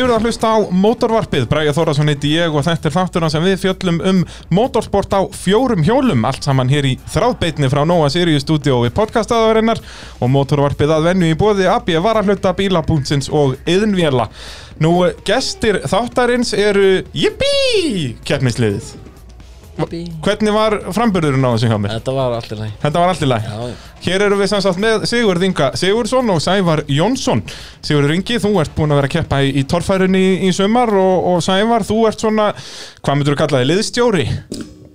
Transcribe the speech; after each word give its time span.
Þið 0.00 0.06
verða 0.06 0.16
að 0.16 0.24
hlusta 0.24 0.50
á 0.56 0.58
mótorvarpið, 0.80 1.42
Bræja 1.50 1.72
Þórasson 1.76 2.08
heiti 2.08 2.30
ég 2.32 2.54
og 2.56 2.62
þetta 2.64 2.88
er 2.88 2.94
þátturna 2.94 3.28
sem 3.28 3.42
við 3.44 3.58
fjöllum 3.60 3.98
um 4.08 4.22
motorsport 4.56 5.12
á 5.12 5.28
fjórum 5.36 5.82
hjólum, 5.84 6.24
allt 6.24 6.48
saman 6.48 6.72
hér 6.72 6.88
í 6.88 6.94
þráðbeitni 7.12 7.68
frá 7.68 7.82
Nóa 7.84 8.08
Sirius 8.08 8.46
stúdíó 8.46 8.78
við 8.86 8.94
podcastaðarinnar 8.96 9.82
og 10.24 10.32
motorvarpið 10.32 10.94
að 10.96 11.10
vennu 11.10 11.28
í 11.28 11.36
bóði 11.36 11.68
AB 11.68 11.92
Varahluta, 12.00 12.54
Bílabúntsins 12.56 13.28
og 13.28 13.58
Yðnvjela. 13.68 14.30
Nú, 14.80 14.94
gestir 15.28 15.82
þáttarins 15.84 16.56
eru 16.56 17.02
Jippi! 17.12 18.16
keppnisliðið. 18.24 18.94
Hvernig 19.78 20.52
var 20.54 20.76
framburðurinn 20.92 21.46
á 21.46 21.50
þessu 21.54 21.70
hjá 21.70 21.76
mér? 21.80 21.94
Þetta 21.98 22.14
var 22.16 22.34
allir 22.36 22.58
næg 22.60 22.72
Þetta 22.82 23.02
var 23.02 23.12
allt 23.12 23.22
í 23.22 23.28
læg. 23.30 23.46
Hér 24.04 24.24
eru 24.26 24.38
við 24.40 24.50
samsagt 24.52 24.80
með 24.82 25.06
Sigurð 25.08 25.46
Inga 25.46 25.70
Sigurðsson 25.80 26.32
og 26.34 26.42
Sævar 26.44 26.82
Jónsson. 26.90 27.44
Sigurður 27.86 28.16
Ingi, 28.18 28.40
þú 28.42 28.52
ert 28.62 28.74
búin 28.76 28.92
að 28.92 29.00
vera 29.00 29.10
að 29.10 29.14
keppa 29.16 29.40
í, 29.46 29.54
í 29.60 29.64
torfærunni 29.70 30.20
í, 30.20 30.34
í 30.48 30.52
sumar 30.56 30.92
og, 30.96 31.30
og 31.32 31.40
Sævar, 31.46 31.86
þú 31.88 32.02
ert 32.10 32.26
svona, 32.26 32.50
hvað 33.00 33.20
myndur 33.20 33.36
þú 33.36 33.40
kalla 33.44 33.62
þig, 33.62 33.70
liðstjóri? 33.72 34.28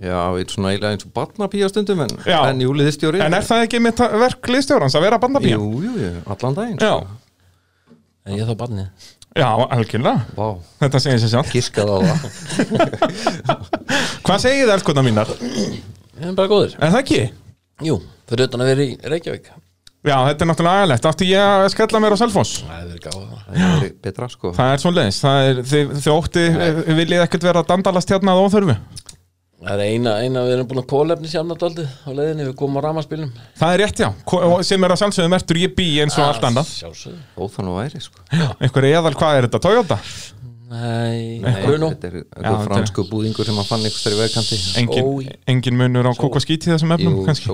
Já, 0.05 0.21
eitt 0.37 0.51
svona 0.53 0.73
eiginlega 0.73 0.95
eins 0.97 1.05
og 1.07 1.13
barnapía 1.15 1.69
stundum 1.71 2.01
en, 2.03 2.11
en 2.27 2.59
júliðistjóri 2.61 3.21
En 3.25 3.33
er 3.33 3.45
það 3.47 3.63
ekki 3.65 3.79
mitt 3.81 4.01
verk 4.21 4.49
liðstjórans 4.51 4.97
að 4.97 5.05
vera 5.07 5.19
bandabíja? 5.23 5.57
Jú, 5.57 5.79
jú, 5.81 5.93
jú, 6.03 6.09
allan 6.35 6.57
daginn 6.57 6.81
Já, 6.83 6.91
sko. 6.99 7.95
En 8.25 8.35
ég 8.39 8.49
þá 8.49 8.55
barnið 8.59 9.09
já, 9.35 9.49
algjörlega. 9.77 10.23
Vá, 10.37 10.47
Þetta 10.83 11.03
segir 11.03 11.21
sér 11.23 11.33
sjálf 11.35 11.51
giskað 11.53 11.91
á 11.91 11.97
það. 12.05 12.25
Hvað 14.25 14.41
segir 14.45 14.65
þið 14.65 14.73
elskotna 14.77 15.05
mínar? 15.05 15.35
Við 15.35 16.23
erum 16.23 16.39
bara 16.39 16.51
góðir. 16.51 16.75
Er 16.79 16.95
það 16.95 17.03
ekki? 17.03 17.21
Jú, 17.85 17.99
fyrir 18.31 18.49
utan 18.49 18.63
að 18.65 18.71
vera 18.73 18.87
í 18.87 18.97
Reykjavík. 19.15 19.53
Já, 20.05 20.19
þetta 20.27 20.43
er 20.43 20.49
náttúrulega 20.51 20.79
aðeinlegt 20.79 21.05
Átti 21.09 21.27
ég 21.31 21.41
að 21.41 21.67
skella 21.73 22.01
mér 22.03 22.13
á 22.13 22.17
Selfoss? 22.21 22.59
Það 22.61 22.91
er 22.93 22.99
gáða 23.01 23.39
Það 23.47 23.85
er 23.87 23.93
betra 24.05 24.27
sko. 24.29 24.51
Það 24.53 24.73
er 24.75 24.83
það 25.17 25.45
er, 25.49 25.61
þið, 25.71 25.93
þið 26.03 26.09
ótti, 26.13 26.43
viljið 26.99 27.23
ekkert 27.23 27.47
vera 27.47 27.63
að 27.63 27.71
dandalast 27.71 28.13
hérna 28.13 28.35
að 28.35 28.43
óþörfu 28.45 28.75
Það 29.55 29.81
er 29.81 29.93
eina, 29.95 30.13
eina 30.19 30.43
við 30.43 30.53
erum 30.57 30.67
búin 30.69 30.81
að 30.81 30.87
kólefni 30.91 31.29
sjálfnadaldið 31.31 31.91
á 32.03 32.09
leiðinni, 32.11 32.47
við 32.49 32.55
komum 32.59 32.79
á 32.83 32.85
ramaspilnum 32.89 33.31
Það 33.55 33.75
er 33.75 33.81
rétt, 33.81 34.01
já, 34.03 34.09
sem 34.67 34.85
er 34.85 34.93
að 34.93 35.01
sjálfsögðu 35.01 35.31
mertur 35.31 35.61
ég 35.61 35.75
bí 35.77 35.87
eins 36.03 36.17
og 36.19 36.27
allt 36.27 36.47
annað. 36.49 36.71
Sjálfsögðu. 36.83 37.21
Óþann 37.39 37.71
og 37.71 37.77
væri 37.79 38.01
sko. 38.03 38.25
Einhver 38.59 38.89
eðal, 38.91 39.15
hvað 39.15 39.37
er 39.39 39.47
þetta, 39.47 39.63
Toyota? 39.63 39.99
Nei, 40.65 41.39
Bruno 41.61 41.91
Þetta 41.93 42.07
er 42.09 42.15
eitthvað 42.23 42.63
fransku 42.65 43.03
búðingur 43.07 43.45
sem 43.47 43.59
að 43.61 43.67
fann 43.69 43.83
einhvers 43.85 44.01
þar 44.01 44.15
í 44.15 44.17
vegkanti. 44.19 44.57
Engin, 44.81 45.29
engin 45.53 45.77
munur 45.77 46.09
á 46.09 46.13
kók 46.17 46.39
og 46.39 46.43
skít 46.43 46.65
í 46.65 46.71
þessum 46.73 46.91
efnum, 46.95 47.19
Jú, 47.19 47.25
kannski? 47.29 47.53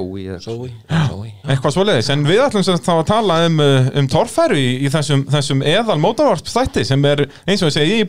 Eitthvað 1.44 1.76
svoleiðis, 1.76 2.10
en 2.16 2.24
við 2.26 2.42
ætlum 2.46 2.64
þá 2.64 2.94
að 2.96 3.04
tala 3.12 3.40
um, 3.50 3.60
uh, 3.62 3.92
um 4.00 4.08
torfæru 4.16 4.58
í, 4.58 4.70
í 4.88 4.92
þessum, 4.96 5.26
þessum 5.36 5.62
eðal 5.68 6.00
mótavarp 6.02 6.48
þætti 6.50 6.88
sem 6.88 7.08
er 7.12 7.28
eins 7.46 7.62
og 7.62 7.70
ég 7.70 7.78
segi 7.78 8.00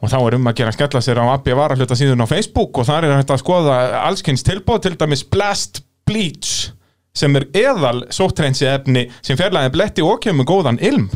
og 0.00 0.08
þá 0.08 0.18
er 0.20 0.36
um 0.38 0.50
að 0.50 0.58
gera 0.60 0.72
að 0.72 0.78
skella 0.78 1.02
sér 1.04 1.20
á 1.20 1.24
AB 1.34 1.50
Varahluta 1.56 1.98
síðan 1.98 2.24
á 2.24 2.32
Facebook 2.32 2.80
og 2.80 2.88
þar 2.88 3.06
er 3.06 3.16
hægt 3.18 3.32
að 3.34 3.42
skoða 3.42 3.78
allskynns 4.06 4.46
tilbóð 4.46 4.84
til 4.86 4.94
dæmis 5.00 5.24
Blast 5.28 5.82
Bleach 6.08 6.70
sem 7.16 7.34
er 7.36 7.48
eðal 7.56 8.06
sóttreinsi 8.14 8.68
efni 8.70 9.08
sem 9.20 9.38
fjarlæði 9.38 9.74
bletti 9.74 10.06
og 10.06 10.20
kemur 10.24 10.48
góðan 10.48 10.80
ilm 10.82 11.08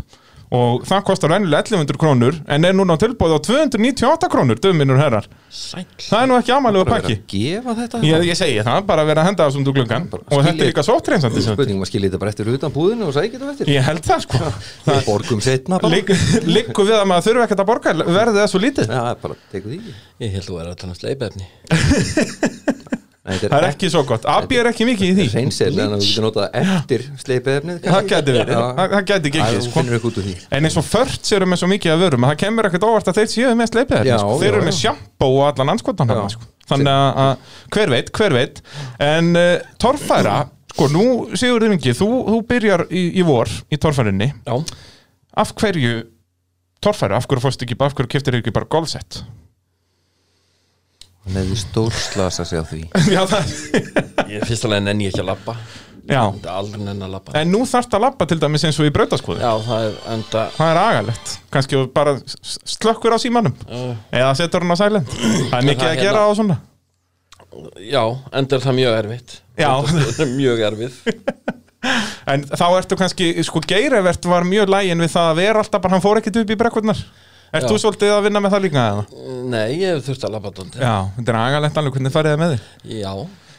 og 0.55 0.85
það 0.89 1.03
kostar 1.09 1.33
vennilega 1.35 1.65
1100 1.67 1.99
krónur 2.01 2.37
en 2.47 2.65
er 2.69 2.75
núna 2.79 2.95
á 2.95 2.99
tilbóð 3.03 3.35
á 3.35 3.39
298 3.49 4.29
krónur, 4.33 4.61
döfminur 4.63 5.01
herrar. 5.01 5.27
Sæll. 5.51 5.85
Það 5.99 6.23
er 6.23 6.29
nú 6.31 6.37
ekki 6.39 6.55
amalegu 6.55 6.85
bara 6.89 7.01
pakki. 7.03 7.17
gefa 7.35 7.75
þetta 7.79 8.01
Ég, 8.07 8.25
ég 8.31 8.39
segi 8.39 8.63
það, 8.67 8.81
bara 8.89 9.05
vera 9.09 9.23
að 9.25 9.29
henda 9.31 9.49
þessum 9.49 9.67
til 9.67 9.75
gluggan 9.77 10.09
og 10.13 10.21
þetta 10.31 10.39
er 10.39 10.55
skilja- 10.55 10.69
líka 10.71 10.85
sóttreinsandi 10.89 11.43
sem- 11.45 11.55
Spurning 11.59 11.79
maður 11.83 11.91
skiljið 11.93 12.11
þetta 12.11 12.23
bara 12.25 12.35
eftir 12.35 12.53
utan 12.55 12.75
búðinu 12.75 13.09
og 13.09 13.15
sækja 13.15 13.39
þetta 13.39 13.53
eftir. 13.55 13.73
Ég 13.75 13.83
held 13.89 14.03
það 14.09 14.25
sko. 14.27 14.39
Við 14.87 15.05
borgum 15.09 15.41
setna 15.45 15.81
Liggur 16.47 16.85
við 16.89 16.97
að 17.01 17.07
maður 17.11 17.27
þurfi 17.29 17.45
ekkert 17.49 17.65
að 17.65 17.71
borga 17.73 17.95
verði 18.05 18.39
það 18.43 18.49
svo 18.55 18.61
lítið. 18.65 18.89
Já, 18.95 19.03
bara 19.23 19.35
tekur 19.53 19.71
því 19.71 19.79
ekki. 19.83 19.95
Ég 20.25 20.33
held 20.39 20.49
þú 20.49 20.61
er 20.61 20.71
að 20.73 20.79
tala 20.85 20.93
um 20.93 20.99
sleipefni 20.99 21.47
Það 23.25 23.55
er 23.57 23.65
ekki 23.71 23.89
svo 23.89 24.03
gott, 24.05 24.27
AB 24.29 24.51
er 24.53 24.69
ekki 24.69 24.85
mikið 24.85 25.07
í 25.07 25.13
því. 25.17 25.25
Reynsel, 25.33 25.69
en 25.81 25.95
þú 25.95 25.99
getur 26.05 26.25
notað 26.27 26.57
eftir 26.61 27.05
sleipefnið 27.23 27.87
Það 27.87 28.09
gæti 28.11 28.33
verið, 28.37 28.59
það 28.77 28.97
gæti 29.09 29.31
sko. 29.65 29.85
ekki 29.85 30.35
En 30.53 30.69
eins 30.69 30.75
og 30.77 30.85
förts 30.85 31.33
eru 31.33 31.47
með 31.49 31.63
svo 31.63 31.69
mikið 31.73 31.95
að 31.95 32.03
vörum 32.05 32.27
að 32.27 32.35
það 32.35 32.41
kemur 32.43 32.69
ekkert 32.69 32.85
óvart 32.85 33.09
að 33.09 33.21
þeir 33.21 33.31
séu 33.33 33.55
með 33.57 33.71
sleipið 33.71 34.11
Já, 34.11 34.17
sko. 34.21 34.35
Þeir 34.43 34.51
eru 34.51 34.67
með 34.67 34.77
sjampó 34.77 35.29
og 35.39 35.45
allan 35.49 35.73
anskotan 35.73 36.13
sko. 36.35 36.49
Þannig 36.69 36.91
að, 36.93 37.23
að 37.25 37.55
hver 37.77 37.93
veit, 37.95 38.11
hver 38.19 38.37
veit. 38.37 38.61
En 39.09 39.31
uh, 39.41 39.47
torfæra, 39.81 40.35
sko 40.75 40.89
nú 40.93 41.07
Sigur 41.33 41.65
Ringi, 41.65 41.95
þú, 41.97 42.11
þú 42.29 42.43
byrjar 42.53 42.85
í, 42.93 43.07
í 43.21 43.25
vor 43.25 43.49
í 43.73 43.81
torfærinni 43.81 44.35
Af 45.41 45.55
hverju 45.57 46.03
torfæra, 46.85 47.17
af 47.17 47.25
hverju 47.31 47.47
fórst 47.47 47.65
ekki, 47.65 47.81
af 47.81 47.97
hverju 47.97 48.13
keftir 48.13 48.37
ekki 48.43 48.53
bara 48.53 48.69
golfsett? 48.69 49.23
Hann 51.25 51.39
hefði 51.41 51.57
stórslasa 51.63 52.45
sig 52.45 52.61
á 52.61 52.65
því. 52.69 52.83
Já, 53.15 53.23
það 53.31 53.55
ég 54.35 54.45
fyrst 54.49 54.67
alveg 54.69 54.85
nenni 54.85 55.07
ég 55.09 55.15
ekki 55.15 55.25
að 55.25 55.31
labba. 55.33 55.57
Já, 56.05 56.21
Þetta 56.35 56.51
er 56.51 56.59
aldrei 56.59 56.83
nenni 56.85 57.07
að 57.07 57.15
labba. 57.15 57.35
En 57.41 57.49
nú 57.49 57.63
þarfst 57.65 57.95
að 57.97 58.03
labba 58.05 58.27
til 58.29 58.37
dæmis 58.43 58.67
eins 58.69 58.77
og 58.77 58.85
í 58.85 58.93
brautaskoðu 58.93 59.41
Já, 59.41 59.53
það 59.65 59.87
er 59.87 59.95
enda 60.13 60.43
Það 60.53 60.73
er 60.75 60.81
agalegt, 60.83 61.33
kannski 61.55 61.79
þú 61.79 61.87
bara 61.97 62.13
slökkur 62.75 63.17
á 63.17 63.19
símanum. 63.23 63.55
Uh, 63.65 63.95
eða 64.13 64.35
setur 64.37 64.67
hann 64.67 64.77
á 64.77 64.79
silent. 64.83 65.17
Það 65.17 65.57
er 65.63 65.69
mikið 65.71 65.87
það 65.87 65.95
að 65.95 66.03
gera 66.03 66.11
hérna- 66.13 66.29
á 66.29 66.39
svona. 66.41 66.59
Já, 67.89 68.03
enda 68.37 68.59
er 68.59 68.67
það 68.67 68.79
mjög 68.83 68.99
erfitt. 69.01 69.37
Já. 69.57 69.71
Þetta 69.95 70.27
er 70.27 70.33
mjög 70.35 70.65
erfitt 70.69 71.53
En 72.33 72.45
þá 72.49 72.65
ertu 72.79 72.97
kannski, 72.99 73.27
sko 73.45 73.61
Geirivert 73.69 74.25
var 74.29 74.47
mjög 74.49 74.71
lægin 74.73 75.03
við 75.05 75.13
það 75.13 75.31
að 75.31 75.41
vera 75.41 75.61
alltaf 75.65 75.83
bara, 75.85 75.93
hann 75.97 76.05
fór 76.05 76.21
ekkert 76.21 76.39
upp 76.41 76.53
í 76.53 76.57
brekkurnar 76.61 77.01
Já. 77.63 77.69
þú 77.71 77.79
svolítið 77.85 78.13
að 78.17 78.27
vinna 78.27 78.43
með 78.43 78.57
það 78.57 78.65
líka? 78.67 78.85
Nei, 79.55 79.71
ég 79.79 79.95
hef 79.95 80.05
þurft 80.09 80.27
að 80.27 80.35
labba 80.35 80.53
dóndi 80.59 80.83
Já, 80.83 80.95
þetta 81.21 81.35
er 81.35 81.41
agalegt 81.45 81.81
alveg, 81.81 81.97
hvernig 81.99 82.15
það 82.19 82.31
með 82.43 82.55
þig? 82.57 82.69
Já, 82.99 83.15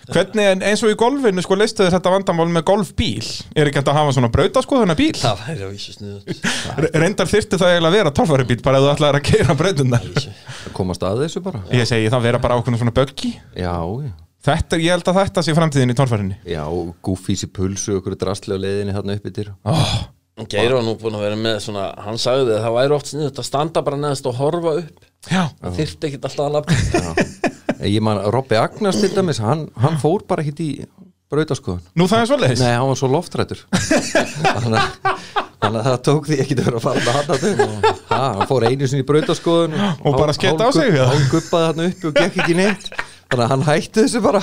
Hvernig, 0.06 0.62
eins 0.62 0.84
og 0.86 0.92
í 0.94 0.98
golfinu, 1.00 1.42
sko, 1.42 1.56
leistu 1.58 1.82
þér 1.82 1.96
þetta 1.96 2.12
vandamál 2.14 2.46
með 2.54 2.66
golfbíl? 2.68 3.26
Er 3.58 3.70
ekki 3.72 3.80
hægt 3.80 3.90
að 3.90 3.98
hafa 3.98 4.12
svona 4.14 4.30
brautaskoðuna 4.34 4.96
bíl? 5.00 5.16
það 5.18 5.40
væri 5.48 5.66
á 5.66 5.70
vísu 5.72 5.96
sniðut 5.96 6.52
Re- 6.84 6.92
Reyndar 7.02 7.32
þyrfti 7.32 7.58
það 7.58 7.72
eiginlega 7.74 7.90
að 7.90 7.98
vera 7.98 8.12
torfæri 8.20 8.46
bíl 8.52 8.60
bara 8.68 8.78
ef 8.82 8.86
þú 8.86 8.92
ætlaðir 8.92 9.18
að 9.18 9.26
keira 9.32 9.56
brautunar 9.58 10.06
Að 10.22 10.76
komast 10.78 11.08
að 11.10 11.24
þessu 11.26 11.42
bara. 11.48 11.64
Ég 11.74 11.90
segi 11.90 12.12
það 12.14 12.28
vera 12.30 12.42
bara 12.44 12.60
ákveðna 12.60 12.82
svona 12.84 12.96
buggy 13.00 13.32
Já, 13.58 13.74
já. 13.82 14.14
Þetta, 14.46 14.78
ég 14.78 14.94
held 14.94 15.10
að 15.10 15.18
þetta 15.24 15.42
sé 15.48 15.58
framtíðin 15.58 15.96
í 15.96 15.98
torfærinni 15.98 16.36
Já, 16.54 16.62
gúfís 17.02 17.48
í 17.48 17.50
pulsu 17.50 17.98
okkur 17.98 18.14
drastlega 18.22 18.62
leiðinni 18.62 18.94
þarna 18.94 19.18
uppi 19.18 19.34
til 19.34 19.48
oh, 19.66 19.96
Geir 20.51 20.73
var 20.75 20.84
nú 20.84 20.97
búin 21.00 21.16
að 21.16 21.22
vera 21.29 21.35
með 21.40 21.62
svona 21.63 21.85
Hann 22.03 22.18
sagði 22.19 22.57
að 22.57 22.66
það 22.66 22.73
væri 22.75 22.96
oft 22.97 23.07
sniðut 23.13 23.38
að 23.40 23.46
standa 23.47 23.84
bara 23.88 24.00
neðast 24.01 24.25
og 24.28 24.35
horfa 24.35 24.73
upp. 24.81 25.06
Já, 25.31 25.44
Það 25.62 25.78
þyrfti 25.79 26.09
ekkit 26.09 26.28
alltaf 26.28 26.46
að 26.46 26.56
labba. 26.57 27.85
Ég 27.85 28.03
man, 28.03 28.19
Robby 28.35 28.57
Agnars 28.59 29.00
til 29.00 29.12
dæmis 29.16 29.40
hann, 29.44 29.68
hann 29.79 29.96
fór 30.01 30.25
bara 30.28 30.44
ekkit 30.44 30.59
í 30.66 30.69
brautaskoðun. 31.31 31.81
Nú 31.97 32.07
það 32.12 32.22
er 32.25 32.29
svoleiðis? 32.29 32.62
Nei, 32.66 32.73
hann 32.75 32.91
var 32.91 33.00
svo 33.00 33.09
loftrættur 33.16 33.63
Þannig 35.66 35.79
að 35.79 35.88
það 35.88 35.97
tók 36.06 36.28
því 36.29 36.38
ekki 36.44 36.56
að 36.59 36.62
vera 36.67 36.78
að 36.79 36.84
fara 36.85 37.02
með 37.02 37.16
hann 37.16 37.31
að 37.34 37.40
þau 37.41 37.56
Hann 38.12 38.50
fór 38.52 38.66
einu 38.69 38.90
sinni 38.91 39.02
í 39.06 39.07
brautaskoðun 39.09 39.78
Og 40.06 40.17
bara 40.19 40.35
skeyta 40.38 40.67
á 40.67 40.72
sig? 40.75 40.94
Hann 41.00 41.25
guppaði 41.31 41.69
hann 41.72 41.84
uppi 41.88 42.09
og 42.12 42.19
gekk 42.19 42.40
ekki 42.44 42.57
neitt 42.59 42.91
Þannig 43.25 43.46
að 43.46 43.52
hann 43.52 43.63
hætti 43.66 44.03
þessu 44.06 44.22
bara. 44.22 44.41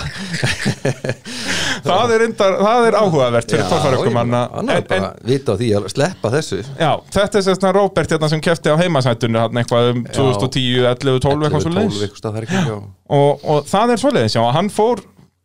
Það, 1.86 2.12
er 2.14 2.22
reyndar, 2.22 2.56
það 2.62 2.86
er 2.88 2.96
áhugavert 2.98 3.52
fyrir 3.52 3.68
torfærukum 3.70 4.18
hann 4.20 4.34
er 4.70 4.82
bara 4.86 5.08
að 5.08 5.22
vita 5.26 5.54
á 5.54 5.58
því 5.58 5.68
að 5.78 5.86
sleppa 5.90 6.30
þessu. 6.34 6.58
Já, 6.78 6.90
þetta 7.14 7.40
er 7.40 7.46
sérst 7.46 7.66
Robert 7.74 8.14
hérna 8.14 8.30
sem 8.30 8.42
kefti 8.44 8.70
á 8.70 8.76
heimasættunni 8.78 9.40
hann 9.42 9.62
eitthvað 9.62 9.88
um 9.94 10.02
2010, 10.10 10.84
11, 10.92 11.22
12 11.24 11.48
eitthvað 11.48 11.64
svo 11.64 11.72
12 11.72 11.80
leiðis 11.80 12.68
og, 13.12 13.42
og 13.42 13.66
það 13.70 13.94
er 13.94 14.02
svoleiðis, 14.04 14.36
já, 14.38 14.44
hann 14.54 14.70
fór 14.72 15.02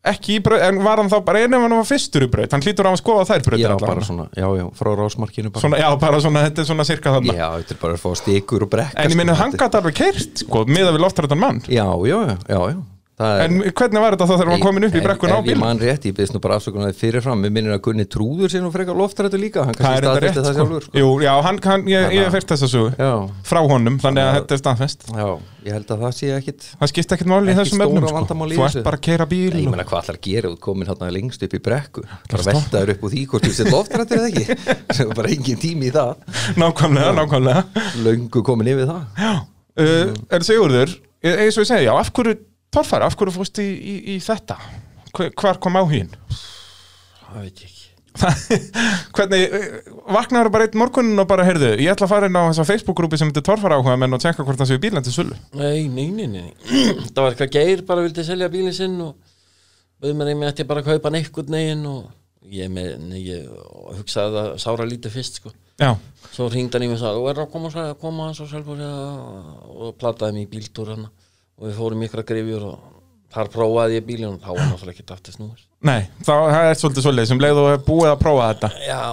ekki 0.07 0.37
í 0.37 0.41
braut, 0.43 0.61
en 0.63 0.81
var 0.85 1.01
hann 1.01 1.09
þá 1.11 1.17
bara 1.25 1.41
einu 1.43 1.57
ef 1.57 1.65
hann 1.65 1.75
var 1.77 1.87
fyrstur 1.87 2.25
í 2.27 2.29
braut, 2.31 2.53
hann 2.53 2.63
hlýtur 2.63 2.87
á 2.87 2.91
að 2.93 2.99
skoða 3.01 3.25
þær 3.31 3.47
brautir 3.47 3.65
já, 3.65 3.77
bara 3.81 4.05
svona, 4.07 4.27
já, 4.37 4.47
já, 4.59 4.65
frá 4.77 4.91
rásmarkinu 4.99 5.51
bara. 5.51 5.63
Svona, 5.65 5.81
já, 5.81 5.87
bara 6.03 6.21
svona, 6.23 6.43
þetta 6.47 6.63
er 6.63 6.69
svona 6.69 6.85
cirka 6.87 7.15
þarna. 7.17 7.35
Já, 7.37 7.47
þetta 7.61 7.75
er 7.75 7.81
bara 7.81 7.97
að 7.97 8.03
fá 8.05 8.21
stikur 8.21 8.67
og 8.67 8.71
brekka 8.71 9.01
en 9.01 9.09
ég 9.09 9.15
sko, 9.15 9.21
minni, 9.21 9.39
hann 9.41 9.57
gæti 9.57 9.81
alveg 9.81 9.97
keirt, 9.97 10.45
sko, 10.45 10.63
miða 10.69 10.93
við 10.95 11.03
loftrættan 11.03 11.41
mann. 11.41 11.63
Já, 11.67 11.87
já, 12.07 12.17
já, 12.29 12.37
já, 12.47 12.77
en 13.17 13.55
hvernig 13.73 14.01
var 14.03 14.13
þetta 14.13 14.25
þá 14.29 14.33
þegar 14.35 14.49
hann 14.51 14.61
komin 14.61 14.85
upp 14.85 14.93
í 14.93 15.01
brekkun 15.01 15.31
á 15.33 15.37
ef 15.39 15.47
Ég 15.47 15.55
bíl 15.55 15.57
man 15.57 15.79
rétt, 15.81 16.03
ég 16.05 16.13
byrðist 16.13 16.35
nú 16.35 16.41
bara 16.43 16.57
afsökunar 16.59 16.93
fyrirfram 16.93 17.39
Mér 17.41 17.51
minnir 17.55 17.73
að 17.73 17.81
Gunni 17.87 18.05
trúður 18.05 18.49
sér 18.53 18.61
nú 18.61 18.69
frekar 18.69 18.93
loftrættu 18.97 19.37
líka. 19.41 19.63
Hann 19.65 19.73
kannski 19.73 20.05
staðfesti 20.05 20.37
það 20.37 20.45
sko. 20.45 20.57
sjálfur 20.59 20.83
sko. 20.85 20.93
Jú, 21.01 21.07
já, 21.25 21.33
hann, 21.47 21.57
hann, 21.65 21.81
ég, 21.89 22.01
ég 22.13 22.21
hef 22.27 22.33
fyrst 22.37 22.49
þess 22.53 22.65
að 22.67 22.69
Já, 23.01 23.13
frá 23.49 23.59
honum, 23.71 23.97
þannig 24.03 24.21
að 24.21 24.33
þetta 24.37 24.53
er 24.53 24.61
staðfest. 24.61 25.01
Já, 25.17 25.29
ég 25.65 25.71
held 25.73 25.89
að 25.95 25.99
það 26.05 26.13
sé 26.19 26.27
ekkit 26.35 26.61
það 26.77 26.87
skipta 26.91 27.11
ekkert 27.17 27.31
máli 27.31 27.49
í 27.49 27.57
þessum 27.57 27.81
efnum, 27.87 28.05
sko. 28.05 28.21
þú 28.37 28.61
ert 28.67 28.85
bara 28.85 28.97
að 28.99 29.05
keira 29.07 29.25
bíl 29.31 29.49
Nei, 29.55 29.63
ég 29.63 29.71
meina 29.73 29.87
hvað 29.87 30.01
ætlar 30.03 30.17
að 30.19 30.25
gera? 30.27 30.47
Út 30.53 30.61
komin 30.67 30.85
hérna 30.87 31.09
lengst 31.17 31.41
upp 31.47 31.53
í 31.57 31.61
brekku. 31.65 32.05
Bara 32.29 32.45
veltaður 32.51 32.93
upp 32.93 33.01
úr 33.07 33.11
því 33.15 33.21
hvort 33.33 33.43
þú 33.47 33.53
sér 33.57 33.67
loftrættur 33.73 34.17
eða 34.21 34.29
ekki 34.29 34.45
já, 42.77 43.07
af 43.07 43.17
hverju 43.17 43.35
fórst 43.35 43.61
í, 43.63 43.67
í, 43.67 43.95
í 44.13 44.19
þetta? 44.23 44.59
Hvar 45.17 45.59
kom 45.63 45.79
áhugin? 45.79 46.11
Það 47.27 47.41
veit 47.41 47.61
ég 47.63 47.69
ekki 47.69 47.85
Hvernig, 49.15 49.43
vaknaður 50.09 50.49
bara 50.53 50.65
einn 50.67 50.79
morgunin 50.81 51.21
og 51.21 51.27
bara, 51.29 51.45
heyrðu, 51.45 51.75
ég 51.77 51.91
ætla 51.93 52.07
að 52.07 52.13
fara 52.15 52.29
inn 52.29 52.37
á 52.37 52.49
þessa 52.49 52.65
Facebook-grúpi 52.71 53.19
sem 53.19 53.29
heitir 53.29 53.45
Torfara 53.45 53.77
áhuga 53.77 53.97
menn 53.99 54.17
og 54.17 54.21
tjekka 54.23 54.45
hvort 54.45 54.57
það 54.57 54.71
séu 54.71 54.81
bílan 54.81 55.05
til 55.05 55.13
sölu 55.13 55.37
Nei, 55.57 55.85
nei, 55.85 56.07
nei, 56.15 56.25
nei 56.31 56.47
Það 57.13 57.21
var 57.21 57.35
eitthvað 57.35 57.53
geir 57.57 57.83
bara 57.87 58.05
vildi 58.05 58.25
selja 58.25 58.49
bílinn 58.53 58.75
sinn 58.75 58.97
og 59.05 59.13
við 60.01 60.17
með 60.17 60.31
nefnir 60.31 60.53
ætti 60.53 60.67
bara 60.69 60.83
að 60.83 60.89
kaupa 60.95 61.13
einhvern 61.13 61.53
neginn 61.53 61.85
og 61.91 62.01
ég, 62.53 62.71
með, 62.73 62.91
nei, 63.05 63.21
ég 63.27 63.45
hugsaði 63.99 64.35
það 64.39 64.51
sára 64.63 64.87
lítið 64.87 65.15
fyrst 65.17 65.39
sko. 65.41 65.53
Já, 65.77 65.91
svo 66.33 66.47
ringdi 66.49 66.77
hann 66.77 66.87
í 66.87 66.89
mig 66.89 66.97
og 66.97 67.03
sagði 67.03 67.21
þú 67.21 67.29
er 67.31 67.41
að 67.43 67.49
koma, 67.53 67.71
að 67.83 67.95
koma 68.01 68.29
hans 68.31 68.41
og 68.41 68.53
og 69.77 69.97
plataði 69.99 70.39
mig 70.39 70.47
í 70.47 70.51
bíltúr 70.55 70.95
hann 70.95 71.07
og 71.57 71.67
við 71.67 71.75
fórum 71.79 72.03
ykkur 72.07 72.21
að 72.23 72.29
grifjur 72.31 72.63
og 72.69 72.77
þar 73.33 73.49
prófaði 73.53 73.97
ég 73.99 74.05
bílinn 74.07 74.35
og 74.35 74.39
þá 74.43 74.49
var 74.53 74.65
náttúrulega 74.71 74.93
ekki 74.97 75.13
aftur 75.17 75.33
snúið. 75.35 75.61
Nei, 75.87 76.01
það, 76.25 76.43
það 76.53 76.69
er 76.71 76.79
svolítið 76.81 77.05
svolítið 77.07 77.27
sem 77.31 77.41
leið 77.43 77.57
og 77.63 77.67
er 77.73 77.81
búið 77.87 78.11
að 78.13 78.21
prófa 78.23 78.47
þetta. 78.53 78.69
Já, 78.87 79.03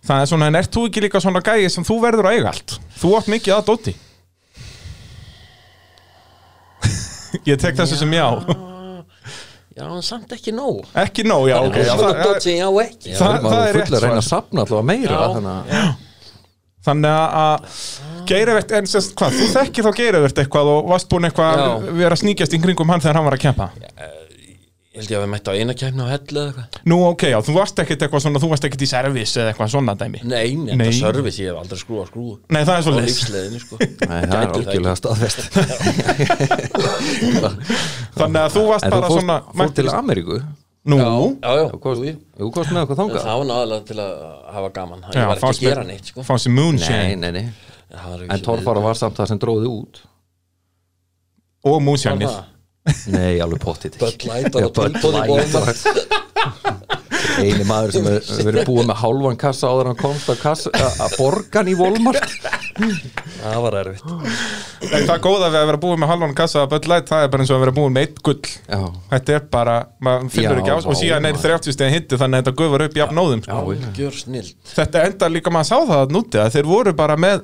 Það 0.00 0.22
er 0.24 0.28
svona, 0.30 0.46
en 0.48 0.56
ert 0.56 0.72
þú 0.72 0.82
ekki 0.88 1.00
líka 1.04 1.20
svona 1.20 1.42
gæi 1.44 1.68
sem 1.70 1.84
þú 1.84 1.96
verður 2.00 2.26
að 2.30 2.36
eiga 2.38 2.48
allt? 2.54 2.76
Þú 2.96 3.10
átt 3.18 3.26
mikið 3.28 3.52
að 3.58 3.66
dóti 3.68 3.92
Ég 7.50 7.58
tek 7.60 7.76
þessu 7.78 7.98
sem 8.00 8.14
já. 8.16 8.24
Já, 9.76 9.84
en 9.86 10.02
samt 10.04 10.32
ekki 10.34 10.52
nóg. 10.56 10.80
Ekki 10.98 11.22
nóg, 11.28 11.44
já, 11.48 11.56
ok. 11.62 11.76
Það 11.76 11.84
já, 11.84 11.92
er 11.92 12.00
svona 12.00 12.14
það, 12.16 12.22
dótt 12.26 12.42
sem 12.46 12.56
ég 12.56 12.64
á 12.64 12.72
ekki 12.84 13.12
Það- 13.16 13.36
maður 13.44 13.52
það 13.52 13.60
er 13.60 13.68
er 13.68 13.76
rétt 13.78 13.90
full 13.90 13.96
að 13.98 14.02
reyna 14.06 14.10
svar. 14.10 14.22
að 14.24 14.28
sapna 14.30 14.64
alltaf 14.64 14.84
meira 14.90 15.12
Já. 15.12 15.20
þannig 15.36 15.52
að 15.52 15.60
Þannig 16.86 17.12
að- 17.12 17.32
að 17.40 17.58
Geirivert, 18.30 18.70
en 18.78 18.86
sérst 18.88 19.12
hvað, 19.18 19.30
þú 19.36 19.44
þekkir 19.56 19.84
þá 19.84 19.92
Geirivert 20.00 20.38
eitthvað 20.44 20.66
og 20.76 20.88
varst 20.94 21.08
búin 21.10 21.26
eitthvað 21.28 21.60
að 21.66 21.90
vera 21.98 22.14
að 22.16 22.22
sníkjast 22.24 22.54
í 22.56 22.62
kringum 22.62 22.88
hann 22.94 23.00
þegar 23.04 23.16
hann 23.20 23.26
var 23.28 23.36
að 23.36 23.44
keppa? 23.48 23.66
Ég 24.90 24.98
held 25.04 25.10
ég 25.12 25.18
að 25.20 25.22
við 25.22 25.30
mætti 25.30 25.46
á 25.46 25.54
eina 25.54 25.74
kemna 25.78 26.02
á 26.02 26.08
hellu 26.10 26.40
eða 26.40 26.50
eitthvað. 26.50 26.80
Nú, 26.90 26.96
ok, 27.12 27.22
já, 27.30 27.38
þú 27.46 27.52
varst 27.54 27.78
ekkit 27.78 28.00
eitthvað 28.02 28.22
svona, 28.24 28.40
þú 28.42 28.48
varst 28.50 28.64
ekkit 28.66 28.82
í 28.82 28.88
servis 28.90 29.34
eða 29.38 29.52
eitthvað 29.52 29.70
svona 29.70 29.94
dæmi? 30.00 30.18
Nei, 30.26 30.48
Nei. 30.56 30.72
þetta 30.74 30.96
service, 30.98 31.38
ég 31.38 31.46
hef 31.52 31.60
aldrei 31.60 31.78
skrúað 31.78 32.08
skrúu 32.10 32.32
Nei, 32.50 32.62
það 32.64 32.74
er 32.74 32.80
á 32.80 32.84
svolítið 32.88 33.06
lífsleðinu 33.10 33.60
sko. 33.62 33.74
Nei, 34.10 34.22
það 34.26 34.40
er 34.40 34.48
Gæti 34.50 34.58
algjörlega 34.58 34.96
staðfest. 34.98 35.38
Þannig 38.18 38.40
að 38.42 38.50
þú 38.56 38.64
varst 38.70 38.84
En 38.84 38.90
þú 38.90 38.96
bara 38.96 39.06
fórst, 39.06 39.20
svona 39.20 39.36
fórst 39.54 39.74
til 39.78 39.88
Ameríku 39.94 40.40
Nú, 40.88 40.96
Já, 40.96 41.50
já, 41.60 41.64
kost, 41.76 42.04
jú, 42.06 42.46
kost 42.54 42.70
með 42.72 42.82
eitthvað 42.82 43.00
þangað. 43.02 43.24
Það 43.26 43.40
var 43.40 43.48
náðalega 43.50 43.84
til 43.90 43.98
að 44.00 44.12
hafa 44.54 44.70
gaman. 44.78 45.02
Ég 45.12 45.26
var 45.28 45.40
ekki 45.42 45.50
að 45.50 45.66
gera 45.66 45.82
neitt 45.84 46.08
sko. 46.08 46.24
fá 46.24 46.32
sér 46.40 46.54
moonshine. 46.56 47.02
Nei, 47.02 47.16
nei, 47.20 47.32
nei. 47.36 47.74
Það 47.90 48.24
En 48.30 48.46
Torfara 48.46 48.84
var 48.84 48.96
samt 48.96 49.18
það 49.18 49.28
sem 49.32 49.42
dróði 49.42 49.68
út. 49.68 50.00
Og 51.68 51.82
moonshineið 51.84 52.38
Nei, 53.12 53.36
alveg 53.44 53.60
Já, 53.60 54.56
á 54.56 54.68
Bud 54.72 54.96
Light. 55.12 55.90
Einu 57.40 57.64
maður 57.68 57.92
sem 57.94 58.06
hefur 58.08 58.48
verið 58.48 58.68
búið 58.68 58.88
með 58.88 59.00
hálfan 59.02 59.38
kassa 59.40 59.68
áður 59.70 59.90
en 59.90 59.92
hann 59.92 60.00
komst 60.00 60.30
að, 60.32 61.16
borgan 61.18 61.68
í 61.70 61.76
Volmart 61.78 62.36
Það 63.40 63.58
var 63.66 63.76
erfitt 63.82 64.06
En 64.80 65.04
það 65.04 65.18
góða 65.26 65.48
við 65.52 65.58
að 65.60 65.66
vera 65.68 65.80
búið 65.82 65.98
með 66.00 66.08
halvan 66.10 66.34
kassa 66.38 66.62
að 66.64 66.86
Light, 66.88 67.08
það 67.10 67.24
er 67.24 67.30
bara 67.32 67.44
eins 67.44 67.50
og 67.52 67.56
að 67.58 67.62
vera 67.66 67.74
búið 67.76 67.90
með 67.94 68.06
eitt 68.06 68.20
gull. 68.24 68.52
Já, 68.64 68.78
Þetta 69.10 69.34
er 69.36 69.42
bara, 69.52 69.74
maður 70.00 70.30
finnur 70.34 70.60
ekki 70.62 70.72
á 70.72 70.76
og 70.80 70.96
síðan 70.96 71.28
er 71.28 71.34
maður. 71.36 71.44
30 71.60 71.76
stegi 71.76 71.94
hitti 71.96 72.18
þannig 72.20 72.38
að 72.38 72.44
þetta 72.46 72.54
gufar 72.62 72.84
upp 72.86 72.96
jafn 73.00 73.18
nóðum 73.20 73.42
sko. 73.44 73.74
já, 73.76 73.90
Gjör 73.98 74.16
snill 74.16 74.46
Þetta 74.72 75.02
enda 75.10 75.28
líka 75.34 75.52
maður 75.52 75.68
sá 75.70 75.76
það 75.90 75.96
að 76.00 76.14
núti 76.16 76.40
að 76.40 76.54
þeir 76.56 76.70
voru 76.70 76.94
bara 76.96 77.16
með 77.20 77.42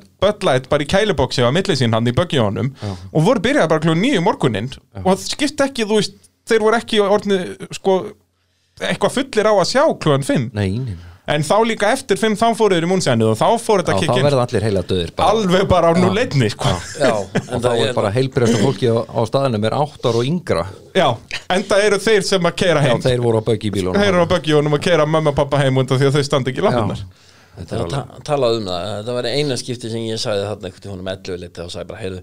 Light 0.49 0.69
bara 0.73 0.83
í 0.83 0.89
kæliboksi 0.91 1.45
á 1.45 1.51
milli 1.55 1.77
sín 1.79 1.93
hann 1.95 2.09
í 2.09 2.15
böggjónum 2.17 2.73
og 3.13 3.27
voru 3.27 3.43
byrjað 3.45 3.69
bara 3.75 3.85
kljóð 3.85 4.01
nýju 4.01 4.23
morgunin 4.25 4.71
og 5.05 5.11
það 5.13 5.27
skipt 5.29 5.61
ekki, 5.67 5.85
þú 5.87 6.01
veist, 6.01 6.17
þeir 6.49 6.65
voru 6.65 6.81
ekki 6.81 7.03
orðni, 7.05 7.39
sko, 7.77 7.99
eitthvað 8.81 9.15
fullir 9.21 9.49
á 9.49 9.55
að 9.55 9.69
sjá 9.71 9.85
kljóðan 10.03 10.27
5 10.27 10.49
nei, 10.57 10.71
nei, 10.81 10.97
nei. 10.97 11.13
En 11.35 11.43
þá 11.47 11.55
líka 11.67 11.89
eftir 11.95 12.19
5 12.21 12.37
þá 12.39 12.45
fóru 12.59 12.77
þeir 12.77 12.87
í 12.87 12.91
múnsænið 12.91 13.31
og 13.33 13.39
þá 13.41 13.47
fóru 13.63 13.83
þetta 13.83 13.95
Já, 13.97 13.99
að 13.99 14.19
þá 14.21 14.27
verða 14.27 14.45
allir 14.47 14.67
heila 14.67 14.83
döðir 14.91 15.13
bara. 15.17 15.31
alveg 15.35 15.65
bara 15.73 15.91
á 15.91 15.93
núleitni, 15.99 16.49
sko. 16.55 16.73
Já, 17.01 17.13
Og 17.17 17.53
en 17.57 17.65
þá 17.65 17.69
er 17.73 17.85
er 17.89 17.95
bara 17.99 18.13
heilbreysta 18.15 18.61
fólki 18.63 18.91
á, 18.93 18.97
á 19.03 19.21
staðinum 19.27 19.67
er 19.67 19.77
áttar 19.79 20.19
og 20.21 20.29
yngra. 20.29 20.67
Já, 20.95 21.09
enda 21.57 21.81
eru 21.83 21.99
þeir 22.07 22.23
sem 22.31 22.47
að 22.51 22.57
keira 22.63 22.83
Já, 22.85 22.89
heim. 22.93 23.03
þeir 23.03 23.25
voru 23.27 23.43
á 23.43 23.49
böggi 23.51 23.71
í 23.71 23.75
bílunum. 23.75 23.99
Þeir 23.99 24.13
eru 24.15 24.23
á 24.27 24.33
böggjónum 24.37 24.79
að 24.79 24.85
keira 24.87 25.07
mamma 25.07 25.35
og 25.35 25.39
pappa 25.43 25.59
heim 25.65 25.83
undan 25.83 25.99
því 26.01 26.11
að 26.13 26.19
þau 26.21 26.27
standa 26.31 26.53
ekki 26.55 26.63
í 26.63 26.69
lappinnar 26.69 27.03
Þetta 27.57 27.71
Það 27.73 27.77
er 27.77 27.83
var 27.83 27.93
alveg 27.97 28.17
ta 28.17 28.25
talað 28.29 28.57
um 28.61 28.67
það, 28.69 28.89
það 29.07 29.15
var 29.17 29.27
eina 29.33 29.57
skipti 29.57 29.91
sem 29.91 30.03
ég 30.11 30.19
sagði 30.21 30.43
þarna 30.45 30.69
einhvern 30.69 30.83
tímanum 30.87 31.07
11 31.13 31.39
liti 31.41 31.63
og 31.65 31.71
sagði 31.73 31.89
bara, 31.89 32.01
heyrðu, 32.03 32.19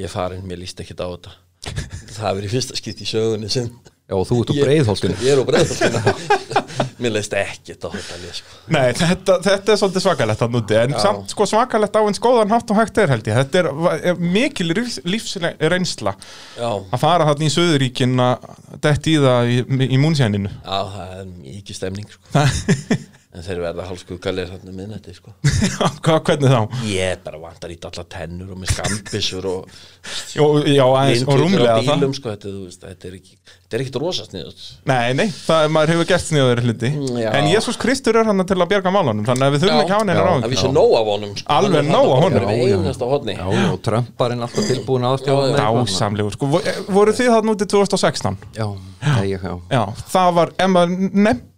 ég 0.00 0.06
er 0.08 0.12
farin, 0.14 0.46
mér 0.48 0.60
líst 0.62 0.80
ekkert 0.80 1.02
á 1.04 1.08
þetta. 1.12 1.34
Það 2.14 2.24
hefur 2.30 2.46
í 2.46 2.52
fyrsta 2.54 2.78
skipti 2.80 3.04
í 3.04 3.10
sögunni 3.10 3.50
sem 3.52 3.68
Já, 4.14 4.20
og 4.20 4.26
þú 4.28 4.36
ert 4.44 4.52
úr 4.52 4.58
breiðholtinu 4.62 5.14
Ég 5.24 5.32
er 5.34 5.40
úr 5.42 5.48
breiðholtinu 5.48 6.02
Mér 7.02 7.14
leist 7.16 7.34
ekkert 7.34 7.86
á 7.86 7.88
þetta 7.90 8.18
lið 8.22 8.36
sko. 8.38 8.52
Nei, 8.74 8.84
þetta, 8.96 9.36
þetta 9.42 9.72
er 9.74 9.80
svolítið 9.80 10.04
svakalegt 10.04 10.44
að 10.46 10.54
núti 10.54 10.76
En 10.78 10.94
Já. 10.94 10.98
samt 11.02 11.34
sko 11.34 11.46
svakalegt 11.50 11.98
á 11.98 12.02
eins 12.06 12.22
góðan 12.22 12.54
hátt 12.54 12.70
og 12.70 12.78
hægt 12.78 13.00
er 13.02 13.10
held 13.10 13.30
ég 13.30 13.40
Þetta 13.40 13.62
er, 13.64 13.70
er 14.12 14.20
mikil 14.22 14.68
lífs, 14.70 15.00
lífsreynsla 15.08 16.14
Að 16.62 17.00
fara 17.02 17.26
þarna 17.30 17.48
í 17.48 17.54
Suðuríkin 17.54 18.14
að 18.22 18.46
detti 18.84 19.16
í 19.16 19.24
það 19.24 19.50
í, 19.50 19.58
í 19.90 20.00
múnsjæninu 20.02 20.52
já, 20.54 20.78
það 20.94 21.18
er 21.18 21.26
mikið 21.34 21.80
stemning 21.80 22.14
sko. 22.14 22.22
En 23.34 23.42
þeir 23.42 23.58
verða 23.64 23.84
hálskuggalir 23.88 24.46
hérna 24.52 24.70
minnætti 24.70 25.10
sko. 25.16 25.32
Hvað, 26.04 26.20
hvernig 26.28 26.52
þá? 26.54 26.60
Ég 26.86 27.22
bara 27.24 27.40
vantar 27.42 27.72
í 27.74 27.78
alla 27.82 28.04
tennur 28.14 28.52
og 28.54 28.60
með 28.62 28.70
skambissur 28.76 29.48
og 29.50 29.72
Jó, 30.38 30.44
já, 30.70 30.84
aðeins, 30.86 31.24
og 31.26 31.40
rúmlega 31.40 31.74
á 31.74 31.82
það 31.82 31.88
bílum 31.88 32.14
sko, 32.14 32.30
þetta, 32.34 32.52
þú 32.54 32.62
veist, 32.68 32.84
þetta 32.86 33.08
er 33.10 33.16
ekki 33.18 33.34
Þetta 33.64 33.78
er 33.78 33.82
ekkit 33.82 33.96
rosa 33.98 34.24
sniðut 34.28 34.60
Nei, 34.86 35.14
nei, 35.18 35.24
það, 35.34 35.64
maður 35.74 35.92
hefur 35.94 36.08
gert 36.12 36.22
sniður 36.28 36.60
hluti 36.62 36.90
já. 37.24 37.28
En 37.34 37.48
Jésús 37.50 37.78
Kristur 37.80 38.18
er 38.20 38.28
hann 38.28 38.44
til 38.46 38.58
að 38.60 38.68
bjarga 38.70 38.92
málunum 38.94 39.24
Þannig 39.26 39.46
að 39.48 39.54
við 39.56 39.64
þurfum 39.64 39.80
Já. 39.80 39.82
ekki 39.82 39.94
á 39.94 39.98
hann 39.98 40.12
Já. 40.12 40.14
einar 40.14 40.28
á 40.30 40.34
Það 40.44 40.52
vísi 40.54 40.70
nóg 40.76 40.94
af 41.00 41.08
honum 41.10 41.32
sko. 41.40 41.48
Alveg 41.56 41.74
Hann 41.74 41.80
er 41.80 41.88
nóg 41.90 42.04
af 42.04 42.12
þarna 42.12 42.28
honum. 42.28 42.44
bara 42.44 42.54
Já, 42.54 42.68
já. 42.68 42.76
einasta 42.84 43.08
hodni 43.14 43.34
Já, 43.40 43.48
og 43.72 43.80
Trumparinn 43.88 44.44
alltaf 44.46 44.68
tilbúin 44.68 45.08
aðstjóða 45.10 45.48
Já, 45.48 45.56
já. 45.56 45.64
Dásamlegur, 45.64 46.36
sko, 46.36 46.50
vo- 46.54 46.62
voru 47.00 47.16
þið 47.18 47.32
það 47.34 47.48
núti 47.50 47.68
2016? 47.74 48.38
Já, 48.60 48.68
já, 49.00 49.16
já, 49.32 49.38
já. 49.48 49.56
Já, 49.74 49.82
það 50.14 50.30
var, 50.38 50.54
ef 50.60 50.70
maður 50.76 50.94
nefndi, 51.10 51.50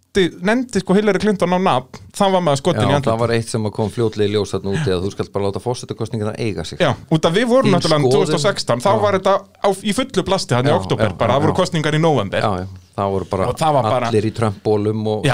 nefndi 0.47 0.81
sko 0.83 0.95
Hillary 0.97 1.19
Clinton 1.23 1.53
á 1.53 1.59
nafn, 1.59 1.99
það 2.17 2.33
var 2.35 2.43
maður 2.45 2.59
skotin 2.61 2.81
í 2.81 2.87
Já, 2.87 2.95
andlut. 2.97 3.09
það 3.11 3.21
var 3.23 3.33
eitt 3.37 3.51
sem 3.53 3.67
kom 3.77 3.91
fljótlega 3.93 4.29
í 4.29 4.33
ljós 4.33 4.53
þarna 4.55 4.73
úti 4.73 4.93
að 4.95 5.05
þú 5.05 5.11
skalt 5.13 5.31
bara 5.35 5.47
láta 5.49 5.61
fórsetakostningina 5.63 6.33
eiga 6.41 6.65
sig 6.67 6.81
Já, 6.81 6.91
út 7.13 7.27
af 7.29 7.35
við 7.37 7.47
vorum 7.51 7.69
Þín 7.71 7.77
náttúrulega 7.77 8.01
skoðun. 8.07 8.33
2016, 8.33 8.83
þá 8.85 8.89
Já. 8.91 8.99
var 9.05 9.17
þetta 9.19 9.35
á, 9.63 9.69
í 9.83 9.95
fullu 9.97 10.25
blasti 10.27 10.57
hann 10.57 10.67
í 10.69 10.75
oktober, 10.75 11.15
bara, 11.19 11.37
það 11.37 11.45
voru 11.47 11.55
kostningar 11.61 11.97
í 11.97 12.01
november. 12.03 12.49
Það 12.97 13.11
voru 13.13 13.25
bara, 13.29 13.47
það 13.53 13.75
bara- 13.85 14.07
allir 14.09 14.25
í 14.25 14.31
Trump-bólum 14.33 15.03
og 15.11 15.27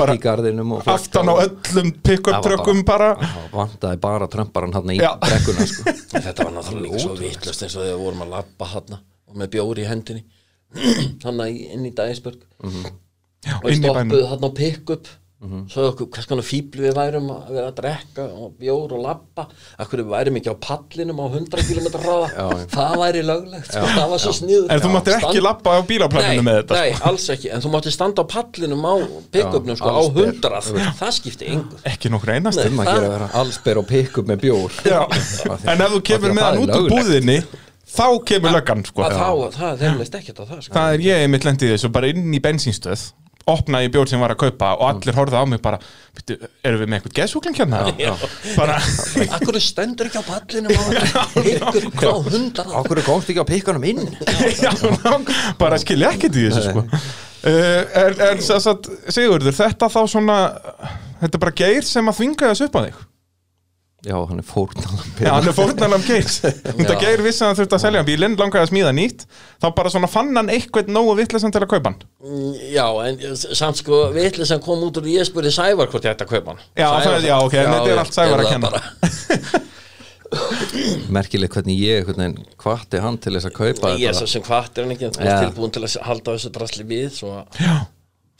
bara 0.00 0.14
í 0.16 0.22
garðinum 0.24 0.72
og 0.74 0.80
fólk 0.82 0.94
Aftan 0.96 1.28
á 1.30 1.34
öllum 1.44 1.92
pick-up 2.02 2.40
trökkum 2.42 2.80
bara. 2.84 3.12
Það 3.20 3.52
vantaði 3.54 4.00
bara 4.02 4.26
Trumparan 4.26 4.74
hann 4.74 4.90
í 4.90 4.98
brekkuna 4.98 5.66
sko. 5.70 5.94
Þetta 6.26 6.48
var 6.48 6.52
náttúrulega 6.56 6.88
líka 6.88 7.04
svo 7.04 7.14
vitlust 7.20 7.62
eins 7.62 7.76
og 7.78 7.84
þegar 7.86 7.94
við 7.94 8.02
vorum 8.08 8.24
að 8.26 8.34
labba 8.34 8.70
hann 8.74 8.98
og 8.98 9.38
með 9.38 9.52
bjóri 9.54 9.86
í 9.86 9.90
hendinni 9.92 10.24
hann 11.24 11.40
inn 11.46 11.86
í 11.86 11.94
Dægisberg 11.94 12.42
Já, 13.44 13.54
og 13.60 13.70
stoppuð 13.76 14.26
hann 14.32 14.46
á 14.46 14.50
pick-up 14.56 15.06
svo 15.68 15.82
okkur, 15.90 16.06
hvers 16.14 16.26
konar 16.26 16.46
fíbl 16.46 16.80
við 16.80 16.94
værum 16.96 17.26
að 17.30 17.50
vera 17.52 17.68
að 17.68 17.74
drekka 17.76 18.24
og 18.40 18.54
bjór 18.56 18.94
og 18.96 19.02
labba 19.04 19.44
akkur 19.84 20.00
við 20.00 20.08
værum 20.14 20.38
ekki 20.40 20.48
á 20.48 20.56
pallinum 20.64 21.20
á 21.20 21.26
100 21.28 21.66
km 21.68 21.88
já. 21.92 22.46
það 22.72 22.94
væri 23.02 23.24
löglegt 23.28 23.68
sko, 23.68 23.82
það 23.84 24.08
var 24.14 24.22
svo 24.24 24.32
sniður 24.38 24.72
En 24.72 24.80
þú 24.80 24.92
máttir 24.94 25.16
ekki 25.18 25.42
labba 25.44 25.74
á 25.76 25.80
bílaplaninu 25.90 26.46
með 26.46 26.56
þetta. 26.62 26.80
nei, 26.80 26.96
alls 27.10 27.28
ekki, 27.36 27.50
en 27.52 27.64
þú 27.66 27.72
máttir 27.74 27.94
standa 27.94 28.24
á 28.24 28.26
pallinum 28.32 28.88
á 28.88 28.94
pick-upnum 29.36 29.78
sko, 29.78 29.92
á 29.92 29.96
allsber. 30.00 30.32
100 30.32 30.96
það 31.02 31.12
skipti 31.18 31.50
engur 31.52 31.76
Sko. 31.76 31.90
Ekki 31.92 32.12
nokkur 32.16 32.32
einast. 32.32 32.62
Nei. 32.62 32.72
um 32.72 32.80
að 32.80 32.90
gera 32.94 33.04
að 33.04 33.14
vera 33.18 33.28
allsber 33.42 33.82
og 33.82 33.86
pikk 33.92 34.18
upp 34.22 34.32
með 34.32 34.42
bjór 34.46 34.80
en 35.68 35.84
ef 35.84 35.94
þú 35.98 36.02
kemur 36.10 36.32
með 36.32 36.48
hann 36.48 36.64
út 36.64 36.74
úr 36.80 36.90
búðinni, 36.96 37.38
þá 37.92 38.08
kemur 38.32 38.56
löggan, 38.56 38.88
sko. 38.88 39.04
að 39.04 39.20
þá, 39.20 39.60
það, 39.60 39.78
þeim 39.84 40.00
leist 40.00 40.18
ekkert 40.22 40.42
á 40.42 40.44
það 40.48 40.64
sko. 40.64 40.76
Það 40.80 40.96
er 40.96 41.06
ég 41.10 41.26
einmitt 41.26 41.46
lendið 41.46 41.76
þessu, 41.76 41.92
bara 41.92 42.10
inn 42.14 42.32
í 42.32 42.42
bensínstöð 42.42 43.06
opnaði 43.46 43.86
ég 43.86 43.92
bjór 43.94 44.10
sem 44.10 44.22
var 44.22 44.34
að 44.34 44.40
kaupa 44.40 44.72
og 44.74 44.84
allir 44.88 45.16
horfðu 45.16 45.38
á 45.38 45.44
mig 45.46 45.60
bara, 45.62 45.78
erum 46.66 46.80
við 46.82 46.90
með 46.90 46.98
eitthvað 46.98 47.16
geðsúkling 47.20 47.58
hérna? 47.60 47.82
Bara, 48.56 48.78
Akkur 49.36 49.58
stendur 49.62 50.10
ekki 50.10 50.22
á 50.22 50.24
pallinum 50.26 50.74
á 50.74 50.82
ykkur 51.52 51.88
hvað 52.00 52.30
hundar? 52.34 52.66
Það 52.72 52.80
Ákveður 52.80 53.06
komst 53.06 53.30
ekki 53.32 53.44
á 53.46 53.50
pikkanum 53.52 53.86
inn? 53.86 54.02
Já, 54.64 54.72
ná, 54.74 55.12
bara 55.60 55.78
skilja 55.82 56.10
ekkert 56.16 56.38
í 56.38 56.46
þessu, 56.48 56.72
sko. 56.72 56.86
Uh, 57.46 57.82
en, 58.02 58.22
en 58.32 58.42
að, 58.42 58.88
Sigurður, 59.14 59.54
þetta 59.54 59.90
þá 59.92 60.00
svona, 60.10 60.38
þetta 61.20 61.38
er 61.38 61.44
bara 61.46 61.58
geir 61.62 61.86
sem 61.86 62.10
að 62.10 62.18
þvinga 62.18 62.50
þessu 62.50 62.66
upp 62.66 62.80
á 62.80 62.84
þig. 62.88 63.04
Já, 64.06 64.14
hann 64.30 64.38
er 64.38 64.46
fórnalam 64.46 65.06
Já, 65.18 65.30
hann 65.34 65.48
er 65.50 65.54
fórnalam 65.56 66.02
geirs. 66.06 66.36
Þetta 66.78 66.96
geir 67.00 67.22
vissi 67.26 67.42
að 67.42 67.48
hann 67.50 67.58
þurfti 67.58 67.74
að 67.78 67.82
selja 67.82 68.02
bílinn, 68.06 68.36
langaði 68.38 68.62
að 68.62 68.70
smíða 68.70 68.92
nýtt, 68.94 69.24
þá 69.62 69.66
bara 69.80 69.90
svona 69.90 70.10
fann 70.12 70.30
hann 70.38 70.52
eitthvað 70.54 70.92
nógu 70.94 71.16
vittlesan 71.18 71.54
til 71.54 71.64
að 71.64 71.70
kaupa 71.74 71.90
hann. 71.90 72.04
Já, 72.70 72.86
en 73.08 73.18
samt 73.58 73.80
sko 73.82 74.04
vitli 74.14 74.46
sem 74.46 74.62
kom 74.62 74.84
út 74.86 75.00
úr 75.02 75.08
ég 75.10 75.26
spurði 75.26 75.50
Sævar 75.56 75.90
hvort 75.90 76.06
ég 76.06 76.14
ætti 76.14 76.26
að 76.28 76.36
kaupa 76.36 76.54
hann 76.54 76.62
Já, 76.78 76.86
það- 77.02 77.26
já, 77.26 77.36
ok, 77.42 77.56
en 77.64 77.72
þetta 77.74 77.94
er 77.96 78.02
allt 78.04 78.18
Sævar 78.20 78.44
að 78.44 78.52
kenna. 78.54 78.70
bara. 78.70 79.64
Merkilegt 81.14 81.54
hvernig 81.54 81.78
ég 81.80 82.06
hvernig, 82.08 82.38
hvati 82.62 83.00
hann 83.02 83.18
til 83.22 83.34
þess 83.36 83.46
að 83.50 83.54
kaupa 83.58 83.92
Ég 83.98 84.10
er 84.10 84.16
svo 84.18 84.26
sem 84.30 84.42
hvart 84.46 84.78
er 84.78 84.86
hann 84.86 84.94
ekki 84.96 85.10
er 85.10 85.44
tilbúin 85.46 85.72
til 85.74 85.84
að 85.86 85.98
halda 86.06 86.34
þessu 86.34 86.50
drasli 86.54 86.86
við 86.88 87.12
svo 87.14 87.34
Já, 87.62 87.76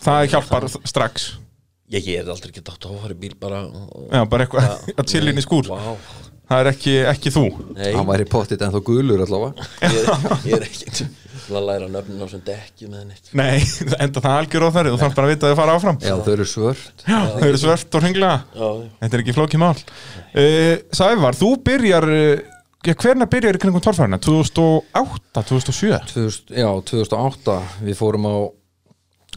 það 0.03 0.27
hjálpar 0.35 0.67
strax 0.83 1.29
Ég, 1.95 2.07
er 2.19 2.31
aldrei 2.31 2.51
ekki 2.51 2.65
dátt 2.67 2.87
að 2.89 2.97
fara 3.03 3.15
í 3.15 3.21
bíl 3.21 3.35
bara 3.39 3.61
og, 3.67 4.09
Já, 4.11 4.23
bara 4.31 4.47
eitthvað 4.47 4.89
að 4.97 5.11
chilla 5.13 5.31
inn 5.31 5.39
í 5.39 5.45
skúr. 5.45 5.69
Vá, 5.71 5.93
Það 6.47 6.61
er 6.63 6.69
ekki, 6.71 6.93
ekki 7.11 7.31
þú. 7.35 7.43
Nei, 7.75 7.89
hann 7.97 8.07
væri 8.07 8.25
pottit 8.31 8.61
en 8.63 8.71
þó 8.71 8.79
gulur 8.87 9.23
allavega. 9.25 9.65
Ég, 9.83 10.11
ég 10.47 10.53
er 10.55 10.67
ekki 10.69 10.93
til 10.95 11.07
að 11.59 11.65
læra 11.67 11.89
nöfnin 11.91 12.23
á 12.23 12.27
sem 12.31 12.43
dekkjum 12.47 12.93
eða 12.95 13.07
neitt. 13.09 13.31
Nei, 13.35 13.57
enda 13.99 14.23
það 14.23 14.37
algjör 14.43 14.67
á 14.67 14.71
þarri 14.77 14.93
Þú 14.93 15.01
þarf 15.01 15.17
bara 15.17 15.27
að 15.27 15.33
vita 15.33 15.49
að 15.49 15.55
þau 15.55 15.59
fara 15.61 15.75
áfram. 15.81 15.99
Já 16.07 16.15
þau 16.23 16.31
eru 16.37 16.47
svört. 16.51 17.03
Já, 17.03 17.19
þau 17.35 17.49
eru 17.49 17.63
svört 17.65 17.99
og 17.99 18.07
já. 18.07 18.69
Þetta 19.01 19.11
er 19.11 19.25
ekki 19.25 19.37
flókið 19.41 19.63
mál. 19.65 19.73
Uh, 20.37 20.71
Sævar, 20.95 21.41
þú 21.41 21.51
byrjar 21.67 22.09
uh, 22.15 22.55
Já, 22.87 22.95
hvernig 22.95 23.31
byrjar 23.33 23.59
í 23.59 23.63
kringum 23.65 23.83
torfærina? 23.83 24.21
2008, 24.23 25.43
2007? 25.51 25.91
2000, 26.13 26.55
já 26.55 26.69
2008 26.93 27.57
við 27.83 27.99
fórum 27.99 28.31
á 28.31 28.35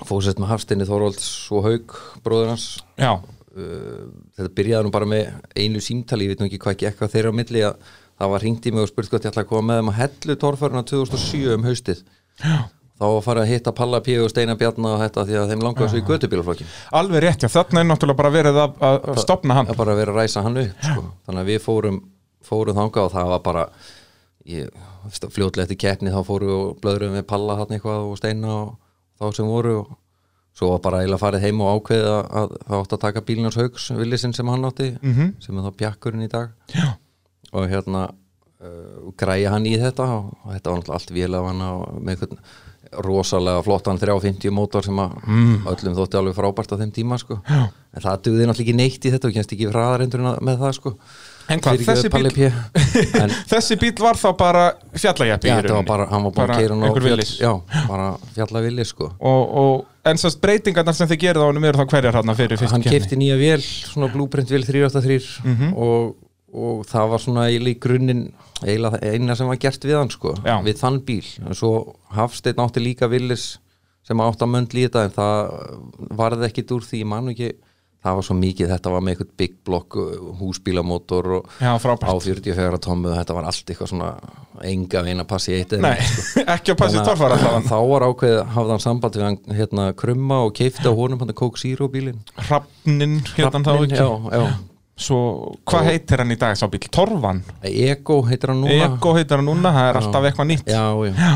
fórsett 0.08 0.40
með 0.40 0.54
Hafstinni 0.54 0.88
Þorvalds 0.88 1.28
og 1.56 1.66
Haug 1.68 1.96
bróður 2.26 2.54
hans 2.54 2.68
Já, 3.00 3.16
uh, 3.20 4.08
þetta 4.38 4.52
byrjaði 4.60 4.88
nú 4.88 4.94
bara 4.94 5.10
með 5.10 5.32
einu 5.58 5.82
símtali, 5.84 6.28
ég 6.28 6.36
veit 6.36 6.44
nú 6.44 6.50
ekki 6.50 6.62
hvað 6.64 6.82
gekk 6.86 7.06
að 7.06 7.16
þeirra 7.16 7.34
á 7.34 7.40
milli 7.40 7.64
að 7.68 7.80
það 8.20 8.34
var 8.34 8.44
hringt 8.44 8.68
í 8.68 8.74
mig 8.76 8.84
og 8.84 8.92
spurt 8.92 9.14
hvort 9.14 9.26
ég 9.26 9.32
ætla 9.32 9.46
að 9.46 9.52
koma 9.54 9.68
með 9.70 9.80
þeim 9.80 9.94
að 9.94 10.00
hellu 10.02 10.36
torfæruna 10.44 10.84
2007 10.90 11.56
um 11.56 11.68
haustið 11.70 12.02
Já. 12.40 12.58
þá 13.00 13.06
var 13.06 13.24
farið 13.28 13.44
að 13.46 13.52
hitta 13.54 13.74
Palla 13.76 14.02
P. 14.04 14.18
og 14.20 14.32
Steinar 14.34 14.60
Bjarna 14.60 14.96
og 14.96 15.04
þetta 15.04 15.26
því 15.30 15.38
að 15.40 15.54
þeim 15.54 15.64
langaði 15.68 15.92
svo 15.94 16.02
í 16.02 16.08
götubílaflokkin 16.10 16.74
alveg 17.00 17.24
rétt, 17.24 17.46
já, 17.46 17.52
þarna 17.54 17.84
er 17.84 17.88
náttúrulega 17.94 18.20
bara 18.20 18.34
verið 18.36 18.60
að, 18.64 18.76
að, 18.90 19.00
að 19.14 19.22
stopna 19.24 19.60
hann 19.60 19.72
að 19.72 19.80
bara 19.80 19.96
vera 20.00 20.16
að 20.16 20.20
ræsa 20.20 20.44
hann 20.44 20.60
upp 20.66 20.84
sko. 20.84 21.06
þannig 21.30 21.46
að 21.46 21.54
við 21.54 21.64
fórum, 21.64 22.02
fórum 22.50 22.80
þangað 22.80 23.08
og 23.08 23.16
það 23.16 23.32
var 23.36 23.46
bara 23.48 23.66
fljótlega 25.30 25.66
eftir 25.68 25.80
keppni 25.80 26.14
þá 26.14 26.20
fórum 26.28 26.52
við 26.52 26.60
og 26.60 26.78
blöðrum 26.84 27.16
við 27.16 27.26
Palla 27.30 27.58
hann 27.62 27.76
eitthvað 27.76 28.08
og 28.10 28.20
Steina 28.20 28.56
og 28.58 28.76
þá 29.20 29.34
sem 29.36 29.46
voru 29.50 29.74
og 29.82 29.98
svo 30.60 30.72
var 30.74 30.80
bara 30.84 31.02
eiginlega 31.04 31.22
farið 31.22 31.44
heim 31.46 31.62
og 31.62 31.82
ákveðið 31.82 32.08
að, 32.14 32.24
að 32.40 32.56
það 32.68 32.80
átti 32.84 32.96
að 32.98 33.04
taka 33.06 33.22
bílnars 33.30 33.56
haugs 33.60 33.90
villisinn 33.96 34.34
sem 34.36 34.48
hann 34.52 34.66
átti 34.68 34.90
Mhm. 35.02 35.36
sem 35.40 35.58
er 35.58 35.68
þá 35.70 35.76
bjakkurinn 35.84 36.26
í 36.26 36.32
dag 36.32 36.50
Já. 36.76 36.88
og 37.54 37.70
hérna 37.70 38.10
uh, 38.10 39.12
græja 39.16 39.52
hann 39.54 39.66
í 39.70 39.78
þetta 39.80 40.04
og, 40.18 40.34
og 40.44 40.52
þetta 40.56 40.70
var 40.74 40.80
náttúrulega 40.82 40.98
allt 41.00 41.14
vél 41.16 41.38
af 41.40 41.46
hann 41.48 41.64
með 42.04 42.16
einhvern 42.16 42.42
rosalega 43.06 43.62
flottan 43.64 44.00
350 44.02 44.50
mótor 44.52 44.84
sem 44.84 44.98
að 44.98 45.12
Mm. 45.28 45.66
öllum 45.70 45.96
þótti 45.96 46.18
alveg 46.18 46.36
frábært 46.36 46.72
á 46.74 46.80
þeim 46.82 46.92
tíma 46.92 47.20
sko. 47.22 47.38
en 47.46 48.02
það 48.02 48.22
duði 48.26 48.48
náttúrulega 48.48 48.66
ekki 48.66 48.76
neitt 48.76 49.06
í 49.06 49.12
þetta 49.14 49.28
og 49.30 49.34
kennst 49.34 49.54
ekki 49.54 49.70
hraðarendurinn 49.70 50.40
með 50.42 50.58
það 50.64 50.74
sko. 50.80 50.96
En 51.50 51.60
hvað, 51.66 51.82
þessi 51.88 52.10
bíl, 52.14 52.28
þessi 53.52 53.78
bíl 53.82 53.94
var 54.04 54.18
þá 54.20 54.28
bara 54.38 54.64
fjallajeppi 54.94 55.50
já, 55.50 55.56
þetta 55.60 55.78
var 55.80 55.88
bara, 55.88 56.06
hann 56.12 56.26
var 56.28 56.34
Bara 56.38 56.56
að 56.56 56.62
keira 56.62 56.76
hann 56.76 56.84
á 56.84 56.88
einhver 56.90 57.06
fjall- 57.06 57.16
villis. 57.18 57.32
já, 57.42 57.52
bara 57.90 58.08
fjalla 58.36 58.62
villi 58.66 58.86
sko. 58.86 59.12
og, 59.20 59.56
og, 59.64 59.86
En 60.10 60.16
sérst 60.18 60.40
breytingarnar 60.42 60.96
sem 60.96 61.10
þið 61.12 61.20
gerði 61.22 61.44
á 61.44 61.48
honum 61.50 61.66
eru 61.68 61.78
þá 61.82 61.90
hverjar 61.92 62.16
hann 62.16 62.32
fyrir 62.38 62.58
fyrstu 62.58 62.72
hann 62.72 62.82
keppni? 62.86 63.00
kefti 63.00 63.18
nýja 63.20 63.36
vél, 63.38 63.62
svona 63.62 64.08
blueprint 64.14 64.50
vél 64.50 64.64
383 64.66 65.28
Mhm. 65.44 65.74
og, 65.76 66.16
og 66.54 66.86
það 66.88 67.10
var 67.12 67.20
svona 67.26 67.44
í 67.52 67.74
grunninn 67.80 68.24
eina 68.64 69.36
sem 69.36 69.48
var 69.48 69.58
gert 69.62 69.84
við 69.86 69.98
hann 70.00 70.10
sko, 70.10 70.34
Já. 70.46 70.56
við 70.64 70.80
þann 70.80 71.02
bíl 71.06 71.26
en 71.46 71.54
svo 71.54 71.96
Hafsteinn 72.16 72.58
átti 72.64 72.82
líka 72.82 73.10
villis 73.12 73.58
sem 74.08 74.18
átti 74.18 74.46
að 74.48 74.54
möndli 74.56 74.86
í 74.86 74.88
þetta 74.88 75.04
en 75.06 75.12
það 75.12 76.16
varði 76.18 76.48
ekkit 76.48 76.72
úr 76.74 76.82
því, 76.88 77.00
ég 77.04 77.06
man 77.12 77.30
ekki 77.30 77.52
það 78.00 78.18
var 78.20 78.26
svo 78.26 78.36
mikið, 78.40 78.70
þetta 78.72 78.92
var 78.94 79.04
með 79.04 79.16
eitthvað 79.16 79.32
big 79.42 79.56
block 79.68 79.98
uh, 80.00 80.30
húsbílamótor 80.40 81.28
og 81.40 81.50
Já, 81.60 81.74
á 81.76 82.14
44 82.16 82.80
tómmu, 82.86 83.12
þetta 83.18 83.36
var 83.36 83.50
allt 83.50 83.74
eitthvað 83.74 83.92
svona 83.92 84.12
enga 84.70 85.04
veginn 85.04 85.24
að 85.24 85.30
passi 85.34 85.56
eitt 85.58 85.76
eða 85.76 85.92
Nei, 85.92 86.08
sko. 86.08 86.46
ekki 86.56 86.74
að 86.74 86.80
passi 86.80 87.02
að 87.02 87.12
allavega 87.14 87.62
þá 87.72 87.78
var 87.92 88.08
ákveðið, 88.08 88.42
hafði 88.56 88.76
hann 88.76 88.86
samband 88.86 89.20
við 89.20 89.28
hann 89.28 89.60
hérna 89.60 89.90
krumma 90.00 90.42
og 90.48 90.56
keifti 90.60 90.88
á 90.88 90.94
honum 90.96 91.24
hann 91.24 91.36
Coke 91.44 91.60
Zero 91.62 91.92
bílinn 91.92 92.24
Hrafnin, 92.40 93.20
hérna 93.36 93.64
þá 93.68 93.72
ekki 93.76 94.00
já, 94.00 94.10
já. 94.40 94.44
Svo, 95.00 95.22
hvað 95.68 95.94
heitir 95.94 96.24
hann 96.24 96.36
í 96.36 96.40
dag 96.40 96.58
sá 96.60 96.68
bíl? 96.72 96.82
Torfan? 96.92 97.40
Ego 97.68 98.20
heitir 98.28 98.52
hann 98.52 98.64
núna 98.64 98.90
Ego 98.90 99.16
heitir 99.16 99.40
hann 99.40 99.48
núna, 99.48 99.72
það 99.76 99.90
er 99.92 100.00
alltaf 100.02 100.28
eitthvað 100.28 100.50
nýtt 100.54 100.72
já, 100.72 100.84
já. 101.08 101.34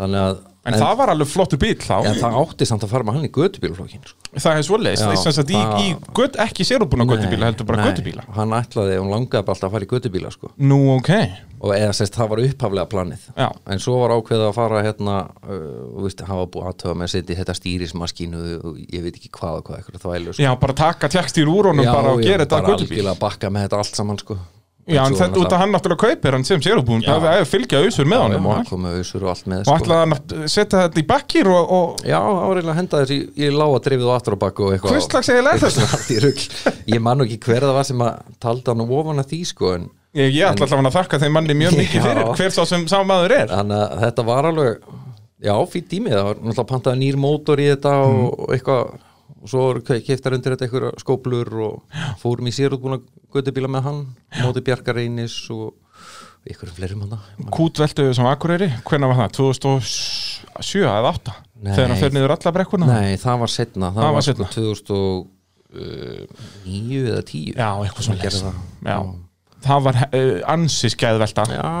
þannig 0.00 0.22
að 0.28 0.42
En, 0.64 0.76
það 0.80 0.94
var 0.96 1.10
alveg 1.12 1.28
flottur 1.28 1.60
bíl 1.60 1.74
þá 1.76 1.96
en 2.08 2.14
það 2.16 2.36
átti 2.40 2.68
samt 2.68 2.84
að 2.86 2.92
fara 2.94 3.04
með 3.04 3.18
hann 3.18 3.26
í 3.28 3.32
götubílflokkin 3.36 4.04
sko. 4.08 4.16
Það 4.34 4.60
er 4.60 4.62
Já, 4.64 5.24
þess 5.26 5.40
að 5.42 5.50
í, 5.52 5.58
það- 5.58 5.82
í 5.84 5.88
göt, 6.16 6.38
ekki 6.40 6.64
sérubúna 6.64 7.04
göttubíla, 7.10 7.50
heldur 7.50 7.68
bara 7.68 7.82
Nei, 7.82 7.88
göttubíla 7.90 8.24
hann 8.38 8.54
ætlaði, 8.56 8.96
hún 9.02 9.12
langaði 9.12 9.44
bara 9.44 9.56
alltaf 9.58 9.68
að 9.68 9.74
fara 9.76 9.84
í 9.84 9.90
götubíla 9.92 10.32
sko. 10.32 10.50
Nú, 10.56 10.78
ok 10.96 11.10
og 11.64 11.72
eða 11.72 11.92
sérst, 11.96 12.16
það 12.18 12.28
var 12.32 12.42
upphaflega 12.44 12.88
planið 12.92 13.22
Já. 13.36 13.46
en 13.72 13.78
svo 13.80 13.94
var 14.02 14.12
ákveðið 14.18 14.48
að 14.48 14.56
fara 14.56 14.82
hérna 14.84 15.14
uh, 15.48 16.02
veist, 16.04 16.20
hafa 16.28 16.48
búið 16.52 16.66
aðtöða 16.70 16.96
með 17.00 17.06
að 17.08 17.12
setja 17.14 17.38
þetta 17.40 17.54
stýrismaskínu 17.60 18.42
og 18.60 18.82
ég 18.84 19.06
veit 19.06 19.14
ekki 19.16 19.30
hvað 19.32 19.60
og 19.60 19.70
hvað 19.70 19.78
eitthvað 19.78 20.02
sko. 20.34 20.42
Já, 20.44 20.50
bara 20.60 20.76
taka 20.80 21.08
tjekstýr 21.08 21.48
úr 21.48 21.70
honum 21.72 21.88
bara 21.88 22.12
og 22.12 22.20
gera 22.24 22.44
þetta 22.44 22.60
að 22.60 24.44
Já, 24.84 25.00
en 25.06 25.14
Svo 25.14 25.20
þetta 25.24 25.40
út 25.40 25.52
að 25.56 25.60
hann 25.62 25.70
náttúrulega 25.72 26.02
kaupir 26.10 26.34
hann 26.36 26.42
sem 26.44 26.60
sérubún 26.60 27.00
Já. 27.00 27.14
það 27.22 27.38
er 27.38 27.46
fylgja 27.48 27.78
ausur 27.86 28.08
með 28.10 28.22
honum 28.24 28.48
og, 28.50 28.56
hann 28.58 28.66
kom 28.68 28.82
með 28.84 28.98
ausur 29.00 29.22
og 29.24 29.30
allt 29.32 29.46
með 29.48 29.62
og 29.62 29.64
sko. 29.70 29.76
ætlaði 29.80 30.00
hann 30.02 30.14
að 30.16 30.48
setja 30.52 30.82
þetta 30.82 31.00
í 31.00 31.04
bakkir 31.08 31.48
og, 31.48 31.72
og 31.78 32.02
Já, 32.04 32.18
áreikilega 32.20 32.74
að 32.74 32.80
henda 32.82 33.00
þessi 33.00 33.18
í 33.40 33.48
lága 33.54 33.78
drifið 33.86 34.10
og 34.10 34.14
aftur 34.18 34.36
á 34.36 34.38
bakku 34.44 34.66
og 34.66 34.74
eitthvað 34.76 34.92
svona 35.78 35.88
allt 35.96 36.10
í 36.12 36.18
rugl. 36.26 36.44
Ég 36.94 37.00
man 37.08 37.24
ekki 37.24 37.38
hver 37.48 37.64
það 37.64 37.74
var 37.78 37.88
sem 37.88 38.04
að 38.04 38.20
taldi 38.44 38.74
hann 38.74 38.84
ofan 38.84 39.24
að 39.24 39.30
því 39.32 39.40
sko 39.54 39.72
en 39.78 39.88
ég, 40.20 40.28
ég 40.36 40.44
ætla 40.50 40.68
allavega 40.68 40.92
að 40.92 40.98
þakka 41.00 41.22
þeim 41.24 41.34
manni 41.38 41.56
mjög 41.64 41.78
mikið 41.80 42.04
fyrir 42.10 42.30
hver 42.36 42.54
sá 42.58 42.62
sem 42.68 42.84
sá 42.92 42.98
maður 43.08 43.36
er 43.40 43.48
þannig 43.56 43.80
að 43.88 44.04
þetta 44.04 44.26
var 44.28 44.50
alveg 44.52 44.84
já, 45.44 45.54
fýtt 45.72 45.88
tími, 45.90 46.12
það 46.12 46.28
var 46.28 46.38
náttúrulega 46.44 46.68
pantaði 46.74 47.00
nýr 47.06 47.18
mótor 47.24 47.60
í 47.64 47.70
þetta 47.72 47.96
og, 48.04 48.14
Mm. 48.14 48.28
og 48.44 48.52
eitthvað 48.58 48.94
og 49.44 49.50
svo 49.52 49.62
keiftar 49.84 50.34
undir 50.36 50.54
þetta 50.54 50.64
eitthvað 50.66 51.00
skóplur 51.02 51.50
og 51.66 51.74
fórum 52.22 52.48
í 52.48 52.54
sérútbúna 52.56 52.98
göttubíla 53.34 53.68
með 53.70 53.82
hann, 53.88 54.00
móti 54.40 54.62
Bjarkareinis 54.64 55.36
og 55.52 55.74
eitthvað 56.44 56.74
fleiri 56.78 56.96
manna 56.98 57.18
Kútveldu 57.54 58.08
sem 58.16 58.26
Akureyri, 58.28 58.68
hvernig 58.88 59.08
var 59.12 59.18
það? 59.22 59.30
2007 59.38 60.84
eða 60.84 61.12
8 61.12 61.36
Nei. 61.64 61.72
þegar 61.72 61.88
hann 61.92 62.02
fer 62.02 62.12
niður 62.16 62.34
alla 62.36 62.52
brekkuna? 62.58 62.88
Nei, 62.90 63.14
það 63.20 63.36
var 63.44 63.50
setna, 63.52 63.86
það, 63.92 64.00
Það 64.00 64.10
var 64.10 64.16
var 64.16 64.22
sko 64.28 64.34
2009 65.74 67.04
eða 67.12 67.22
10 67.30 67.54
Já, 67.54 67.70
eitthvað 67.84 68.04
svona 68.08 68.20
gerði 68.24 68.40
það. 68.44 68.56
Já, 68.84 68.98
það 69.64 69.82
var 69.88 69.98
uh, 70.04 70.30
ansi 70.54 70.90
skæðvelta. 70.92 71.44
Já, 71.50 71.72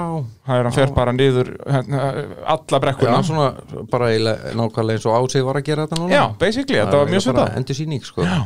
það 0.48 0.58
er 0.58 0.68
hann 0.68 0.76
fer 0.76 0.92
bara 0.96 1.14
niður 1.16 1.52
hérna, 1.68 2.02
alla 2.56 2.80
Já, 2.80 2.82
brekkuna 2.86 3.22
svona 3.26 3.86
bara 3.92 4.10
nákvæmlega 4.56 4.98
eins 4.98 5.08
og 5.08 5.16
ásig 5.20 5.46
var 5.46 5.60
að 5.60 5.68
gera 5.70 5.86
þetta 5.86 6.00
núna. 6.02 6.12
Já, 6.16 6.24
basically, 6.40 6.80
þetta 6.80 7.00
var 7.02 7.12
mjög 7.14 7.26
svipað 7.28 7.58
Endur 7.60 7.78
síning, 7.80 8.04
sko. 8.06 8.26
Já. 8.28 8.44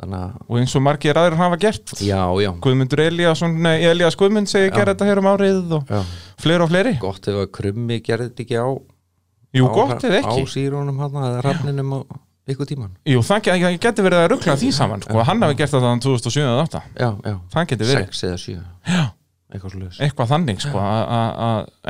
Og 0.00 0.56
eins 0.56 0.72
og 0.78 0.80
margir 0.80 1.18
aðrir 1.20 1.36
hafa 1.36 1.58
gert. 1.60 1.92
Já, 2.00 2.22
já, 2.40 2.48
Guðmundur 2.64 3.02
Eliasson, 3.04 3.58
nei, 3.60 3.82
Elias 3.84 4.16
Guðmund 4.16 4.48
segi 4.48 4.70
gera 4.72 4.94
þetta 4.94 5.08
hér 5.10 5.20
um 5.20 5.28
árið 5.28 5.74
og 5.76 5.90
já. 5.92 6.00
fleiri 6.40 6.64
og 6.64 6.70
fleiri. 6.72 6.94
Gott 7.02 7.28
ef 7.28 7.36
að 7.42 7.50
krummi 7.58 8.00
gerði 8.06 8.30
þetta 8.30 8.46
ekki 8.46 8.62
á 8.64 8.68
Jú, 9.50 9.66
á, 9.66 9.74
gott 9.74 10.04
eða 10.06 10.22
Á 10.22 10.30
ekki. 10.30 10.46
sírunum 10.48 11.00
hann 11.02 11.20
eða 11.20 11.42
rafninum 11.44 11.92
á 11.92 12.00
ykkur 12.54 12.68
tíman 12.70 12.90
Jú, 13.08 13.22
það 13.26 13.48
það 13.50 13.78
geti 13.86 14.04
verið 14.06 14.22
að 14.24 14.28
ruggla 14.34 14.56
því 14.60 14.72
saman 14.76 15.02
sko. 15.06 15.22
hann 15.28 15.42
hafi 15.46 15.58
gert 15.60 15.74
þetta 15.76 15.94
2007 16.04 16.44
eða 16.44 16.66
2008 16.66 16.82
Já, 17.00 17.10
já, 17.30 17.34
það 17.54 17.70
geti 17.72 17.90
verið, 17.90 18.06
sex 18.10 18.24
eða 18.30 18.38
sjö. 18.44 18.58
Já. 18.90 19.02
Eitthvað 19.50 19.98
eitthvað 20.04 20.28
þannig 20.30 20.60
sko. 20.62 20.82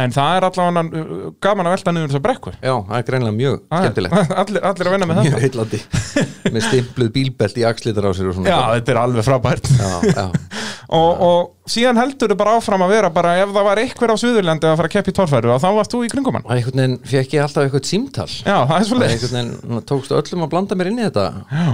en 0.01 0.15
það 0.15 0.37
er 0.39 0.47
allavega 0.49 1.05
gaman 1.45 1.69
að 1.69 1.75
velta 1.77 1.93
niður 1.95 2.11
þessar 2.11 2.25
brekkur. 2.25 2.57
Já, 2.63 2.73
það 2.89 2.97
er 2.99 3.07
greinlega 3.11 3.37
mjög 3.37 3.59
skemmtilegt. 3.69 4.17
allir, 4.43 4.65
allir 4.71 4.91
að 4.91 4.95
vinna 4.97 5.09
með 5.11 5.21
Mjög 5.21 5.35
þetta. 5.35 5.45
heillandi. 5.45 6.55
Með 6.57 6.67
stimpluð 6.69 7.11
bílbelt 7.19 7.61
í 7.61 7.67
axlitar 7.69 8.09
á 8.09 8.11
sér 8.17 8.31
og 8.33 8.41
Já, 8.49 8.59
þetta 8.79 8.95
er 8.95 9.01
alveg 9.03 9.29
frábært. 9.29 9.71
Já, 9.77 9.91
já. 10.09 10.25
og, 11.01 11.21
og 11.29 11.71
síðan 11.71 12.01
heldur 12.01 12.33
þau 12.33 12.39
bara 12.41 12.57
áfram 12.59 12.87
að 12.87 12.95
vera 12.97 13.13
bara 13.15 13.37
ef 13.43 13.53
það 13.55 13.69
var 13.69 13.83
eitthvað 13.85 14.15
á 14.17 14.23
Suðurlandi 14.25 14.71
að 14.71 14.81
fara 14.81 14.91
að 14.91 14.95
keppa 14.97 15.13
í 15.13 15.17
torfæru 15.21 15.59
þá 15.61 15.69
varst 15.77 15.95
þú 15.95 16.01
í 16.07 16.11
kringum 16.11 16.39
hann 16.41 16.49
Og 16.49 16.57
einhvern 16.57 16.81
veginn 16.83 16.97
fekk 17.13 17.37
ég 17.37 17.45
alltaf 17.45 17.67
eitthvað 17.69 17.87
símtal. 17.91 18.27
Já, 18.41 18.57
það 18.67 18.75
er 18.81 18.89
svo 18.89 18.97
Það 18.99 19.05
leið 19.05 19.15
einhvern 19.15 19.37
veginn 19.37 19.87
tókst 19.93 20.17
öllum 20.17 20.47
að 20.47 20.53
blanda 20.57 20.81
mér 20.81 20.91
inn 20.91 20.99
í 21.01 21.07
þetta. 21.07 21.27
Já, 21.53 21.69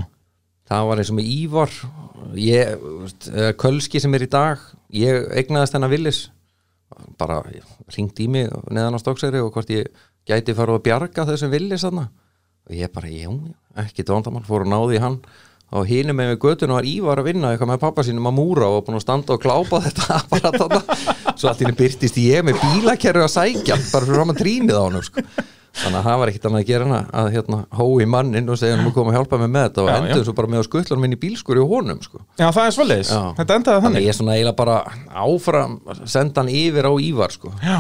það 0.71 0.89
var 0.91 1.03
eins 1.03 1.13
og 1.13 1.19
með 1.19 1.31
Ívar. 1.35 1.75
Ég, 2.41 2.87
Kölski 3.61 4.03
sem 4.03 4.15
er 4.17 4.27
í 4.27 4.31
dag 4.31 4.63
ég 4.95 5.31
eignaðist 5.37 5.77
hennar 5.77 5.93
Willis. 5.93 6.27
Bara 7.19 7.41
ringt 7.95 8.21
í 8.23 8.29
mig 8.31 8.53
neðan 8.71 8.97
á 8.97 9.03
Stokksæri 9.03 9.43
og 9.43 9.53
hvort 9.55 9.73
ég 9.75 9.91
gæti 10.27 10.55
fara 10.57 10.77
að 10.77 10.87
bjarga 10.87 11.27
þessum 11.29 11.53
Willis 11.55 11.85
þarna. 11.87 12.09
Og 12.67 12.75
ég 12.75 12.91
bara, 12.95 13.11
já, 13.11 13.31
ekki 13.83 14.07
vandamál 14.09 14.47
fór 14.47 14.65
að 14.67 14.73
náði 14.73 15.03
hann. 15.03 15.21
Og 15.75 15.87
hinu 15.91 16.15
með 16.15 16.33
við 16.33 16.41
götun 16.45 16.75
var 16.77 16.87
Ívar 16.87 17.19
að 17.19 17.27
vinna 17.33 17.51
eitthvað 17.51 17.73
með 17.73 17.81
pappa 17.83 18.05
sínum 18.07 18.29
að 18.31 18.37
múra 18.37 18.69
og 18.71 18.85
búin 18.87 19.01
að 19.01 19.03
standa 19.03 19.35
og 19.35 19.43
klápa 19.43 19.81
þetta 19.83 20.19
bara 20.31 20.53
þarna. 20.55 20.99
Svo 21.35 21.51
allt 21.51 21.63
í 21.63 21.67
henni 21.67 21.79
byrtist 21.81 22.21
ég 22.23 22.47
með 22.47 22.61
bílakerru 22.63 23.25
að 23.27 23.33
sækja 23.35 23.79
bara 23.91 24.07
fyrir 24.07 24.23
að 24.23 24.39
trínið 24.43 24.79
á 24.79 24.83
hann 24.87 25.07
sko. 25.09 25.27
Þannig 25.77 25.99
að 26.01 26.07
það 26.09 26.19
var 26.23 26.31
ekkit 26.33 26.47
annað 26.49 26.63
að 26.63 26.71
gera 26.71 26.87
hana 26.87 27.01
að 27.21 27.29
hérna 27.37 27.59
hói 27.81 28.07
mannin 28.17 28.49
og 28.53 28.59
segja 28.61 28.77
hann 28.79 28.87
að 28.89 28.95
koma 28.97 29.13
að 29.13 29.19
hjálpa 29.19 29.39
mig 29.43 29.51
með 29.57 29.67
þetta 29.69 29.83
og 29.85 29.91
Já, 29.91 29.97
endur 30.01 30.23
já. 30.23 30.27
svo 30.29 30.35
bara 30.39 30.53
með 30.53 30.63
að 30.63 30.67
skuttla 30.71 30.99
minn 31.03 31.17
í 31.17 31.21
bílskur 31.21 31.61
í 31.61 31.67
honum 31.73 32.01
sko. 32.05 32.23
Já 32.41 32.47
það 32.57 32.65
er 32.71 32.75
svo 32.79 32.87
leiðis, 32.89 33.13
Já. 33.13 33.21
þetta 33.41 33.59
endaði 33.61 33.85
þannig 33.85 33.87
þannig 33.87 34.07
ég 34.07 34.13
er 34.15 34.19
svona 34.21 34.37
eiginlega 34.37 34.59
bara 34.63 34.79
áfram 35.27 35.79
senda 36.09 36.43
hann 36.43 36.53
yfir 36.57 36.89
á 36.89 36.93
Ívar 37.07 37.35
sko. 37.37 37.53
Já, 37.63 37.79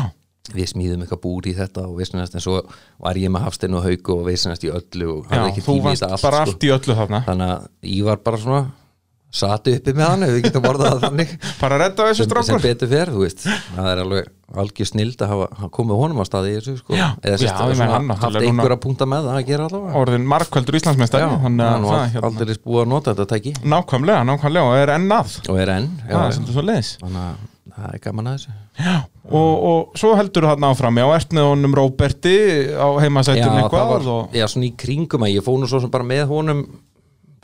við 0.54 0.68
smíðum 0.70 1.02
eitthvað 1.06 1.22
búr 1.24 1.48
í 1.50 1.54
þetta 1.58 1.86
og 1.88 1.96
vissinast 1.98 2.36
en 2.38 2.44
svo 2.44 2.60
var 3.02 3.18
ég 3.18 3.32
með 3.34 3.46
Hafstein 3.48 3.74
og 3.74 3.86
Hauku 3.88 4.18
og 4.20 4.26
vissinast 4.28 4.62
í 4.62 4.70
öllu 4.70 5.08
og 5.16 5.24
Já, 5.26 5.40
hafði 5.40 5.50
ekki 5.54 5.64
þú 5.66 5.72
tími 5.80 5.94
í 5.96 5.96
þetta 5.98 6.12
allt, 6.14 6.40
allt 6.44 6.66
í 6.68 6.74
öllu 6.76 6.94
þarna 7.00 7.22
þannig 7.26 7.54
að 7.56 7.64
ég 7.96 8.04
var 8.06 8.20
bara 8.28 8.38
svona 8.44 8.60
sati 9.36 9.76
uppi 9.78 9.94
með 9.96 10.06
hann 10.08 10.26
ef 10.26 10.32
við 10.34 10.42
getum 10.46 10.64
borðað 10.64 10.92
það 10.94 11.04
þannig. 11.06 11.34
Bara 11.62 11.78
redda 11.82 12.08
þessu 12.08 12.22
sem, 12.22 12.30
sem 12.30 12.46
strákur. 12.46 12.64
betur 12.66 12.90
fer, 12.92 13.12
þú 13.14 13.22
veist. 13.22 13.46
Það 13.76 13.90
er 13.92 14.02
alveg 14.04 14.30
algjör 14.62 14.88
snild 14.88 15.24
að 15.24 15.32
hafa, 15.32 15.48
hafa 15.58 15.70
komið 15.74 16.00
honum 16.02 16.22
á 16.22 16.24
staði 16.28 16.52
í 16.52 16.58
þessu 16.60 16.76
sko. 16.78 16.94
Já, 16.96 17.06
eða 17.22 17.40
sérst 17.42 17.58
að 17.64 17.82
hann 17.92 18.12
haft 18.12 18.38
einhverja 18.42 18.78
púnta 18.84 19.08
með 19.10 19.26
það 19.26 19.40
að 19.40 19.50
gera 19.50 19.66
allavega. 19.66 19.98
Orðin 20.02 20.30
markvældur 20.30 20.78
að 20.86 21.02
var 21.02 21.10
það 21.16 22.14
hérna 22.14 22.30
aldrei 22.30 22.54
búið 22.62 22.84
að 22.84 22.88
nota 22.94 23.14
þetta 23.16 23.28
tæki. 23.34 23.56
Nákvæmlega, 23.66 24.22
nákvæmlega 24.30 24.70
og 24.70 24.78
er 24.78 24.94
enn 24.94 25.12
að. 25.18 25.36
Og 25.50 25.60
er 25.60 25.74
enn 25.76 25.90
já, 26.06 26.14
Það 26.14 26.24
er 26.24 26.38
þannig 27.02 27.20
að 27.26 27.44
það 27.76 27.92
er 27.92 28.02
gaman 28.06 28.30
að 28.30 28.36
þessu. 28.38 28.54
Já, 28.76 28.94
og, 29.26 29.52
og 29.68 29.98
svo 30.00 30.12
heldur 30.16 30.44
þú 30.44 30.50
þarna 30.52 30.70
áfram 30.72 31.00
Já, 31.00 31.06
ert 31.16 31.34
með 31.36 31.48
honum 31.50 31.76
Róberti 31.76 32.36
á 32.72 32.88
það 33.72 34.08
og... 34.12 34.36
já, 34.36 34.44
svona 34.52 34.68
í 34.68 34.72
kringum 34.78 35.24
að 35.26 35.32
ég 35.34 35.44
fór 35.46 35.58
nú 35.60 35.68
svo 35.70 35.80
sem 35.82 35.92
bara 35.92 36.06
með 36.06 36.26
honum 36.30 36.62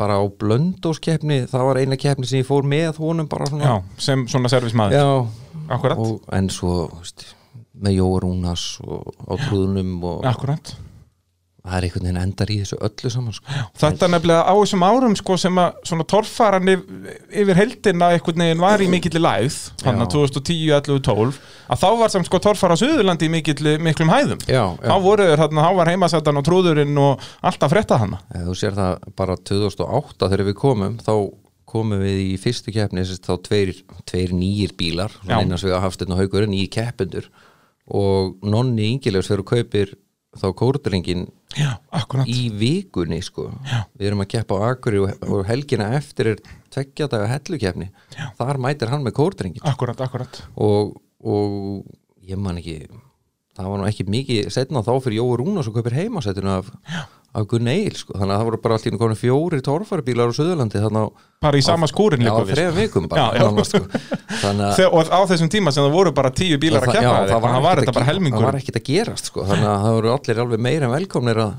bara 0.03 0.19
á 0.19 0.25
blöndóskeppni 0.27 1.43
það 1.51 1.69
var 1.71 1.83
eina 1.83 1.99
keppni 2.01 2.29
sem 2.29 2.43
ég 2.43 2.49
fór 2.49 2.67
með 2.69 3.01
honum 3.03 3.31
bara 3.31 3.49
svona. 3.51 3.65
Já, 3.69 4.01
sem 4.11 4.27
svona 4.31 4.51
servismæður 4.53 5.29
Akkurat, 5.73 6.01
og, 6.01 6.23
en 6.35 6.49
svo 6.53 6.87
veist, 6.99 7.29
með 7.83 8.01
Jói 8.01 8.23
Rúnas 8.25 8.65
og 8.85 9.13
á 9.31 9.33
trúðunum 9.47 10.01
og 10.11 10.27
akkurat 10.29 10.75
það 11.62 11.76
er 11.76 11.85
einhvern 11.87 12.07
veginn 12.09 12.21
endar 12.23 12.50
í 12.50 12.57
þessu 12.59 12.76
öllu 12.83 13.11
saman 13.14 13.35
sko. 13.37 13.57
Þetta 13.78 14.09
nefnilega 14.11 14.42
á 14.50 14.54
þessum 14.59 14.85
árum 14.87 15.12
sko 15.19 15.37
sem 15.38 15.61
að 15.62 15.76
svona 15.87 16.07
torfaran 16.11 16.71
yf, 16.73 16.81
yfir 17.42 17.61
heldina 17.61 18.09
einhvern 18.16 18.42
veginn 18.45 18.64
var 18.64 18.83
í 18.83 18.88
mikilli 18.90 19.23
lægð 19.23 19.59
þannig 19.85 20.07
að 20.07 20.11
2010, 20.16 20.64
11, 20.81 21.04
12 21.07 21.38
að 21.73 21.85
þá 21.85 21.87
var 22.00 22.14
samt 22.14 22.28
sko 22.28 22.40
torfara 22.42 22.75
á 22.75 22.83
Suðurlandi 22.83 23.28
í 23.28 23.35
mikilli, 23.37 23.76
miklum 23.83 24.11
hæðum 24.11 24.42
Já, 24.49 24.64
þá 24.81 24.90
já. 24.90 24.97
voru 25.07 25.28
þeir 25.31 25.45
þarna, 25.45 25.69
þá 25.69 25.78
var 25.78 25.92
heimasættan 25.92 26.42
og 26.42 26.49
trúðurinn 26.49 27.00
og 27.04 27.31
alltaf 27.47 27.73
frétta 27.73 28.00
hana 28.02 28.19
Ef 28.35 28.49
þú 28.50 28.59
sér 28.59 28.76
það 28.81 29.09
bara 29.23 29.38
2008 29.52 30.33
þegar 30.33 30.47
við 30.50 30.59
komum 30.64 30.99
þá 31.02 31.14
komum 31.73 32.02
við 32.02 32.19
í 32.26 32.33
fyrstu 32.42 32.75
keppni 32.75 33.04
þess 33.04 33.23
að 33.23 33.28
þá 33.31 33.47
tveir, 33.49 33.73
tveir 34.11 34.35
nýjir 34.37 34.75
bílar 34.76 35.14
Já. 35.25 35.38
innan 35.38 35.61
svega 35.61 35.81
hafstinn 35.81 36.12
og 36.12 36.21
haugur 36.21 36.45
nýjir 36.50 36.73
keppendur 36.75 37.31
og 37.92 38.37
nonni 38.45 38.90
yngilegs 38.92 39.31
fyrir 39.31 39.45
að 39.47 39.52
kaupir 39.54 39.95
þá 40.39 40.47
kórdringin 40.57 41.27
Já, 41.53 41.75
í 42.25 42.47
vikunni 42.57 43.19
sko. 43.25 43.51
Já. 43.69 43.85
við 43.99 44.09
erum 44.09 44.25
að 44.25 44.31
keppa 44.33 44.57
á 44.57 44.62
Akuri 44.73 45.03
og, 45.05 45.35
helgina 45.49 45.91
eftir 45.99 46.33
er 46.33 46.43
tveggja 46.73 47.11
daga 47.12 47.29
hellukeppni. 47.35 47.91
Já. 48.17 48.31
þar 48.39 48.61
mætir 48.65 48.93
hann 48.93 49.05
með 49.05 49.17
kórdringin 49.21 49.67
Akkurat, 49.69 50.01
akkurat. 50.01 50.43
Og, 50.57 50.95
og 51.21 51.83
ég 52.25 52.41
man 52.41 52.61
ekki 52.62 52.87
það 53.53 53.69
var 53.69 53.83
nú 53.83 53.89
ekki 53.89 54.07
mikið 54.09 54.49
setna 54.55 54.85
þá 54.85 54.95
fyrir 55.05 55.21
Jói 55.21 55.41
Rúnas 55.43 55.69
og 55.69 55.77
kaupir 55.77 55.97
heimasættinu 55.99 56.55
af, 56.55 56.71
af 57.33 57.47
Gunn 57.49 57.69
Eil 57.73 57.95
sko. 57.97 58.12
þannig 58.17 58.35
að 58.35 58.41
það 58.41 58.49
voru 58.49 58.59
bara 58.67 58.79
einu 58.83 58.99
komin 59.01 59.19
fjóri 59.19 59.61
torfaribílar 59.65 60.33
á 60.33 60.37
Suðurlandi 60.37 60.83
á 60.85 61.05
bara 61.43 61.59
í 61.59 61.65
sama 61.65 61.89
skúrin 61.89 62.21
líka 62.21 62.43
við, 62.45 62.59
sko. 63.67 63.81
sko. 64.77 64.89
Og 64.93 65.09
á 65.09 65.21
þessum 65.31 65.49
tíma 65.53 65.73
sem 65.73 65.87
það 65.87 65.97
voru 65.97 66.12
bara 66.17 66.33
tíu 66.35 66.59
bílar 66.61 66.85
að 66.85 67.01
það, 67.33 67.47
var 67.65 67.83
ekkert 67.83 68.05
helmingur 68.11 68.45
Það 68.45 68.51
var 68.51 68.61
ekkert 68.61 68.81
að 68.83 68.87
gerast 68.91 69.33
sko. 69.33 69.47
Þannig 69.49 69.71
að 69.73 69.87
það 69.87 69.97
voru 69.97 70.12
allir 70.17 70.43
alveg 70.45 70.62
meira 70.69 70.89
en 70.91 70.95
velkomnir 70.99 71.43
að 71.47 71.57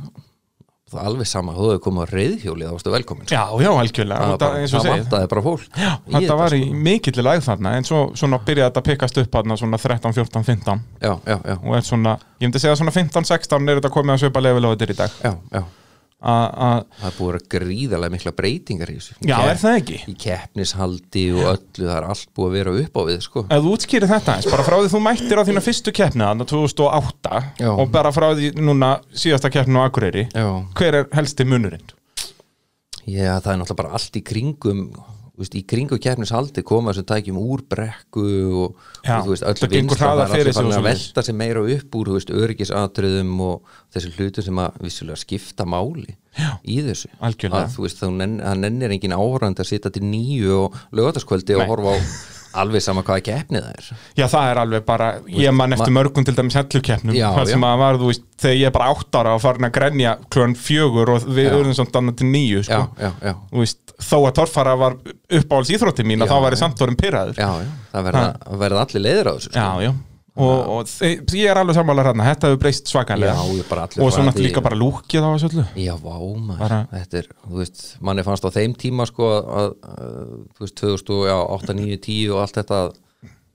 það 0.93 1.01
er 1.03 1.09
alveg 1.11 1.29
sama, 1.29 1.53
þú 1.57 1.67
hefur 1.71 1.81
komið 1.87 2.03
á 2.03 2.07
reyðhjóli 2.13 2.67
þá 2.67 2.73
varstu 2.75 2.93
velkomin 2.93 3.27
sko. 3.27 3.35
Já, 3.35 3.43
já, 3.65 3.69
algjörlega 3.83 4.29
það, 4.31 4.39
það 4.43 4.67
segir 4.73 4.93
vantaði 4.93 5.29
bara 5.33 5.43
fólk 5.49 5.79
Já, 5.83 5.91
í 6.07 6.15
þetta 6.15 6.39
var 6.43 6.57
í 6.57 6.61
sko. 6.63 6.79
mikilli 6.87 7.27
lægð 7.27 7.45
þarna 7.49 7.75
en 7.79 7.87
svo 7.89 8.01
svona 8.19 8.41
byrjaði 8.47 8.69
þetta 8.71 8.83
að 8.83 8.89
pikkast 8.91 9.21
upp 9.23 9.37
þarna 9.37 9.59
svona 9.63 9.81
13, 9.83 10.17
14, 10.19 10.43
15 10.49 10.83
Já, 11.03 11.13
já, 11.27 11.37
já, 11.37 11.55
og 11.59 11.77
er 11.77 11.87
svona, 11.87 12.17
ég 12.39 12.47
myndi 12.49 12.63
segja 12.63 12.75
svona 12.79 12.95
15, 12.95 13.29
16 13.33 13.69
er 13.73 13.81
þetta 13.81 13.93
komið 13.97 14.15
að 14.17 14.23
svipa 14.25 14.43
level 14.47 14.65
á 14.65 14.69
þetta 14.73 14.93
í 14.93 14.99
dag 15.03 15.17
já, 15.23 15.33
já. 15.57 15.63
Það 16.23 17.07
er 17.09 17.15
búið 17.17 17.35
að 17.37 17.47
gríðarlega 17.53 18.13
mikla 18.13 18.31
breytingar 18.37 18.91
í 18.93 18.95
þessu 18.99 19.15
Já, 19.27 19.35
er 19.51 19.57
það 19.59 19.77
ekki? 19.81 19.97
í 20.07 20.13
keppnishaldi 20.23 21.23
og 21.35 21.41
öllu 21.51 21.87
það 21.89 21.95
er 21.97 22.07
allt 22.13 22.29
búið 22.37 22.47
að 22.49 22.55
vera 22.57 22.75
upp 22.83 22.95
á 22.95 23.01
við 23.09 23.17
sko. 23.25 23.43
Ef 23.51 23.63
þú 23.65 23.73
útskýrir 23.75 24.11
þetta 24.13 24.35
eins, 24.37 24.47
bara 24.53 24.67
frá 24.67 24.77
því 24.79 24.91
þú 24.93 25.01
mættir 25.07 25.41
á 25.41 25.47
þína 25.49 25.63
fyrstu 25.67 25.95
keppni 25.99 26.23
þarna 26.23 26.47
2008 26.53 27.41
Já. 27.59 27.69
og 27.75 27.91
bara 27.91 28.13
frá 28.15 28.29
því 28.37 28.53
núna 28.63 28.93
síðasta 29.11 29.51
keppni 29.51 29.75
á 29.75 29.83
Akureyri 29.89 30.25
Já. 30.31 30.47
hver 30.79 30.99
er 31.01 31.09
helsti 31.17 31.43
munurinn? 31.49 31.83
Já, 33.03 33.35
það 33.43 33.51
er 33.51 33.57
náttúrulega 33.59 33.81
bara 33.83 33.97
allt 33.99 34.15
í 34.15 34.23
kringum 34.23 34.85
veist, 35.41 35.55
í 35.57 35.63
kringu 35.65 35.97
keppnishaldi 36.01 36.61
koma 36.67 36.91
þessum 36.91 37.07
tækjum 37.09 37.39
úr 37.41 37.63
brekku 37.69 38.25
og, 38.63 38.83
Já, 39.01 39.15
og 39.17 39.25
þú 39.25 39.33
veist, 39.33 39.45
öll 39.49 39.55
það 39.57 39.97
það 39.97 40.21
allir 40.25 40.43
sig 40.43 40.51
og 40.51 40.57
farin 40.59 40.75
að 40.77 40.85
velta 40.89 41.23
sig 41.25 41.37
meira 41.39 41.63
upp 41.75 41.97
úr 41.99 42.11
þú 42.11 42.17
veist, 42.19 42.33
öryggisatriðum 42.43 43.33
og 43.47 43.73
þessu 43.95 44.13
hlutu 44.17 44.45
sem 44.45 44.61
að 44.61 44.77
vissulega 44.85 45.23
skipta 45.23 45.65
máli 45.65 46.13
Já, 46.37 46.51
í 46.61 46.77
þessu. 46.85 47.09
algjörlega. 47.19 47.65
að, 47.65 47.73
þú 47.77 47.87
veist, 47.87 48.03
þá 48.03 48.07
nenn, 48.21 48.37
það 48.43 48.61
nennir 48.61 48.95
engin 48.97 49.17
áhörandi 49.17 49.65
að 49.65 49.71
sitja 49.71 49.93
til 49.93 50.05
nýju 50.05 50.55
og 50.59 50.79
lögataskvöldi 50.93 51.57
og 51.57 51.67
horfa 51.73 51.97
á 51.97 51.99
alveg 52.61 52.83
sama 52.85 53.03
hvaða 53.05 53.23
keppni 53.25 53.61
það 53.63 53.73
er 53.79 53.87
Já, 54.19 54.25
það 54.31 54.49
er 54.51 54.61
alveg 54.63 54.85
bara, 54.87 55.07
ég 55.33 55.55
man 55.55 55.75
eftir 55.75 55.95
mörgum 55.95 56.27
til 56.27 56.35
dæmis 56.37 56.57
hellukeppnum, 56.59 57.17
það 57.17 57.51
sem 57.51 57.65
að 57.67 57.81
var, 57.81 57.99
þú 58.01 58.09
veist, 58.11 58.25
þegar 58.43 58.57
ég 58.59 58.69
er 58.69 58.75
bara 58.77 58.89
átt 58.93 59.19
ára 59.19 59.35
og 59.37 59.43
farin 59.43 59.67
að 59.69 59.75
grenja 59.79 60.15
kljóðan 60.33 60.55
fjögur 60.59 61.13
og 61.15 61.27
við 61.27 61.51
auðvitað 61.51 61.77
samt 61.81 61.99
annað 61.99 62.17
til 62.21 62.31
nýju, 62.31 62.63
sko. 62.69 62.79
já, 62.79 63.07
já, 63.07 63.11
já, 63.29 63.35
Þú 63.51 63.63
veist, 63.63 63.95
þó 64.03 64.17
að 64.21 64.33
torfara 64.39 64.77
var 64.79 64.97
uppáhalds 65.41 65.73
íþrótti 65.73 66.07
mín 66.07 66.25
og 66.25 66.31
þá 66.31 66.37
var 66.45 66.55
ég 66.55 66.59
já. 66.59 66.63
samt 66.65 66.85
orðin 66.85 66.99
pyrraður. 66.99 67.39
já, 67.41 67.49
já. 67.63 67.69
það 67.93 68.09
verða, 68.63 68.87
allir 68.87 69.05
leiðir 69.07 69.29
á 69.29 69.33
þessu 69.33 69.49
sko. 69.51 69.59
Já, 69.59 69.87
já. 69.89 69.93
Og, 70.33 70.69
og 70.73 70.87
þe- 70.89 71.19
ég 71.37 71.45
er 71.51 71.59
alveg 71.61 71.75
sammála 71.77 72.03
hérna, 72.07 72.25
þetta 72.31 72.49
hefur 72.49 72.61
breyst 72.63 72.87
svakalega. 72.89 73.35
Og 74.01 74.09
svo 74.15 74.23
náttúrulega 74.25 74.47
líka 74.49 74.63
bara 74.65 74.79
lúkið 74.79 75.21
á 75.21 75.29
þessu 75.35 75.49
öllu. 75.51 75.65
Já, 75.77 75.93
vá 76.01 76.15
maður, 76.47 76.73
þetta 76.89 77.19
er, 77.21 77.27
þú 77.45 77.59
veist, 77.61 77.83
manni 78.01 78.23
fannst 78.25 78.47
á 78.47 78.55
þeim 78.55 78.73
tíma 78.81 79.05
sko 79.05 79.27
að, 79.29 79.75
að 79.93 80.17
þú 80.57 80.65
veist, 80.65 80.77
2008, 80.81 81.75
9, 81.83 81.99
10 82.07 82.33
og 82.33 82.41
allt 82.47 82.57
þetta 82.63 82.79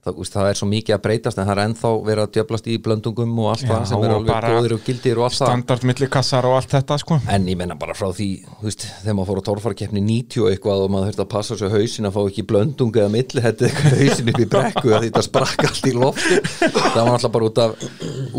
það, 0.05 0.15
veist, 0.19 0.35
það 0.35 0.49
er 0.49 0.59
svo 0.59 0.67
mikið 0.69 0.95
að 0.95 1.01
breytast 1.05 1.39
en 1.39 1.47
það 1.49 1.53
er 1.55 1.61
ennþá 1.65 1.91
verið 2.07 2.23
að 2.23 2.31
djöflast 2.37 2.69
í 2.69 2.75
blöndungum 2.85 3.33
og 3.43 3.49
allt 3.51 3.65
það 3.67 3.85
sem 3.89 4.05
er 4.05 4.13
alveg 4.15 4.47
góðir 4.53 4.75
og 4.77 4.85
gildir 4.87 5.19
og 5.19 5.27
allt 5.27 5.37
það 5.37 5.51
Standard 5.51 5.87
milli 5.89 6.09
kassar 6.13 6.47
og 6.47 6.55
allt 6.59 6.75
þetta, 6.75 6.97
sko. 7.03 7.19
En 7.35 7.49
ég 7.51 7.59
menna 7.59 7.77
bara 7.79 7.95
frá 7.97 8.07
því, 8.15 8.29
þú 8.61 8.69
veist, 8.69 8.85
þegar 9.01 9.17
maður 9.19 9.31
fór 9.31 9.41
á 9.43 9.47
torfarkeppni 9.49 10.03
90 10.07 10.45
og 10.45 10.51
eitthvað 10.53 10.83
og 10.85 10.93
maður 10.95 11.11
þurfti 11.11 11.25
að 11.25 11.31
passa 11.35 11.59
svo 11.59 11.71
hausin 11.73 12.09
að 12.09 12.15
fá 12.15 12.21
ekki 12.23 12.47
blöndung 12.53 12.99
eða 12.99 13.13
milli 13.17 13.45
eitthvað 13.49 13.99
hausin 13.99 14.33
upp 14.33 14.39
í 14.39 14.49
brekku 14.55 14.95
að 14.95 15.07
þetta 15.09 15.25
sprakk 15.27 15.67
allt 15.69 15.89
í 15.89 15.95
lofti 15.97 16.39
það 16.63 17.01
var 17.01 17.13
alltaf 17.17 17.35
bara 17.35 17.49
út 17.51 17.63
af, 17.65 17.87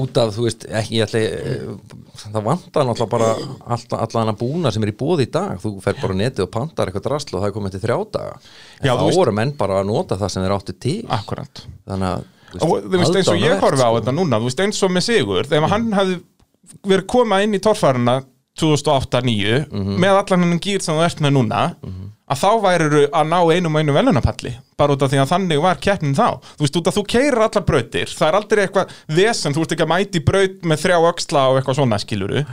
út 0.01 0.23
af 0.25 0.33
þú 0.37 0.49
veist, 0.49 0.69
ekki, 0.81 1.01
ég 1.01 1.09
ætli 1.11 1.27
eh, 1.29 2.09
það 2.25 2.43
vantar 2.47 2.89
alltaf 2.91 3.09
bara 3.11 3.29
alltaf, 3.75 4.01
allan 4.05 4.33
að 4.35 4.39
búna 4.43 4.73
sem 4.75 4.83
er 4.87 4.93
í 4.93 4.97
bóði 5.01 5.27
í 5.29 5.31
dag. 5.33 5.57
Þú 5.63 5.73
fer 5.85 5.97
bara 6.01 6.15
netið 6.21 6.45
og 6.47 6.51
pantar 6.55 6.91
eitthvað 6.91 7.07
drasl 7.09 7.35
og 7.37 7.41
það 7.43 7.49
er 7.51 7.55
komið 7.57 7.77
til 7.77 7.83
þrjá 7.87 7.97
daga. 8.19 8.35
En 8.81 8.87
Já, 8.89 8.93
þú 8.93 8.99
þá 9.01 9.07
veist- 9.07 9.21
voru 9.21 9.33
menn 9.41 9.53
bara 9.57 9.81
að 9.81 9.87
nota 9.91 10.17
það 10.21 10.29
sem 10.35 10.43
þeir 10.45 10.57
áttu 10.59 10.75
til. 10.81 10.99
Akkurat. 11.09 11.65
þannig 11.89 12.11
að 12.11 12.25
og 12.51 12.83
þú 12.83 12.99
veist 12.99 13.15
eins 13.17 13.29
og 13.31 13.37
ég 13.39 13.47
aðdáunarvert, 13.47 13.63
horfi 13.63 13.83
á 13.87 13.91
þetta 14.01 14.15
núna 14.17 14.39
þú 14.41 14.49
veist 14.51 14.61
eins 14.65 14.83
og 14.83 14.91
með 14.91 15.05
Sigur 15.07 15.45
þegar 15.47 15.69
hann 15.71 15.93
hefði 15.95 16.17
verið 16.91 17.07
koma 17.07 17.37
inn 17.45 17.55
í 17.55 17.61
torfæruna 17.63 18.15
2008-2009 18.61 19.67
Mhm. 19.73 19.99
með 20.03 20.19
allan 20.21 20.45
hennan 20.45 20.61
gýr 20.65 20.83
sem 20.83 20.95
þú 20.95 21.05
ert 21.05 21.21
með 21.25 21.33
núna 21.37 21.63
að 22.31 22.39
þá 22.45 22.51
væriru 22.63 23.03
að 23.11 23.27
ná 23.27 23.39
einum 23.55 23.75
og 23.75 23.81
einu 23.83 23.93
velunapalli 23.97 24.53
bara 24.79 24.95
út 24.95 25.03
af 25.03 25.11
því 25.11 25.19
að 25.23 25.31
þannig 25.33 25.63
var 25.63 25.81
keppnin 25.83 26.15
þá 26.15 26.29
þú 26.57 26.61
veist 26.65 26.77
út 26.79 26.87
að 26.91 26.97
þú 26.99 27.07
keirir 27.11 27.43
allar 27.47 27.65
brautir 27.67 28.07
það 28.07 28.29
er 28.29 28.39
aldrei 28.39 28.67
eitthvað 28.67 28.89
vesen, 29.09 29.53
þú 29.55 29.63
ert 29.65 29.73
ekki 29.75 29.87
að 29.87 29.95
mæti 29.95 30.25
braut 30.25 30.61
með 30.63 30.85
þrjá 30.85 30.99
öxla 31.13 31.49
og 31.51 31.59
eitthvað 31.61 31.81
svona 31.81 31.99
skiluru 31.99 32.47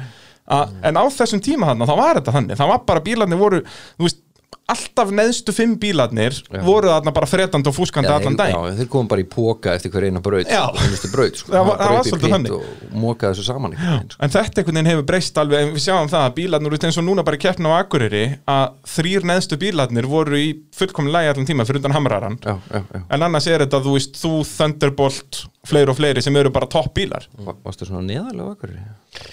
A, 0.50 0.62
en 0.82 0.96
á 0.96 1.04
þessum 1.12 1.42
tíma 1.44 1.68
þarna 1.68 1.84
þá 1.86 1.96
var 2.00 2.16
þetta 2.22 2.32
þannig, 2.32 2.56
það 2.56 2.70
var 2.72 2.78
bara 2.88 3.02
bílarnir 3.04 3.38
voru 3.38 3.58
þú 4.00 4.06
veist, 4.06 4.20
alltaf 4.68 5.12
neðstu 5.16 5.54
fimm 5.56 5.78
bílarnir 5.80 6.36
voru 6.66 6.90
þarna 6.92 7.14
bara 7.16 7.28
fretandi 7.30 7.70
og 7.72 7.76
fúskandi 7.78 8.10
Já, 8.12 8.18
allan 8.20 8.36
dag 8.36 8.50
já, 8.52 8.58
þeir 8.82 8.90
komum 8.92 9.08
bara 9.08 9.24
í 9.24 9.28
póka 9.32 9.72
eftir 9.78 9.94
hver 9.94 10.08
eina 10.10 10.20
braut 10.24 10.50
Já. 10.52 10.66
einustu 10.84 11.08
braut, 11.14 11.40
sko. 11.40 11.52
Það 11.56 11.70
var- 11.70 11.80
það 11.80 11.94
var 11.96 12.08
svolítið 12.10 12.34
þannig. 12.36 12.52
og 12.58 12.98
mókaði 13.06 13.32
þessu 13.38 13.46
saman 13.48 13.76
veginn, 13.78 14.10
sko. 14.12 14.20
En 14.28 14.34
þetta 14.36 14.60
einhvern 14.64 14.76
veginn 14.82 14.90
hefur 14.92 15.08
breyst 15.14 15.40
alveg, 15.44 15.72
við 15.78 15.86
sjáum 15.88 16.12
það 16.12 16.26
að 16.28 16.36
bílarnir, 16.42 16.78
eins 16.90 17.00
og 17.00 17.08
núna 17.08 17.24
bara 17.30 17.40
í 17.40 17.44
keppna 17.46 17.72
á 17.72 17.80
Akureyri, 17.80 18.24
að 18.44 18.76
þrýr 18.98 19.28
neðstu 19.32 19.60
bílarnir 19.64 20.10
voru 20.12 20.36
í 20.44 20.50
fullkomin 20.76 21.16
lægi 21.16 21.32
allan 21.32 21.48
tíma 21.48 21.68
fyrir 21.70 21.80
undan 21.84 21.96
hamraran. 21.96 22.38
já, 22.44 22.58
já, 22.68 22.84
já. 22.92 23.04
En 23.08 23.24
annars 23.24 23.48
er 23.48 23.64
þetta, 23.64 23.80
þú 23.88 23.96
veist, 23.96 24.20
þú, 24.20 24.34
Thunderbolt, 24.52 25.46
fleiri 25.68 25.92
og 25.96 25.98
fleiri 26.00 26.22
sem 26.24 26.36
eru 26.36 26.52
bara 26.52 26.68
topp 26.68 26.92
bílar. 27.00 27.24
Va- 27.40 27.56
Varstu 27.64 27.88
svona 27.88 28.04
neðarlega 28.04 28.52
okkur? 28.58 28.76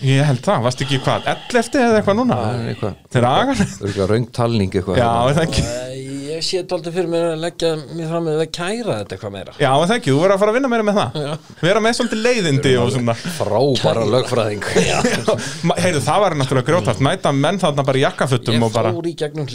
Ég 0.04 0.24
held 0.26 0.40
það, 0.44 0.62
varst 0.66 0.82
ekki 0.84 0.98
hvað, 1.04 1.28
11 1.30 1.78
eða 1.80 1.98
eitthvað 2.00 2.16
núna? 2.18 2.36
Það 2.40 2.54
er 2.54 2.66
eitthvað. 2.72 2.94
Þeir 3.14 3.26
agar? 3.30 3.54
Það 3.60 3.64
er 3.64 3.88
eitthvað 3.88 4.10
raungtalning 4.10 4.70
eitthvað. 4.74 4.98
Já, 5.00 5.10
er 5.14 5.34
það 5.38 5.44
ekki? 5.48 5.62
Ég 6.34 6.42
sé 6.42 6.62
þetta 6.64 6.90
fyrir 6.94 7.08
mér 7.12 7.24
að 7.30 7.42
leggja 7.44 7.70
mér 7.94 8.08
fram 8.10 8.24
með 8.26 8.40
að 8.42 8.50
kæra 8.58 8.96
þetta 9.00 9.14
eitthvað 9.14 9.34
meira. 9.36 9.52
Já, 9.60 9.70
er 9.70 9.86
það 9.86 9.96
ekki, 9.96 10.10
þú 10.10 10.18
verður 10.24 10.34
að 10.34 10.42
fara 10.42 10.50
að 10.50 10.58
vinna 10.58 10.70
meira 10.72 10.86
með 10.88 10.96
það. 10.98 11.08
Vera 11.62 11.80
með 11.84 11.92
svolítið 11.98 12.20
leiðindi 12.24 12.72
og 12.80 12.88
svona. 12.96 13.14
Frábara 13.38 14.04
lögfræðing. 14.14 14.62
Já, 14.90 14.98
Heyrðu, 15.84 16.02
það 16.08 16.18
var 16.24 16.36
náttúrulega 16.40 16.68
grjótart, 16.72 17.00
mæta 17.04 17.30
menn 17.36 17.62
þarna 17.62 17.86
bara 17.86 18.00
í 18.00 18.04
jakkafuttum 18.04 18.58
Ég 18.58 18.66
og 18.66 18.74
bara... 18.74 18.90
fór 18.96 19.06
í 19.08 19.14
gegnum 19.22 19.46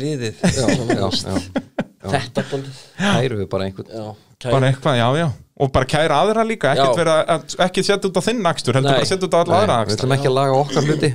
Þetta 5.60 5.66
við 5.66 5.66
og 5.66 5.72
bara 5.76 5.86
kæra 5.90 6.20
aðra 6.24 6.44
líka, 6.48 6.72
ekkert 6.72 7.00
vera 7.00 7.16
að, 7.28 7.56
ekki 7.66 7.84
setja 7.84 8.08
út 8.08 8.16
á 8.16 8.24
þinn 8.24 8.46
akstur, 8.48 8.78
heldur 8.78 8.94
Nei. 8.94 9.00
bara 9.00 9.10
setja 9.10 9.28
út 9.28 9.36
á 9.36 9.40
alla 9.44 9.58
aðra 9.60 9.76
Við 9.76 9.84
akstur. 9.84 10.00
ætlum 10.00 10.14
ekki 10.16 10.30
að 10.30 10.36
laga 10.38 10.54
okkar 10.60 10.88
hluti. 10.88 11.10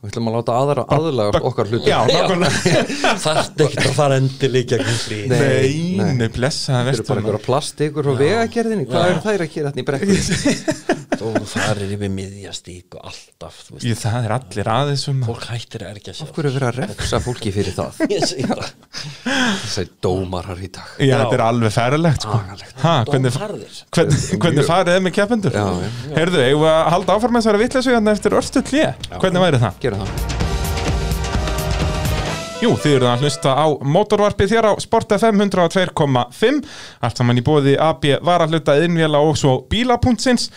Við 0.00 0.10
ætlum 0.10 0.30
að 0.30 0.36
láta 0.38 0.56
aðra 0.56 0.84
aðlaga 0.96 1.42
okkar 1.50 1.70
hluti. 1.70 1.90
Já, 1.90 1.98
nákvæmlega. 2.08 2.84
Þarft 3.26 3.64
ekki 3.66 3.84
að 3.84 3.98
fara 3.98 4.20
endilega 4.20 4.78
gegn 4.80 5.00
því 5.04 5.20
Nei, 5.28 5.74
nei. 6.00 6.14
nei, 6.16 6.28
blessaða 6.32 6.86
Þeir 6.88 6.94
eru 6.96 7.08
bara 7.10 7.20
einhverja 7.24 7.44
plastikur 7.44 8.10
og 8.14 8.20
vegagerðinni. 8.20 8.88
Hvað 8.88 9.10
eru 9.10 9.20
þær 9.26 9.44
að 9.44 9.54
gera 9.58 9.74
hérna 9.74 9.84
í 9.84 9.88
brekku? 9.90 10.88
og 11.20 11.44
farir 11.52 11.90
yfir 11.92 12.08
miðja 12.12 12.52
stík 12.56 12.96
og 12.96 13.10
alltaf 13.10 13.58
þú 13.66 13.74
veist, 13.76 13.84
Ég, 13.84 13.98
það 14.00 14.24
er 14.24 14.32
allir 14.38 14.70
aðeins 14.72 15.02
um 15.10 15.18
fólk 15.26 15.44
hættir 15.50 15.84
að 15.84 15.90
ergja 15.92 16.14
Af 16.14 16.20
sér 16.20 16.30
hverju 16.36 16.48
er 16.50 16.54
verið 16.56 16.68
að 16.70 16.78
refsa 16.80 17.20
fólki 17.20 17.52
fyrir 17.52 17.76
það? 17.76 18.00
Þessari 19.60 19.90
dómarar 20.00 20.62
í 20.64 20.70
dag. 20.72 20.94
Já, 20.96 21.18
þetta 21.20 21.36
er 21.36 21.44
alveg 21.44 21.74
færilegt 21.76 22.24
ha, 23.96 24.04
hvernig, 24.40 24.66
farið 24.68 24.92
þið 24.94 25.06
með 25.06 25.16
keppendur. 25.16 25.56
Heyrðu, 26.14 26.44
eigum 26.44 26.62
við 26.62 26.74
að 26.74 26.92
halda 26.94 27.16
áfram 27.16 27.34
með 27.34 27.42
þessari 27.42 27.62
vitleysu 27.64 27.96
hérna 27.96 28.14
eftir 28.14 28.36
örstu 28.38 28.62
hlje 28.70 28.92
Hvernig 29.16 29.46
væri 29.46 29.64
það? 29.64 29.80
Gera 29.82 30.04
það. 30.04 30.38
Jú, 32.60 32.74
þið 32.76 32.94
eru 32.98 33.06
að 33.08 33.22
hlusta 33.24 33.52
á 33.56 33.66
mótorvarpið 33.88 34.50
hér 34.52 34.66
á 34.68 34.72
Sport 34.84 35.14
FM 35.16 35.40
102.5 35.46 36.58
Allt 37.00 37.22
saman 37.22 37.40
í 37.40 37.44
bóði 37.44 37.72
AB 37.80 38.04
varahluta 38.20 38.74
innvéla 38.84 39.22
og 39.24 39.38
svo 39.40 39.54
bílapunktsins 39.72 40.50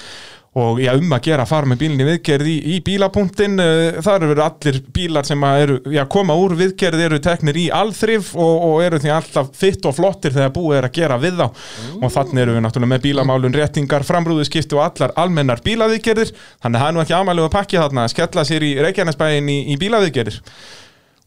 og 0.53 0.81
já, 0.83 0.91
um 0.93 1.13
að 1.15 1.23
gera 1.25 1.45
að 1.47 1.49
fara 1.49 1.69
með 1.69 1.79
bílinni 1.81 2.05
viðgerð 2.05 2.49
í, 2.51 2.55
í 2.75 2.79
bílapunktin 2.85 3.57
uh, 3.57 4.01
þar 4.05 4.27
eru 4.27 4.43
allir 4.45 4.77
bílar 4.93 5.25
sem 5.25 5.45
eru, 5.49 5.79
já, 5.89 6.03
koma 6.13 6.35
úr 6.37 6.53
viðgerð 6.59 7.01
eru 7.07 7.19
teknir 7.23 7.57
í 7.57 7.63
alþrif 7.73 8.33
og, 8.37 8.53
og 8.67 8.83
eru 8.85 9.01
því 9.01 9.13
alltaf 9.15 9.49
fitt 9.57 9.87
og 9.89 9.97
flottir 9.97 10.35
þegar 10.35 10.53
búið 10.53 10.77
er 10.77 10.89
að 10.89 10.95
gera 10.99 11.17
við 11.23 11.41
þá. 11.41 11.65
Og 12.03 12.13
þannig 12.13 12.43
eru 12.43 12.55
við 12.57 12.65
náttúrulega 12.67 12.93
með 12.93 13.03
bílamálun 13.07 13.57
réttingar, 13.57 14.05
framrúðuskipti 14.05 14.77
og 14.77 14.85
allar 14.85 15.17
almennar 15.25 15.63
bílaviðgerðir. 15.65 16.35
Þannig 16.61 16.77
að 16.77 16.85
það 16.85 16.91
er 16.91 16.97
nú 16.97 17.03
ekki 17.07 17.17
amalega 17.17 17.49
að 17.49 17.57
pakki 17.57 17.81
þarna 17.81 18.05
að 18.05 18.13
skella 18.13 18.47
sér 18.47 18.69
í 18.69 18.71
Reykjanesbæin 18.85 19.49
í, 19.49 19.59
í 19.73 19.81
bílaviðgerðir 19.81 20.41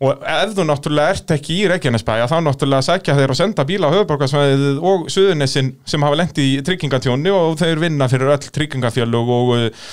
Og 0.05 0.25
ef 0.29 0.51
þú 0.53 0.65
náttúrulega 0.69 1.13
ert 1.15 1.31
ekki 1.33 1.55
í 1.57 1.69
Reykjanesbæja 1.71 2.27
þá 2.29 2.35
náttúrulega 2.45 2.85
sækja 2.85 3.15
þeir 3.17 3.33
og 3.33 3.39
senda 3.39 3.65
bíla 3.65 3.89
á 3.89 3.95
höfuborgarsvæðið 3.95 4.81
og 4.85 5.07
Suðunessin 5.13 5.71
sem 5.89 6.05
hafa 6.05 6.19
lent 6.21 6.41
í 6.43 6.49
tryggingatjóni 6.67 7.33
og 7.33 7.57
þeir 7.63 7.81
vinna 7.81 8.09
fyrir 8.13 8.35
öll 8.35 8.51
tryggingafjölug 8.59 9.31
og 9.39 9.53
uh, 9.55 9.87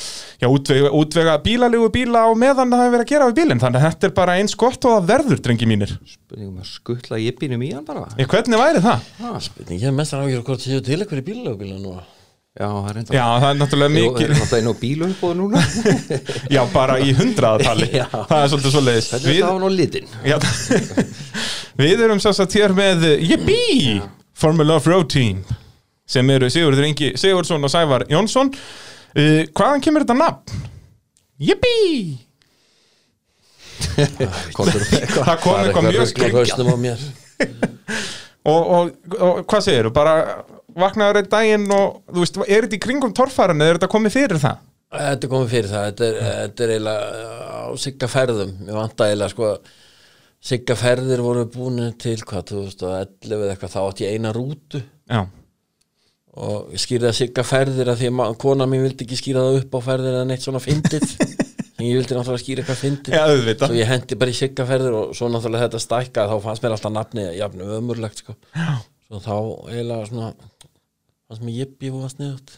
já, 0.43 0.49
útvega, 0.51 0.91
útvega 0.99 1.37
bílalegu 1.45 1.87
bíla 1.93 2.25
á 2.27 2.29
meðan 2.35 2.73
það 2.73 2.83
hefur 2.83 2.95
verið 2.97 3.05
að 3.05 3.13
gera 3.13 3.29
við 3.29 3.37
bílinn 3.37 3.63
þannig 3.63 3.79
að 3.79 3.87
þetta 3.87 4.09
er 4.09 4.15
bara 4.17 4.35
eins 4.41 4.57
gott 4.59 4.89
og 4.89 4.97
það 4.97 5.07
verður, 5.13 5.43
drengi 5.47 5.69
mínir. 5.71 5.93
Spurningum 6.17 6.59
að 6.59 6.67
skuttla 6.73 7.21
jippinum 7.23 7.63
í 7.63 7.71
hann 7.71 7.87
bara 7.87 8.09
Ég, 8.19 8.27
hvernig 8.27 8.59
væri 8.59 8.83
það? 8.83 9.07
Spurning, 9.47 9.79
ég 9.79 9.87
er 9.87 9.95
mest 10.01 10.17
að 10.17 10.27
ágjör 10.27 10.43
hvort 10.49 10.67
séu 10.67 10.83
til 10.83 10.99
eitthvað 10.99 11.23
í 11.23 11.27
bílalögbíla 11.31 11.79
nú 11.79 11.95
Já, 12.53 12.67
það 12.69 12.89
er 12.89 12.97
enda 12.99 13.15
Já, 13.15 13.23
það 13.41 13.47
er 13.47 13.55
náttúrulega 13.57 13.89
Það 13.89 13.97
er 13.97 14.11
mikil, 14.13 14.33
náttúrulega 14.33 14.57
einu 14.61 14.73
bílumbóð 14.77 15.31
núna. 15.39 15.61
Já, 16.53 16.59
bara 16.69 16.97
í 17.01 17.15
hundraðatali. 17.17 17.87
Það 18.13 18.35
er 18.37 18.51
svolítið 18.51 18.75
svoleiðis. 18.75 19.07
Þetta 19.09 19.31
er 19.31 19.39
það 19.41 19.65
á 19.65 19.69
litin? 19.73 20.11
Já, 20.29 20.37
við 21.81 22.03
erum 22.05 22.21
sagt 22.21 22.57
hér 22.59 22.75
með 22.77 23.07
Yippee! 23.25 23.95
Formula 24.37 24.77
of 24.77 24.89
Road 24.91 25.09
Team 25.09 25.41
sem 26.05 26.29
eru 26.29 26.51
Sigurður 26.53 26.85
Ingi 26.91 27.09
Sigurðsson 27.17 27.65
og 27.65 27.73
Sævar 27.73 28.05
Jónsson. 28.13 28.53
Uh, 29.17 29.41
hvaðan 29.49 29.81
kemur 29.81 30.05
þetta 30.05 30.19
nafn? 30.21 30.63
Yippee! 31.41 32.19
Það 33.97 35.37
kom 35.41 35.57
eitthvað 35.57 35.89
mjög 35.89 36.53
á 36.53 36.77
mér. 36.77 37.01
Og, 38.43 38.61
og, 38.61 38.89
og 39.17 39.45
hvað 39.49 39.65
segirðu? 39.65 39.91
Bara 39.95 40.13
vaknaður 40.79 41.19
einn 41.21 41.29
daginn 41.31 41.65
og 41.75 41.99
þú 42.09 42.23
veist, 42.23 42.39
er 42.47 42.65
þetta 42.67 42.77
í 42.79 42.83
kringum 42.87 43.13
torfæran 43.17 43.61
eða 43.61 43.73
er 43.75 43.79
þetta 43.79 43.91
komið 43.93 44.15
fyrir 44.17 44.41
það? 44.43 44.61
Þetta 44.93 45.27
er 45.27 45.31
komið 45.31 45.53
fyrir 45.53 45.71
það 45.71 45.85
Þetta 45.89 46.07
er, 46.07 46.17
þetta 46.29 46.63
er 46.67 46.73
eiginlega 46.73 47.05
á 47.53 47.69
sigga 47.81 48.09
ferðum 48.13 48.51
Ég 48.67 48.75
vant 48.77 48.99
að 49.01 49.13
eiginlega 49.13 49.33
sko 49.33 49.53
Sigga 50.43 50.75
ferðir 50.75 51.23
voru 51.23 51.45
búin 51.49 51.79
til 52.03 52.17
hvað 52.19 52.43
2011 52.51 53.31
eða 53.39 53.53
eitthvað 53.55 53.73
þá 53.73 53.79
átti 53.87 54.03
ég 54.05 54.17
eina 54.17 54.33
rútu 54.35 54.81
Já, 55.09 55.21
og 56.33 56.71
ég 56.73 56.81
skýrði 56.81 57.09
að 57.11 57.17
sigga 57.19 57.45
ferðir 57.45 57.91
að 57.93 57.99
því 58.01 58.11
að 58.25 58.35
kona 58.41 58.67
mín 58.69 58.83
vildi 58.85 59.05
ekki 59.05 59.19
skýra 59.19 59.43
það 59.45 59.59
upp 59.61 59.75
á 59.77 59.79
ferðir 59.87 60.15
eða 60.17 60.27
neitt 60.29 60.45
svona 60.45 60.61
fyndið 60.63 61.03
en 61.13 61.85
ég 61.87 61.97
vildi 61.99 62.17
náttúrulega 62.17 62.41
skýra 62.43 62.63
eitthvað 62.63 62.79
fyndið 62.81 63.15
Já, 63.17 63.21
auðvitað. 63.29 63.69
svo 63.69 63.77
ég 63.79 63.91
hendi 63.93 64.17
bara 64.23 64.33
í 64.33 64.37
sigga 64.39 64.65
ferðir 64.69 64.97
og 64.99 65.13
svo 65.17 65.29
náttúrulega 65.29 65.67
þetta 65.67 65.81
stækka 65.85 66.25
þá 66.31 66.35
fannst 66.47 66.65
mér 66.65 66.75
alltaf 66.77 66.95
nafni 66.95 67.25
jafn 67.37 67.63
ömurlegt 67.77 68.23
sko. 68.23 68.35
svo 69.07 69.21
þá 69.21 69.35
eiginlega 69.69 70.09
svona 70.09 70.31
fannst 71.33 71.45
mér 71.49 71.59
jippi 71.63 71.91
var 71.93 72.13
sniðut 72.13 72.55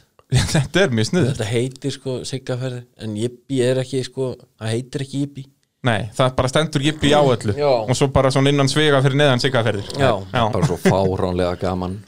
þetta 0.55 0.85
er 0.85 0.95
mjög 0.95 1.09
sniður 1.11 1.33
þetta 1.33 1.49
heitir 1.51 1.93
sko 1.95 2.19
sigga 2.27 2.57
ferðir 2.61 2.85
en 3.05 3.17
jippi 3.19 3.59
er 3.65 3.81
ekki 3.83 4.01
sko 4.07 4.31
það 4.38 4.73
heitir 4.75 5.05
ekki 5.07 5.25
jippi 5.25 5.45
Nei, 5.85 6.07
það 6.17 6.31
bara 6.39 6.49
stendur 6.49 6.81
Yippee 6.81 7.13
á 7.13 7.21
öllu. 7.21 7.53
Já. 7.53 7.67
og 7.85 7.93
svo 7.93 8.07
bara 8.09 8.31
svona 8.33 8.49
innan 8.49 8.69
svega 8.71 9.03
fyrir 9.05 9.19
neðan 9.19 9.41
siggaferðir. 9.43 9.91
Já. 10.01 10.15
Já. 10.33 10.41
Bara 10.49 10.65
svo 10.65 10.77
fáránlega 10.81 11.59
gaman 11.61 11.99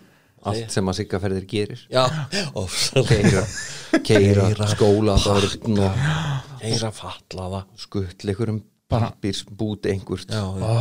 Allt 0.48 0.72
sem 0.74 0.90
að 0.90 0.98
siggaferðir 1.02 1.46
gerir. 1.50 1.84
Já, 1.92 2.06
ofsalega. 2.58 3.44
Keira, 4.08 4.48
keira, 4.48 4.68
skóla 4.72 5.18
börn 5.22 5.78
og 5.84 6.64
eira 6.66 6.90
fallaða 6.96 7.64
skuttla 7.78 8.34
einhverjum 8.34 8.62
pappírsbút 8.90 9.90
einhvert. 9.92 10.32
Já, 10.32 10.42
já, 10.58 10.74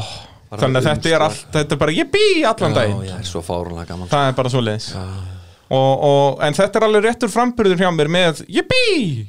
Bara 0.46 0.62
Þannig 0.62 0.78
að 0.78 0.86
þetta 0.86 1.10
er 1.10 1.24
allt, 1.26 1.46
þetta 1.56 1.74
er 1.74 1.80
bara 1.80 1.94
Yippee 1.96 2.44
allan 2.46 2.76
daginn. 2.76 3.00
já. 3.02 3.16
Það 3.16 3.24
er 3.24 3.32
svo 3.34 3.42
fáránlega 3.42 3.90
gaman. 3.92 4.08
Það 4.12 4.28
er 4.30 4.36
bara 4.40 4.52
svo 4.56 4.62
leiðis 4.62 4.92
og, 5.70 6.04
og, 6.10 6.44
En 6.46 6.54
þetta 6.54 6.78
er 6.80 6.86
alveg 6.88 7.08
réttur 7.08 7.32
framburður 7.32 7.80
hjá 7.82 7.90
mér 7.94 8.12
með 8.12 8.44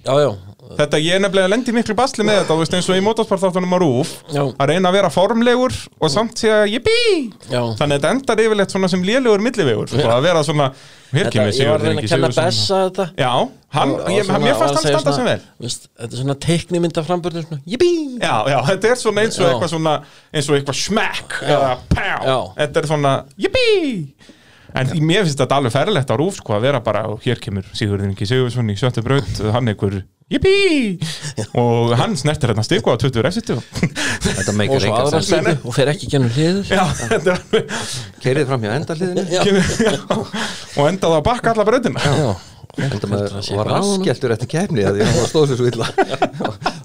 já, 0.05 0.35
Þetta 0.77 0.99
ég 0.99 1.15
er 1.15 1.21
nefnilega 1.23 1.47
lendi 1.47 1.71
miklu 1.71 1.95
basli 1.95 2.25
með 2.27 2.41
þetta 2.41 2.55
veist 2.59 2.73
eins 2.75 2.89
og 2.91 2.97
í 2.99 3.03
motorsportþáttunum 3.05 3.71
á 3.71 3.77
Rúf 3.79 4.09
Já. 4.35 4.41
að 4.51 4.67
reyna 4.73 4.89
að 4.91 4.97
vera 4.97 5.11
formlegur 5.13 5.75
og 6.03 6.11
samt 6.11 6.41
segja 6.41 6.65
Yippee 6.67 7.29
já. 7.47 7.61
Þannig 7.79 7.85
að 7.85 7.93
þetta 7.95 8.11
endar 8.11 8.41
yfirleitt 8.43 8.75
svona 8.75 8.89
sem 8.91 9.05
lélegur 9.07 9.43
millivegur 9.45 9.87
sko, 9.87 10.03
að 10.11 10.27
vera 10.27 10.43
svona 10.43 10.67
Þetta, 11.07 11.31
kemur 11.31 11.55
ég 11.55 11.69
var 11.71 11.77
að 11.79 11.85
reyna 11.87 12.01
að 12.03 12.09
kenna. 12.11 12.29
Bessa 12.35 12.79
þetta 12.89 13.05
Já, 13.15 13.31
hann, 13.77 13.93
Og- 13.95 14.09
ég, 14.11 14.25
svona- 14.27 14.41
mér 14.43 14.57
fannst 14.59 14.75
að 14.75 14.83
hann 14.83 14.91
standa 14.99 15.13
sem 15.15 15.29
vel 15.31 15.39
veist, 15.63 15.87
Þetta 15.95 16.11
er 16.11 16.21
svona 16.25 16.35
teiknimynda 16.47 17.03
framburður 17.07 17.45
Jibbi 17.63 17.91
Já, 18.19 18.35
já, 18.51 18.57
þetta 18.73 18.91
er 18.91 18.99
svona 18.99 19.23
eins 19.23 19.39
og 19.39 19.47
eitthvað 19.53 19.71
svona 19.71 19.93
eins 20.33 20.49
og 20.51 20.57
eitthvað 20.59 20.81
Já. 21.47 21.55
eða 21.55 21.77
Já. 22.27 22.37
þetta 22.59 22.83
er 22.83 22.91
svona 22.91 23.13
yippee 23.39 24.35
en 24.75 24.91
í 24.97 25.01
mér 25.03 25.23
finnst 25.25 25.39
þetta 25.39 25.57
alveg 25.61 25.73
ferðilegt 25.75 26.11
á 26.11 26.15
rúf 26.19 26.37
sko 26.41 26.57
að 26.57 26.65
vera 26.67 26.81
bara, 26.83 27.05
og 27.13 27.23
hér 27.25 27.39
kemur 27.43 27.67
Sigurður 27.77 28.09
Ingi 28.11 28.27
Sigurðsson 28.27 28.71
í 28.73 28.77
sjöttu 28.79 29.03
braut, 29.05 29.41
hann 29.53 29.71
einhver 29.71 30.01
yippee 30.27 30.97
og 31.55 31.93
hann 31.95 32.17
snertir 32.19 32.51
hérna 32.51 32.65
stiku 32.67 32.91
á 32.91 32.99
20 32.99 33.23
refsitu. 33.23 33.55
Þetta 33.71 34.51
Og 34.51 34.57
meikar 34.59 34.83
sens. 35.13 35.29
sliðu 35.29 35.53
og 35.63 35.77
fer 35.77 35.91
ekki 35.93 36.09
gennum 36.11 36.33
hliður 36.35 36.67
þetta 36.67 37.37
er 37.37 37.79
Keirið 38.25 38.49
fram 38.49 38.65
hjá 38.65 38.73
endaliðinu 38.75 39.23
og 40.77 40.83
endaði 40.89 41.15
að 41.15 41.23
bakka 41.29 41.53
alla 41.55 41.67
brautina. 41.69 42.03
Já, 42.03 42.27
Heldur 42.77 43.13
að 43.17 43.37
sé 43.47 43.55
var 43.57 43.67
raskjeltur 43.71 44.33
eftir 44.35 44.49
kefni 44.51 44.83
að 44.85 44.93
því 44.97 45.01
að 45.05 45.11
það 45.17 45.27
stóð 45.31 45.45
sér 45.49 45.57
svo 45.61 45.67
illa. 45.71 45.87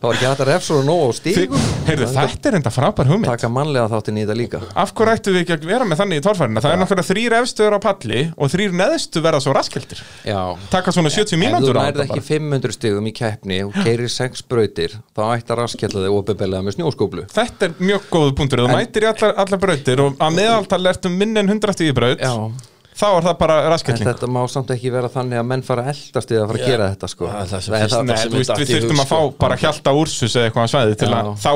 Það 0.02 0.08
var 0.08 0.16
ekki 0.16 0.26
hægt 0.26 0.40
að 0.42 0.48
refsa 0.48 0.72
og 0.74 0.82
nóg 0.88 1.00
á 1.06 1.10
stígum 1.14 1.62
Heyrðu, 1.86 2.06
þetta 2.10 2.48
er 2.50 2.54
enda 2.58 2.70
frábær 2.74 3.06
hugmynd. 3.06 3.28
Taka 3.28 3.46
mannlega 3.52 3.86
þáttin 3.92 4.16
í 4.18 4.24
þetta 4.24 4.34
líka. 4.34 4.58
Af 4.82 4.90
hverju 4.98 5.12
ættum 5.14 5.36
við 5.36 5.42
ekki 5.44 5.54
að 5.54 5.66
vera 5.70 5.86
með 5.86 6.00
þannig 6.00 6.18
í 6.18 6.24
torfærina? 6.26 6.62
Það 6.64 6.72
er 6.74 6.80
náttúrulega 6.80 7.08
þrýr 7.12 7.32
efstuður 7.38 7.76
á 7.78 7.80
palli 7.84 8.20
og 8.34 8.46
þrýr 8.50 8.74
neðstu 8.80 9.22
verða 9.22 9.40
svo 9.44 9.54
raskeltir 9.54 10.02
Já. 10.26 10.40
Taka 10.72 10.90
svona 10.96 11.12
70 11.12 11.22
Ef 11.22 11.30
þú 11.30 11.38
mínútur 11.44 11.78
á 11.78 11.86
þetta 11.86 12.02
ekki 12.08 12.18
bara. 12.18 12.28
500 12.32 12.74
stigum 12.78 13.06
í 13.06 13.14
keppni 13.14 13.62
og 13.68 13.78
keirir 13.78 14.10
6 14.10 14.42
brautir 14.50 14.98
þá 15.14 15.22
ætti 15.36 15.54
að 15.54 15.60
raskjalla 15.62 16.02
þig 16.02 16.18
opiðbelega 16.18 16.66
með 16.66 16.74
snjóskóplu 16.80 17.22
Þetta 17.30 17.70
mjög 22.92 23.00
góð 23.00 23.00
punktur, 23.00 23.00
þú 23.00 23.00
mætir 23.00 23.00
í 23.00 23.00
allar, 23.00 23.00
allar 23.00 23.00
brautir 23.00 23.00
og 23.00 23.00
að 23.00 23.00
meðaltal 23.00 23.00
ertu 23.00 23.00
minni 23.00 23.00
en 23.00 23.00
100 23.00 23.00
stíði 23.00 23.00
braut 23.00 23.00
Já, 23.00 23.00
þá 23.02 23.08
er 23.08 23.22
það 23.22 23.38
bara 23.38 23.54
en 23.62 23.70
raskilling 23.72 24.08
þetta 24.08 24.28
má 24.28 24.40
samt 24.52 24.70
ekki 24.70 24.90
vera 24.92 25.08
þannig 25.08 25.38
að 25.40 25.46
menn 25.48 25.62
fara 25.62 25.82
að 25.82 25.88
eldast 25.92 26.32
að 26.32 26.46
fara 26.46 26.58
að 26.58 26.62
Já. 26.62 26.66
gera 26.72 26.88
þetta 26.92 27.08
sko. 27.08 27.26
Það 27.26 27.42
er 27.42 27.48
það 27.52 27.60
sem 27.62 27.72
Það 27.72 27.82
er 27.82 27.88
það- 27.92 28.04
Nei, 28.04 28.16
veist, 28.32 28.50
datt 28.52 28.58
við 28.58 28.68
í 28.68 28.74
þurftum 28.76 29.00
að 29.02 29.08
fá 29.12 29.20
sko. 29.22 29.34
bara 29.38 29.56
hjalta 29.56 29.90
úrsus 29.96 30.36
eða 30.36 30.44
eitthvað 30.50 30.62
að 30.62 30.72
svæði 30.72 30.96
til 31.02 31.08
að 31.08 31.22
Já. 31.22 31.32
þá 31.42 31.52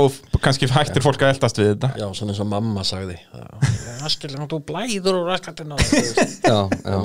kannski 0.46 0.66
hættir 0.76 1.02
fólk 1.04 1.20
að 1.22 1.32
eldast 1.34 1.56
við 1.60 1.68
þetta. 1.74 1.88
Já, 2.00 2.06
svona 2.16 2.30
eins 2.32 2.40
og 2.40 2.46
mamma 2.46 2.80
sagði. 2.86 3.16
Raskilin, 4.02 4.48
þú 4.48 4.60
blæður 4.64 5.14
úr 5.20 5.26
raskatina 5.30 5.76
Já, 5.76 6.68
já. 6.72 6.96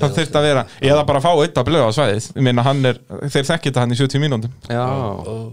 Það 0.00 0.14
þurft 0.18 0.36
að 0.36 0.42
vera, 0.50 0.64
eða 0.82 1.06
bara 1.06 1.20
fá 1.20 1.30
eitt 1.40 1.54
að 1.56 1.64
blöða 1.70 1.88
á 1.88 1.92
svæðið. 1.96 2.28
Ég 2.36 2.42
meina 2.42 2.62
hann 2.62 2.84
er, 2.84 2.98
þeir 3.28 3.48
þekki 3.48 3.70
þetta 3.70 3.80
hann 3.80 3.92
í 3.92 3.96
70 3.96 4.20
mínúndum 4.20 4.52
Já, 4.68 4.84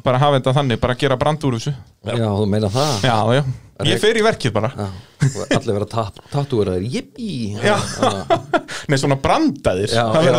bara 0.04 0.18
hafa 0.20 0.40
þetta 0.40 0.54
þannig, 0.58 0.80
bara 0.84 0.96
gera 0.96 1.16
brand 1.18 1.40
úr 1.48 1.58
þessu. 1.60 1.74
Já, 2.06 2.28
þú 2.28 2.48
meina 2.50 2.68
það. 2.70 3.04
Já, 3.04 3.18
já, 3.40 3.44
ég 3.86 4.00
fer 4.02 4.18
í 4.18 4.24
verkið 4.26 4.54
bara. 4.56 4.70
Já, 4.74 4.88
og 5.28 5.52
allir 5.58 5.76
vera 5.78 5.88
tattúur 6.32 6.72
að 6.72 6.80
þeir 6.80 6.96
Jippi 6.96 7.30
nei 8.90 8.98
svona 8.98 9.18
brandaðir. 9.22 9.92
Já, 9.94 10.06
Það 10.14 10.30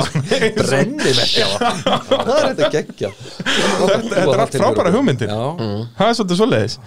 er 2.35 2.48
þetta 2.48 2.72
geggja 2.74 3.12
Þetta 3.12 4.24
er 4.24 4.42
allt 4.42 4.59
frábæra 4.59 4.94
hugmyndir. 4.94 5.31
Já, 5.31 5.87
Það 6.01 6.11
er 6.11 6.18
svolítið 6.18 6.42
svoleiðis. 6.42 6.79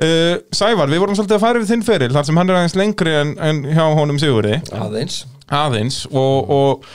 Uh, 0.00 0.34
Sævar, 0.56 0.88
við 0.88 1.02
vorum 1.02 1.16
svolítið 1.18 1.36
að 1.36 1.42
fara 1.44 1.60
við 1.60 1.72
þinn 1.74 1.84
feril 1.84 2.12
þar 2.14 2.24
sem 2.30 2.38
hann 2.40 2.48
er 2.48 2.56
aðeins 2.56 2.76
lengri 2.78 3.16
en, 3.20 3.34
en 3.44 3.58
hjá 3.68 3.84
honum 3.98 4.20
Sigurði. 4.22 4.60
Aðeins. 4.72 5.24
Aðeins. 5.52 6.04
Og, 6.08 6.52
og 6.54 6.86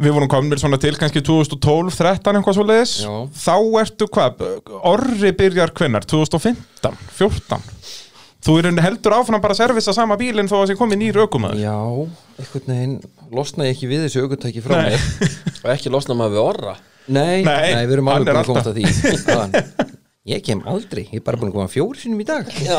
við 0.00 0.14
vorum 0.16 0.30
komin 0.32 0.58
svona 0.58 0.78
til 0.80 0.94
kannski 0.98 1.22
2012, 1.22 1.92
13 2.00 2.38
eitthvað 2.40 2.56
svo 2.56 2.64
leiðis 2.66 2.94
þá 3.36 3.54
ertu 3.82 4.08
hvað, 4.10 4.42
orri 4.88 5.32
byrjar 5.36 5.74
hvenær? 5.76 6.06
2015, 6.08 6.96
14 7.18 7.60
þú 8.44 8.56
er 8.60 8.68
heldur 8.84 9.16
áfram 9.18 9.42
bara 9.42 9.56
að 9.56 9.62
servisa 9.62 9.94
sama 9.96 10.16
bílinn 10.20 10.48
þó 10.48 10.56
að 10.58 10.62
það 10.62 10.70
sé 10.72 10.78
komið 10.80 11.00
nýr 11.02 11.20
ökumæður 11.24 11.60
Já, 11.60 11.76
einhvern 12.40 12.70
veginn 12.72 12.94
losna 13.36 13.66
ég 13.68 13.76
ekki 13.76 13.90
við 13.90 14.06
þessu 14.06 14.24
augutæki 14.24 14.62
frá 14.64 14.78
mér. 14.86 15.08
Og 15.62 15.72
ekki 15.74 15.92
losna 15.92 16.16
maður 16.18 16.36
við 16.36 16.42
orra? 16.44 16.76
Nei, 17.10 17.42
Nei, 17.42 17.72
nei, 17.74 17.84
við 17.88 17.96
erum 17.98 18.10
alveg 18.12 18.30
búin 18.30 18.40
að 18.40 18.50
komast 18.50 18.70
að 18.70 18.76
því. 18.78 19.94
Ég 20.30 20.42
kem 20.46 20.60
aldrei, 20.68 21.06
ég 21.08 21.18
er 21.22 21.24
bara 21.26 21.40
búin 21.40 21.50
að 21.50 21.56
koma 21.56 21.70
fjóri 21.72 22.02
sinum 22.02 22.20
í 22.22 22.26
dag. 22.28 22.50
Já, 22.60 22.76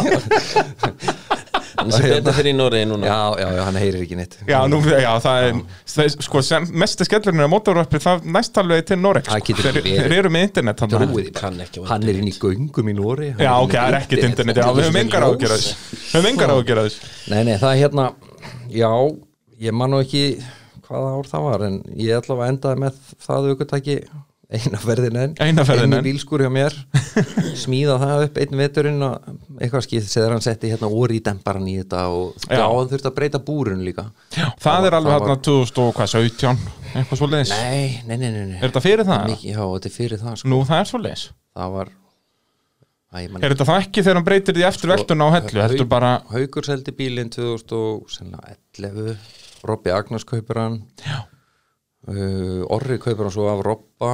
hann 1.77 1.91
sem 1.95 2.07
betur 2.12 2.36
fyrir 2.38 2.51
í 2.51 2.57
Noregi 2.57 2.88
núna. 2.89 3.07
Já, 3.10 3.17
já, 3.41 3.47
já 3.57 3.62
hann 3.67 3.79
heyrir 3.81 4.05
ekki 4.05 4.17
neitt. 4.19 4.38
Já, 4.49 4.57
nú, 4.71 4.79
já, 4.88 5.10
það 5.23 5.47
er, 5.47 5.60
það 5.93 6.03
er 6.05 6.13
sko, 6.27 6.43
sem, 6.45 6.67
mesti 6.84 7.07
skellurinn 7.07 7.45
er 7.45 7.51
mótorvarpið, 7.51 8.05
það 8.05 8.29
næst 8.38 8.62
alveg 8.62 8.86
til 8.91 8.99
Noreg, 9.01 9.27
Það 9.29 9.43
sko. 9.45 9.57
þeir, 9.65 9.81
þeir 9.88 10.17
eru 10.19 10.34
með 10.34 10.47
internet 10.49 10.81
á 10.81 10.86
Hann 11.91 12.07
er 12.07 12.21
inn 12.21 12.31
í 12.31 12.36
göngum 12.38 12.91
í 12.91 12.95
Nóri 12.97 13.34
Já, 13.36 13.51
ok, 13.57 13.75
það 13.75 13.89
er 13.89 13.99
ekkert 14.01 14.29
internet, 14.29 14.62
já, 14.62 14.69
við 14.71 14.88
höfum 14.88 15.01
engar 15.03 15.27
ágjör 15.27 15.53
þess 15.55 15.75
Við 15.91 16.15
höfum 16.15 16.31
engar 16.31 16.55
ágjör 16.55 16.81
þess 16.86 17.13
Nei, 17.31 17.41
nei, 17.47 17.55
það 17.62 17.69
er 17.71 17.79
hérna 17.86 18.07
Já, 18.71 18.91
ég 19.62 19.77
man 19.77 19.93
nú 19.93 20.01
ekki 20.03 20.25
hvaða 20.91 21.13
ár 21.15 21.29
það 21.31 21.47
var 21.47 21.65
en 21.67 21.79
ég 21.99 22.17
ætla 22.19 22.38
að 22.38 22.51
endaði 22.51 22.84
með 22.84 22.99
það 23.23 23.49
aukutæki 23.51 23.97
eina 24.51 24.79
ferðin 24.83 25.15
enn 25.21 25.33
Eina 25.39 25.63
ferðina 25.67 25.85
inn 25.87 25.93
enn. 25.97 26.03
í 26.03 26.11
bílskur 26.11 26.41
hjá 26.43 26.49
mér 26.51 26.73
smíða 27.61 27.95
það 28.01 28.23
upp 28.25 28.39
einn 28.43 28.57
veturinn 28.59 29.05
og 29.07 29.13
eitthvað 29.61 29.85
skýð 29.85 30.09
seður 30.11 30.33
hann 30.35 30.43
setti 30.43 30.71
hérna 30.73 30.89
óri 30.91 31.19
í 31.19 31.23
demparan 31.23 31.67
í 31.71 31.77
þetta 31.79 32.01
og 32.11 32.35
Já. 32.49 32.57
já, 32.59 32.65
hann 32.67 32.89
þurfti 32.91 33.09
að 33.11 33.15
breyta 33.21 33.39
búrun 33.47 33.85
líka 33.87 34.05
Já, 34.35 34.47
það 34.59 34.89
er 34.89 34.97
alveg 34.99 35.15
það 35.15 35.23
hérna 35.23 35.37
2017, 35.47 36.67
eitthvað 36.91 37.21
svo 37.21 37.29
leiðis 37.31 37.53
Er 37.55 37.63
Nei, 37.63 37.87
nei, 38.09 38.17
nei, 38.17 38.29
nei, 38.35 38.45
nei. 38.51 38.59
þetta 38.65 38.83
fyrir 38.83 39.07
það? 39.07 39.25
Mikið, 39.31 39.49
Já, 39.55 39.63
þetta 39.77 39.91
er 39.91 39.95
fyrir 39.97 40.23
það 40.25 40.37
sko. 40.41 40.51
Nú, 40.51 40.61
það 40.67 40.83
er 40.83 40.91
svo 40.91 41.01
leiðis 41.05 41.25
það 41.55 41.75
var 41.79 41.93
Æ, 43.11 43.27
man 43.27 43.43
Er 43.43 43.51
þetta 43.55 43.65
það 43.67 43.81
ekki 43.85 44.03
þegar 44.05 44.17
hann 44.21 44.27
breytir 44.27 44.55
því 44.55 44.63
eftir 44.69 44.91
veltuna 44.93 45.25
á 45.27 45.29
hellu? 45.35 45.59
Heldur 45.65 45.87
bara, 45.91 46.11
Haukur 46.31 46.63
seldi 46.67 46.93
bílinn 46.95 47.31
2011 47.33 49.15
Robby 49.67 49.91
Agnars 49.93 50.23
kaupir 50.27 50.57
hann 50.61 50.77
uh, 52.09 52.73
Orri 52.73 52.97
kaupir 53.01 53.23
hann 53.27 53.35
svo 53.35 53.45
af 53.51 53.59
Robba. 53.65 54.11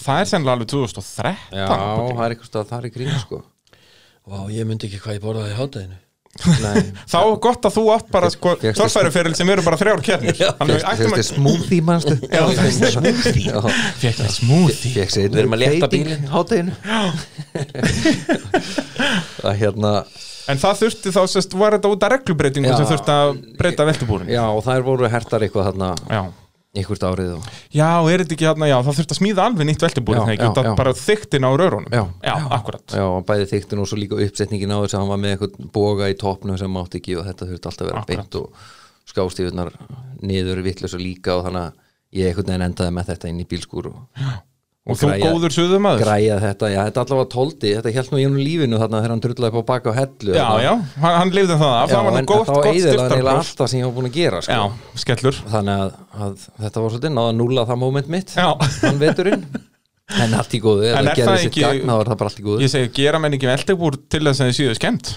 Það 0.00 0.16
er 0.22 0.26
sennilega 0.30 0.54
alveg 0.58 0.68
2013 0.72 1.56
Já, 1.56 1.66
það 1.70 2.22
er 2.24 2.30
eitthvað 2.34 2.50
stað 2.52 2.70
þar 2.70 2.84
í 2.86 2.88
grín 2.94 3.16
sko. 3.20 3.38
Vá, 4.30 4.38
ég 4.52 4.62
myndi 4.68 4.84
ekki 4.88 5.00
hvað 5.02 5.14
ég 5.18 5.22
borðaði 5.24 5.52
í 5.52 5.58
hátæðinu 5.58 5.98
Nei, 6.62 6.80
Þá 7.10 7.16
er 7.18 7.38
gott 7.42 7.64
að 7.66 7.74
þú 7.74 7.82
átt 7.90 8.08
bara 8.14 8.28
sko, 8.30 8.52
torfæruferil 8.78 9.34
sem 9.34 9.48
eru 9.50 9.64
bara 9.66 9.74
þrjár 9.80 9.98
þetta 10.06 11.18
er 11.18 11.26
smoothie 11.26 11.82
mannstu 11.82 12.14
það 12.22 12.54
Fekk 13.98 15.10
sér 15.10 15.26
Við 15.26 15.42
erum 15.42 15.56
að 15.56 15.62
létta 15.64 15.88
bílinn. 15.90 16.30
Hátæðinu 16.30 16.70
Það 19.40 19.54
hérna 19.64 19.92
En 20.50 20.58
það 20.58 20.78
þurfti 20.84 21.12
þá, 21.14 21.20
sérst, 21.30 21.52
var 21.58 21.76
þetta 21.76 21.90
út 21.92 22.04
af 22.06 22.12
reglubreitingu 22.14 22.70
Já. 22.70 22.76
sem 22.78 22.88
þurfti 22.88 23.12
að 23.14 23.32
breyta 23.58 23.86
veltubúrin 23.86 24.30
Já, 24.30 24.42
og 24.50 24.62
þær 24.66 24.82
voru 24.86 25.10
hertar 25.10 25.44
eitthvað 25.46 25.72
þarna. 25.72 25.90
Já 26.10 26.22
einhvert 26.76 27.02
árið 27.08 27.30
og 27.34 27.46
Já, 27.74 27.88
er 28.06 28.22
þetta 28.22 28.34
ekki 28.36 28.46
hérna, 28.46 28.68
já, 28.70 28.76
það 28.86 28.98
þurfti 29.00 29.14
að 29.16 29.18
smíða 29.20 29.46
alveg 29.48 29.66
nýtt 29.70 29.84
veltubúrin 29.86 30.20
Já, 30.20 30.26
þegar 30.28 30.36
ekki, 30.36 30.60
já, 30.60 30.66
já. 30.70 30.74
bara 30.78 30.92
þyktin 31.00 31.46
á 31.46 31.50
raurunum 31.58 31.96
Já. 31.96 32.02
já 32.28 32.34
akkurat 32.58 32.94
Já, 32.94 33.06
bæði 33.30 33.48
þyktin 33.54 33.82
og 33.82 33.88
svo 33.90 33.98
líka 33.98 34.20
uppsetningin 34.26 34.74
á 34.74 34.78
þess 34.84 34.94
að 34.94 35.02
hann 35.02 35.10
var 35.10 35.22
með 35.24 35.34
eitthvað 35.34 35.72
boga 35.74 36.10
í 36.12 36.18
topnum 36.20 36.60
sem 36.60 36.70
mátt 36.76 36.94
ekki 37.00 37.16
og 37.18 37.26
þetta 37.26 37.48
þurfti 37.50 37.70
alltaf 37.72 37.86
að 37.86 37.90
vera 37.90 38.04
Akkurat. 38.04 38.22
beint 38.22 38.38
og 38.38 39.10
skástíðunar 39.10 39.72
niður 40.22 40.62
vitlaus 40.62 40.94
og 40.94 41.02
líka 41.02 41.34
og 41.40 41.48
þannig 41.48 41.66
að 41.66 42.20
ég 42.20 42.38
veginn 42.38 42.66
endaði 42.68 42.94
með 42.94 43.10
þetta 43.12 43.30
inn 43.34 43.42
í 43.42 43.48
bílskúr 43.50 43.90
og, 43.90 44.00
Og 44.88 44.96
þú 44.96 45.08
græja- 45.10 45.28
góður 45.28 45.52
suðumaður? 45.52 46.00
Græja 46.00 46.36
þetta, 46.40 46.68
já, 46.72 46.78
þetta 46.88 47.02
allavega 47.04 47.28
tóldi 47.34 47.72
þetta 47.76 47.90
held 47.92 48.08
nú 48.10 48.16
í 48.16 48.22
hennu 48.24 48.40
lífinu 48.40 48.78
þarna 48.80 49.00
þegar 49.02 49.12
hann 49.12 49.20
drullaði 49.26 49.50
upp 49.50 49.60
á 49.60 49.64
baka 49.70 49.92
á 49.92 49.94
hellu 50.00 50.32
Já, 50.34 50.46
já, 50.64 50.70
hann, 51.02 51.16
hann 51.20 51.32
lifði 51.36 51.56
það. 51.60 51.74
Af, 51.76 51.90
Já, 51.90 51.94
það 51.94 52.04
var 52.06 52.12
nú 52.14 52.18
en 52.22 52.28
gott, 52.30 52.46
þá 52.48 52.52
gott 52.54 52.64
eiginlega 52.70 52.88
eiginlega 52.88 53.10
styrtarpróf 53.10 53.42
alltaf 53.44 53.68
sem 53.70 53.80
ég 53.80 53.84
var 53.90 53.94
búin 53.98 54.08
að 54.10 54.16
gera 54.16 54.40
sko. 54.40 54.56
Já, 54.56 54.96
skellur. 55.04 55.40
Þannig 55.52 55.82
að, 55.84 55.92
að 56.24 56.46
þetta 56.64 56.80
var 56.86 56.94
svolítið 56.96 57.14
náða 57.20 57.36
núla 57.36 57.66
það 57.68 57.80
moment 57.84 58.08
mitt 58.16 58.32
Já. 58.40 58.48
þann 58.80 58.98
veturinn. 59.04 59.44
En 60.10 60.32
allt 60.34 60.54
í 60.56 60.58
góðu, 60.64 60.88
En 60.90 61.04
það 61.06 61.12
er 61.12 61.28
það 61.28 61.44
ekki- 61.44 61.62
gagn 61.62 61.86
þá 61.86 61.94
var 62.00 62.08
það 62.10 62.16
bara 62.24 62.30
allt 62.32 62.40
í 62.40 62.46
góðu. 62.48 62.60
Ég 62.64 62.70
segi, 62.72 62.88
gera 62.96 63.18
menn 63.22 63.36
ekki 63.36 63.46
veltubúr 63.52 64.00
til 64.10 64.24
þess 64.26 64.40
að 64.42 64.48
þið 64.50 64.56
séu 64.58 64.74
skemmt 64.80 65.12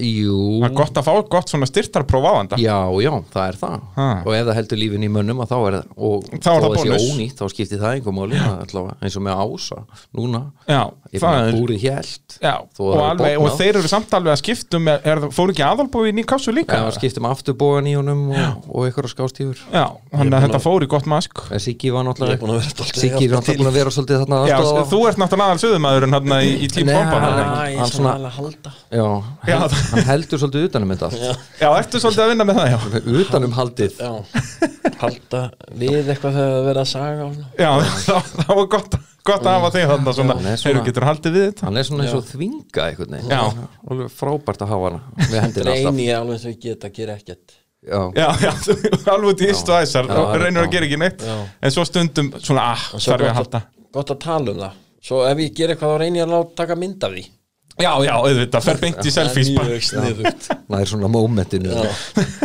Jú, 0.00 0.38
Það 0.62 0.66
er 0.68 0.74
gott 0.78 0.98
að 0.98 1.06
fá 1.06 1.12
gott 1.34 1.52
svona 1.52 1.68
styrtarpróf 1.68 2.24
á 2.26 2.32
þetta 2.34 2.58
Já, 2.62 2.78
já, 3.04 3.12
það 3.34 3.46
er 3.46 3.58
það. 3.60 3.76
Ha. 3.94 4.06
og 4.24 4.32
ef 4.34 4.44
það 4.48 4.58
heldur 4.58 4.80
lífin 4.80 5.06
í 5.06 5.10
mönnum 5.12 5.42
að 5.44 5.48
þá 5.52 5.56
er 5.58 5.76
það 5.76 5.84
og 6.08 6.28
Þá 6.34 6.50
er 6.50 6.64
það 6.64 6.74
bónus. 6.74 7.06
ónýtt 7.14 7.36
þá 7.38 7.44
skiptir 7.52 7.78
það 7.82 7.92
einhver 7.94 8.12
allavega, 8.44 8.94
eins 9.04 9.16
og 9.18 9.22
með 9.24 9.34
ása 9.44 9.78
núna. 10.14 10.40
Já, 10.68 10.82
ég 11.14 11.20
það 11.22 11.34
er 11.38 11.58
búri 11.58 11.76
hélt. 11.84 12.28
Já, 12.42 12.54
Þó 12.74 12.82
og, 12.90 13.22
og 13.44 13.50
þeir 13.58 13.74
eru 13.80 13.88
samt 13.90 14.10
alveg 14.18 14.32
að 14.34 14.40
skiptum 14.42 14.84
er, 14.90 14.98
er, 15.04 15.18
fóru 15.34 15.50
ekki 15.54 15.64
aðalbúi 15.66 16.10
í 16.10 16.16
nýkássu 16.18 16.50
líka? 16.54 16.80
Það 16.84 16.96
skiptum 16.98 17.28
afturbógan 17.30 17.88
í 17.90 17.94
honum 17.98 18.22
og, 18.34 18.68
og 18.70 18.80
einhverja 18.88 19.12
skástífur. 19.14 19.58
Já, 19.70 19.86
þannig 20.14 20.34
að 20.38 20.46
þetta 20.48 20.60
fór 20.64 20.80
í 20.84 20.90
gott 20.90 21.08
mask. 21.10 21.34
Siggi 21.64 21.88
var 21.94 22.02
náttúrulega 22.08 22.40
að 22.40 22.58
vera 22.58 22.74
dálítið 22.74 23.00
Siggi 23.04 23.24
er 23.28 23.34
náttúrulega 23.36 23.70
að 23.70 23.78
vera 23.78 23.90
svolítið 23.94 24.16
þarna 24.24 24.36
Já, 24.48 24.58
þú 24.90 25.00
ert 25.08 25.18
náttúrulega 25.22 25.52
aðal 29.54 29.83
hann- 29.90 30.06
heldur 30.08 30.40
svolítið 30.42 30.66
utanum 30.68 30.92
þetta 30.94 31.08
allt. 31.08 31.42
já, 31.60 31.68
ertu 31.78 32.00
svolítið 32.02 32.24
að 32.24 32.30
vinna 32.32 32.46
með 32.48 32.60
það, 32.60 32.68
já. 32.74 32.78
Utanum 33.24 33.56
haldið. 33.58 33.98
Já, 33.98 34.12
halda 35.00 35.40
við 35.80 36.08
eitthvað 36.12 36.36
þegar 36.38 36.54
það 36.54 36.68
verið 36.68 36.82
að 36.84 36.88
saga 36.92 37.26
og 37.26 37.34
svona. 37.34 37.50
Já, 37.58 37.70
það, 38.04 38.54
var 38.60 38.68
gott, 38.76 38.96
gott 39.30 39.48
að 39.48 39.56
hafa 39.58 39.72
þig 39.74 39.88
þarna 39.92 40.14
svona, 40.18 40.36
heyrðu, 40.52 40.84
getur 40.88 41.08
haldið 41.08 41.36
við 41.38 41.44
þetta? 41.48 41.66
hann 41.68 41.80
er 41.82 41.88
svona 41.88 42.06
eins 42.06 42.16
og 42.18 42.24
þvinga 42.30 42.86
veginn. 43.00 43.28
Já. 43.32 43.42
alveg 43.90 44.14
frábært 44.14 44.64
að 44.64 44.72
hafa 44.74 44.90
hann 44.94 45.28
við 45.28 45.36
hendina 45.40 45.74
alltaf. 45.74 45.90
Reyni 45.90 46.08
ég 46.08 46.18
alveg 46.20 46.38
eins 46.38 46.46
og 46.48 46.54
ég 46.54 46.62
get 46.68 46.88
að 46.88 46.96
gera 47.00 47.18
ekkert. 47.18 47.60
Já, 47.84 48.00
Já, 48.16 48.28
já, 48.40 48.52
alveg 49.12 49.28
út 49.34 49.42
í 49.44 49.50
istu 49.52 49.74
æsar. 49.76 50.08
Já, 50.08 50.16
og 50.22 50.38
reynir 50.40 50.64
að 50.64 50.70
gera 50.72 50.86
ekki 50.88 51.00
neitt. 51.02 51.20
Já. 51.24 51.36
en 51.60 51.74
svo 51.74 51.84
stundum 51.84 52.30
svona, 52.40 52.70
ah, 52.72 52.84
þarf 52.96 53.26
ég 53.26 53.32
að 53.34 53.38
halda. 53.42 53.60
Gott 53.94 54.10
að 54.14 54.20
tala 54.24 54.54
um 54.54 54.62
það. 54.62 54.78
Svo 55.04 55.18
ef 55.28 55.42
ég 55.44 55.52
ger 55.58 55.68
eitthvað 55.74 55.90
þá 55.92 55.98
reyni 56.00 56.20
ég 56.22 56.24
að 56.24 56.32
láta 56.32 56.56
taka 56.62 56.78
mynd 56.80 57.04
af 57.04 57.12
því 57.12 57.26
Já, 57.74 57.90
já, 58.06 58.12
auðvitað, 58.14 58.62
fer 58.68 58.78
beint 58.78 59.00
í 59.02 59.10
selfies 59.10 59.48
Það 59.50 59.64
er 59.64 59.70
mjög 59.72 59.86
sniðugt. 59.88 60.44
Nær 60.70 60.84
svona 60.86 61.08
mómentinu. 61.10 61.72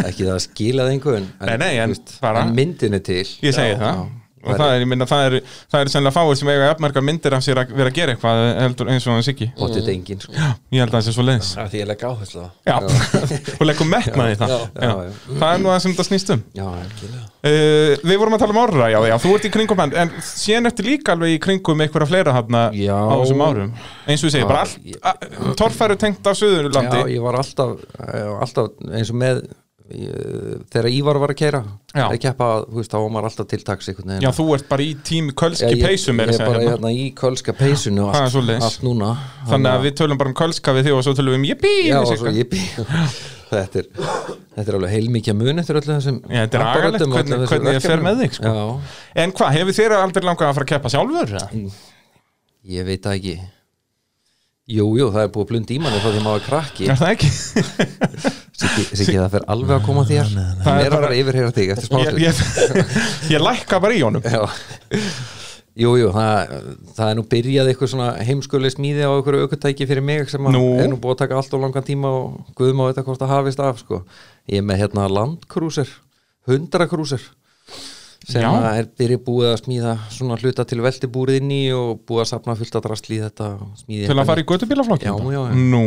Ekki 0.01 0.25
það 0.25 0.31
að 0.33 0.39
skila 0.47 0.87
það 0.87 0.93
einhvern 0.95 1.27
en, 1.27 1.51
Nei, 1.51 1.57
nei, 1.61 1.73
en 1.83 1.93
en 2.41 2.55
myndin 2.57 2.97
er 2.97 3.03
til. 3.05 3.21
Ég 3.45 3.53
segi 3.53 3.75
Já, 3.75 3.77
það. 3.83 3.99
Já. 3.99 4.07
Og 4.39 4.55
það 4.55 4.73
er, 4.73 4.83
ég 4.83 4.89
minna, 4.89 5.07
það 5.09 5.25
er, 5.27 5.35
það 5.71 5.81
er 5.83 5.91
sennilega 5.93 6.15
fáir 6.15 6.37
sem 6.39 6.51
eiga 6.51 6.67
jafnmargar 6.69 7.05
myndir 7.05 7.35
af 7.35 7.43
sér 7.43 7.59
að 7.63 7.73
vera 7.75 7.91
að 7.91 7.97
gera 7.99 8.15
eitthvað 8.15 8.43
heldur 8.63 8.91
eins 8.93 9.07
og 9.07 9.15
hann 9.15 9.25
Siggi 9.27 9.49
Pottit 9.59 9.89
engin 9.91 10.21
sko. 10.23 10.33
Ég 10.71 10.83
held 10.83 10.93
að 10.93 10.95
það 10.95 11.05
sé 11.07 11.15
svo 11.15 11.25
leiðis 11.27 11.51
Það 11.55 11.63
er 11.65 11.71
því 11.73 11.81
ég 11.81 11.89
legg 11.89 12.05
áherslu 12.09 12.39
á 12.39 12.47
það 12.47 12.69
Já, 12.69 12.77
og 13.59 13.67
leggum 13.67 13.91
metnaði 13.91 14.35
í 14.35 14.39
það 14.39 14.53
Já. 14.53 14.59
já. 14.59 14.89
Já, 14.89 14.93
já. 15.09 15.13
Það 15.43 15.53
er 15.53 15.63
nú 15.63 15.71
það 15.73 15.81
sem 15.83 15.95
þetta 15.95 16.07
snýst 16.09 16.33
um 16.35 16.43
já, 16.59 16.67
uh, 16.69 17.93
Við 18.09 18.21
vorum 18.23 18.37
að 18.37 18.43
tala 18.45 18.55
um 18.55 18.61
orra, 18.63 18.89
já, 18.93 18.99
já, 19.11 19.15
þú 19.23 19.35
ert 19.35 19.47
í 19.49 19.53
kringum 19.53 19.83
hann 19.83 19.95
en 20.05 20.13
síðan 20.23 20.71
ertu 20.71 20.87
líka 20.87 21.15
alveg 21.15 21.35
í 21.35 21.41
kringum 21.43 21.83
einhverja 21.85 22.09
fleira 22.09 22.35
hann 22.35 22.59
Já. 22.79 22.95
á 22.95 23.15
þessum 23.19 23.43
árum 23.45 23.73
eins 24.09 24.23
og 24.23 24.29
ég 24.29 24.35
segi, 24.37 24.43
Já, 24.43 24.49
bara 24.49 24.63
allt 24.65 25.55
torfæru 25.59 25.97
tengt 25.99 26.23
á 26.25 26.31
já, 26.31 26.39
Suðurlandi 26.39 27.03
ég 27.15 27.23
var 27.23 27.39
alltaf, 27.39 27.75
eh, 28.07 28.29
alltaf 28.39 28.71
eins 28.89 29.11
og 29.13 29.19
með 29.19 29.43
þegar 29.89 30.87
Ívar 30.91 31.19
var 31.21 31.33
að 31.33 31.39
keira 31.39 31.61
að 31.97 32.17
keppa, 32.21 32.49
veist, 32.69 32.91
þá 32.93 32.97
var 33.01 33.09
maður 33.15 33.29
alltaf 33.31 33.47
til 33.49 33.59
taks 33.65 33.89
einhvern 33.89 34.11
veginn. 34.13 34.25
Já, 34.27 34.31
þú 34.37 34.45
ert 34.55 34.67
bara 34.69 34.85
í 34.85 34.91
tími 35.09 35.35
kölski 35.37 35.71
ég, 35.73 35.81
peysum 35.81 36.21
ég 36.21 36.33
er 36.35 36.43
bara 36.43 36.61
hérna. 36.61 36.75
hérna 36.75 36.91
í 36.93 37.07
kölska 37.17 37.55
peysunu 37.57 38.05
er 38.09 38.21
allt, 38.21 38.53
allt 38.59 38.85
núna. 38.85 39.11
Þannig 39.49 39.73
að 39.73 39.87
við 39.87 39.97
tölum 40.03 40.21
bara 40.21 40.33
um 40.33 40.37
kölska 40.37 40.75
við 40.77 40.89
þig 40.89 40.97
og 40.99 41.03
svo 41.07 41.15
tölum 41.17 41.35
við 41.35 41.41
um 41.41 41.49
jippi 41.49 41.73
já, 41.89 41.99
og 41.99 42.13
svo 42.13 42.33
bý 42.53 42.63
þetta 43.49 43.81
er, 43.81 43.87
þetta 44.53 44.65
er 44.67 44.75
alveg 44.77 44.91
heilmikið 44.93 45.37
mun 45.39 45.61
eftir 45.63 45.79
öllu 45.79 45.95
þessum 45.95 46.19
Já, 46.29 46.43
þetta 46.43 46.59
er 46.59 46.65
agalegt 46.69 47.05
hvernig- 47.09 47.47
hvernig 47.49 47.77
ég 47.79 47.85
fer 47.85 48.03
með 48.05 48.19
þig, 48.23 48.35
sko. 48.37 48.51
En 49.23 49.33
hvað, 49.33 49.55
hefur 49.57 49.77
þér 49.79 49.95
aldrei 49.97 50.27
langað 50.27 50.51
að 50.51 50.59
fara 50.59 50.67
að 50.67 50.73
keppa 50.75 50.91
sjálfur? 50.93 51.33
eða? 51.39 51.71
ég 52.69 52.85
veit 52.85 53.01
það 53.01 53.17
ekki 53.17 53.35
jú, 54.69 54.85
jú, 54.99 55.07
það 55.13 55.23
er 55.25 55.31
búið 55.33 55.45
að 55.45 55.49
blunda 55.53 55.73
í 55.73 55.79
manni 55.81 55.99
þá 56.03 56.09
því 56.13 56.21
maður 56.25 56.39
er 56.39 56.45
krakki 56.47 56.89
Er 56.93 56.99
það 56.99 57.13
ekki? 57.15 57.29
Siggi, 58.59 59.15
það 59.17 59.31
fer 59.33 59.45
alveg 59.53 59.75
að 59.79 59.85
koma 59.87 60.03
þér 60.09 60.31
Það 60.65 60.79
er 60.85 60.93
bara- 60.95 61.11
yfirheyra 61.17 61.51
þig 61.55 61.73
eftir 61.75 61.85
ég, 61.85 61.89
smástund 61.89 62.23
ég, 62.23 62.95
ég 63.35 63.43
lækka 63.43 63.79
bara 63.83 63.95
í 63.97 64.01
honum 64.03 64.25
Já. 64.25 64.41
Jú, 65.79 65.93
jú, 65.95 66.09
það, 66.11 66.53
það 66.97 67.09
er 67.13 67.15
nú 67.15 67.23
byrjað 67.31 67.69
eitthvað 67.71 67.91
svona 67.93 68.07
heimskuleg 68.27 68.73
smíði 68.73 69.05
á 69.07 69.11
einhverju 69.15 69.45
aukutæki 69.45 69.85
fyrir 69.87 70.03
mig 70.03 70.27
sem 70.31 70.43
Nú? 70.51 70.63
er 70.81 70.89
nú 70.91 70.97
búið 70.99 71.13
að 71.15 71.21
taka 71.21 71.37
allt 71.39 71.53
og 71.55 71.61
langan 71.63 71.85
tíma 71.87 72.09
og 72.17 72.49
guðum 72.59 72.81
á 72.83 72.89
þetta 72.89 73.05
hvort 73.07 73.21
það 73.23 73.31
hafist 73.37 73.61
af 73.63 73.79
sko. 73.79 74.01
ég 74.49 74.59
er 74.59 74.65
með 74.67 74.81
hérna 74.83 75.05
landkrúser 75.07 75.87
100 76.49 76.89
krúser 76.91 77.23
sem 78.27 78.43
Já. 78.43 78.49
er 78.75 78.87
byrjað 78.99 79.21
búið 79.25 79.47
að 79.49 79.59
smíða 79.61 79.93
svona 80.11 80.37
hluta 80.41 80.65
til 80.67 80.79
veltibúrið 80.83 81.39
inn 81.39 81.53
í 81.55 81.61
og 81.75 82.01
búið 82.09 82.23
að 82.25 82.29
sapna 82.33 82.55
fullt 82.59 82.75
að 82.75 82.85
drastli 82.87 83.17
í 83.17 83.21
þetta 83.23 83.47
smíði 83.79 84.09
Til 84.09 84.17
að 84.17 84.31
fara 84.31 84.43
í 84.43 84.47
götubílaflokkin 84.49 85.07
Já, 85.07 85.15
já, 85.33 85.39
já. 85.39 85.61
Nú, 85.73 85.83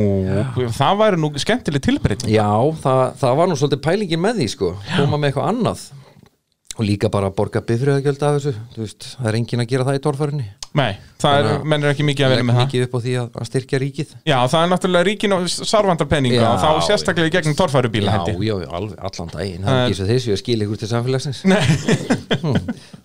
það 0.79 1.01
væri 1.03 1.21
nú 1.21 1.33
skemmtileg 1.45 1.85
tilbreyting. 1.85 2.33
Já, 2.33 2.49
það, 2.83 3.03
það 3.21 3.37
var 3.42 3.51
nú 3.51 3.59
svolítið 3.61 3.83
pælingin 3.85 4.25
með 4.25 4.40
því 4.40 4.49
sko, 4.55 4.73
koma 4.97 5.21
með 5.21 5.31
eitthvað 5.33 5.51
annað 5.53 5.85
og 6.83 6.88
líka 6.88 7.09
bara 7.14 7.31
að 7.31 7.37
borga 7.38 7.62
bifriðagjöld 7.68 8.25
af 8.27 8.35
þessu. 8.40 8.53
Veist, 8.77 9.07
það 9.21 9.29
er 9.31 9.38
engin 9.38 9.62
að 9.64 9.71
gera 9.73 9.87
það 9.88 9.99
í 9.99 10.03
torfærinni 10.09 10.49
Nei, 10.73 10.95
það 11.21 11.35
er, 11.37 11.45
Þannig 11.45 11.53
að- 11.53 11.64
menn 11.68 11.83
er 11.85 11.90
ekki 11.92 12.05
mikið 12.09 12.25
að 12.27 12.31
vera 12.33 12.45
með 12.49 12.55
það. 12.57 12.66
mikið 12.66 12.85
upp 12.87 12.95
á 12.97 13.01
því 13.05 13.12
að, 13.21 13.27
að 13.42 13.49
styrkja 13.51 13.81
ríkið. 13.83 14.12
Já, 14.25 14.37
það 14.49 14.62
er 14.62 14.71
náttúrulega 14.73 15.07
ríkin 15.09 15.35
og 15.37 15.42
Já, 16.33 16.47
og 16.49 16.62
þá 16.62 16.68
sérstaklega 16.87 17.29
í 17.29 17.35
gegnum 17.35 17.57
torfærubíla 17.59 18.14
já, 18.25 18.55
já, 18.62 18.68
alveg, 18.73 18.97
allan 19.11 19.33
daginn. 19.35 19.66
Það 19.66 19.77
er 19.77 19.83
er- 19.83 19.90
ekki 19.92 19.99
svo 20.01 20.09
þessu 20.09 20.33
að 20.33 20.40
skila 20.40 20.64
ykkur 20.64 20.81
til 20.81 20.90
samfélagsins. 20.95 21.42
Hm, 22.42 22.57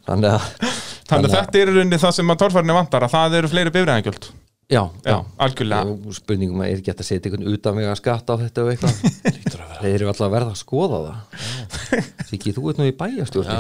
þannig 0.08 0.32
að 0.32 0.46
Þannig 1.08 1.28
að 1.30 1.36
þetta 1.38 1.60
er 1.62 1.70
rauninni 1.72 2.00
það 2.02 2.14
sem 2.18 2.32
að 2.34 2.40
torfærinni 2.42 2.74
vantar 2.76 3.04
að 3.06 3.14
það 3.14 3.36
eru 3.42 3.50
fleiri 3.52 3.72
bifræðangjöld 3.76 4.26
já, 4.72 4.82
Já, 5.08 5.16
algjörlega. 5.46 5.94
Og 6.08 6.16
spurningum 6.18 6.62
að 6.64 6.72
er 6.74 6.82
ekki 6.82 6.92
hægt 6.92 7.04
að 7.04 7.08
setja 7.10 7.30
einhvern 7.32 7.54
utan 7.54 7.78
vega 7.80 7.94
skatt 8.00 8.28
á 8.28 8.36
þetta 8.42 8.66
og 8.66 8.72
eitthvað? 8.74 8.96
Þeir 9.82 9.94
eru 9.94 10.10
alltaf 10.12 10.26
að 10.28 10.34
verða 10.34 10.54
að 10.56 10.60
skoða 10.62 11.00
það. 11.06 11.46
Siki, 12.32 12.54
þú 12.58 12.72
ert 12.72 12.82
nú 12.82 12.88
í 12.90 12.96
bæjastjórn 12.98 13.52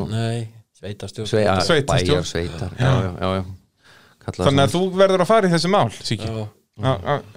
nú 0.00 0.06
Nei, 0.10 0.40
sveitarstjórn. 0.80 1.28
Svei, 1.30 1.44
að, 1.48 1.62
Sveitarstjórn. 1.68 2.24
bæjar, 2.24 2.28
sveitar. 2.28 2.74
Já, 2.80 2.90
já, 2.90 3.10
já, 3.22 3.30
já. 3.38 3.44
Kalla 4.24 4.48
Þannig 4.48 4.64
að 4.66 4.74
þú 4.74 4.82
verður 4.98 5.24
að 5.24 5.30
fara 5.30 5.48
í 5.48 5.54
þessi 5.54 5.70
mál, 5.72 5.86
Siki 6.00 6.28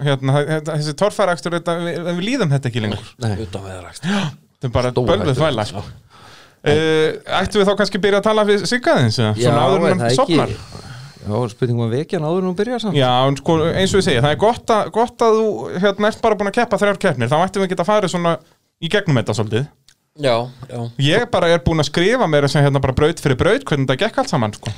hérna, 0.02 0.34
þetta- 0.48 0.76
Þessi 0.80 0.94
torfærakstur, 0.98 1.54
þetta- 1.60 1.78
við, 1.84 1.98
við 2.08 2.20
líðum 2.26 2.52
þetta 2.56 2.70
ekki 2.72 2.80
lengur. 2.82 3.10
Nei, 3.22 3.32
utan 3.44 3.66
veðarakst 3.68 4.02
Þetta 4.08 4.66
er 4.66 4.72
bara 4.74 4.90
bölvuð 4.98 5.38
þvæla 5.38 5.66
sko. 5.70 5.82
uh, 6.66 7.10
Ættum 7.38 7.62
við 7.62 7.68
þá 7.70 7.74
kannski 7.78 8.00
byrja 8.02 8.18
að 8.18 8.26
tala 8.26 8.44
við 8.48 8.64
Siggaðins 8.66 9.20
já, 9.20 9.28
Svona 9.38 9.62
áður 9.68 9.84
er 9.86 9.92
en 9.94 10.02
það 10.02 10.16
sopnar 10.18 10.50
ekki 10.56 10.87
Já, 11.28 11.48
spurningum 11.52 11.86
að 11.86 11.96
vekja 11.98 12.18
hann 12.18 12.28
áður 12.28 12.42
en 12.42 12.48
hún 12.50 12.58
byrjar 12.58 12.82
samt 12.84 12.98
Já, 12.98 13.10
sko, 13.40 13.58
eins 13.68 13.94
og 13.94 14.00
ég 14.00 14.06
segi, 14.08 14.22
það 14.24 14.34
er 14.34 14.40
gott 14.42 14.72
að, 14.74 14.92
gott 14.94 15.24
að 15.26 15.36
þú 15.38 15.48
hérna, 15.84 16.10
ert 16.12 16.22
bara 16.24 16.38
búin 16.40 16.50
að 16.50 16.56
keppa 16.58 16.80
þrjár 16.80 17.00
keppnir 17.04 17.30
þá 17.32 17.36
ættum 17.42 17.64
við 17.64 17.74
geta 17.74 17.86
farið 17.88 18.14
svona 18.14 18.36
í 18.80 18.90
gegnum 18.92 19.20
þetta 19.20 19.36
svolítið 19.38 19.66
Já, 20.18 20.34
já 20.66 20.80
Ég 20.98 21.26
bara 21.30 21.50
er 21.54 21.60
búin 21.62 21.82
að 21.82 21.90
skrifa 21.92 22.26
mér 22.30 22.48
að 22.48 22.54
segja 22.54 22.66
hérna 22.66 22.82
bara 22.82 22.96
braut 22.96 23.20
fyrir 23.22 23.38
braut 23.38 23.66
hvernig 23.68 23.86
þetta 23.86 24.00
gekk 24.02 24.18
allt 24.22 24.32
saman 24.32 24.54
sko. 24.56 24.72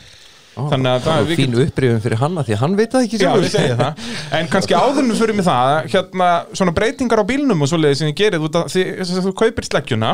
Ó, 0.58 0.66
Þannig 0.68 0.90
að 0.90 1.04
það 1.06 1.20
er 1.20 1.38
fín 1.38 1.54
upprifun 1.62 2.02
fyrir 2.04 2.20
hanna 2.20 2.42
því 2.44 2.54
að 2.56 2.62
hann 2.64 2.76
veit 2.76 2.90
það 2.92 3.04
ekki 3.06 3.18
Já, 3.20 3.22
sjálfur. 3.22 3.44
við 3.46 3.52
segja 3.54 3.76
það 3.78 4.08
En 4.40 4.50
kannski 4.50 4.76
áðurnum 4.76 5.16
fyrir 5.20 5.38
mig 5.38 5.46
það 5.46 5.74
hérna, 5.94 6.28
svona 6.58 6.74
breytingar 6.76 7.22
á 7.22 7.30
bílnum 7.30 7.62
og 7.64 7.70
svoleiði 7.70 8.00
sem 8.00 8.10
ég 8.10 8.18
að 8.34 8.66
að 8.66 9.28
þú 9.28 9.32
kaupir 9.38 9.68
sleggjuna 9.70 10.10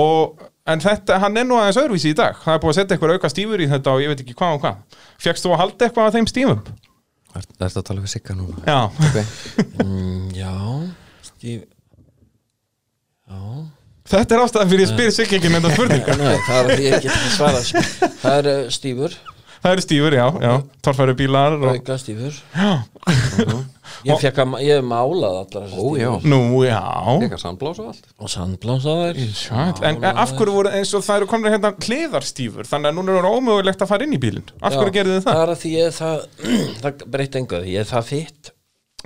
og 0.00 0.40
en 0.66 0.82
þetta, 0.82 1.18
hann 1.22 1.36
er 1.40 1.46
nú 1.48 1.56
aðeins 1.60 1.78
öðruvísi 1.82 2.10
í 2.12 2.16
dag. 2.18 2.36
Það 2.42 2.54
er 2.56 2.60
búið 2.64 2.72
að 2.72 2.78
setja 2.80 2.96
eitthvað 2.96 3.14
auka 3.16 3.30
stífur 3.32 3.62
í 3.62 3.68
þetta 3.70 3.94
og 3.94 4.02
ég 4.04 4.12
veit 4.12 4.22
ekki 4.24 4.34
hvað 4.38 4.56
og 4.56 4.64
hvað. 4.64 5.00
Fjöxst 5.22 5.46
þú 5.46 5.54
að 5.54 5.60
halda 5.62 5.86
eitthvað 5.88 6.08
af 6.10 6.16
þeim 6.18 6.28
stífum? 6.32 6.66
Er 7.36 7.44
þetta 7.60 7.80
að 7.82 7.86
tala 7.90 8.04
við 8.04 8.12
Sigga 8.14 8.36
núna? 8.36 8.58
Já, 8.66 8.80
Ok. 9.06 9.16
mm, 9.84 10.28
Já. 10.36 10.52
Stíf 11.30 11.64
Já. 13.26 13.40
Þetta 14.06 14.36
er 14.36 14.40
ástæðan 14.44 14.68
fyrir 14.70 14.84
ég 14.84 14.90
spyr 14.92 15.10
sig 15.10 15.26
ekki 15.26 15.50
þetta 15.50 15.70
spurninga 15.74 16.14
Nei, 16.20 16.36
það 16.46 16.58
er 16.60 16.68
að 16.70 16.82
ég 16.84 16.92
get 17.02 17.08
ekki 17.10 17.30
svarað. 17.34 17.70
Það 18.22 18.36
er 18.52 18.70
stífur, 18.76 19.16
Það 19.66 19.72
eru 19.74 19.82
stífur, 19.82 20.14
já, 20.14 20.26
já, 20.38 20.52
torfæru 20.86 21.14
bílar 21.18 21.56
og... 21.58 21.64
auka 21.72 21.96
stífur. 21.98 22.36
Ég 24.06 24.20
fekk 24.22 24.38
að, 24.44 24.52
ég 24.62 24.78
hef 24.78 24.84
málað 24.86 25.40
allar 25.40 25.64
já. 25.66 25.72
stífur. 25.72 26.28
Nú, 26.30 26.38
já. 26.62 26.82
Fekar 27.24 27.42
sandblás 27.42 27.80
og 27.82 27.88
allt. 27.90 28.06
Og 28.22 28.30
sandblásaðar. 28.30 29.18
Sæt, 29.34 29.82
en, 29.82 29.98
en 30.06 30.22
af 30.22 30.36
hverju 30.38 30.54
voru 30.54 30.70
eins 30.70 30.94
og 30.94 31.02
það 31.02 31.22
eru 31.22 31.30
komin 31.32 31.50
hérna 31.56 31.72
hliðarstífur 31.82 32.70
þannig 32.70 32.92
að 32.92 33.00
núna 33.00 33.16
er 33.16 33.26
það 33.26 33.38
ómögulegt 33.40 33.82
að 33.82 33.90
fara 33.90 34.06
inn 34.06 34.14
í 34.14 34.22
bílinn. 34.22 34.52
Af 34.60 34.78
hverju 34.78 34.94
gerðu 35.00 35.16
þið 35.16 35.26
það? 35.26 35.32
Það 35.32 35.46
er 35.46 35.54
að 35.56 35.62
því 35.64 35.74
ég 35.74 35.96
það, 35.98 36.28
það 36.84 37.08
breytti 37.16 37.42
engu 37.42 37.64
Ég 37.66 37.82
er 37.82 37.90
það 37.90 38.12
fitt 38.12 38.52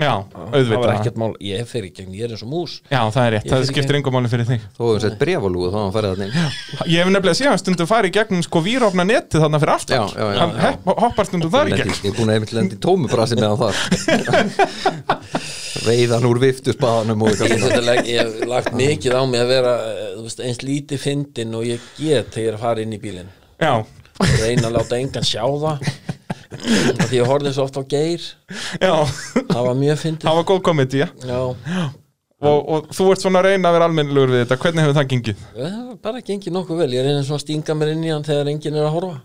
Já, 0.00 0.12
Það 0.32 0.40
var 0.40 0.54
auðvitað 0.56 0.92
ekkert 0.94 1.18
mál, 1.20 1.30
ég 1.44 1.66
fer 1.68 1.84
í 1.84 1.90
gegn, 1.92 2.14
ég 2.16 2.24
er 2.24 2.32
eins 2.34 2.44
og 2.46 2.50
mús. 2.50 2.76
Já, 2.88 3.00
það 3.12 3.24
er 3.26 3.32
rétt, 3.36 3.48
það 3.52 3.64
skiptir 3.68 3.98
engum 3.98 4.14
máli 4.16 4.30
fyrir 4.32 4.46
þig. 4.48 4.62
Þó 4.78 4.82
hefur 4.86 5.02
sett 5.04 5.18
brefalúgu 5.20 5.68
þá 5.74 5.78
hann 5.80 5.92
færið 5.96 6.14
þannig 6.14 6.30
Ég 6.90 7.02
hef 7.04 7.10
nefnilega 7.12 7.38
síðan 7.40 7.60
stundum 7.60 7.90
farið 7.90 8.08
í 8.10 8.14
gegnum 8.16 8.44
sko 8.46 8.62
vírófna 8.64 9.04
netið 9.10 9.44
þarna 9.44 9.60
fyrir 9.60 9.74
aftan 9.74 9.96
Já, 9.96 10.04
já, 10.16 10.24
já, 10.24 10.40
Hann 10.40 10.54
já. 10.56 10.62
hepp- 10.64 11.00
hoppar 11.04 11.28
stundum 11.28 11.52
þar 11.52 11.68
í 11.68 11.76
gegn. 11.76 11.92
Ég 11.92 12.08
er 12.10 12.16
búin 12.16 12.32
að 12.32 12.38
einmitt 12.40 12.54
lendi 12.56 12.78
í 12.78 12.82
tómu 12.86 13.10
brasi 13.12 13.36
meðan 13.36 13.60
þar. 13.60 13.74
Veiðan 15.80 16.26
úr 16.28 16.40
viftusbaðanum 16.42 17.22
og 17.24 17.30
Ég 17.30 17.52
eitthvað 17.54 18.08
ég 18.10 18.18
hef 18.24 18.48
lagt 18.50 18.72
mikið 18.76 19.14
á 19.16 19.22
mig 19.28 19.40
að 19.44 19.52
vera 19.54 19.74
eh, 19.86 20.00
þú 20.16 20.24
veist, 20.26 20.42
eins 20.44 20.60
lítið 20.66 21.02
fyndin 21.04 21.54
og 21.56 21.64
ég 21.68 21.84
get 21.96 22.32
þegar 22.34 22.42
ég 22.42 22.48
er 22.50 22.56
að 22.58 22.64
fara 22.64 22.84
inn 22.84 22.96
í 22.96 23.00
bílinn. 23.00 23.30
Já, 23.60 23.72
reyna 24.42 24.68
að 24.68 24.74
láta 24.76 24.98
engan 25.00 25.26
sjá 25.26 25.44
það 25.46 25.86
því 26.50 27.18
ég 27.20 27.28
horfði 27.30 27.52
svo 27.54 27.64
oft 27.68 27.78
á 27.78 27.82
geir. 27.90 28.24
Já, 28.82 28.92
það 29.50 29.64
var 29.68 29.78
mjög 29.78 30.00
fyndið. 30.02 30.26
Það 30.28 30.38
var 30.40 30.46
góð 30.50 30.62
komedi, 30.66 31.02
já. 31.04 31.08
Já, 31.24 31.40
og, 32.40 32.58
og 32.74 32.90
þú 32.96 33.08
ert 33.12 33.24
svona 33.24 33.42
að 33.42 33.48
reyna 33.50 33.70
að 33.70 33.76
vera 33.78 33.88
almennilegur 33.90 34.32
við 34.34 34.42
þetta. 34.44 34.60
Hvernig 34.64 34.86
hefur 34.86 34.98
það 34.98 35.10
gengið? 35.14 35.42
bara 36.00 36.22
gengið 36.24 36.54
nokkuð 36.56 36.82
vel. 36.82 36.90
Ég 36.96 37.04
reyna 37.06 37.24
svona 37.26 37.38
að 37.40 37.44
stinga 37.44 37.76
mér 37.76 37.92
inn 37.94 38.06
í 38.06 38.12
hann 38.14 38.24
þegar 38.26 38.48
enginn 38.54 38.78
er 38.80 38.86
að 38.88 38.94
horfa. 38.96 39.18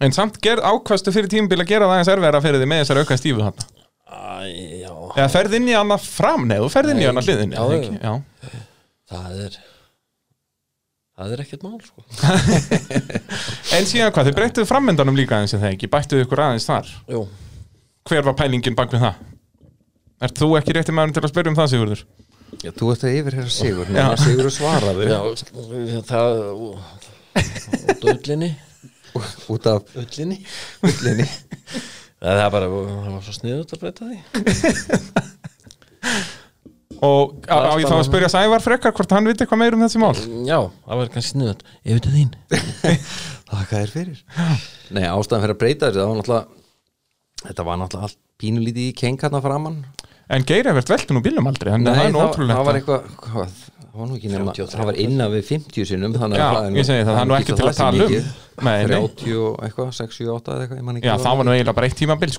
En 0.00 0.12
samt 0.12 0.38
ákvastu 0.44 1.12
fyrir 1.14 1.30
tímabil 1.32 1.62
að 1.62 1.70
gera 1.70 1.86
það 1.88 2.00
eins 2.02 2.10
erfiðara 2.12 2.40
fyrir 2.44 2.60
þig 2.62 2.68
með 2.72 2.82
þessar 2.82 3.00
auka 3.02 3.16
stífu 3.20 3.40
þarna? 3.44 3.68
Æ, 4.06 4.82
já, 4.84 4.90
Eða 5.16 5.28
ferð 5.32 5.54
inn 5.58 5.70
í 5.70 5.74
hana 5.76 5.96
fram, 5.98 6.44
nei, 6.48 6.58
þú 6.62 6.68
ferð 6.72 6.92
inn 6.92 7.00
í 7.02 7.06
hana 7.08 7.22
hliðin 7.24 7.54
Já, 7.56 7.62
Já, 7.62 7.78
ekki? 7.78 7.96
já. 8.02 8.12
það 9.10 9.40
er 9.46 9.56
það 11.16 11.32
er 11.36 11.42
ekkert 11.46 11.62
mál 11.64 11.80
sko. 11.80 12.04
En 13.76 13.88
síðan 13.88 14.12
hvað, 14.12 14.28
þið 14.28 14.36
breyttuðu 14.38 14.68
frammyndanum 14.68 15.16
líka 15.18 15.38
aðeins 15.38 15.54
en 15.56 15.62
það 15.64 15.72
ekki, 15.76 15.88
bættuðu 15.92 16.26
ykkur 16.26 16.42
aðeins 16.46 16.68
þar 16.68 16.86
Jú, 17.12 17.22
Hver 18.06 18.22
var 18.28 18.36
pælingin 18.38 18.76
bak 18.78 18.92
við 18.92 19.02
það? 19.06 19.16
Ert 20.26 20.38
þú 20.40 20.48
ekki 20.60 20.76
rétti 20.76 20.94
maður 20.96 21.16
til 21.16 21.24
að 21.26 21.32
spyrja 21.32 21.50
um 21.52 21.58
það, 21.58 21.70
Sigurður? 21.72 22.02
Já, 22.62 22.70
Þú 22.78 22.84
ert 22.92 23.02
að 23.04 23.16
yfir 23.18 23.36
hér 23.40 23.48
Sigur. 23.52 23.86
Núna 23.90 24.16
Sigur 24.20 24.50
svaraðu 24.54 25.02
já, 25.08 25.20
það 26.06 26.26
út 26.68 28.04
öllinni 28.12 28.50
Út 29.52 29.64
af 29.72 29.96
öllinni 29.96 30.38
ullinni 30.84 31.26
það 32.22 32.40
er 32.44 32.50
bara, 32.54 32.66
það 32.70 33.10
var 33.16 33.22
svo 33.26 33.34
sniðut 33.36 33.74
að 33.76 33.80
breyta 33.82 34.02
því 34.08 34.18
Og 37.04 37.34
á, 37.50 37.56
á 37.56 37.72
ég 37.76 37.84
þá 37.90 37.96
að 37.98 38.06
spyrja 38.08 38.30
Sævar 38.32 38.62
frekar 38.64 38.94
hvort 38.96 39.12
hann 39.16 39.26
viti 39.28 39.44
eitthvað 39.44 39.60
meir 39.62 39.76
um 39.76 39.82
þessi 39.84 40.00
mál? 40.00 40.14
Já, 40.48 40.58
það 40.86 41.00
var 41.02 41.10
kannski 41.16 41.32
sniðut 41.34 41.60
Ég 41.84 41.98
veit 41.98 42.06
að 42.08 42.16
þín. 42.16 42.30
Þakka 43.50 43.74
þér 43.82 43.92
fyrir. 43.94 44.18
Nei, 44.96 45.04
ástæðan 45.10 45.44
fyrir 45.44 45.56
að 45.56 45.60
breyta 45.62 45.90
þessu 45.90 46.00
Það 46.00 46.08
var 46.08 46.16
náttúrulega 46.22 46.44
Þetta 47.46 47.62
var 47.68 47.76
náttúrulega 47.82 48.06
allt 48.10 48.20
pínulítið 48.40 48.84
í 48.88 48.96
keng 49.02 49.18
hérna 49.22 49.40
framann 49.44 49.78
En 50.26 50.42
Geir 50.46 50.66
hefur 50.66 50.88
veltun 50.90 51.20
úr 51.20 51.24
bílum 51.28 51.46
aldrei 51.52 51.70
Þannig 51.76 51.86
að 51.86 51.96
það 51.96 52.06
er 52.06 52.12
það, 52.16 52.20
það 52.50 52.64
var 52.66 52.66
að- 52.66 52.78
eitthvað 52.80 53.00
hvað, 53.30 53.50
Það 53.96 54.02
var 54.02 54.08
nú 54.10 54.16
ekki 54.18 54.28
nema 54.28 54.52
33. 54.52 54.76
Það 54.76 54.84
var 54.90 54.96
innan 55.00 55.30
við 55.32 55.44
50 55.48 55.86
sinnum 55.88 56.12
þannig 56.20 56.36
Já, 56.36 56.44
að 56.44 56.52
það 56.56 56.66
er 56.66 56.72
nú- 56.74 56.76
ég 56.76 56.84
segi 56.84 57.00
það, 57.06 57.14
það 57.16 57.20
er 57.22 57.28
nú 57.30 57.36
ekki 57.36 57.54
til 57.56 57.64
að 57.64 57.76
tala 57.78 57.96
um. 57.96 58.00
mikið. 58.02 58.24
Nei, 58.66 58.76
nei. 58.76 58.96
30 59.06 59.36
og 59.40 59.54
eitthvað, 59.64 59.88
68 59.96 60.52
eða 60.52 60.60
eitthvað 60.66 60.76
ég 60.76 60.84
man 60.84 60.96
ekki 60.98 61.06
Já, 61.06 61.14
hvað 61.14 61.24
það 61.24 61.36
var 61.38 61.44
nú 61.46 61.52
eiginlega 61.54 61.76
bara 61.78 61.88
eitt 61.88 61.96
tímabil 61.96 62.30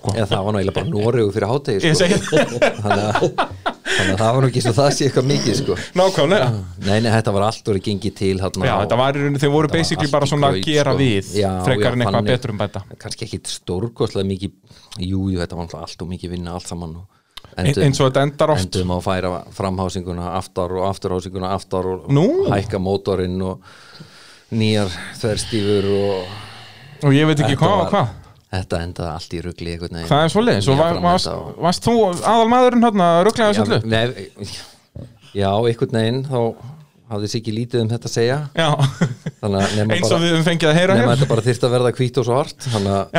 þannig, 3.97 4.13
að, 4.13 4.21
það 4.21 4.35
var 4.37 4.47
ekki 4.49 4.63
svo 4.65 4.73
það 4.77 4.89
sé 4.97 5.07
eitthvað 5.07 5.27
mikið 5.31 5.57
sko. 5.61 5.77
nákvæmlega 5.99 6.47
Nei, 6.87 6.99
nei, 7.01 7.11
þetta 7.17 7.33
var 7.35 7.45
allt 7.47 7.71
orðið 7.73 7.83
gengið 7.89 8.15
til 8.21 8.31
hérna, 8.43 8.65
Já, 8.69 8.73
þetta 8.83 8.97
var 9.01 9.17
í 9.17 9.21
rauninni, 9.23 9.41
þau 9.43 9.51
voru 9.57 9.71
basically 9.73 10.11
bara 10.13 10.29
svona 10.29 10.51
að 10.53 10.61
gera 10.67 10.93
sko. 10.95 11.01
við 11.03 11.31
Já, 11.41 11.51
Frekar 11.67 11.97
en 11.97 12.05
eitthvað 12.05 12.31
betur 12.31 12.53
um 12.55 12.61
bæta 12.63 12.83
kannski 13.03 13.27
ekki 13.27 13.41
stórkostlega 13.57 14.29
mikið 14.31 14.51
Jú, 15.03 15.21
jú, 15.31 15.37
þetta 15.41 15.55
var 15.59 15.67
náttúrulega 15.67 15.87
allt 15.89 16.01
og 16.07 16.11
mikið 16.15 16.35
vinna 16.37 16.55
allt 16.57 16.67
saman 16.71 16.97
Ein- 17.57 17.73
Eins 17.73 17.97
og 18.03 18.11
þetta 18.11 18.21
endar 18.27 18.51
oft 18.53 18.67
endum 18.67 18.91
á 18.93 18.95
að 18.99 19.05
færa 19.07 19.29
framhásinguna 19.55 20.25
aftar 20.37 20.73
og 20.77 20.83
afturhásinguna 20.91 21.53
aftar 21.55 21.87
og 21.89 22.09
Nú? 22.13 22.25
hækka 22.51 22.77
mótorinn 22.77 23.39
og 23.41 23.63
nýjar 24.53 24.91
þverstífur 25.17 25.87
og 25.97 27.07
Og 27.07 27.13
ég 27.13 27.25
veit 27.29 27.39
ekki 27.41 27.57
hvað 27.57 27.81
og 27.85 27.91
hvað 27.93 28.07
þetta 28.53 28.79
endaði 28.85 29.11
allt 29.13 29.35
í 29.35 29.41
veginn. 29.99 30.09
Það 30.11 30.23
er 30.23 30.33
og 30.71 30.77
Nýja 30.77 30.85
var, 30.85 30.99
varst, 31.03 31.29
og- 31.33 31.61
varst 31.67 31.87
þú 31.87 31.95
aðal 32.15 32.49
maðurinn 32.53 32.87
hérna 32.87 33.11
að 33.17 33.21
rugglega 33.27 33.53
þessu 33.53 33.67
öllu? 33.67 33.79
já, 35.37 35.49
einhvern 35.51 35.97
veginn 35.99 36.21
þá 36.27 36.39
hafði 37.07 37.29
sér 37.31 37.39
ekki 37.41 37.53
lítið 37.55 37.81
um 37.83 37.89
þetta 37.93 38.09
að 38.09 38.15
segja. 38.15 38.37
Að 38.57 39.57
eins 39.95 40.11
og 40.11 40.19
við 40.23 40.33
höfum 40.33 40.45
fengið 40.47 40.71
að 40.71 40.77
heyra 40.79 40.97
nema 40.97 41.13
hér. 41.13 41.15
þetta 41.21 41.29
bara 41.31 41.45
þyrfti 41.45 41.67
að 41.67 41.75
verða 41.77 41.93
hvít 41.99 42.19
og 42.21 42.27
svart 42.27 42.67
að 42.91 43.15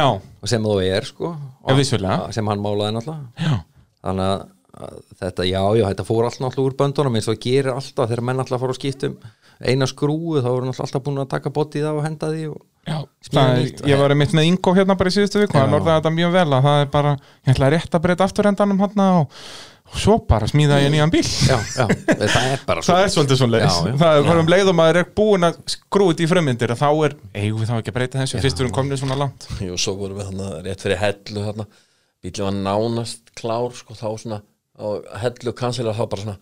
sem 0.52 0.68
þú 0.68 0.76
er 0.84 1.08
sko. 1.08 1.32
Vissulega. 1.78 2.30
sem 2.36 2.50
hann 2.52 2.64
málaði 2.64 2.96
náttúrulega. 2.98 3.58
Þannig 4.04 4.28
að, 4.28 4.44
að 4.78 4.98
þetta, 5.22 5.46
já, 5.48 5.62
já, 5.80 5.84
þetta 5.88 6.08
fór 6.08 6.28
alltaf 6.28 6.44
náttúrulega 6.44 6.68
úr 6.72 6.78
böndunum 6.82 7.18
eins 7.18 7.28
og 7.28 7.36
það 7.36 7.44
gerir 7.46 7.72
alltaf 7.74 8.10
þegar 8.12 8.24
menn 8.28 8.44
alltaf 8.44 8.62
fór 8.64 8.74
að 8.74 8.80
skipta 8.80 9.10
um 9.12 9.16
eina 9.58 9.88
skrúu 9.90 10.38
þá 10.38 10.48
voru 10.52 10.68
alltaf 10.70 11.02
búin 11.02 11.18
að 11.24 11.30
taka 11.32 11.50
bótið 11.54 11.88
á 11.88 11.92
og 11.96 12.04
henda 12.04 12.28
því 12.30 12.44
og 12.52 12.60
já. 12.88 12.98
Er. 13.38 13.72
Ég 13.90 14.00
var 14.00 14.14
einmitt 14.14 14.34
með 14.36 14.50
Ingo 14.50 14.74
hérna 14.76 14.96
bara 14.98 15.10
í 15.10 15.16
síðustu 15.16 15.42
viku 15.42 15.58
hann 15.58 15.74
orðaði 15.76 16.00
þetta 16.00 16.12
mjög 16.16 16.36
vel 16.36 16.46
að 16.48 16.68
það 16.68 16.84
er 16.84 16.92
bara 16.92 17.16
ég 17.18 17.50
ætla 17.52 17.66
að 17.68 17.74
rétta 17.74 18.00
breyta 18.04 18.28
afturendanum 18.28 18.80
hérna 18.82 19.08
og, 19.18 19.40
og 19.88 19.98
svo 20.04 20.16
bara 20.30 20.48
smíða 20.50 20.80
ég 20.84 20.92
nýjan 20.94 21.12
bíl. 21.12 21.24
Já, 21.24 21.56
já, 21.76 21.84
það 21.86 22.48
er 22.54 22.64
bara 22.68 22.84
Það 22.88 23.02
er 23.04 23.12
svolítið 23.14 23.42
svona 23.42 23.62
já. 23.62 23.70
Það 24.02 24.20
er 24.20 24.28
bara 24.30 24.44
um 24.44 24.52
leið 24.54 24.72
og 24.72 24.78
maður 24.80 25.00
er 25.02 25.10
búin 25.20 25.48
að 25.48 25.60
skrúið 25.74 26.24
í 26.24 26.30
frummyndir 26.30 26.74
að 26.74 26.82
þá 26.84 26.88
er, 27.08 27.16
eigum 27.34 27.62
við 27.62 27.72
þá 27.72 27.76
ekki 27.78 27.94
að 27.94 27.98
breyta 28.00 28.22
þessu? 28.22 28.42
Fyrst 28.44 28.60
við 28.60 28.66
erum 28.66 28.76
komin 28.78 29.00
svona 29.00 29.18
langt. 29.20 29.48
Jú, 29.64 29.80
svo 29.80 29.96
vorum 30.00 30.20
við 30.20 30.30
þarna 30.30 30.62
rétt 30.64 30.86
fyrir 30.86 31.02
hellu 31.02 31.44
þarna. 31.50 31.68
Bílið 32.24 32.46
var 32.48 32.56
nánast 32.56 33.34
klár 33.38 33.76
sko, 33.78 33.94
þá 33.94 34.08
svona 34.18 34.40
og 34.78 35.06
hellu 35.22 35.54
kansilega 35.58 35.96
þá 35.98 36.06
bara 36.06 36.24
svona 36.24 36.38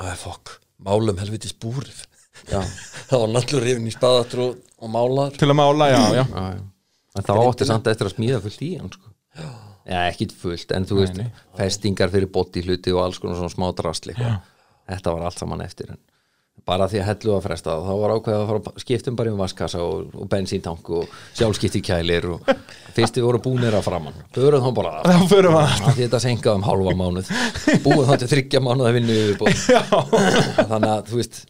að 0.00 0.16
fokk, 0.22 0.54
málum 0.86 1.18
helvitis 1.20 1.54
búrið 1.60 2.04
það 2.48 3.22
var 3.22 3.32
náttúrulega 3.34 3.66
rifin 3.66 3.88
í 3.90 3.94
spaðatur 3.94 4.44
og, 4.46 4.60
og 4.80 4.92
málaður 4.92 5.40
til 5.40 5.48
að 5.50 5.58
mála, 5.60 5.88
já, 5.92 6.00
já. 6.00 6.24
Já, 6.24 6.44
já. 6.54 6.62
en 7.16 7.26
þá 7.26 7.32
átti 7.38 7.68
samt 7.68 7.90
eftir 7.92 8.10
að 8.10 8.14
smíða 8.16 8.42
fullt 8.44 8.62
í 8.66 8.70
hann 8.80 8.92
sko. 8.94 9.12
já, 9.90 9.98
ekkit 10.06 10.36
fullt 10.42 10.76
en 10.76 10.88
þú 10.88 11.00
veist, 11.02 11.20
festingar 11.58 12.12
fyrir 12.12 12.30
bóti 12.32 12.64
hluti 12.66 12.94
og 12.94 13.04
alls 13.04 13.20
konar 13.22 13.40
svona 13.40 13.52
smá 13.52 13.68
drastli 13.76 14.16
þetta 14.18 15.14
var 15.16 15.28
allt 15.28 15.42
saman 15.42 15.64
eftir 15.66 15.92
en 15.94 16.00
bara 16.66 16.88
því 16.90 17.00
að 17.02 17.08
hellu 17.10 17.34
að 17.36 17.44
fresta 17.46 17.76
þá 17.84 17.92
var 18.00 18.14
ákveðið 18.16 18.40
að 18.40 18.50
fara 18.50 18.60
að 18.70 18.82
skiptum 18.84 19.16
bara 19.18 19.32
um 19.32 19.40
vaskassa 19.40 19.82
og, 19.84 20.10
og 20.14 20.28
bensíntank 20.30 20.90
og 20.96 21.14
sjálfskipti 21.38 21.82
kælir 21.84 22.28
og 22.34 22.50
fyrst 22.96 23.18
við 23.18 23.26
voru 23.26 23.40
búnir 23.44 23.76
að 23.76 23.86
framann 23.86 24.18
förum 24.34 24.64
þá 24.64 24.70
bara 24.76 24.94
að 25.00 25.96
því 25.96 26.04
þetta 26.04 26.22
senkaði 26.24 26.60
um 26.60 26.66
hálfa 26.66 26.94
mánuð. 27.00 27.32
Búið 27.84 28.10
þá 28.10 28.14
til 28.22 28.30
þryggja 28.34 28.62
mánuð 28.64 28.90
að 28.90 28.96
vinna 28.98 29.18
yfir 29.20 29.38
þannig 30.70 30.90
að 30.90 31.10
þú 31.10 31.20
veist 31.20 31.40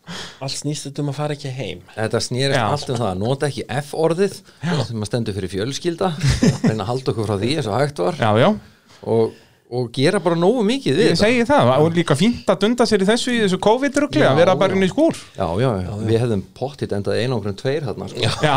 allt 0.41 0.57
snýst 0.57 0.89
þetta 0.89 1.05
um 1.05 1.13
að 1.13 1.21
fara 1.21 1.37
ekki 1.37 1.55
heim. 1.55 1.85
þetta 1.97 2.23
snýrist 2.25 2.61
allt 2.65 2.95
um 2.95 3.01
það 3.01 3.21
nota 3.21 3.51
ekki 3.51 3.67
F-orðið 3.81 4.41
sem 4.61 5.05
að 5.05 5.11
stendur 5.11 5.37
fyrir 5.37 5.55
fjölskylda 5.55 6.13
reyna 6.67 6.85
að 6.85 6.91
halda 6.93 7.15
okkur 7.15 7.29
frá 7.29 7.37
því 7.41 7.55
eins 7.57 7.71
og 7.71 7.79
hægt 7.79 8.03
var. 8.05 8.21
Já, 8.21 8.31
já, 8.41 8.49
og, 9.15 9.39
og 9.71 9.91
gera 9.95 10.19
bara 10.23 10.35
nógu 10.39 10.65
mikið 10.67 10.97
við 10.99 11.09
ég 11.13 11.19
segi 11.21 11.45
það 11.47 11.71
og 11.77 11.95
líka 11.95 12.17
fínt 12.19 12.49
að 12.51 12.65
dunda 12.65 12.87
sér 12.91 13.05
í 13.05 13.07
þessu 13.07 13.35
í 13.37 13.41
þessu 13.45 13.59
COVID-rugli 13.63 14.25
að 14.27 14.41
vera 14.43 14.57
bara 14.59 14.75
inn 14.75 14.83
í 14.83 14.91
skúr. 14.91 15.15
Já, 15.37 15.47
já, 15.63 15.69
já, 15.85 15.91
við 16.09 16.19
hefðum 16.25 16.43
pottit 16.59 16.95
endað 16.97 17.21
einangrum 17.23 17.57
tveir 17.59 17.87
þarna 17.87 18.09
sko. 18.11 18.33
já, 18.43 18.57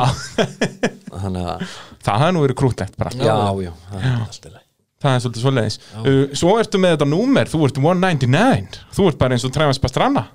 þannig 1.23 1.49
að, 1.53 1.65
það 2.07 2.21
hefði 2.23 2.35
nú 2.37 2.45
verið 2.47 2.59
krútlegt 2.63 2.97
bara. 2.97 3.13
Já, 3.13 3.35
já, 3.61 3.73
já. 3.93 4.13
allt 4.25 4.47
í 4.49 4.53
lagi. 4.53 4.65
Það 5.03 5.17
er 5.17 5.23
svolítið 5.25 5.43
svoleiðis. 5.43 5.77
Uh, 5.99 6.21
svo 6.39 6.55
ertu 6.61 6.79
með 6.79 6.95
þetta 6.95 7.09
númer, 7.11 7.49
þú 7.51 7.65
ert 7.67 7.79
199 7.83 8.81
þú 8.95 9.07
ert 9.11 9.21
bara 9.21 9.35
eins 9.37 9.45
og 9.45 9.53
Travis 9.53 9.81
Pastrana. 9.83 10.25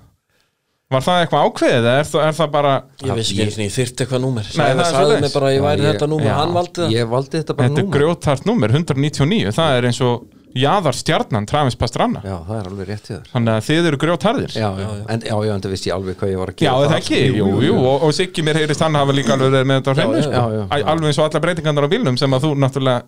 Var 0.89 1.03
það 1.05 1.23
eitthvað 1.23 1.47
ákveðið 1.49 1.75
eða 1.79 1.91
er, 1.99 2.07
það- 2.09 2.23
er 2.25 2.35
það 2.39 2.51
bara 2.53 2.69
ég 3.03 3.17
vissi 3.19 3.33
ekki. 3.35 3.43
eins 3.45 3.57
og 3.59 3.63
ég 3.65 3.73
þyrfti 3.75 4.05
eitthvað 4.05 4.21
númer. 4.23 4.47
Nei, 4.49 4.63
það 4.63 4.69
er 4.71 4.79
það 4.79 4.95
sagði 4.95 5.17
mig 5.21 5.33
bara 5.35 5.49
að 5.49 5.55
ég 5.57 5.65
væri 5.65 5.85
þetta 5.85 6.07
númer. 6.09 6.31
Hann 6.33 6.53
valdi 6.55 6.81
það. 6.81 6.93
ég 6.95 7.11
valdi 7.11 7.35
þetta 7.35 7.55
bara 7.59 7.69
þetta 7.69 7.83
er 7.83 7.91
grjóthart 7.97 8.47
númer 8.49 8.73
199, 8.79 9.51
það 9.59 9.77
er 9.77 9.87
eins 9.89 10.01
og 10.05 10.38
jaðar 10.57 10.95
stjarnan 10.97 11.45
Travis 11.45 11.75
Pastrana. 11.77 12.21
Já, 12.25 12.35
það 12.47 12.55
er 12.59 12.67
alveg 12.71 12.87
rétt 12.89 13.05
í 13.09 13.13
þér. 13.13 13.25
Þannig 13.33 13.53
að 13.53 13.65
þið 13.67 13.87
eru 13.89 13.97
grjótharðir 14.01 14.53
já, 14.57 14.69
já, 14.81 14.87
en, 15.13 15.19
já, 15.29 15.35
já, 15.45 15.51
en 15.53 15.61
það 15.65 15.73
vissi 15.75 15.89
ég 15.91 15.95
alveg 15.95 16.15
hvað 16.19 16.31
ég 16.33 16.39
var 16.41 16.49
að 16.49 16.55
Já, 16.55 16.71
gera 16.71 16.79
er 16.85 16.89
það 16.89 16.97
ekki, 16.99 17.19
sko. 17.19 17.37
jú, 17.37 17.47
jú, 17.67 17.75
og, 17.85 17.97
og 18.07 18.13
Siggi 18.17 18.41
mér 18.47 18.55
heyrist 18.61 18.81
hann 18.85 18.95
hafa 18.97 19.13
líka 19.13 19.33
alveg 19.35 19.51
verið 19.53 19.67
með 19.69 19.77
þetta 19.79 19.89
á 19.89 19.95
hreinu, 19.99 20.15
já, 20.15 20.21
sko. 20.25 20.31
já, 20.33 20.43
já. 20.57 20.63
Alveg 20.93 21.07
eins 21.11 21.19
og 21.21 21.25
alla 21.29 21.41
breytingarnar 21.45 21.85
á 21.85 21.89
bílnum 21.93 22.17
sem 22.17 22.31
að 22.33 22.41
þú 22.47 22.51
náttúrulega 22.63 22.99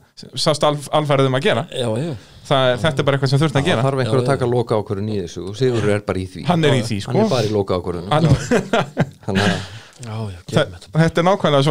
sást 0.46 0.64
alf, 0.70 0.86
alfærið 1.02 1.32
um 1.32 1.38
að 1.40 1.46
gera. 1.50 1.64
Já, 1.74 1.90
já, 1.98 2.14
það, 2.52 2.64
er- 2.76 2.80
þetta 2.86 3.00
er 3.02 3.06
bara 3.10 3.18
eitthvað 3.18 3.32
sem 3.34 3.40
þurft 3.42 3.56
að 3.56 3.62
það 3.62 3.70
gera. 3.72 3.82
þarf 3.88 4.00
einhver 4.06 4.20
Já, 4.20 4.22
að 4.22 4.30
taka 4.36 4.46
loka 4.54 4.74
ákvörðun 4.82 5.10
í 5.10 5.18
þessu 5.26 5.42
og 5.50 5.54
Sigurður 5.58 5.92
er 5.98 6.02
bara 6.12 6.20
í 6.22 6.28
því. 6.30 6.42
Hann 6.52 6.62
er 6.70 6.74
í 6.78 6.82
því, 6.86 6.98
hann 7.02 7.16
sko. 7.16 7.26
er 7.26 7.30
bara 7.34 7.46
í 7.48 7.52
loka 7.58 7.74
ákvörðun 7.82 8.06
Hann- 8.12 8.30
já, 10.02 10.16
já, 10.30 10.40
þetta. 10.50 10.88
Þetta 10.94 11.18
er 11.22 11.26
nákvæmlega 11.26 11.62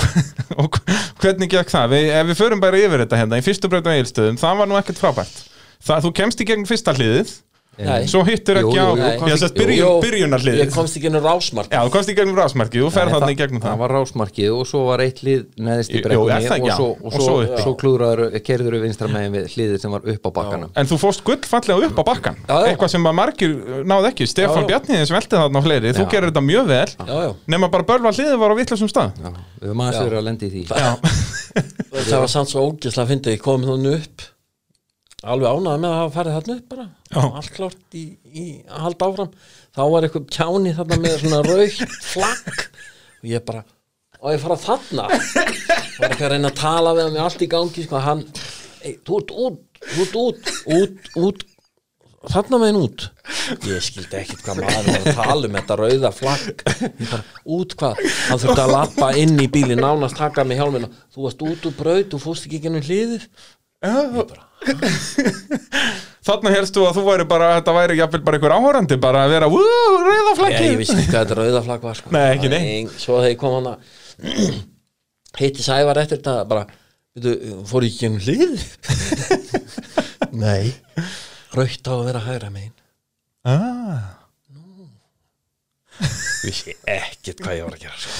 og 0.60 0.78
hvernig 1.22 1.50
gekk 1.52 1.72
það? 1.72 1.94
Við, 1.94 2.10
ef 2.16 2.28
við 2.30 2.38
förum 2.40 2.62
bara 2.62 2.80
yfir 2.80 3.04
þetta 3.04 3.20
hérna 3.20 3.40
í 3.40 3.44
fyrstu 3.44 3.70
á 3.72 3.92
eilstöðum, 3.92 4.38
það 4.40 4.60
var 4.62 4.70
nú 4.70 4.78
ekkert 4.80 5.00
frábært 5.02 5.40
það, 5.82 6.04
þú 6.06 6.12
kemst 6.20 6.42
í 6.42 6.48
gegn 6.48 6.68
fyrsta 6.68 6.94
hliðið 6.96 7.34
Nei. 7.78 8.04
svo 8.06 8.20
hittur 8.26 8.58
ekki 8.60 8.76
á 8.76 8.84
jú, 8.84 8.96
ég 9.00 9.14
komst 9.18 9.44
ekki- 9.46 9.58
byrjun, 9.62 9.78
Jú, 9.80 9.92
byrjunar 10.04 10.42
ég 10.44 10.44
hliðið 10.44 10.74
komst 10.74 10.96
ekki 10.98 11.08
inn 11.08 11.16
á 11.16 11.22
rásmark 11.24 11.70
Já, 11.72 11.78
þú 11.86 11.90
komst 11.94 12.10
í 12.12 12.14
gegnum 12.18 12.36
rásmarkið, 12.36 12.82
þú 12.84 12.90
ferð 12.92 13.12
þarna 13.14 13.30
í 13.32 13.36
gegnum 13.38 13.62
það. 13.62 13.70
það 13.72 13.78
var 13.82 13.90
rásmarkið 13.96 14.50
og 14.52 14.66
svo 14.68 14.80
var 14.90 15.00
eitt 15.00 15.22
hlið 15.24 15.46
neðist 15.56 15.90
í 15.96 16.02
brekkunni 16.04 16.36
það 16.44 16.56
ekki? 16.58 16.68
og 16.68 16.76
svo, 16.76 16.88
og 16.92 17.06
Og 17.06 17.12
svo, 17.16 17.36
svo 17.46 17.62
svo 17.62 17.72
klúðraður, 17.80 18.36
kerður 18.44 18.76
við 18.76 18.82
vinstra 18.84 19.08
megin 19.08 19.32
við 19.32 19.48
hliðið 19.56 19.80
sem 19.80 19.90
var 19.96 20.00
upp 20.12 20.28
á 20.28 20.30
bakkanum. 20.36 20.70
En 20.76 20.86
þú 20.86 20.98
fórst 21.00 21.24
gullfallega 21.24 21.86
upp 21.88 21.96
á 21.96 22.04
bakkan 22.04 22.36
Já, 22.44 22.52
já. 22.60 22.66
Eitthvað 22.74 22.88
sem 22.92 23.02
margir 23.02 23.56
náðu 23.88 24.06
ekki. 24.12 24.26
Já. 24.60 24.68
Bjarniðins 24.68 25.14
velti 25.16 25.36
þarna 25.40 25.58
á 25.58 25.62
fleiri 25.64 25.92
Þú 25.96 26.04
Já. 26.04 26.10
gerir 26.12 26.28
þetta 26.30 26.44
mjög 26.44 26.66
vel 26.68 26.90
já, 26.92 27.16
já, 27.24 27.34
Nefna 27.48 27.70
bara 27.72 27.88
bölva 27.88 28.12
hliðið 28.12 28.38
var 28.38 28.52
á 28.52 28.56
vitlasum 28.60 28.88
stað. 28.92 29.16
Já, 29.16 29.32
við 29.64 29.74
Já. 29.96 30.04
verið 30.04 30.18
að 30.20 30.28
lendi 30.28 30.44
í 30.46 30.52
því. 30.52 30.62
Það 31.92 32.20
var 32.20 32.28
samt 32.28 32.48
svo 32.52 32.68
ógislega 32.68 33.08
alveg 35.22 35.48
ánæði 35.52 35.82
með 35.82 35.90
að 35.90 35.98
hafa 36.00 36.14
farið 36.16 36.36
þarna 36.38 36.56
upp 36.56 36.70
bara. 36.72 36.86
Já. 37.12 37.20
allt 37.40 37.52
klárt 37.56 37.98
í, 37.98 38.04
í 38.26 38.46
að 38.66 38.86
halda 38.86 39.08
áfram. 39.10 39.34
Þá 39.72 39.82
var 39.94 40.06
eitthvað 40.06 40.30
kjáni 40.36 40.74
þarna 40.78 41.00
með 41.02 41.18
svona 41.22 41.42
raukt 41.46 41.98
flagg. 42.08 42.64
Og 43.22 43.28
ég 43.30 43.44
bara, 43.46 43.62
og 44.18 44.32
ég 44.34 44.42
fara 44.42 44.58
þarna? 44.62 45.06
Var 46.02 46.08
ekki 46.14 46.26
að 46.26 46.32
reyna 46.34 46.50
að 46.50 46.58
tala 46.58 46.96
við 46.96 47.06
hann 47.06 47.14
með 47.14 47.26
allt 47.26 47.44
í 47.44 47.50
gangi 47.52 47.86
sko, 47.86 48.00
hann, 48.02 48.24
ei, 48.82 48.96
þú 49.06 49.20
ert 49.22 49.36
út 49.46 49.60
þú 49.82 50.04
ert 50.04 50.14
út, 50.16 50.52
út, 50.66 51.10
út. 51.22 51.48
Þarna 52.22 52.58
megin 52.62 52.78
út. 52.78 53.08
Ég 53.66 53.82
skildi 53.82 54.14
ekkit 54.20 54.44
hvað 54.44 54.60
maður 54.62 54.84
var 54.86 54.98
að 55.00 55.16
tala 55.18 55.48
um 55.48 55.56
þetta 55.58 55.76
rauða 55.80 56.12
flagg. 56.14 56.62
Ég 56.86 57.08
bara, 57.10 57.24
út 57.56 57.74
hvað? 57.80 58.02
Hann 58.28 58.42
þurfti 58.44 58.62
að 58.62 58.74
lappa 58.76 59.08
inn 59.18 59.42
í 59.42 59.48
bíli 59.50 59.78
nánast 59.78 60.18
taka 60.20 60.44
mig 60.46 60.60
hjálmina, 60.60 60.90
þú 61.10 61.26
varst 61.26 61.42
út 61.48 61.66
úr 61.66 61.74
braut 61.80 62.14
þú 62.14 62.22
fórst 62.22 62.46
ekki 62.46 62.62
gennum 62.62 62.84
Þarna 66.22 66.52
helstu 66.54 66.84
að 66.86 67.00
þú 67.00 67.02
væri 67.08 67.24
bara 67.26 67.48
Þetta 67.56 67.72
væri 67.74 67.96
jafnvel 67.98 68.20
bara 68.26 68.38
einhver 68.38 68.52
áhorandi 68.54 68.96
Bara 69.02 69.24
að 69.26 69.32
vera 69.34 69.46
Wú, 69.50 69.62
rauða 70.04 70.50
ég, 70.52 70.76
vissi 70.78 70.94
ekki 70.94 71.10
hvað 71.10 71.24
þetta 71.24 71.38
rauða 71.40 71.62
flagg 71.66 71.82
var 71.88 71.96
sko. 71.98 72.08
Nei, 72.14 72.28
ekki 72.36 72.48
neitt. 72.52 72.66
Nei, 72.68 72.82
svo 73.02 73.14
þegar 73.18 73.32
ég 73.32 73.40
kom 73.40 73.52
hann 73.56 73.70
að 73.72 73.78
hitti 75.42 75.62
Sævar 75.66 75.98
eftir 76.02 76.16
þetta 76.20 76.34
bara, 76.52 76.62
veitu, 77.16 77.30
fór 77.66 77.82
ég 77.86 77.90
ekki 77.90 78.02
gennum 78.04 78.22
hliðið 78.22 78.60
nei 80.44 80.64
raukt 81.56 81.84
á 81.88 81.92
að 81.96 82.06
vera 82.06 82.26
hægra 82.28 82.50
megin 82.52 82.76
ah. 83.48 84.02
vissi 86.44 86.72
ekkert 86.86 87.42
hvað 87.42 87.56
ég 87.58 87.64
var 87.66 87.76
að 87.76 87.82
gera 87.88 87.98
sko. 87.98 88.10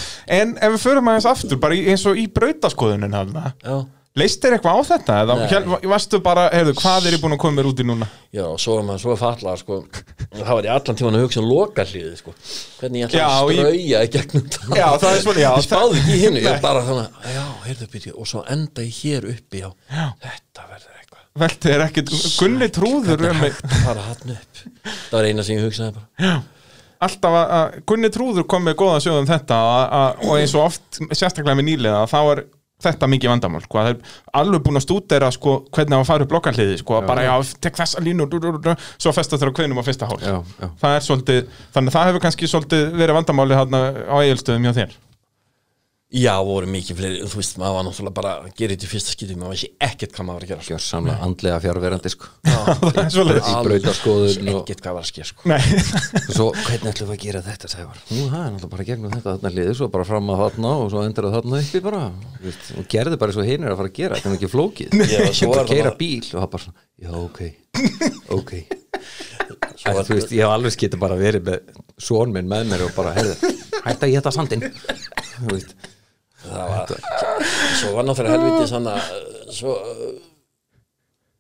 En 0.41 0.49
ef 0.59 0.71
við 0.75 0.85
förum 0.89 1.09
aðeins 1.13 1.31
aftur 1.31 1.63
Bara 1.63 1.79
eins 1.79 2.07
og 2.11 2.15
í 2.19 2.27
brautaskoðunin 2.33 3.15
hana 3.15 3.45
já 3.63 3.77
Leist 4.21 4.43
þér 4.45 4.59
eitthvað 4.59 4.77
á 4.77 4.81
þetta? 4.91 5.15
Eða 5.23 5.35
hér, 5.49 5.67
varstu 5.89 6.19
bara, 6.21 6.43
heyrðu, 6.53 6.75
hvað 6.77 7.07
er 7.09 7.15
ég 7.17 7.23
búin 7.23 7.33
að 7.33 7.39
koma 7.41 7.57
mér 7.57 7.69
út 7.71 7.79
í 7.81 7.87
núna? 7.89 8.09
Já, 8.37 8.45
svo 8.61 8.75
er 8.77 8.85
maður 8.85 9.01
svo 9.07 9.15
falla 9.17 9.55
sko, 9.57 9.79
það 10.35 10.51
var 10.51 10.69
ég 10.69 10.75
allan 10.75 10.99
tíman 11.01 11.17
að 11.17 11.25
hugsa 11.25 11.41
um 11.41 11.49
loka 11.49 11.87
hliði 11.89 12.13
sko. 12.21 12.35
hvernig 12.83 13.01
ég 13.01 13.09
ætla 13.09 13.23
Já, 13.23 13.25
að 13.31 13.55
strauja 13.57 14.03
í 14.05 14.13
gegnum 14.13 14.45
það? 14.53 14.77
Já, 14.77 14.87
það 15.01 15.09
er 15.17 15.25
svona, 15.25 15.43
já, 15.47 15.51
Ég 15.57 15.67
spáði 15.69 16.03
ekki 16.03 16.13
í 16.13 16.21
hinnu, 16.27 16.45
ég 16.45 16.61
bara 16.69 16.85
þannig 16.91 17.09
að, 17.09 17.33
Já, 17.39 17.43
heyrðu 17.71 17.91
byrju, 17.97 18.15
og 18.21 18.31
svo 18.35 18.45
enda 18.53 18.85
ég 18.85 19.01
hér 19.01 19.29
uppi 19.33 19.65
Já, 19.89 20.07
þetta 20.29 20.69
verður 20.69 20.97
eitthvað. 21.01 21.27
Velti 21.47 21.73
er 21.73 21.89
ekkit, 21.89 22.17
Gunni 22.37 22.73
trúður 22.77 23.13
Þetta 23.17 23.31
er 23.31 23.33
um 23.33 23.45
mig. 23.47 23.61
hægt 24.13 24.27
ég 25.57 25.65
hugsaði 25.71 25.97
bara. 25.97 26.35
Alltaf 27.03 27.35
að, 27.41 27.79
Gunni 27.89 28.13
trúður 28.13 28.45
kom 28.45 28.69
með 28.69 28.77
góða 28.85 29.01
sjóð 29.03 29.23
um 29.25 29.31
þetta 29.33 29.57
og 30.21 30.35
eins 30.37 30.53
og 30.55 30.69
oft, 30.69 31.01
sérstaklega 31.17 31.57
með 31.59 31.73
nýlega 31.73 32.05
þá 32.13 32.21
er 32.37 32.45
þetta 32.83 33.11
mikið 33.13 33.33
vandamál 33.33 33.63
sko, 33.65 33.81
að 33.81 33.89
það 33.89 33.95
er 33.95 34.41
alveg 34.43 34.65
búin 34.67 34.81
að 34.81 34.87
stúdera 34.87 35.31
sko, 35.35 35.57
hvernig 35.75 35.97
á 35.97 36.01
að 36.03 36.11
fara 36.11 36.27
upp 36.27 36.33
blokkarliði 36.35 36.81
sko, 36.83 36.99
já. 36.99 37.07
bara 37.13 37.29
já, 37.29 37.35
tek 37.63 37.79
þessa 37.83 38.03
línu 38.05 38.29
du, 38.33 38.41
du, 38.43 38.53
du, 38.63 38.75
svo 38.97 39.15
festa 39.17 39.39
þeirra 39.39 39.57
kveðnum 39.61 39.81
á 39.81 39.85
fyrsta 39.87 40.11
hól. 40.11 40.21
Já, 40.23 40.37
það 40.83 40.99
er 40.99 41.07
svolítið, 41.07 41.57
þannig 41.77 41.93
að 41.95 41.99
það 41.99 42.11
hefur 42.11 42.27
kannski 42.27 42.51
svolítið 42.51 42.93
verið 42.99 43.19
vandamáli 43.21 43.63
á 43.63 44.17
eigilstöðum 44.23 44.69
hjá 44.69 44.77
þér 44.83 45.01
Já, 46.13 46.35
voru 46.45 46.67
mikið 46.69 46.99
fleiri, 46.99 47.21
þú 47.25 47.39
veist, 47.41 47.55
maður 47.57 47.75
var 47.79 47.85
náttúrulega 47.87 48.13
bara 48.19 48.31
að 48.43 48.49
gera 48.59 48.75
þetta 48.75 48.85
í 48.85 48.89
fyrsta 48.91 49.13
skipti, 49.15 49.37
maður 49.41 49.55
vissi 49.55 49.69
ekkert 49.81 50.11
hvað 50.13 50.27
maður 50.29 50.37
var 50.37 50.45
að 50.45 50.51
gera 50.51 50.65
sko. 50.67 50.73
gjörsamlega 50.75 51.25
andlega 51.25 51.61
fjárverandi 51.65 52.11
sko. 52.13 52.27
það 52.53 52.99
er 53.03 53.09
svolítið 53.15 53.49
Í 53.49 53.55
brautaskoðun 53.67 54.27
Vissi 54.29 54.53
og- 54.53 54.59
ekkert 54.61 54.83
hvað 54.85 54.97
var 54.99 55.07
að 55.07 55.09
skera 55.09 55.29
sko. 55.31 55.47
Nei, 55.49 55.63
og 56.21 56.29
svo 56.37 56.49
hvernig 56.59 56.91
ætlum 56.93 57.09
við 57.09 57.17
að 57.17 57.23
gera 57.25 57.43
þetta 57.47 57.71
Sævar? 57.73 58.03
Nú, 58.13 58.27
það 58.29 58.43
er 58.43 58.53
náttúrulega 58.53 58.73
bara 58.75 58.87
gegnum 58.91 59.15
þetta 59.17 59.33
þarna 59.39 59.53
liðið 59.57 59.79
svo 59.81 59.89
bara 59.97 60.07
fram 60.11 60.29
að 60.35 60.43
þarna 60.43 60.73
og 60.83 60.93
svo 60.93 61.05
endur 61.07 61.29
það 61.31 61.37
þarna 61.39 61.63
uppi 61.65 61.83
bara. 61.89 62.03
Þú 62.37 62.45
veist, 62.51 62.69
og 62.83 62.91
gerði 62.93 63.21
bara 63.25 63.37
svo 63.39 63.47
hinn 63.49 63.65
er 63.65 63.73
að 63.73 63.81
fara 63.81 63.93
að 63.93 63.97
gera 64.03 64.21
þetta 64.21 64.29
er 64.29 64.37
ekki 64.37 64.53
flókið. 64.53 64.99
Já, 65.09 65.23
svo 65.33 65.49
bara 65.55 65.65
það 65.65 65.73
keira 65.73 65.89
bara- 65.89 66.01
bíl 66.05 66.29
og 66.29 66.37
það 66.37 66.51
bara 66.53 66.67
svona, 66.67 66.85
já 67.01 67.13
ok 67.23 67.41
ok. 68.39 68.53
Svo 69.81 69.89
Æ, 69.89 69.97
var- 69.97 70.05
þú 70.07 70.19
veist, 70.21 70.37
ég 70.37 70.45
hef 70.45 70.53
alveg 70.59 70.77
getið 70.85 71.01
bara 71.03 71.17
verið 71.19 71.49
með 71.49 71.81
són 72.03 72.37
minn 72.37 72.53
með 72.53 72.69
mér 72.69 72.85
og 72.85 72.93
bara, 73.01 73.17
heyrðu, 73.17 73.55
hætta 73.87 74.07
að 74.11 74.13
geta 74.19 74.33
sandinn. 74.37 74.69
Þú 75.41 75.49
veist 75.57 75.73
það 76.43 76.75
var 76.75 76.93
svo 77.81 77.95
var 77.97 78.09
náttúrulega 78.09 78.37
helviti 78.37 78.69
svona 78.73 78.97
svo 79.53 79.77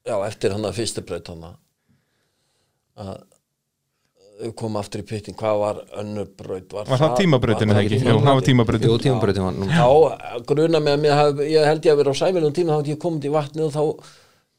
já, 0.06 0.16
eftir 0.26 0.54
hann 0.56 0.66
að 0.68 0.78
fyrstu 0.80 1.04
braut 1.06 1.28
hann 1.32 1.46
að 1.48 3.14
við 4.42 4.54
komum 4.58 4.78
aftur 4.80 5.02
í 5.02 5.06
pittin, 5.06 5.36
hvað 5.38 5.58
var 5.60 5.76
önnur 6.00 6.26
braut? 6.38 6.72
Var, 6.72 6.88
var 6.88 7.00
það 7.00 7.14
tímabrautin 7.20 7.70
var- 7.70 7.78
eða 7.78 7.84
ekki? 7.86 7.98
Jú, 8.02 8.16
það 8.24 8.38
var 8.38 8.46
tímabrautin? 8.48 8.88
Jú, 8.90 8.98
tímabröðin 9.04 9.46
var 9.46 9.54
nú 9.58 9.68
þá 9.70 10.46
gruna 10.50 10.80
mig 10.82 10.96
að 10.96 11.02
mér 11.04 11.16
haf, 11.18 11.42
ég 11.46 11.66
held 11.68 11.86
ég 11.86 11.92
að 11.94 12.00
vera 12.02 12.14
á 12.14 12.20
sæmilum 12.22 12.54
tíma 12.56 12.72
þá 12.72 12.78
hafði 12.80 12.94
ég 12.94 13.02
komið 13.04 13.28
í 13.28 13.32
vatni 13.36 13.66
og 13.66 13.72
þá 13.76 13.82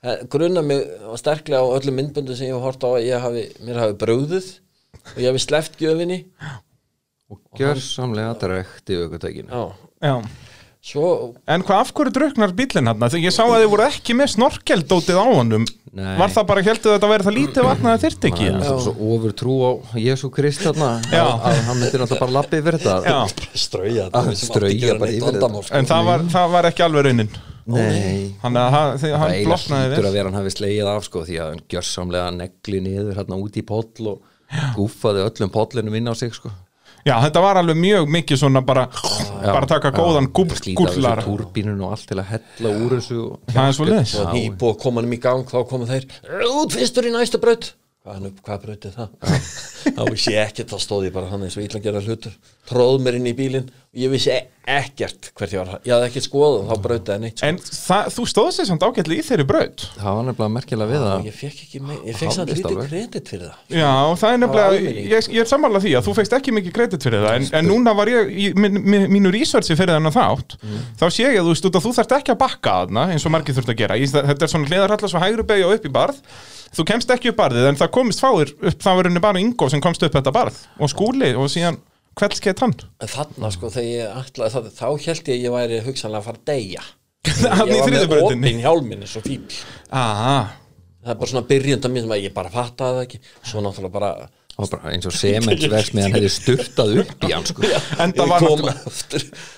eh, 0.03 0.21
gruna 0.35 0.63
mig 0.63 0.85
sterklega 1.19 1.63
á 1.63 1.73
öllum 1.77 1.97
myndböndu 1.99 2.37
sem 2.37 2.47
ég 2.47 2.55
hef 2.55 2.63
hort 2.67 2.85
á 2.87 2.89
að 2.93 3.07
ég 3.09 3.25
hafi, 3.25 3.43
mér 3.65 3.81
hafi 3.83 3.97
brúðið 4.05 4.47
og 5.03 5.19
ég 5.19 5.27
hafi 5.33 5.43
sleppt 5.43 5.79
gjöfinni. 5.81 6.19
Og 7.33 7.41
gjörsamlega 7.59 8.37
drekkt 8.39 8.93
í 8.93 8.99
aukvöldækinu 9.03 9.63
já, 10.03 10.15
svo 10.83 11.07
En 11.47 11.63
hvað, 11.63 11.79
af 11.85 11.93
hverju 11.95 12.13
druknar 12.17 12.51
bílinn 12.57 12.89
hann? 12.91 12.99
Þegar 13.07 13.23
ég 13.29 13.35
sá 13.35 13.43
að 13.45 13.61
þið 13.63 13.69
voru 13.73 13.85
ekki 13.87 14.15
með 14.19 14.33
snorkeldótið 14.35 15.19
á 15.19 15.25
honum 15.29 15.65
Nei. 15.93 16.15
Var 16.17 16.31
það 16.33 16.45
bara, 16.49 16.61
heldur 16.65 16.95
þetta 16.95 17.05
að 17.05 17.11
vera 17.13 17.25
það 17.27 17.35
lítið 17.37 17.65
vatn 17.67 17.85
að 17.85 17.91
það 17.93 18.03
þyrfti 18.03 18.29
ekki? 18.31 18.45
Það 18.47 18.55
er 18.57 18.63
eða? 18.65 18.77
svo 18.81 19.09
ofur 19.13 19.33
trú 19.37 19.57
á 19.61 19.71
Jésu 20.01 20.29
Krist 20.33 20.63
þarna 20.65 20.87
Já. 21.13 21.21
að, 21.21 21.57
hann 21.67 21.77
myndir 21.83 22.01
náttúrulega 22.01 22.23
bara 22.23 22.33
lappi 22.39 22.61
yfir 22.63 22.77
þetta 22.79 22.95
Já, 23.05 23.19
strauja 23.61 24.07
Ah, 24.09 24.29
strauja 24.33 24.95
bara 24.97 25.11
yfir 25.13 25.37
þetta. 25.37 25.51
sko. 25.67 25.75
en 25.77 25.89
það 25.91 26.07
var, 26.09 26.25
það 26.33 26.55
var 26.55 26.69
ekki 26.71 26.85
alveg 26.87 27.05
raunin 27.11 27.29
Nei 27.63 28.33
hann, 28.41 28.57
Það 28.57 29.15
hann 29.21 29.35
bloknaði 29.45 29.93
við 29.93 30.07
að 30.09 30.17
vera 30.17 30.31
hann 30.33 30.39
hafi 30.41 30.55
slegið 30.57 30.89
af 30.95 31.05
sko 31.05 31.21
því 31.29 31.37
að 31.43 31.51
hann 31.53 31.61
gjörsamlega 31.75 32.33
negli 32.41 32.81
niður 32.89 33.13
hérna 33.21 33.37
út 33.45 33.61
í 33.61 33.63
poll 33.69 34.09
og 34.15 34.25
gúfaði 34.73 35.23
öllum 35.29 35.53
pollinum 35.53 35.95
inn 36.01 36.09
á 36.09 36.13
sig 36.17 36.33
sko 36.33 36.49
Já, 37.03 37.17
þetta 37.19 37.41
var 37.43 37.59
alveg 37.59 37.79
mjög 37.83 38.09
mikið 38.15 38.39
svona 38.39 38.61
bara 38.63 38.85
bara 39.43 39.67
taka 39.67 39.91
góðan 39.91 40.29
Slíta 40.31 40.55
af 40.55 40.77
gúllar 40.79 41.19
þessu 41.19 41.27
túrbínun 41.27 41.81
og 41.83 41.95
allt 41.97 42.07
til 42.07 42.19
að 42.21 42.29
hella 42.31 42.73
úr 42.79 42.95
þessu 42.97 43.17
og 43.25 43.53
Það 43.53 43.67
er 43.67 43.77
svo 43.77 43.87
liðis 43.89 44.13
og 44.21 44.29
nýbúið 44.37 44.71
að 44.71 44.81
koma 44.85 45.03
hann 45.03 45.15
í 45.15 45.19
gang 45.27 45.47
þá 45.51 45.57
koma 45.73 45.89
þeir 45.89 46.07
út 46.47 46.77
fyrstur 46.77 47.09
í 47.09 47.13
næstu 47.15 47.41
braut. 47.43 47.73
Hvað, 48.03 48.15
hann 48.17 48.29
upp, 48.29 48.39
hvað 48.43 48.63
braut 48.65 48.85
er 48.87 48.95
það? 48.97 49.11
Þá 49.95 50.01
vissi 50.11 50.31
ég 50.33 50.47
ekkert, 50.49 50.71
þá 50.73 50.83
stóð 50.83 51.05
ég 51.07 51.13
bara 51.15 51.29
hann 51.31 51.43
eins 51.45 51.55
og 51.55 51.63
illa 51.63 51.79
gera 51.83 52.01
hlutur. 52.03 52.33
Tróð 52.67 52.97
mér 53.03 53.15
inn 53.19 53.29
í 53.31 53.35
bílinn. 53.37 53.67
og 53.67 53.82
ég 53.93 54.09
vissi 54.13 54.33
e- 54.33 54.47
ekkert 54.63 55.33
hvert 55.35 55.51
ég 55.51 55.59
var. 55.59 55.79
Ég 55.83 55.91
hafði 55.91 56.07
ekkert 56.07 56.25
skoðað, 56.25 56.69
þá 56.69 56.83
brautaði 56.85 57.21
neitt 57.23 57.41
sko. 57.41 57.47
En 57.49 57.57
það, 57.59 58.05
þú 58.15 58.23
stóðst 58.31 58.61
þess 58.61 58.69
samt 58.71 58.85
ágætlega 58.87 59.19
í 59.19 59.25
þeirri 59.27 59.45
braut. 59.49 59.83
Það 59.97 60.15
var 60.17 60.25
nefnilega 60.29 60.53
merkilega 60.53 60.87
við 60.93 61.03
og 61.03 61.09
að 61.09 61.27
ég 61.27 61.35
fekk 61.35 61.57
ekki 61.65 61.81
með, 61.83 61.97
ég 62.07 62.19
fekk 62.21 62.35
samt 62.37 62.53
lítið 62.53 62.79
kredit 62.87 63.31
fyrir 63.33 63.43
það. 63.49 63.57
Já, 63.75 63.91
það 64.21 64.29
er 64.29 64.39
nefnilega, 64.39 64.95
ég, 65.11 65.29
ég 65.35 65.43
er 65.43 65.51
sammála 65.51 65.83
því 65.83 65.93
að 65.99 66.07
þú 66.07 66.15
fegst 66.21 66.37
ekki 66.39 66.55
mikið 66.55 66.75
kredit 66.79 67.07
fyrir 67.09 67.27
það 67.27 67.37
en, 67.41 67.49
en 67.59 67.69
núna 67.73 67.95
var 67.99 68.13
ég 68.13 68.31
í 68.31 68.49
min, 68.55 68.79
min, 68.87 69.05
mínu 69.17 69.35
researchi 69.35 69.75
fyrir 69.75 69.97
þennan 69.97 70.15
þátt 70.15 70.57
þá 70.95 71.05
sé 71.11 71.27
ég 71.27 71.43
að 71.43 71.51
þú 71.51 71.59
út 71.59 71.79
að 71.81 71.87
þú 71.89 71.95
þarft 71.99 72.17
ekki 72.21 72.35
að 72.37 72.41
bakka 72.47 72.79
þarna 72.79 73.07
eins 73.11 73.27
og 73.27 73.35
margir 73.35 73.59
þurft 73.59 73.75
að 73.75 73.81
gera. 73.83 73.99
Í, 73.99 74.07
þetta 74.15 74.47
er 74.47 74.55
svona 74.55 74.71
hliðarhalla 74.71 75.11
svo 75.11 75.23
hægri 75.27 75.47
beigja 75.51 75.67
og 75.67 75.75
upp 75.75 75.89
í 75.91 75.93
barð. 75.99 76.23
Þú 76.73 76.87
kemst 76.89 77.11
ekki 77.13 77.29
upp 77.29 77.37
barðið 77.37 77.67
en 77.69 77.77
það 77.77 77.91
komist 77.99 78.23
fáir 78.23 78.55
upp 78.55 78.79
það 78.81 78.95
var 78.97 79.09
unni 79.09 79.21
bara 79.21 79.41
Ingo 79.43 79.67
sem 79.69 79.83
komst 79.83 80.01
upp 80.07 80.15
þetta 80.15 80.33
barð 80.33 80.63
og 80.81 80.89
skúli 80.89 81.35
og 81.37 81.51
síðan 81.51 81.77
kveldskeitt 82.19 82.63
hann? 82.63 82.75
En 83.01 83.11
þarna 83.11 83.51
sko 83.53 83.71
þegar 83.73 83.89
ég 83.89 84.19
ætlaði 84.23 84.53
það 84.55 84.67
þá 84.77 84.85
held 84.89 85.31
ég 85.31 85.37
að 85.37 85.45
ég 85.47 85.55
væri 85.55 85.79
hugsanlega 85.87 86.21
að 86.21 86.27
fara 86.27 86.41
að 86.41 86.51
deyja. 86.51 86.83
Hann 87.57 87.71
í 87.71 87.77
ég 87.77 87.79
var 87.79 87.89
þriðju 87.89 88.11
með 88.11 88.23
opinn 88.27 88.57
hjálminni 88.59 89.07
svo 89.07 89.21
fíl 89.23 89.43
Aha, 89.95 90.33
það 90.99 91.13
er 91.13 91.19
bara 91.21 91.29
svona 91.31 91.47
byrjunda 91.47 91.91
mín 91.93 92.03
sem 92.03 92.15
að 92.17 92.25
ég 92.25 92.33
bara 92.35 92.51
fattaði 92.51 92.97
það 92.97 93.05
ekki. 93.07 93.19
Svo 93.47 93.63
náttúrulega 93.63 93.95
bara 93.95 94.13
bara 94.53 94.91
eins 94.93 95.07
og 95.09 95.15
sementsverksmiðan 95.17 96.13
hefði 96.17 96.29
styrtað 96.29 96.91
upp 97.01 97.25
í 97.25 97.31
hann 97.33 97.47
sko. 97.47 97.63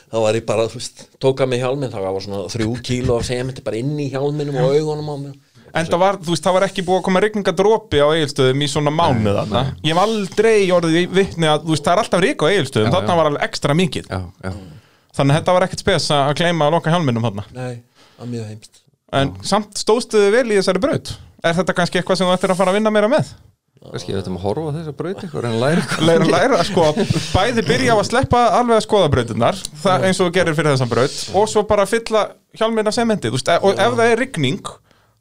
Þá 0.06 0.18
var 0.22 0.38
ég 0.38 0.46
bara, 0.48 0.68
þú 0.72 0.80
veist, 0.80 1.02
tóka 1.20 1.48
mig 1.50 1.60
hjálminn 1.60 1.92
þá 1.92 2.00
var 2.06 2.22
svona 2.24 2.46
þrjú 2.54 2.78
kíló 2.86 3.18
af 3.20 3.26
sementi 3.28 3.64
bara 3.66 3.82
inn 3.82 3.98
í 4.00 4.08
hjálminum 4.14 4.56
og 4.62 4.78
augunum 4.78 5.12
á 5.12 5.16
mér 5.26 5.36
Enda 5.76 5.98
var, 6.00 6.18
þú 6.24 6.32
veist, 6.34 6.46
það 6.46 6.56
var 6.58 6.66
ekki 6.70 6.84
búið 6.88 7.00
að 7.02 7.06
koma 7.10 7.22
rigningadrópi 7.26 8.00
á 8.00 8.08
eigilstöðum 8.16 8.62
í 8.64 8.70
svona 8.72 8.94
mánuð 8.96 9.40
þarna. 9.42 9.64
Ég 9.84 9.92
hef 9.92 10.02
aldrei 10.06 10.72
orðið 10.72 10.98
í 11.02 11.06
vitni 11.18 11.50
að, 11.52 11.66
þú 11.66 11.74
veist, 11.76 11.84
það 11.88 11.94
er 11.98 12.04
alltaf 12.04 12.24
rík 12.24 12.46
á 12.46 12.46
eigilstöðum, 12.52 12.88
Já, 12.88 12.96
þarna 12.96 13.12
já. 13.16 13.20
var 13.20 13.30
alveg 13.32 13.44
ekstra 13.50 13.76
mikið. 13.82 14.08
já, 14.10 14.22
já. 14.46 14.54
Þannig 15.16 15.32
að 15.36 15.40
þetta 15.42 15.56
var 15.58 15.66
ekkert 15.68 15.84
spes 15.86 16.08
að 16.12 16.34
gleyma 16.40 16.66
að 16.70 16.74
loka 16.78 16.92
hjálminum 16.96 17.28
þarna. 17.28 17.44
nei, 17.56 17.76
að 18.20 18.32
mjög 18.32 18.48
heimst 18.54 18.82
En 19.16 19.30
samt 19.48 19.78
stóðstuðu 19.80 20.32
vel 20.34 20.48
í 20.52 20.56
þessari 20.58 20.82
braut. 20.84 21.12
Er 21.46 21.54
þetta 21.56 21.76
kannski 21.78 22.00
eitthvað 22.02 22.18
sem 22.20 22.28
þú 22.28 22.34
ættir 22.36 22.52
að 22.52 22.58
fara 22.60 22.72
að 22.74 22.80
vinna 22.80 22.92
meira 22.92 23.08
með? 23.12 23.30
kannski 23.86 24.16
við 24.16 24.22
ættum 24.24 24.38
að 24.40 24.46
horfa 24.48 24.72
á 24.72 24.76
þessa 24.80 24.94
braut 24.98 25.24
ykkur 25.28 25.46
en 25.46 25.56
læra 25.62 25.82
ykkur 25.84 26.06
Læra, 26.08 26.26
læra, 26.26 26.60
sko, 26.66 26.86
bæði 27.36 27.64
byrja 27.68 27.94
á 27.94 27.98
að 28.02 28.08
sleppa 28.08 28.40
alveg 28.58 28.80
að 28.80 28.86
skoða 28.88 29.10
brautinnar, 29.14 29.60
það 29.84 30.06
eins 30.08 30.22
og 30.24 30.30
þú 30.32 30.34
gerir 30.40 30.56
fyrir 30.58 30.72
þessan 30.74 30.90
braut, 30.90 31.18
og 31.38 31.46
svo 31.52 31.64
bara 31.70 31.86
fylla 31.86 32.24
hjálmin 32.58 32.90
af 32.90 32.96
sementi, 32.98 33.30
þú 33.30 33.38
veist, 33.38 33.52
e- 33.54 33.60
og 33.62 33.78
ef 33.86 33.94
það 34.00 34.10
er 34.16 34.22
rigning, 34.24 34.72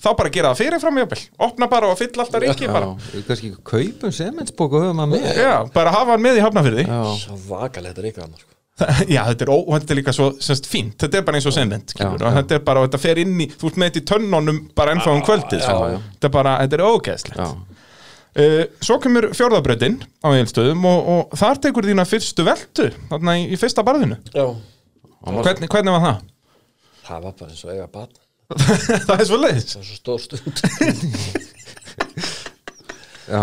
þá 0.05 0.11
bara 0.21 0.33
gera 0.35 0.53
það 0.53 0.63
fyrirfram 0.63 1.03
jöfnvel, 1.03 1.23
opna 1.49 1.71
bara 1.73 1.93
og 1.93 2.01
fylla 2.01 2.27
alltaf 2.27 2.45
ríki 2.45 2.71
bara. 2.71 2.95
Kannski 3.29 3.55
kaupum 3.65 4.13
sementsbók 4.15 4.77
og 4.77 4.89
höfum 4.89 5.05
að 5.07 5.15
með 5.17 5.31
Já, 5.41 5.55
bara 5.75 5.95
hafa 5.95 6.15
hann 6.15 6.27
með 6.27 6.41
í 6.41 6.45
hafnafyrði. 6.45 6.89
Svo 7.25 7.39
vakalegt 7.49 8.03
er 8.03 8.11
ekki 8.13 8.25
annars 8.25 8.45
sko. 8.45 8.55
Já, 9.15 9.23
þetta 9.29 9.47
er, 9.47 9.53
ó, 9.55 9.59
þetta 9.77 9.95
er 9.95 9.99
líka 10.01 10.15
svo 10.15 10.33
semst, 10.43 10.67
fínt, 10.67 10.97
þetta 10.99 11.21
er 11.21 11.27
bara 11.27 11.39
eins 11.39 11.47
og 11.47 11.55
já. 11.55 12.09
þetta 12.41 12.57
er 12.57 12.65
bara, 12.67 12.83
þetta 12.89 13.01
fer 13.05 13.21
inn 13.23 13.37
í 13.45 13.47
þú 13.53 13.71
ert 13.71 13.79
með 13.79 13.91
þetta 13.91 14.01
í 14.01 14.07
tönnunum 14.11 14.59
bara 14.75 14.97
ennþá 14.97 15.15
um 15.15 15.23
kvöldið 15.29 15.63
já, 15.63 15.69
sko. 15.69 15.93
já. 15.93 15.99
þetta 16.17 16.29
er 16.29 16.35
bara, 16.35 16.55
þetta 16.65 16.79
er 16.79 16.85
ógeðslegt 16.89 17.43
uh, 17.45 18.59
Svo 18.83 18.99
kemur 19.05 19.29
fjórðabrautin 19.39 20.01
á 20.27 20.29
eilstöðum 20.35 20.89
og, 20.91 21.11
og 21.15 21.39
þar 21.39 21.63
tekur 21.69 21.87
þína 21.87 22.07
fyrstu 22.11 22.47
veltu 22.49 22.89
þarna 23.13 23.37
í, 23.39 23.47
í 23.55 23.61
fyrsta 23.63 23.87
barðinu 23.87 24.19
já, 24.35 24.49
hvernig, 25.23 25.71
hvernig 25.71 25.95
var 25.95 26.05
það? 26.09 26.29
það 27.05 27.29
var 27.29 27.39
bara 27.45 27.55
eins 27.55 27.63
og 27.63 27.77
eiga 27.77 27.89
barn 27.95 28.23
það 29.09 29.17
er 29.21 29.27
svo 29.29 29.39
leiðis. 29.41 29.71
Það 29.73 29.81
var 29.81 29.89
svo 29.89 29.97
stór 30.01 30.21
stund. 30.25 30.57
Já, 33.25 33.41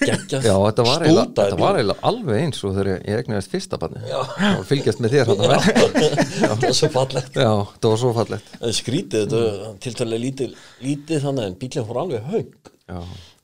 geggjað. 0.00 0.46
Já 0.46 0.54
þetta 0.54 0.84
var 0.86 1.02
eiginlega, 1.04 1.24
Stútaði 1.26 1.50
þetta 1.50 1.58
var 1.60 1.76
eiginlega 1.76 2.08
alveg 2.08 2.38
eins 2.40 2.62
og 2.64 2.72
þegar 2.76 2.88
ég 2.94 3.18
egnaðist 3.20 3.52
fyrsta 3.52 3.78
barni 3.82 4.00
og 4.16 4.62
fylgjast 4.68 5.02
með 5.04 5.16
þér 5.16 5.30
hann 5.32 5.42
að 5.44 5.50
það 5.66 6.62
var 6.62 6.76
svo 6.78 6.88
fallegt. 6.94 7.36
Já, 7.36 7.50
þetta 7.74 7.90
var 7.92 8.00
svo 8.00 8.12
fallegt. 8.16 8.54
En 8.62 8.76
skrítið, 8.78 9.26
þetta 9.26 9.72
tiltalega 9.84 10.22
lítið, 10.24 10.54
lítið 10.86 11.26
þannig 11.26 11.50
en 11.50 11.58
bílinn 11.60 11.88
fór 11.90 12.00
alveg 12.04 12.30
haug 12.32 12.72
Já, 12.86 13.00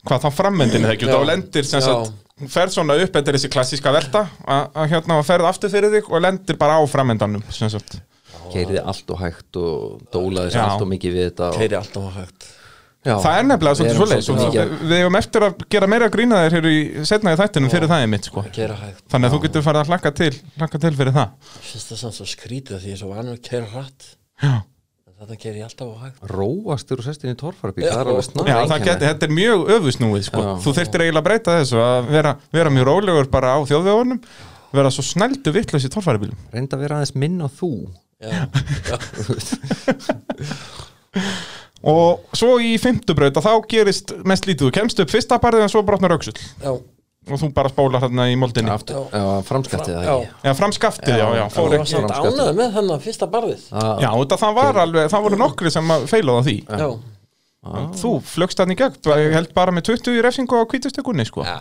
Hvað 0.09 0.25
þá 0.25 0.31
frammendinu 0.39 0.89
þegar, 0.89 1.11
Já. 1.11 1.13
þá 1.13 1.29
lendir 1.29 1.69
sem 1.69 1.83
Já. 1.83 1.87
sagt, 1.91 2.17
hún 2.41 2.51
fer 2.57 2.73
svona 2.75 2.97
upp, 3.03 3.13
þetta 3.19 3.33
er 3.35 3.39
þessi 3.39 3.53
klassíska 3.53 3.93
velta 3.95 4.25
að 4.49 4.81
að 4.81 4.89
hérna 4.97 5.19
og 5.21 5.29
ferð 5.29 5.51
aftur 5.51 5.73
fyrir 5.77 5.93
þig 5.93 6.09
og 6.09 6.25
lendir 6.25 6.59
bara 6.59 6.81
á 6.81 6.83
frammendanum 6.91 7.45
sem 7.53 7.71
sagt 7.71 8.01
keiriði 8.53 8.83
allt 8.93 9.13
og 9.15 9.21
hægt 9.23 9.61
og 9.61 10.03
dólaði 10.15 10.53
sér 10.55 10.65
allt 10.67 10.85
og 10.85 10.91
mikið 10.93 11.15
við 11.17 11.25
þetta 11.31 11.49
og, 11.51 11.61
keiri 11.61 11.79
alltaf 11.79 12.09
að 12.11 12.19
hægt. 12.23 12.49
Já, 13.03 13.17
Það 13.19 13.37
er 13.37 13.47
nefnilega 13.49 13.79
svolítið 13.81 13.97
svoleiðis. 13.99 14.27
og 14.31 14.37
svolítið 14.39 14.75
við, 14.87 14.93
hefum 15.01 15.17
eftir 15.19 15.43
að 15.49 15.63
gera 15.75 15.87
meira 15.91 16.09
grína 16.15 16.43
þér 16.45 16.53
hér 16.55 16.67
í 16.71 16.77
setna 17.09 17.33
í 17.35 17.39
þættinum 17.41 17.73
fyrir 17.73 17.91
það 17.91 18.03
einmitt 18.05 18.29
sko. 18.29 18.45
keira 18.55 18.77
hægt. 18.79 19.01
Þannig 19.11 19.27
að 19.27 19.35
þú 19.35 19.41
getur 19.43 19.65
farið 19.67 19.81
að 19.83 19.91
hlakka 19.91 20.13
til, 20.21 20.35
hlakka 20.61 20.81
til 20.85 20.93
fyrir 21.01 21.17
það. 21.17 21.33
Finnst 21.67 21.91
það 21.91 21.99
samt 22.05 22.19
svo 22.21 22.27
skrítið 22.31 22.79
því 22.85 22.93
ég 22.93 22.95
er 22.95 23.01
svo 23.03 23.11
vanur 23.11 23.35
að 23.35 23.43
keira 23.49 23.67
hratt. 23.73 24.07
Já, 24.39 24.53
en 24.63 25.17
þetta 25.19 25.41
keiri 25.43 25.59
ég 25.59 25.67
alltaf 25.67 25.91
á 25.91 25.97
hægt. 26.05 26.23
Róastur 26.31 27.03
og 27.03 27.09
sestin 27.09 27.35
í 27.35 27.39
torfarabíl, 27.43 27.83
Já. 27.89 27.91
það 27.91 28.05
er 28.05 28.13
alveg 28.15 28.29
snar 28.29 28.53
Já 28.53 28.57
það 28.71 28.87
geti, 28.87 29.09
þetta 29.11 29.27
er 29.27 29.35
mjög 29.41 29.67
öfusnúið 29.81 30.25
sko. 30.31 30.47
Þú 30.63 30.77
þyrftir 30.79 31.03
eiginlega 31.09 31.25
að 31.25 31.27
breyta 31.27 31.59
þessu 31.59 31.83
að 31.83 32.11
vera, 32.15 32.37
vera 32.55 32.71
mjög 32.79 32.87
rólegur 32.93 33.31
bara 33.35 33.57
á 33.59 33.59
þjóðvegunum 33.67 34.23
vera 34.73 34.89
svo 34.95 35.03
snældu 35.05 35.53
vittlaus 35.53 35.85
í 35.85 35.91
torfæribílum 35.93 36.39
reynda 36.55 36.79
að 36.79 36.85
vera 36.87 36.97
aðeins 37.03 37.13
minn 37.21 37.43
og 37.45 37.51
þú 37.59 37.69
já, 38.23 38.33
Og 41.83 42.23
svo 42.39 42.57
í 42.63 42.77
fimmtubraut 42.79 43.35
að 43.41 43.47
þá 43.49 43.53
gerist 43.73 44.13
mest 44.29 44.45
lítið, 44.47 44.69
þú 44.69 44.75
kemst 44.77 45.01
upp 45.03 45.11
fyrsta 45.11 45.39
barðið 45.43 45.65
en 45.67 45.73
svo 45.73 45.81
brotnar 45.87 46.15
auksull 46.15 46.37
já, 46.39 46.71
og 46.71 47.41
þú 47.41 47.49
bara 47.57 47.73
spólar 47.73 48.05
þarna 48.05 48.29
í 48.31 48.37
moldinni. 48.39 48.71
Aftur, 48.71 49.09
já, 49.11 49.25
framskattið 49.49 49.97
það 49.97 50.07
Já. 50.07 50.13
ekki? 50.15 50.47
Já, 50.47 50.53
fram 50.61 50.75
skaftið, 50.77 51.17
já, 51.19 51.27
já, 51.41 51.43
fór 51.51 51.57
það 51.57 51.67
var 51.67 51.75
ekki. 51.81 51.91
samt 51.93 52.07
framskattur. 52.07 52.39
ánægð 52.39 52.61
með 52.61 52.71
þennan 52.79 53.03
fyrsta 53.03 53.29
barðið. 53.35 53.65
Já, 54.03 54.11
þetta 54.15 54.39
það 54.45 54.55
var 54.61 54.81
alveg, 54.85 55.11
það 55.17 55.27
voru 55.27 55.41
nokkri 55.43 55.75
sem 55.75 55.93
feilaði 56.11 56.47
því. 56.49 56.57
Já, 56.71 56.89
Þú 58.03 58.09
flögst 58.27 58.59
hann 58.59 58.73
í 58.75 58.79
gegn, 58.79 58.97
ég 59.23 59.35
held 59.37 59.53
bara 59.55 59.71
með 59.75 59.85
20 59.93 60.17
í 60.19 60.23
refsingu 60.27 60.59
á 60.59 60.67
kvítustökunni, 60.67 61.23
sko. 61.29 61.45
Já, 61.47 61.61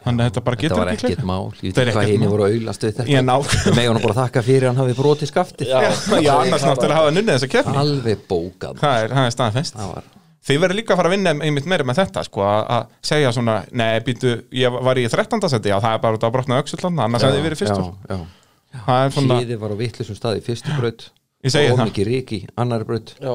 Þannig 0.00 0.24
að 0.24 0.28
þetta 0.30 0.42
bara 0.46 0.56
þetta 0.56 0.64
getur 0.64 0.80
var 0.80 0.90
ekki 0.94 1.08
ekkert 1.10 1.26
mál. 1.28 1.50
Ég 1.60 1.74
Þetta 1.74 1.80
er 1.82 1.88
veit 1.90 1.96
hvað 1.96 2.06
henni 2.08 2.20
mál. 2.24 2.30
voru 2.32 2.44
að 2.46 2.54
auðlast 2.54 2.86
við 2.86 3.00
Ég 3.10 3.26
ná 3.26 3.34
þetta 3.50 3.74
með 3.76 3.88
hann 3.90 4.00
bara 4.06 4.16
þakka 4.20 4.42
fyrir 4.46 4.64
að 4.64 4.70
hann 4.70 4.80
hafi 4.80 4.94
brotið 5.00 5.30
skaftið. 5.30 5.74
Já, 5.74 5.80
Já, 6.24 6.32
annars 6.38 6.64
náttúrulega 6.64 7.00
hafa 7.02 7.12
nunnið 7.16 7.36
þessa 7.36 7.50
keppni. 7.52 7.76
Alveg 7.82 8.24
bókað. 8.30 8.80
Það 8.80 9.04
er, 9.04 9.14
er 9.26 9.36
staðfest. 9.36 9.76
Var 9.76 10.08
Þið 10.40 10.60
verður 10.62 10.78
líka 10.78 10.94
að 10.94 11.00
fara 11.02 11.10
að 11.10 11.14
vinna 11.14 11.32
einmitt 11.44 11.66
meira 11.68 11.84
með 11.84 11.98
þetta 12.00 12.22
sko, 12.24 12.42
að 12.48 12.62
að 12.72 12.84
segja 13.10 13.32
svona, 13.36 13.56
nei, 13.76 14.00
býtu 14.06 14.30
ég 14.56 14.78
var 14.88 14.96
í 14.96 15.04
13. 15.12 15.42
seti, 15.52 15.68
já, 15.68 15.76
það 15.84 15.96
er 15.96 16.00
bara 16.06 16.16
út 16.16 16.24
að 16.24 16.32
brotna 16.36 16.60
öxullanda, 16.62 17.04
annars 17.04 17.26
hefði 17.26 17.40
ég 17.42 17.44
verið 17.44 17.60
fyrstur 17.60 17.84
já, 17.84 18.14
já. 18.14 18.80
Það 18.86 19.02
er 19.04 19.12
svona, 19.16 19.36
hliði 19.42 19.58
var 19.60 19.74
á 19.74 19.76
vitlisum 19.82 20.16
stað 20.16 20.40
í 20.40 20.44
fyrstu 20.46 20.78
Ég 21.44 21.52
já, 23.20 23.34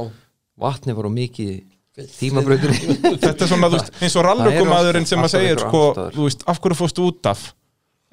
vatni 0.65 0.93
var 0.97 1.05
á 1.05 1.11
mikið 1.13 1.53
tímabrautinni 1.95 2.97
þetta 3.23 3.45
er 3.45 3.51
svona, 3.51 3.69
veist, 3.71 3.93
eins 4.01 4.15
og 4.19 4.25
eru 4.91 5.03
sem 5.09 5.23
að 5.23 5.31
alltaf 5.31 5.35
segir, 5.35 5.61
sko, 5.63 5.83
veist, 6.17 6.43
af 6.51 6.59
hverju 6.63 6.79
fórstu 6.79 7.05
út 7.07 7.29
af? 7.31 7.45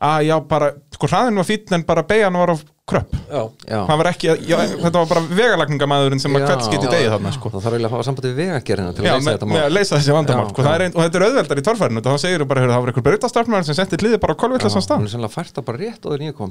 Að 0.03 0.29
já, 0.29 0.37
bara, 0.51 0.71
sko, 0.95 1.11
hraðin 1.11 1.41
var 1.41 1.49
fínn 1.49 1.77
en 1.79 1.87
bara 1.87 2.07
beigjan 2.07 2.39
var 2.39 2.55
á 2.55 2.57
kröpp. 2.83 3.13
Já, 3.31 3.43
já, 3.71 3.79
Það 3.87 3.99
var 4.01 4.09
ekki, 4.11 4.27
já, 4.43 4.57
þetta 4.83 4.91
var 4.99 5.07
bara 5.13 5.21
vegalagningamadurinn 5.39 6.21
sem 6.21 6.35
að 6.35 6.43
hvert 6.49 6.65
skiti 6.67 6.89
degi 6.91 7.11
þarna, 7.13 7.31
sko. 7.37 7.51
Það 7.53 7.63
þarf 7.63 7.77
eiginlega 7.77 7.89
að 7.89 7.95
hafa 7.95 8.07
sambandi 8.09 8.33
við 8.33 8.41
vegagerina 8.43 8.95
til 8.97 9.05
Já, 9.07 9.13
að 9.13 9.21
leysa 9.23 9.47
með, 9.47 9.61
að 9.63 9.77
leysa 9.77 9.93
þessi 10.01 10.17
vandamál 10.17 10.43
Já, 10.43 10.51
sko, 10.51 10.65
það 10.67 10.75
er 10.75 10.83
já. 10.83 10.87
ein, 10.89 10.97
og 10.97 11.05
þetta 11.07 11.21
er 11.21 11.25
auðveldar 11.29 11.61
í 11.63 11.65
torfærinu 11.69 12.03
þá 12.03 12.11
segir 12.25 12.43
þú 12.43 12.49
bara, 12.51 12.65
heyrðu, 12.65 12.75
það 12.75 12.83
var 12.83 12.91
einhver 12.93 13.07
brautastarfmaður 13.07 13.69
sem 13.71 13.79
setti 13.79 14.01
liðið 14.03 14.21
bara 14.25 14.35
á 14.35 14.41
kolvillastan 14.43 14.83
stað. 14.83 14.99
hún 14.99 15.07
er 15.07 15.15
sannlega 15.15 15.35
fært 15.37 15.55
það 15.61 15.67
bara 15.71 15.81
rétt 15.83 16.03
og 16.03 16.11
þegar 16.13 16.27
ég 16.27 16.35
kom. 16.43 16.51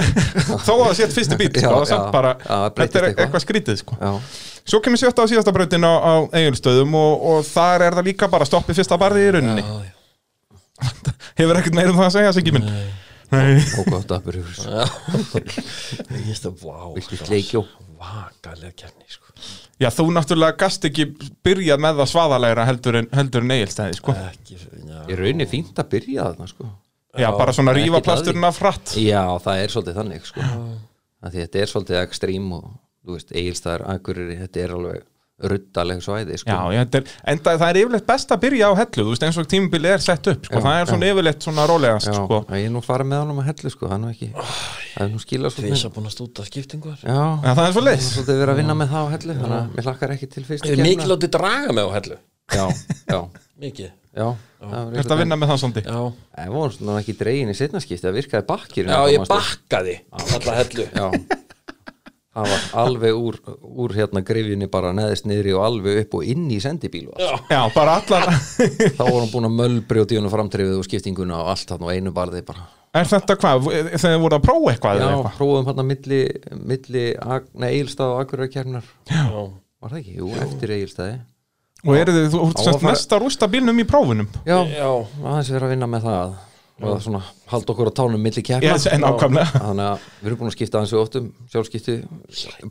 Þó 0.66 0.72
að 0.74 0.82
það 0.82 0.96
sétt 1.00 1.14
fyrsti 1.16 1.38
bíl 1.38 1.50
sko, 1.54 1.62
Já, 1.62 1.70
það 1.70 1.84
er 1.86 1.90
samt 1.94 2.02
já, 2.02 2.12
bara, 2.18 2.32
já, 2.34 2.50
það 2.50 2.74
breytist 2.74 2.96
þetta 2.96 3.00
er 3.00 3.08
eitthvað. 3.10 3.24
eitthvað 3.28 3.44
skrítið 3.46 3.78
sko. 3.80 4.00
já, 4.00 4.10
svo 4.74 4.82
kemur 4.84 5.00
sjötta 5.00 5.22
á 5.22 5.30
síðasta 5.30 5.54
brautin 5.54 5.86
á, 5.86 5.92
á 6.02 6.12
eigulstöðum 6.40 6.98
og, 6.98 7.28
og 7.30 7.46
þar 7.46 7.86
er 7.86 7.98
það 8.00 8.10
líka 8.10 8.28
bara 8.32 8.48
stoppið 8.48 8.82
fyrsta 8.82 8.98
barði 9.00 9.22
í 9.28 9.30
rauninni. 9.38 9.62
Já, 9.62 9.86
já. 9.86 9.94
hefur 11.40 11.60
ekkert 11.62 11.76
meira 11.78 11.92
um 11.94 11.98
það 12.00 12.08
að 12.10 12.14
segja, 12.18 12.34
Siggi 12.36 12.54
minn. 12.58 12.66
Nei. 12.66 12.90
Og 13.30 13.88
gott 13.90 14.10
Já. 14.10 14.82
ég 16.16 16.26
veist 16.26 16.46
að, 16.48 16.64
vá 16.64 16.90
Viltu 16.96 17.16
sko, 17.16 17.28
sleikjó? 17.28 17.64
Vakalega 18.00 18.72
kefni, 18.84 19.06
sko 19.08 19.34
Já, 19.80 19.88
þú 19.94 20.10
náttúrulega 20.12 20.58
gast 20.60 20.84
ekki 20.88 21.06
byrjað 21.46 21.80
með 21.80 22.02
það 22.02 22.10
svaðalegra 22.12 22.66
heldur 22.68 22.98
en, 23.00 23.08
heldur 23.16 23.46
en 23.46 23.54
eigilstæði, 23.54 23.96
sko. 23.96 24.14
Ekki, 24.26 24.58
já 24.84 24.98
Ég 25.08 25.20
raunin 25.20 25.50
fínt 25.50 25.80
að 25.80 25.92
byrja 25.94 26.28
þarna 26.30 26.50
sko 26.50 26.70
Já, 27.18 27.26
bara 27.34 27.50
svona 27.50 27.72
rífa 27.74 27.98
plasturinn 28.06 28.44
af 28.46 28.54
fratt. 28.60 28.92
Já, 28.94 29.24
það 29.42 29.62
er 29.64 29.72
svolítið 29.74 29.96
þannig 29.98 30.28
sko 30.28 30.44
þetta 31.34 31.60
er 31.60 31.70
svolítið 31.70 32.00
ekstrím 32.00 32.52
og 32.56 32.68
þú 33.04 33.16
veist, 33.16 33.32
eigilstæðar, 33.34 33.86
akkurir 33.94 34.30
þetta 34.44 34.62
er 34.62 34.74
alveg 34.76 35.06
ruddaleg 35.50 36.02
svæði 36.04 36.38
sko. 36.40 36.50
Já, 36.52 36.60
ég, 36.74 36.84
þetta 36.84 37.00
er, 37.00 37.12
enda 37.32 37.54
það 37.60 37.70
er 37.72 37.78
yfirleitt 37.80 38.06
best 38.10 38.34
að 38.34 38.40
byrja 38.44 38.68
á 38.68 38.72
hellu, 38.80 39.04
þú 39.06 39.12
veist, 39.14 39.24
eins 39.28 39.38
og 39.40 39.48
tímabili 39.50 39.90
er 39.94 40.02
sett 40.04 40.30
upp, 40.32 40.44
sko. 40.48 40.58
Já, 40.58 40.64
það 40.66 40.80
er 40.82 40.90
svona 40.90 41.10
yfirleitt 41.14 41.46
svona 41.46 41.66
rólegast, 41.70 42.10
Já, 42.10 42.16
sko. 42.18 42.40
ég 42.56 42.66
er 42.68 42.74
nú 42.74 42.82
farið 42.84 43.10
með 43.12 43.22
honum 43.24 43.40
að 43.42 43.48
hellu 43.50 43.72
sko, 43.74 43.88
hann 43.92 44.04
er 44.08 44.14
ekki 44.16 44.30
það 44.34 45.04
er 45.06 45.12
nú 45.14 45.22
skilað 45.22 45.56
Tvisa 45.56 45.80
svolítið 45.80 45.94
búin 45.96 46.10
að 46.10 46.14
stúta 46.16 46.46
skiptingu 46.48 46.94
þar 46.96 47.06
Já, 47.08 47.20
Já, 47.46 47.54
það 47.54 47.64
er 47.64 47.72
svo 47.72 47.80
það 47.80 47.80
er 47.80 47.88
leiðis. 47.90 48.10
svolítið 48.14 48.40
verið 48.42 48.52
að 48.54 48.60
vinna 48.60 48.76
með 48.80 48.92
það 48.94 49.00
á 49.00 49.08
hellu 49.14 49.38
þannig 49.40 49.56
að 49.60 49.72
mér 49.78 49.88
hlakkar 49.90 50.14
ekki 50.16 50.30
til 50.34 50.44
fyrst 50.50 50.68
Er 50.70 50.84
mikil 50.84 51.14
átti 51.16 51.30
draga 51.38 51.74
með 51.76 51.88
á 51.88 51.90
hellu? 51.96 52.20
Já, 52.50 52.64
já, 53.14 53.20
Mikið? 53.60 53.90
Já 54.10 54.26
það 54.60 54.88
Þetta 54.96 55.14
að 55.14 55.20
vinna 55.22 55.36
með 55.38 55.50
það 55.52 55.60
svolítið. 55.62 55.84
Já, 55.86 56.00
Það 56.40 56.54
voru 56.56 56.74
svona 56.74 56.96
ekki 57.00 57.14
dregin 57.20 57.52
í 57.52 57.54
setnaskipti 57.54 58.02
það 58.08 58.16
virkaði 58.18 58.46
bakkir 58.50 58.90
já 58.90 58.98
ég 59.14 59.28
bakkaði 59.30 59.94
alla 60.18 60.56
hellu 60.58 60.86
Já 62.30 62.44
Það 62.44 62.50
var 62.52 62.66
alveg 62.84 63.16
úr, 63.18 63.36
úr 63.82 63.92
hérna 63.96 64.20
grifjunni 64.22 64.68
bara 64.70 64.92
neðist 64.94 65.24
niðri 65.26 65.50
og 65.58 65.64
alveg 65.66 66.04
upp 66.04 66.12
og 66.20 66.28
inn 66.30 66.44
í 66.54 66.60
sendibíl 66.62 67.08
var. 67.08 67.18
Já, 67.18 67.32
Já, 67.50 67.62
bara 67.74 67.96
allar. 67.98 68.28
Þá 68.98 69.02
var 69.02 69.16
hann 69.16 69.32
búin 69.32 69.48
að 69.48 69.56
mölbrjóti 69.56 70.18
honum 70.20 70.30
framtrefið 70.30 70.76
og 70.78 70.86
skiptinguna 70.86 71.40
og 71.42 71.50
allt 71.56 71.72
þarna 71.72 71.88
og 71.88 71.96
einu 71.96 72.12
barði 72.14 72.44
bara 72.46 72.68
er 72.94 73.06
þetta 73.10 73.36
hvað? 73.38 73.66
Þið 74.02 74.14
voru 74.22 74.38
að 74.38 74.44
prófa 74.46 74.70
eitthvað 74.72 74.94
Já, 74.94 75.00
eða 75.00 75.10
eitthvað? 75.16 75.34
prófum 75.40 75.68
hérna 75.70 75.86
milli, 75.86 76.20
milli 76.70 77.04
Egilstað 77.70 78.14
og 78.14 78.22
Akureyrakjarnar 78.24 78.86
já 79.10 79.24
Var 79.80 79.92
það 79.92 79.98
ekki? 80.00 80.14
Jú, 80.18 80.30
eftir 80.44 80.74
Egilstaði 80.76 81.18
Og 81.86 81.96
eru 81.96 82.14
þið, 82.14 82.26
þú 82.34 82.70
ert 82.74 82.82
mest 82.84 83.14
að 83.16 83.22
rústa 83.24 83.48
bílnum 83.50 83.78
í 83.80 83.86
prófunum? 83.88 84.26
Já, 84.44 84.58
Já, 84.68 84.88
aðeins 85.22 85.52
verið 85.54 85.66
að 85.68 85.74
vinna 85.74 85.90
með 85.90 86.08
það 86.10 86.34
og 86.80 86.86
það 86.94 87.02
svona 87.06 87.22
halda 87.50 87.74
okkur 87.74 87.90
á 87.90 87.98
tánum 88.00 88.22
milli 88.24 88.42
Já, 88.42 88.46
kjarnar 88.48 88.86
en 88.94 89.06
ákvæmlega. 89.08 89.62
Þannig 89.64 89.86
að 89.86 90.06
við 90.20 90.30
erum 90.30 90.40
búin 90.40 90.50
að 90.50 90.56
skipta 90.56 90.80
aðeins 90.80 90.94
við 90.94 91.02
óttum 91.02 91.26
sjálfskipti, 91.52 91.96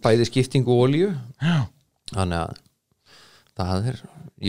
bæði 0.06 0.30
skiptingu 0.30 0.74
og 0.76 0.86
olíu 0.88 1.12
Já. 1.40 1.58
Þannig 2.14 2.40
að 2.40 2.58
það 3.60 3.90
er, 3.92 3.98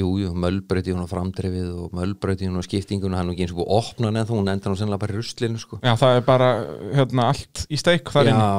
jú, 0.01 0.11
jú, 0.23 0.31
mölbreytti 0.39 0.95
hún 0.95 1.03
á 1.05 1.09
framdrefið 1.11 1.73
og 1.75 1.97
mölbreytti 1.99 2.47
hún 2.47 2.63
á 2.63 2.65
skiptinguna 2.65 3.19
hann 3.19 3.33
er 3.33 3.35
ekki 3.35 3.49
eins 3.49 3.55
og 3.57 3.59
búið 3.59 3.73
að 3.73 3.81
opna 3.81 4.13
neð 4.15 4.31
hún 4.37 4.53
endar 4.53 4.71
hún 4.71 4.79
sennilega 4.79 5.03
bara 5.03 5.17
í 5.17 5.19
ruslinu 5.19 5.59
sko. 5.61 5.81
Já, 5.83 5.93
það 5.99 6.21
er 6.21 6.25
bara, 6.29 6.51
hérna, 6.95 7.27
allt 7.35 7.67
í 7.67 7.81
steik 7.81 8.15
þar 8.15 8.31
inni. 8.31 8.47
Já, 8.47 8.51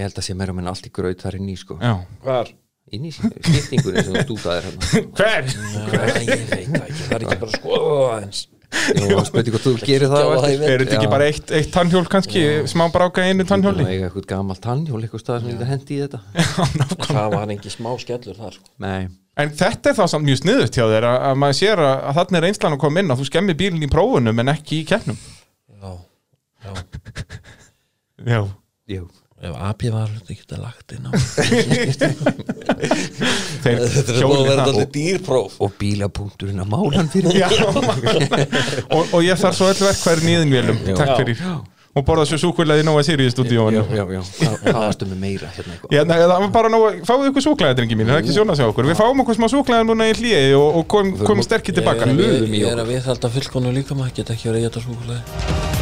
ég 0.00 0.08
held 0.08 0.22
að 0.22 0.26
sé 0.30 0.38
meira 0.40 0.56
minn 0.56 0.72
allt 0.72 0.88
í 0.88 0.94
graut 0.96 1.20
þar 1.20 1.36
inn 1.36 1.52
í 1.52 1.58
sko. 1.60 1.76
Já. 1.84 1.94
hvar? 2.24 2.54
inn 2.90 3.06
í 3.06 3.10
skiptingunni 3.14 4.02
sem 4.02 4.16
þú 4.16 4.22
stútaðir 4.24 4.64
hérna. 4.66 4.82
Hver? 5.18 5.44
Já, 7.14 8.59
ég 8.70 9.06
bara 9.10 9.20
að 9.20 9.28
spyrir 9.28 9.54
hvort 9.54 9.66
þú 9.66 9.72
gerir 9.82 10.12
það. 10.12 10.44
Er 10.48 10.84
þetta 10.84 10.96
ekki 10.96 11.08
Já. 11.08 11.12
bara 11.12 11.30
eitt, 11.30 11.54
eitt 11.58 11.70
tannhjól 11.74 12.04
kannski, 12.10 12.44
smá 12.70 12.84
bráka 12.94 13.24
í 13.26 13.32
einu 13.32 13.46
tannhjóli? 13.48 13.86
Það 13.86 13.94
er 13.96 14.04
eitthvað 14.08 14.28
gamalt 14.30 14.62
tannhjól 14.64 15.00
eitthvað 15.02 15.24
stað 15.24 15.40
sem 15.42 15.50
þetta 15.54 15.70
hendi 15.70 15.96
í 15.96 16.02
þetta 16.04 16.20
Það 17.10 17.34
var 17.34 17.54
ekki 17.56 17.72
smá 17.74 17.90
skellur 18.02 18.38
þar 18.38 18.56
sko. 18.58 18.70
Nei, 18.84 19.08
En 19.40 19.52
þetta 19.56 19.92
er 19.92 19.96
þá 19.96 20.04
samt 20.12 20.26
mjög 20.26 20.40
sniðut 20.42 20.76
hjá 20.76 20.84
þér 20.90 21.06
að, 21.08 21.18
að 21.30 21.38
maður 21.40 21.58
sér 21.60 21.82
að, 21.84 21.94
að 22.10 22.18
þarna 22.18 22.40
er 22.40 22.46
einslan 22.50 22.76
að 22.76 22.82
koma 22.82 23.02
inn 23.02 23.14
að 23.14 23.20
þú 23.22 23.28
skemmir 23.30 23.58
bílinn 23.60 23.86
í 23.86 23.90
prófunum 23.90 24.42
en 24.42 24.52
ekki 24.52 24.80
í 24.82 24.88
keppnum. 24.90 25.20
Já, 25.80 25.92
já 26.66 26.72
Já. 28.90 29.00
Ef 29.40 29.54
AP 29.56 29.82
var 29.88 30.10
hluti 30.12 30.34
ekki 30.36 30.52
að 30.52 30.60
lagt 30.66 30.92
inn 30.92 31.06
á 31.08 31.10
Þetta 33.64 34.12
er 34.12 34.24
búin 34.26 34.36
að 34.36 34.48
vera 34.50 34.66
alltaf 34.66 34.90
dýrpróf 34.94 35.54
Og 35.64 35.72
bílapunkturinn 35.80 36.60
að 36.60 36.68
málan 36.74 37.08
fyrir 37.12 37.38
Já. 37.40 37.48
og, 38.94 39.02
og 39.16 39.20
ég 39.24 39.40
þarf 39.40 39.56
svo 39.56 39.70
öll 39.72 39.80
verkværi 39.80 40.26
nýðinvélum. 40.28 40.80
Takk 40.98 41.14
fyrir. 41.22 41.40
Og 41.90 42.04
borða 42.06 42.22
svo 42.28 42.36
súkulega 42.38 42.84
í 42.84 42.86
Nóa 42.86 43.00
Sirius 43.02 43.32
stúdíóinu. 43.34 43.80
Já, 43.90 44.04
já, 44.14 44.20
já, 44.44 44.52
hvað 44.62 44.76
varstu 44.78 45.08
með 45.10 45.18
meira 45.24 45.48
hérna 45.56 45.74
eitthvað 45.74 45.96
Já, 45.96 46.04
nei, 46.06 46.14
það 46.20 46.34
var 46.36 46.52
bara 46.54 46.70
nóg, 46.70 47.00
fáðu 47.08 47.32
ykkur 47.32 47.46
súklaði, 47.48 47.78
drengi 47.80 47.98
mín, 47.98 48.06
það 48.12 48.20
er 48.20 48.22
ekki 48.22 48.36
sjóna 48.36 48.54
sig 48.60 48.70
okkur. 48.70 48.86
Við 48.92 49.00
fáum 49.00 49.24
okkur 49.24 49.40
smá 49.40 49.48
súklaði 49.50 49.88
núna 49.88 50.06
í 50.06 50.14
hlýi 50.20 50.38
og, 50.54 50.68
og 50.82 50.86
komum 50.94 51.18
kom 51.26 51.42
sterkir 51.42 51.74
tilbaka. 51.80 52.06
Ég 52.06 52.14
er 52.14 52.14
að 52.14 52.22
við- 52.22 52.32
Löðum 52.38 52.54
í 52.54 52.62
ég 52.62 52.70
er 52.76 52.84
að 52.84 52.94
við 52.94 53.02
þetta 53.10 53.34
fullkonu 53.40 53.74
líka 53.80 53.98
maður 53.98 54.16
geta 54.20 54.36
ekki 54.38 54.52
verið 54.52 54.60
að 54.62 54.68
geta 54.68 54.86
súkulega 54.86 55.79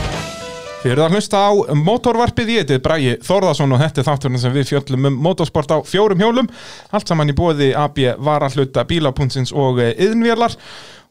Þið 0.88 0.94
eruð 0.94 1.04
að 1.04 1.14
hlusta 1.18 1.40
á 1.44 1.52
motorvarpið 1.76 2.48
í 2.48 2.54
þetta 2.62 2.76
Bræði 2.80 3.10
Þórðarsson 3.20 3.74
og 3.76 3.80
þetta 3.82 4.00
er 4.00 4.06
þátturinn 4.06 4.40
sem 4.40 4.54
við 4.54 4.70
fjöllum 4.70 5.08
um 5.10 5.18
motorsport 5.20 5.74
á 5.76 5.84
fjórum 5.84 6.22
hjólum. 6.24 6.48
Allt 6.96 7.12
saman 7.12 7.28
í 7.28 7.34
bóði 7.36 7.74
AB 7.76 8.00
varahluta 8.24 8.86
bílapunnsins 8.88 9.52
og 9.52 9.82
yðnvélar 9.84 10.56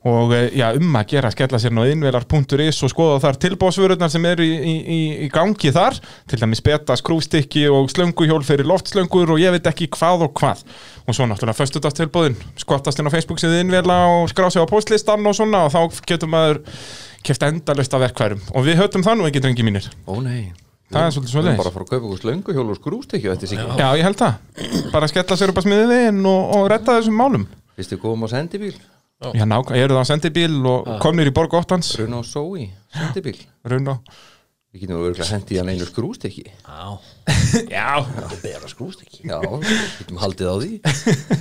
og 0.07 0.33
eh, 0.35 0.49
já, 0.55 0.67
um 0.77 0.95
að 0.95 1.09
gera 1.11 1.31
skella 1.33 1.59
sér 1.59 1.73
ná 1.75 1.81
yðnvélar.is 1.83 2.79
og 2.85 2.91
skoða 2.91 3.19
þar 3.25 3.39
tilbóðsvörurnar 3.43 4.11
sem 4.13 4.27
eru 4.29 4.45
í, 4.45 4.53
í, 4.55 4.75
í, 5.25 5.29
gangi 5.33 5.71
þar. 5.75 5.97
Til 6.29 6.39
dæmis 6.41 6.63
beta 6.63 6.95
skrústykki 6.99 7.65
og 7.73 7.91
slönguhjól 7.91 8.43
fyrir 8.47 8.69
loftslöngur 8.69 9.35
og 9.35 9.41
ég 9.41 9.55
veit 9.55 9.67
ekki 9.69 9.89
hvað 9.97 10.27
og 10.27 10.35
hvað. 10.39 10.63
Og 11.07 11.17
svo 11.17 11.27
náttúrulega 11.27 11.59
föstudagstilbóðin 11.59 12.37
skottast 12.59 13.01
inn 13.01 13.11
á 13.11 13.15
Facebook 13.15 13.41
sem 13.43 13.53
yðnvéla 13.57 13.99
og 14.13 14.31
skrá 14.31 14.49
sig 14.53 14.63
á 14.63 14.67
postlistan 14.69 15.27
og 15.27 15.35
svona 15.35 15.65
og 15.67 15.75
þá 15.75 16.01
getur 16.07 16.31
maður 16.31 16.63
keft 17.27 17.43
endalust 17.43 17.95
af 17.95 18.05
verkværum 18.05 18.43
og 18.55 18.63
við 18.63 18.79
höfum 18.79 19.03
það 19.03 19.19
nú 19.19 19.27
ekki 19.27 19.43
drengi 19.43 19.67
mínir. 19.67 19.91
Ó 20.07 20.19
nei. 20.23 20.53
Það 20.87 21.03
er 21.03 21.11
svolítið 21.11 21.39
erum 21.41 21.57
bara 21.59 21.67
að 21.67 21.73
fara 21.75 21.83
að 21.83 21.89
kaupa 21.89 22.05
okkur 22.07 22.19
slönguhjól 22.21 22.69
og 22.71 22.77
skrústekju 22.77 23.31
eftir 23.33 23.49
sig 23.51 23.59
Já, 23.59 23.89
ég 23.99 24.05
held 24.07 24.21
það. 24.21 24.37
Bara 24.93 25.09
skella 25.11 25.35
sér 25.35 25.51
upp 25.51 25.59
að 25.59 25.65
smiðið 25.65 25.89
við 25.91 26.21
og, 26.31 26.53
og 26.55 26.69
retta 26.71 26.95
þessum 26.95 27.19
málum. 27.19 27.43
Við 27.75 27.97
komum 27.99 28.23
á 28.23 28.27
sendibíl 28.31 28.77
Já, 29.17 29.45
nák, 29.49 29.71
ég 29.73 29.81
eru 29.87 29.95
það 29.97 30.03
á 30.05 30.09
sendibíl 30.11 30.57
og 30.69 30.89
komnir 31.01 31.31
í 31.31 31.33
borg 31.33 31.55
óttans? 31.57 31.87
Runa 31.97 32.19
og 32.21 32.27
Sói, 32.29 32.67
sendibíl. 32.93 33.39
Runa 33.65 33.95
Við 34.75 34.83
getum 34.83 34.99
örgulega 34.99 35.25
hendi 35.31 35.57
hann 35.57 35.71
einu 35.71 35.85
skrústekki 35.87 36.43
Já, 36.45 36.97
Já, 37.77 38.03
það 38.03 38.35
bera 38.43 38.69
skrúst 38.69 39.01
ekki 39.05 39.23
Já, 39.31 39.39
getum 39.97 40.19
haldið 40.21 40.51
á 40.51 40.55
því. 40.61 40.71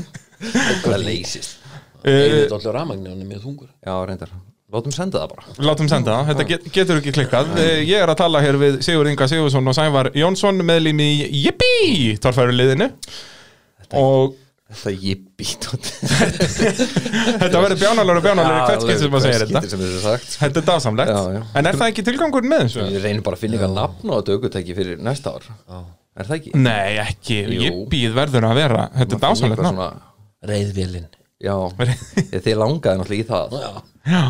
Það 0.86 1.02
leysist. 1.04 1.56
Uh, 2.04 2.12
veit 2.12 2.52
allir 2.52 2.74
rafmagni, 2.76 3.08
hann 3.08 3.22
er 3.24 3.28
mjög 3.28 3.44
þungur. 3.46 3.68
Já, 3.84 3.92
reyndar. 4.08 4.32
Látum 4.72 4.92
senda 4.94 5.20
það 5.22 5.30
bara. 5.32 5.54
Látum 5.64 5.88
senda 5.90 6.16
það. 6.16 6.30
Þetta 6.30 6.46
get, 6.50 6.66
getur 6.74 7.00
ekki 7.00 7.14
klikkað. 7.16 7.52
Uh, 7.56 7.68
Ég 7.88 8.02
er 8.04 8.12
að 8.12 8.18
tala 8.20 8.42
hér 8.44 8.58
við 8.60 8.80
Sigur 8.84 9.08
Inga 9.10 9.28
Sigursson 9.30 9.68
og 9.72 9.76
Sævar 9.78 10.10
Jónsson 10.16 10.60
meðlým 10.66 11.00
í 11.04 11.10
Jippi 11.44 12.16
Torfæruliðinu 12.24 12.88
Og 12.88 13.86
Þetta 13.86 14.00
er 14.02 14.45
jippi 14.98 15.46
þetta 16.26 17.60
verður 17.62 17.78
bjánalega 17.80 18.18
og 18.18 18.24
bjánalega 18.24 18.62
hvert 18.66 18.82
skipti 18.82 18.96
sem 19.04 19.12
maður 19.12 19.26
segir 19.26 19.44
þetta. 19.44 19.60
þetta 19.62 19.76
er 19.86 19.92
sko. 20.00 20.38
Þetta 20.40 20.60
er 20.62 20.66
dásamlegt. 20.70 21.12
Já, 21.12 21.20
já. 21.36 21.42
En 21.60 21.68
er 21.70 21.78
það 21.78 21.90
ekki 21.92 22.04
tilgangur 22.08 22.48
með 22.50 22.64
þessu? 22.64 22.86
Við 22.96 23.04
reynum 23.06 23.24
bara 23.26 23.38
að 23.38 23.44
finna 23.44 23.58
eitthvað 23.60 23.76
nafn 23.76 24.10
á 24.10 24.14
þetta 24.18 24.36
aukutæki 24.36 24.76
fyrir 24.78 24.96
næsta 25.06 25.34
ár. 25.36 25.46
Er 26.16 26.24
það 26.30 26.36
ekki? 26.40 26.52
Nei, 26.66 26.90
ekki. 27.04 27.38
Jippið 27.62 28.16
verður 28.16 28.48
að 28.50 28.58
vera. 28.62 28.82
Þetta 28.96 29.16
er 29.18 29.22
dásamlegt 29.26 29.62
svona- 29.62 29.90
Reyðvélin 30.46 31.06
Já, 31.46 31.54
ég, 31.84 32.40
þið 32.42 32.54
langaði 32.62 33.00
náttúrulega 33.02 33.22
í 33.22 33.28
það. 33.28 33.46
Já, 33.60 33.70
Já, 34.08 34.22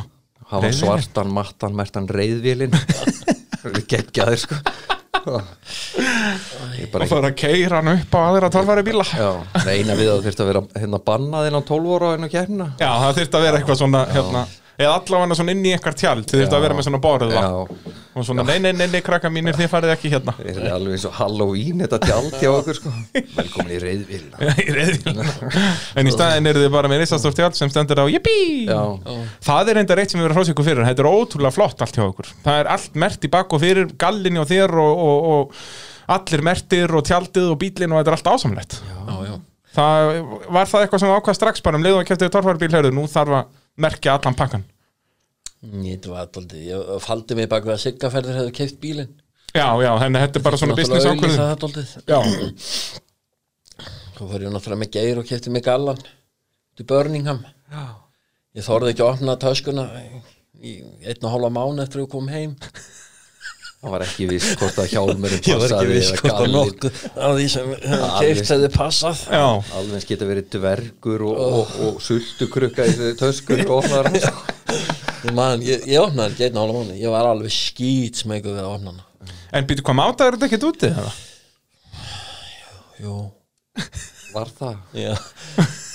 hafa 0.51 0.63
Reyðvélin. 0.67 0.81
svartan, 0.83 1.29
mattan, 1.37 1.77
mertan 1.79 2.09
reyðvélin 2.11 2.75
Við 3.77 3.85
geggjaðir 3.93 4.41
sko. 4.43 4.59
Ég 4.61 4.96
og 5.27 7.09
fara 7.11 7.31
að 7.31 7.37
keira 7.41 7.81
hann 7.81 7.91
upp 7.97 8.15
á 8.15 8.21
aðra 8.31 8.51
torfæri 8.55 8.85
bíla. 8.87 9.07
Já, 9.11 9.31
reyna 9.67 9.97
við 9.99 10.13
að 10.13 10.23
þurft 10.27 10.43
að 10.45 10.51
vera 10.53 10.63
hérna 10.77 11.01
bannað 11.11 11.49
inn 11.51 11.59
á 11.59 11.63
12 11.71 11.97
ára 11.97 12.13
inn 12.17 12.29
á 12.29 12.31
kærna 12.37 12.69
Já, 12.79 12.91
það 13.03 13.19
þurfti 13.21 13.39
að 13.41 13.47
vera 13.47 13.61
eitthvað 13.61 13.81
svona 13.83 14.03
hérna, 14.15 14.43
eða 14.77 14.97
allavega 15.01 15.37
svona 15.39 15.55
inn 15.57 15.65
í 15.65 15.73
eitthvað 15.75 15.97
tjald 16.01 16.27
þið 16.29 16.43
þurfti 16.43 16.57
að 16.59 16.65
vera 16.67 16.77
með 16.77 16.87
svona 16.87 17.01
borða. 17.05 17.29
Já, 17.33 17.95
og 18.17 18.25
svona 18.29 18.45
nei, 18.49 18.59
nei, 18.65 18.71
nei, 18.77 18.87
nei, 18.93 18.99
krakka 19.05 19.31
mínir, 19.33 19.57
þið 19.57 19.71
farið 19.73 19.93
ekki 19.95 20.11
hérna. 20.13 20.35
Það 20.37 20.61
er 20.61 20.75
alveg 20.77 20.97
eins 20.97 21.07
og 21.09 21.15
Halloween 21.17 21.83
þetta 21.85 21.99
tjald 22.05 22.37
hjá 22.41 22.51
okkur 22.53 22.79
sko. 22.79 22.93
Velkomin 23.37 23.75
í 23.77 23.81
reyðvél 23.83 24.23
Í 24.67 24.77
reiðvíl. 24.77 25.27
en 26.01 26.11
í 26.11 26.15
staðin 26.15 26.51
eru 26.53 26.63
þið 26.65 26.73
bara 26.77 26.93
með 26.93 27.03
risastórt 27.05 27.39
tjald 27.41 27.59
sem 27.59 27.73
stendur 27.73 28.05
á 28.05 28.07
jippi 28.13 28.37
Já, 28.69 28.81
það 29.49 29.73
er 29.73 29.83
enda 29.83 29.99
reitt 29.99 30.13
sem 30.15 30.21
við 30.21 30.29
erum 30.31 30.41
hrósið 30.41 30.55
ykkur 30.57 30.69
fyrir. 30.71 30.87
Þetta 30.91 31.05
er 31.05 31.11
ótrúlega 31.13 31.57
flott 31.57 31.85
allt 31.85 31.99
hjá 32.01 32.05
okkur. 32.07 32.31
Það 32.47 32.63
er 32.63 32.73
allt 32.77 32.97
mert 33.05 33.27
í 33.29 33.33
bakk 33.37 33.57
og 33.57 33.63
fyrir 33.65 33.93
gallinni 34.01 34.41
og 34.43 34.49
þér 34.51 34.77
og, 34.81 35.05
og, 35.09 35.29
og 35.37 36.17
allir 36.17 36.45
mertir 36.47 36.93
og 36.97 37.05
tjaldið 37.09 37.53
og 37.53 37.61
bílinn 37.61 37.93
og 37.93 38.01
þetta 38.03 38.13
er 38.13 38.19
allt 38.21 38.33
ásamlegt. 38.37 38.81
Já, 38.87 39.15
já. 39.27 39.37
Það 39.77 40.11
var 40.57 40.69
það 40.71 40.85
eitthvað 40.87 41.03
sem 41.03 41.11
ákvað 41.13 41.37
strax 41.37 41.65
bara 41.65 41.77
um 41.77 41.85
leiðum 41.85 42.01
að 42.01 42.07
kæfti 42.09 42.29
torfarbíl 42.33 42.73
heyrðu, 42.73 42.95
nú 42.97 43.03
þarf 43.13 43.35
að 43.43 43.56
merkja 43.77 44.17
allan 44.17 44.39
pakkan 44.39 44.65
Ég 45.67 46.05
var 46.07 46.29
aldrei, 46.29 46.67
ég 46.69 46.91
faldi 47.03 47.35
mig 47.39 47.49
bak 47.51 47.65
við 47.67 47.75
að 47.75 47.83
Siggaferðir 47.83 48.37
hefðu 48.39 48.53
keift 48.55 48.77
bílinn. 48.83 49.15
Já, 49.57 49.67
já, 49.83 49.89
henni 50.03 50.21
þetta 50.21 50.39
er 50.39 50.45
bara 50.45 50.59
svona 50.61 50.77
business 50.79 51.07
ákvörðun. 51.09 51.39
Það 51.41 51.51
er 51.51 52.13
Já, 52.13 52.21
Þá 54.17 54.21
fór 54.21 54.45
ég 54.45 54.53
náttúrulega 54.53 54.81
með 54.81 54.93
geir 54.95 55.19
og 55.21 55.27
kefti 55.29 55.53
mig 55.53 55.65
gallan 55.67 55.99
til 56.77 56.87
Birmingham. 56.89 57.43
Já. 57.73 57.83
Ég 58.57 58.65
þorði 58.65 58.93
ekki 58.95 59.05
að 59.05 59.11
opna 59.11 59.35
töskuna 59.41 59.89
í 60.57 60.77
einn 61.05 61.27
og 61.27 61.35
hálfa 61.35 61.51
mánu 61.53 61.83
eftir 61.85 62.01
að 62.01 62.07
ég 62.07 62.13
kom 62.15 62.31
heim 62.33 62.55
Það 63.77 63.93
var 63.93 64.03
ekki 64.07 64.27
viss 64.31 64.47
hvort 64.59 64.79
að 64.83 64.89
ekki 65.37 65.53
passaði 65.61 65.91
eða 65.97 66.21
hvort 66.21 66.33
að 66.33 66.39
gallinn. 66.41 66.57
nokkuð 66.57 67.01
af 67.27 67.35
því 67.37 67.47
sem 67.53 67.69
Alveg. 67.77 68.17
keift 68.19 68.51
hefði 68.55 68.71
passað 68.77 69.21
Já, 69.37 69.43
Alveg 69.79 69.95
eins 69.99 70.09
geta 70.11 70.29
verið 70.31 70.49
dvergur 70.57 71.25
og, 71.29 71.43
og, 71.47 71.75
og 71.87 72.01
sultukrukka 72.07 72.87
í 72.89 72.95
þessu 72.97 73.19
töskur 73.21 73.63
og 73.77 73.91
Ég 75.27 75.33
man, 75.37 75.63
ég, 75.67 75.87
ég 75.91 76.03
opnaði 76.03 76.35
ekki 76.35 76.49
einn 76.49 76.59
ála 76.63 76.75
mánu 76.77 76.97
Ég 76.99 77.11
var 77.15 77.29
alveg 77.31 77.53
skýt 77.55 78.21
smegur 78.25 78.57
við 78.57 78.65
að 78.65 78.75
opna 78.77 78.95
hana 78.97 79.05
en 79.57 79.67
býtu 79.69 79.85
hvað 79.87 79.97
máta 80.01 80.27
er 80.27 80.35
þetta 80.37 80.49
ekkert 80.51 80.67
úti? 80.73 80.91
eða? 80.91 81.13
Jú 83.03 83.17
Var 84.35 84.51
það? 84.59 84.77
Já 84.97 85.15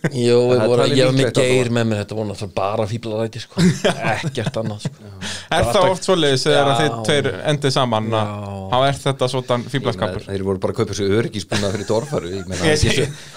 Það 0.00 0.52
er 0.54 0.68
voru, 0.70 0.84
ég 0.96 1.08
var 1.10 1.16
með 1.16 1.30
geir 1.36 1.68
það 1.68 1.74
með 1.76 1.88
mér 1.90 1.98
Þetta 2.00 2.16
voru 2.16 2.28
náttúrulega 2.30 2.56
bara 2.56 2.86
fíblaræti 2.88 3.42
sko. 3.42 3.64
Ekkert 4.14 4.58
annað 4.60 4.86
sko. 4.86 5.08
Er 5.50 5.66
það 5.68 5.88
oft 5.90 6.06
svoleiðis 6.08 6.44
þegar 6.46 6.70
þið 6.78 6.94
tveir 7.08 7.28
endið 7.52 7.74
saman 7.74 8.08
þá 8.14 8.76
er 8.78 9.00
þetta 9.02 9.28
svona 9.34 9.58
fíblaskapur 9.74 10.24
Þeir 10.28 10.44
voru 10.46 10.62
bara 10.62 10.74
að 10.74 10.80
kaupa 10.80 10.96
sér 10.96 11.16
öryggisbúna 11.18 11.72
fyrir 11.74 11.88
dorfaru 11.90 12.32
það 12.48 12.70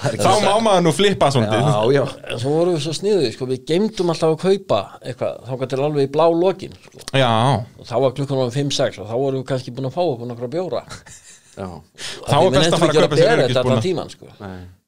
það 0.04 0.20
Þá 0.24 0.32
má 0.46 0.54
maður 0.68 0.86
nú 0.88 0.94
flippa 0.96 1.32
svona 1.36 1.60
Já, 1.60 1.98
já. 1.98 2.04
Svo 2.38 2.54
vorum 2.60 2.78
við 2.78 2.86
svo 2.86 2.96
sniðið 3.00 3.28
sko. 3.36 3.50
Við 3.50 3.66
geymdum 3.74 4.14
alltaf 4.14 4.36
að 4.36 4.46
kaupa 4.46 4.82
eitthvað 5.02 5.50
Þá 5.50 5.66
til 5.74 5.82
alveg 5.84 6.08
í 6.08 6.14
blá 6.14 6.26
lokin 6.32 6.78
sko. 6.80 7.04
Já, 7.18 7.34
Og 7.60 7.90
þá 7.90 7.96
var 8.06 8.16
klukkan 8.20 8.46
alveg 8.46 8.56
5-6 8.62 9.02
Og 9.04 9.10
þá 9.10 9.16
vorum 9.18 9.42
við 9.42 9.50
kannski 9.52 9.76
búin 9.76 9.90
að 9.90 9.98
fá 9.98 10.04
okkur 10.06 10.32
nokkra 10.32 10.52
bjóra. 10.54 10.86
Já, 11.54 11.68
Þá 12.30 12.38
er 12.38 12.56
best 12.56 12.72
að 12.72 12.80
fara 12.80 12.94
að 12.94 13.04
kaupa 13.04 13.20
sér 13.20 13.44
þetta 13.44 14.83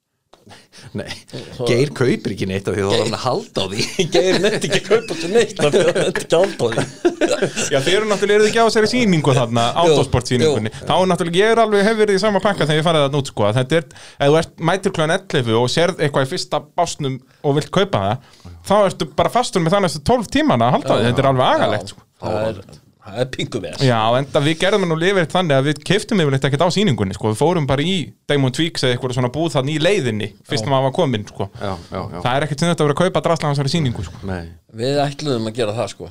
nei. 0.98 1.08
Geir 1.66 1.91
kaupir 1.96 2.34
ekki 2.36 2.48
neitt 2.50 2.68
af 2.70 2.76
því 2.76 2.84
þú 2.84 2.89
var 2.91 3.02
hann 3.02 3.16
að 3.18 3.24
halda 3.26 3.64
á 3.64 3.66
því. 3.72 3.86
Geir 4.16 4.38
nefndi 4.43 4.70
ekki 4.70 4.82
að 4.82 4.89
kaupa 4.91 5.18
sér 5.20 5.34
neitt 5.34 5.60
af 5.60 5.74
því 5.74 5.82
að 5.82 5.89
Þetta 5.96 6.06
ekki 6.12 6.38
alltaf 6.39 6.76
því. 6.76 6.86
Já, 7.74 7.80
þið 7.80 7.91
eru 7.96 8.10
náttúrulega, 8.12 8.36
eru 8.36 8.46
þið 8.46 8.52
ekki 8.52 8.62
á 8.62 8.68
þessari 8.68 8.91
sýningu 8.91 9.36
þarna, 9.39 9.66
autosport 9.84 10.32
sýningunni? 10.32 10.74
Þá 10.76 10.93
er 10.96 11.10
náttúrulega, 11.12 11.41
ég 11.41 11.56
er 11.56 11.64
alveg, 11.66 11.86
hef 11.89 12.00
verið 12.04 12.20
í 12.20 12.24
sama 12.26 12.43
pakka 12.43 12.70
þegar 12.70 12.82
ég 12.82 12.88
farið 12.89 13.06
þarna 13.08 13.22
út, 13.24 13.34
sko 13.34 13.48
að 13.50 13.60
Þetta 13.62 13.80
er, 13.80 13.89
ef 13.96 14.32
þú 14.32 14.39
ert 14.41 14.66
mætir 14.70 14.96
kljóðan 14.96 15.18
11 15.18 15.60
og 15.60 15.68
sérð 15.74 16.06
eitthvað 16.06 16.28
í 16.28 16.32
fyrsta 16.36 16.62
básnum 16.78 17.20
og 17.41 17.60
vilt 17.60 17.74
kaupa 17.74 18.06
það 18.06 18.50
Þá 18.66 18.76
ertu 18.82 19.10
bara 19.18 19.34
fastur 19.34 19.66
með 19.66 19.78
þannig 19.78 20.00
12 20.14 20.34
tímana 20.36 20.70
að 20.70 20.76
halda 20.80 20.98
því, 21.00 21.12
þetta 21.12 21.24
er 21.26 21.32
alveg 21.34 21.54
agalegt, 21.56 21.96
sko 21.96 22.84
Það 23.06 23.22
er, 23.22 23.28
pingu 23.36 23.62
ves 23.62 23.84
Já, 23.86 23.99
enda 24.18 24.41
við 24.41 24.58
gerðum 24.64 24.88
nú 24.89 24.97
lifið 24.97 25.30
þannig 25.30 25.56
að 25.60 25.68
við 25.70 25.82
keiftum 25.86 26.24
yfirleitt 26.24 26.47
ekkert 26.49 26.66
á 26.66 26.70
sýningunni, 26.74 27.18
sko. 27.18 27.32
Við 27.32 27.41
fórum 27.43 27.70
bara 27.70 27.86
í 27.86 27.95
Diamond 28.26 28.58
Tweaks 28.58 28.86
eða 28.86 28.95
eitthvað 28.95 29.18
svona 29.20 29.32
búð 29.36 29.53
þannig 29.60 29.78
í 29.78 29.84
leiðinni, 29.86 30.32
fyrst 30.49 30.66
maður 30.72 30.88
var 30.88 30.95
kominn, 30.97 31.28
sko. 31.30 31.49
Já, 31.62 31.74
já, 31.93 31.99
já. 32.01 32.20
Það 32.26 32.32
er 32.34 32.47
ekkert 32.47 32.64
sem 32.64 32.72
þetta 32.72 32.82
að 32.82 32.89
vera 32.89 32.97
að 32.97 33.03
kaupa 33.03 33.26
drasla 33.28 33.51
hans 33.51 33.76
sýningu, 33.76 34.08
sko. 34.10 34.26
Nei, 34.26 34.43
Við 34.76 34.97
ætluðum 35.06 35.51
að 35.51 35.60
gera 35.62 35.78
það 35.78 35.91
sko 35.93 36.10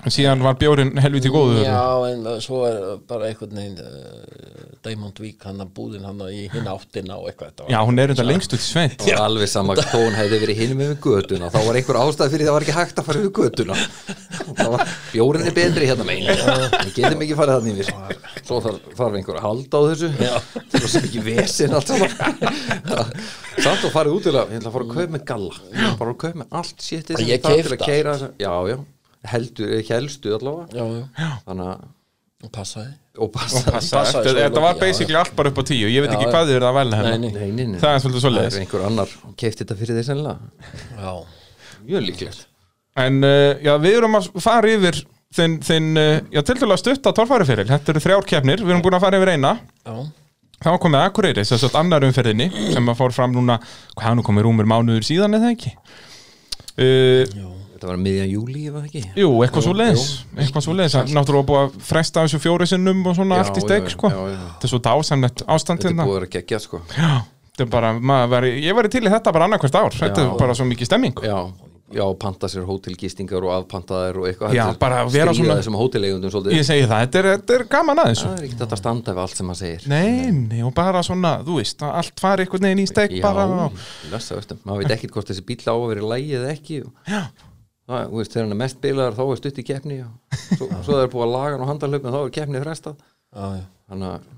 En 0.00 0.12
síðan 0.14 0.40
var 0.40 0.54
bjórin 0.56 0.94
helviti 1.02 1.28
góður 1.32 1.58
Já, 1.60 1.80
en 2.08 2.22
svo 2.40 2.62
er 2.68 2.76
bara 3.08 3.26
einhvern 3.28 3.52
veginn 3.58 3.80
uh, 3.84 4.68
Diamond 4.80 5.18
Week, 5.20 5.36
hann 5.44 5.60
að 5.60 5.72
búðin 5.76 6.06
hann 6.08 6.22
í 6.32 6.46
hinn 6.48 6.68
áttina 6.72 7.18
og 7.20 7.26
eitthvað 7.28 7.50
þetta 7.50 7.64
var- 7.66 7.72
Já, 7.74 7.78
hún 7.84 8.00
er 8.00 8.12
enda 8.14 8.24
lengst 8.24 8.54
út 8.56 8.62
í 8.62 8.64
sveit. 8.64 9.02
Var 9.04 9.20
alveg 9.26 9.50
sama 9.52 9.74
hún 9.92 10.14
hefði 10.16 10.38
verið 10.40 10.56
hinn 10.62 10.72
með 10.78 10.94
götuna. 11.04 11.50
Þá 11.52 11.58
var 11.66 11.76
einhver 11.80 11.98
ástæð 12.00 12.32
fyrir 12.32 12.48
það 12.48 12.56
var 12.56 12.64
ekki 12.64 12.76
hægt 12.78 13.02
að 13.02 13.08
fara 13.10 13.20
við 13.20 13.32
götuna. 13.40 13.76
Það 14.60 14.70
var 14.72 14.94
bjórin 15.12 15.44
er 15.50 15.56
betri 15.58 15.90
hérna 15.90 16.06
megin. 16.08 16.32
Við 16.32 16.94
getum 16.96 17.24
ekki 17.26 17.36
farið 17.42 17.58
þannig 17.58 17.82
yfir. 17.84 17.92
Svo 18.48 18.60
þarf, 18.64 18.80
þarf 19.02 19.18
einhver 19.20 19.36
að 19.36 19.44
halda 19.50 19.74
á 19.76 19.82
þessu. 19.90 20.08
Það 20.16 20.80
var 20.80 20.88
svo 20.94 21.02
mikið 21.04 21.28
vesin 21.28 21.76
allt 21.76 21.92
samt 23.60 23.84
og 23.84 23.92
farið 23.92 24.16
út 24.16 24.24
til 24.24 24.32
að 24.32 24.54
ég 24.56 24.62
ætla 24.62 24.72
að 24.72 24.74
fara 24.78 24.88
að 24.88 24.94
kaupa 24.96 25.12
með 25.18 25.28
galla. 25.28 25.54
Bara 26.00 26.14
að 26.16 26.20
kaupa 26.24 26.40
með 26.40 26.58
allt 26.62 26.88
séttið 26.88 27.20
Heldur, 29.28 29.72
ekki 29.76 29.92
helstu 29.92 30.36
allavega. 30.36 30.68
Já, 30.72 31.08
já, 31.20 31.32
þannig 31.46 31.72
að 31.74 31.88
og 32.40 32.48
passaði. 32.54 32.92
Og 33.20 33.28
passa, 33.34 33.60
Passa, 33.66 33.98
Passaði 33.98 34.20
eftir, 34.22 34.30
svo 34.32 34.44
þetta 34.46 34.60
var 34.64 34.70
lengi, 34.72 34.80
já, 34.80 34.86
basically 34.86 35.18
allt 35.20 35.34
bara 35.36 35.50
upp 35.52 35.58
á 35.60 35.64
tíu. 35.68 35.88
Ég 35.92 36.04
veit 36.04 36.12
ekki 36.14 36.28
hvað 36.30 36.46
þið 36.48 36.56
eru 36.56 36.68
að 36.70 36.76
velja 36.78 37.00
Nei, 37.00 37.08
hérna. 37.10 37.18
Nei, 37.20 37.32
Nei, 37.34 37.50
nei, 37.58 37.66
nei. 37.74 37.80
Það 37.82 37.96
er 37.96 38.04
svolítið 38.04 38.24
svoleiðis. 38.24 38.54
Það 38.54 38.60
er 38.60 38.64
einhver 38.64 38.84
annar. 38.88 39.12
Keift 39.42 39.60
þetta 39.60 39.76
fyrir 39.76 39.98
þeir 39.98 40.06
sennilega. 40.08 40.52
Já. 40.96 41.10
Mjög 41.90 42.06
líklegt. 42.06 42.46
En 43.04 43.20
uh, 43.26 43.50
já, 43.60 43.72
við 43.84 43.98
erum 43.98 44.16
að 44.18 44.30
fara 44.40 44.72
yfir 44.72 45.02
þinn, 45.36 45.58
þinn 45.68 45.90
uh, 46.00 46.08
já, 46.32 46.40
til 46.48 46.56
dæla 46.62 46.80
stutta 46.80 47.12
torfæriferil 47.20 47.68
þetta 47.68 47.92
eru 47.94 48.04
þrjár 48.06 48.26
keppnir, 48.32 48.64
við 48.64 48.72
erum 48.72 48.84
búin 48.88 48.96
að 48.96 49.04
fara 49.04 49.20
yfir 49.20 49.34
eina. 49.34 49.52
Já, 49.84 49.94
það 50.64 50.74
var 50.74 50.82
komið 50.86 51.04
Akureyri, 51.04 51.46
þess 51.52 51.68
að 51.68 51.78
annar 51.82 52.08
umferðinni 52.08 52.48
sem 52.72 52.88
að 52.92 53.02
fór 53.04 53.16
fram 53.16 53.36
núna, 53.36 53.60
hvað 53.94 54.08
hann 54.08 54.24
komið 54.26 54.48
rúmur 54.48 54.70
mánuður 54.72 55.06
síðan 55.06 55.36
eða 55.38 55.52
ekki? 55.52 55.76
Uh, 56.80 57.49
Þetta 57.80 57.88
var 57.94 58.00
miðjan 58.04 58.28
júli, 58.28 58.66
ég 58.66 58.74
var 58.76 58.82
ekki? 58.84 59.00
Jú, 59.16 59.28
eitthvað 59.40 59.64
svo 59.64 59.72
leis 59.72 60.02
eitthvað 60.36 60.64
svo 60.66 60.74
leis, 60.76 60.96
náttúrulega 61.16 61.48
búið 61.48 61.62
að 61.62 61.78
fresta 61.88 62.26
þessu 62.26 62.40
fjóri 62.44 62.66
sinnum 62.68 63.00
og 63.08 63.16
svona 63.16 63.38
Já, 63.40 63.46
allt 63.46 63.56
í 63.56 63.64
steg 63.64 63.88
sko. 63.94 64.10
þetta 64.12 64.68
er 64.68 64.72
svo 64.74 64.82
dásamlegt 64.84 65.46
ástand 65.48 65.80
Þetta 65.80 65.88
er 65.88 65.94
hérna. 65.94 66.04
búið 66.10 66.12
að 66.12 66.20
vera 66.20 66.30
geggjað 66.36 66.60
sko. 66.66 66.82
Já, 66.92 67.10
þetta 67.56 67.64
er 67.64 67.72
bara, 67.72 68.26
veri, 68.36 68.52
ég 68.66 68.76
væri 68.76 68.92
til 68.92 69.00
í 69.08 69.14
þetta 69.16 69.32
bara 69.32 69.48
annarkvært 69.48 69.80
ár, 69.80 69.96
þetta 69.96 70.26
Já. 70.28 70.28
er 70.34 70.38
bara 70.44 70.58
svo 70.60 70.68
mikið 70.68 70.90
stemming. 70.92 71.24
Já, 71.24 71.38
já, 71.90 72.04
panta 72.20 72.46
sér 72.52 72.62
hótelgistingar 72.68 73.42
og 73.48 73.50
afpantaðir 73.56 74.20
og 74.20 74.28
eitthvað. 74.28 74.52
Já, 74.54 74.62
Þetta 74.68 74.78
bara 74.84 75.00
vera 75.08 75.32
stríða 75.32 75.40
svona- 75.40 75.56
þessum 75.58 75.78
hótelegundum 75.80 76.30
svolítið. 76.30 76.54
Ég 76.60 76.68
segi 76.68 76.84
það, 76.86 77.00
þetta 77.08 77.18
er, 77.24 77.28
þetta 77.40 77.56
er 77.56 77.64
gaman 77.72 77.98
að 78.04 78.10
þessu. 78.12 78.28
Það 78.28 78.38
er 78.38 78.44
ekki 78.46 78.58
þetta 78.60 78.76
að 78.76 78.82
standa 78.84 79.12
við 79.16 79.22
allt 79.24 79.36
sem 79.40 79.46
maður 79.50 79.62
segir. 79.64 79.88
Nei, 79.88 80.30
nei, 80.30 80.62
og 80.62 80.74
bara 80.76 81.02
svona, 81.02 81.32
þú 81.42 81.56
veist, 81.58 81.80
að 81.82 81.96
allt 82.04 82.20
fari 82.20 82.44
einhvern 82.44 82.68
veginn 82.68 82.84
í 82.84 82.88
steg 82.92 83.10
Já, 83.18 83.32
maður 84.64 84.84
veit 84.84 84.94
ekkert 84.94 85.12
hvort 85.16 85.26
þessi 85.32 85.42
bíl 85.48 85.58
á 85.66 85.74
að 85.74 85.88
vera 85.88 86.00
í 86.04 86.10
lægi 86.14 86.36
eða 86.38 86.52
ekki 86.54 86.82
það, 87.90 88.08
þú 88.10 88.20
veist, 88.20 88.34
þegar 88.34 88.46
hann 88.46 88.56
er 88.56 88.60
mest 88.64 88.80
bilaðar 88.84 89.16
þá 89.18 89.22
er 89.26 89.40
stutt 89.40 89.58
í 89.60 89.64
keppni 89.70 89.96
og 90.04 90.36
svo, 90.56 90.68
svo 90.70 90.92
það 90.96 91.04
er 91.06 91.10
búið 91.14 91.24
að 91.26 91.32
laga 91.36 91.54
hann 91.56 91.64
og 91.64 91.70
handahlaupin 91.74 92.14
þá 92.14 92.20
er 92.20 92.36
keppni 92.36 92.62
frestað. 92.64 93.02
Þannig 93.90 94.06
að 94.10 94.28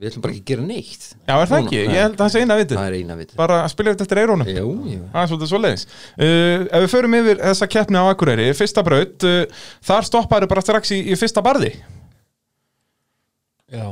við 0.00 0.08
ætlum 0.08 0.22
bara 0.24 0.32
ekki 0.32 0.40
að 0.40 0.50
gera 0.50 0.62
neitt. 0.64 1.02
Já 1.28 1.34
er 1.36 1.50
það 1.50 1.58
Núna, 1.58 1.66
ekki, 1.68 1.80
nei. 1.80 1.94
ég 1.94 2.00
held 2.00 2.14
að 2.14 2.20
það 2.22 2.30
sé 2.32 2.40
eina 2.40 2.56
vitið. 2.56 2.78
Það 2.80 2.86
er 2.90 2.94
eina 2.96 3.16
viti 3.18 3.36
Bara 3.36 3.56
að 3.60 3.72
spila 3.74 3.92
þetta 3.92 4.04
eftir 4.06 4.20
eirónum 4.22 4.48
Jú, 4.48 4.68
jú. 4.88 5.00
Það 5.12 5.20
er 5.20 5.28
svolítið 5.32 5.50
svoleiðis. 5.50 5.84
Uh, 6.16 6.62
Ef 6.70 6.84
við 6.86 6.90
förum 6.94 7.16
yfir 7.18 7.42
þessa 7.42 7.68
keppni 7.74 8.00
á 8.00 8.04
Akureyri 8.08 8.46
Fyrsta 8.56 8.84
braut, 8.86 9.26
uh, 9.28 9.66
þar 9.90 10.08
stopparu 10.08 10.48
bara 10.48 10.64
strax 10.64 10.94
í, 10.96 11.02
í 11.04 11.18
fyrsta 11.20 11.44
barði. 11.44 11.74
Já. 13.70 13.84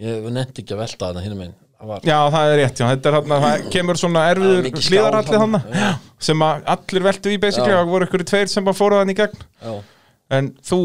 Ég 0.00 0.30
nefndi 0.32 0.64
ekki 0.64 0.72
að 0.78 0.80
velta 0.86 1.10
þarna 1.10 1.26
hinum 1.26 1.44
einn 1.44 1.52
Það 1.52 1.69
var 1.88 2.04
Já, 2.04 2.18
það 2.34 2.50
er 2.50 2.58
rétt, 2.60 2.80
já, 2.82 2.86
þetta 2.90 3.08
er 3.10 3.16
hann 3.18 3.32
það 3.44 3.64
kemur 3.74 4.00
svona 4.00 4.26
er 4.30 4.40
erfiður 4.40 5.16
þarna. 5.30 5.62
hann 5.62 6.02
sem 6.20 6.44
að 6.44 6.68
allir 6.74 7.06
veltu 7.08 7.32
í 7.32 7.38
basically 7.40 7.78
og 7.78 7.88
voru 7.94 8.08
ykkur 8.08 8.26
tveir 8.28 8.52
sem 8.52 8.68
að 8.68 8.78
fóru 8.80 9.00
hann 9.00 9.12
í 9.12 9.16
gegn. 9.16 9.46
Já, 9.64 9.72
en 10.36 10.52
þú 10.66 10.80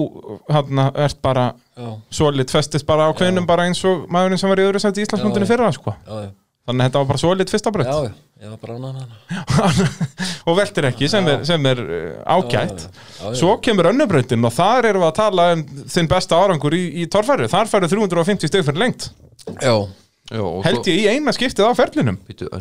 hann 0.50 0.86
ert 0.88 1.20
bara 1.26 1.50
já, 1.54 1.92
solid 2.22 2.54
festist 2.54 2.88
bara 2.88 3.10
á 3.10 3.12
kveðnum 3.18 3.46
bara 3.50 3.68
eins 3.68 3.84
og 3.86 4.08
maðurinn 4.12 4.42
sem 4.42 4.50
var 4.52 4.64
í 4.64 4.68
öðru 4.70 4.82
sætti 4.82 5.04
í 5.04 5.08
Íslandsmundinu 5.08 5.50
fyrra 5.50 5.72
sko. 5.76 5.96
já, 6.08 6.26
já. 6.28 6.34
Þannig 6.66 6.82
að 6.82 6.88
þetta 6.88 7.02
var 7.02 7.10
bara 7.12 7.22
solid 7.22 7.52
fyrsta 7.54 7.72
braut. 7.76 7.90
Já, 7.92 8.08
já, 8.08 8.14
ég 8.42 8.54
var 8.56 8.62
bara 8.64 8.78
með 8.82 8.96
hana 8.96 9.84
og 10.50 10.56
veltir 10.58 10.88
ekki 10.90 11.10
sem 11.12 11.28
er, 11.30 11.44
sem 11.46 11.68
er 11.70 11.82
uh, 11.84 12.24
ágætt. 12.26 12.88
Já, 12.88 13.04
já, 13.20 13.28
já. 13.28 13.36
svo 13.38 13.52
kemur 13.62 13.92
önnubrautin 13.92 14.48
og 14.50 14.54
þar 14.56 14.88
erum 14.90 15.04
við 15.06 15.10
að 15.12 15.20
tala 15.20 15.46
um 15.54 15.62
þinn 15.94 16.10
besta 16.10 16.40
árangur 16.42 16.74
í, 16.74 16.82
í 17.04 17.06
torfæri 17.14 17.52
þar 17.52 17.70
færðu 17.70 17.92
350 17.94 18.50
steg 18.50 18.66
fyrir 18.66 18.82
lengt 18.82 19.12
Já, 19.62 19.76
Já, 20.26 20.42
held 20.66 20.88
ég 20.90 20.98
í 20.98 21.06
eina 21.14 21.30
skiptið 21.36 21.68
á 21.70 21.72
ferlinum. 21.78 22.16
Býtu 22.26 22.48
á 22.50 22.58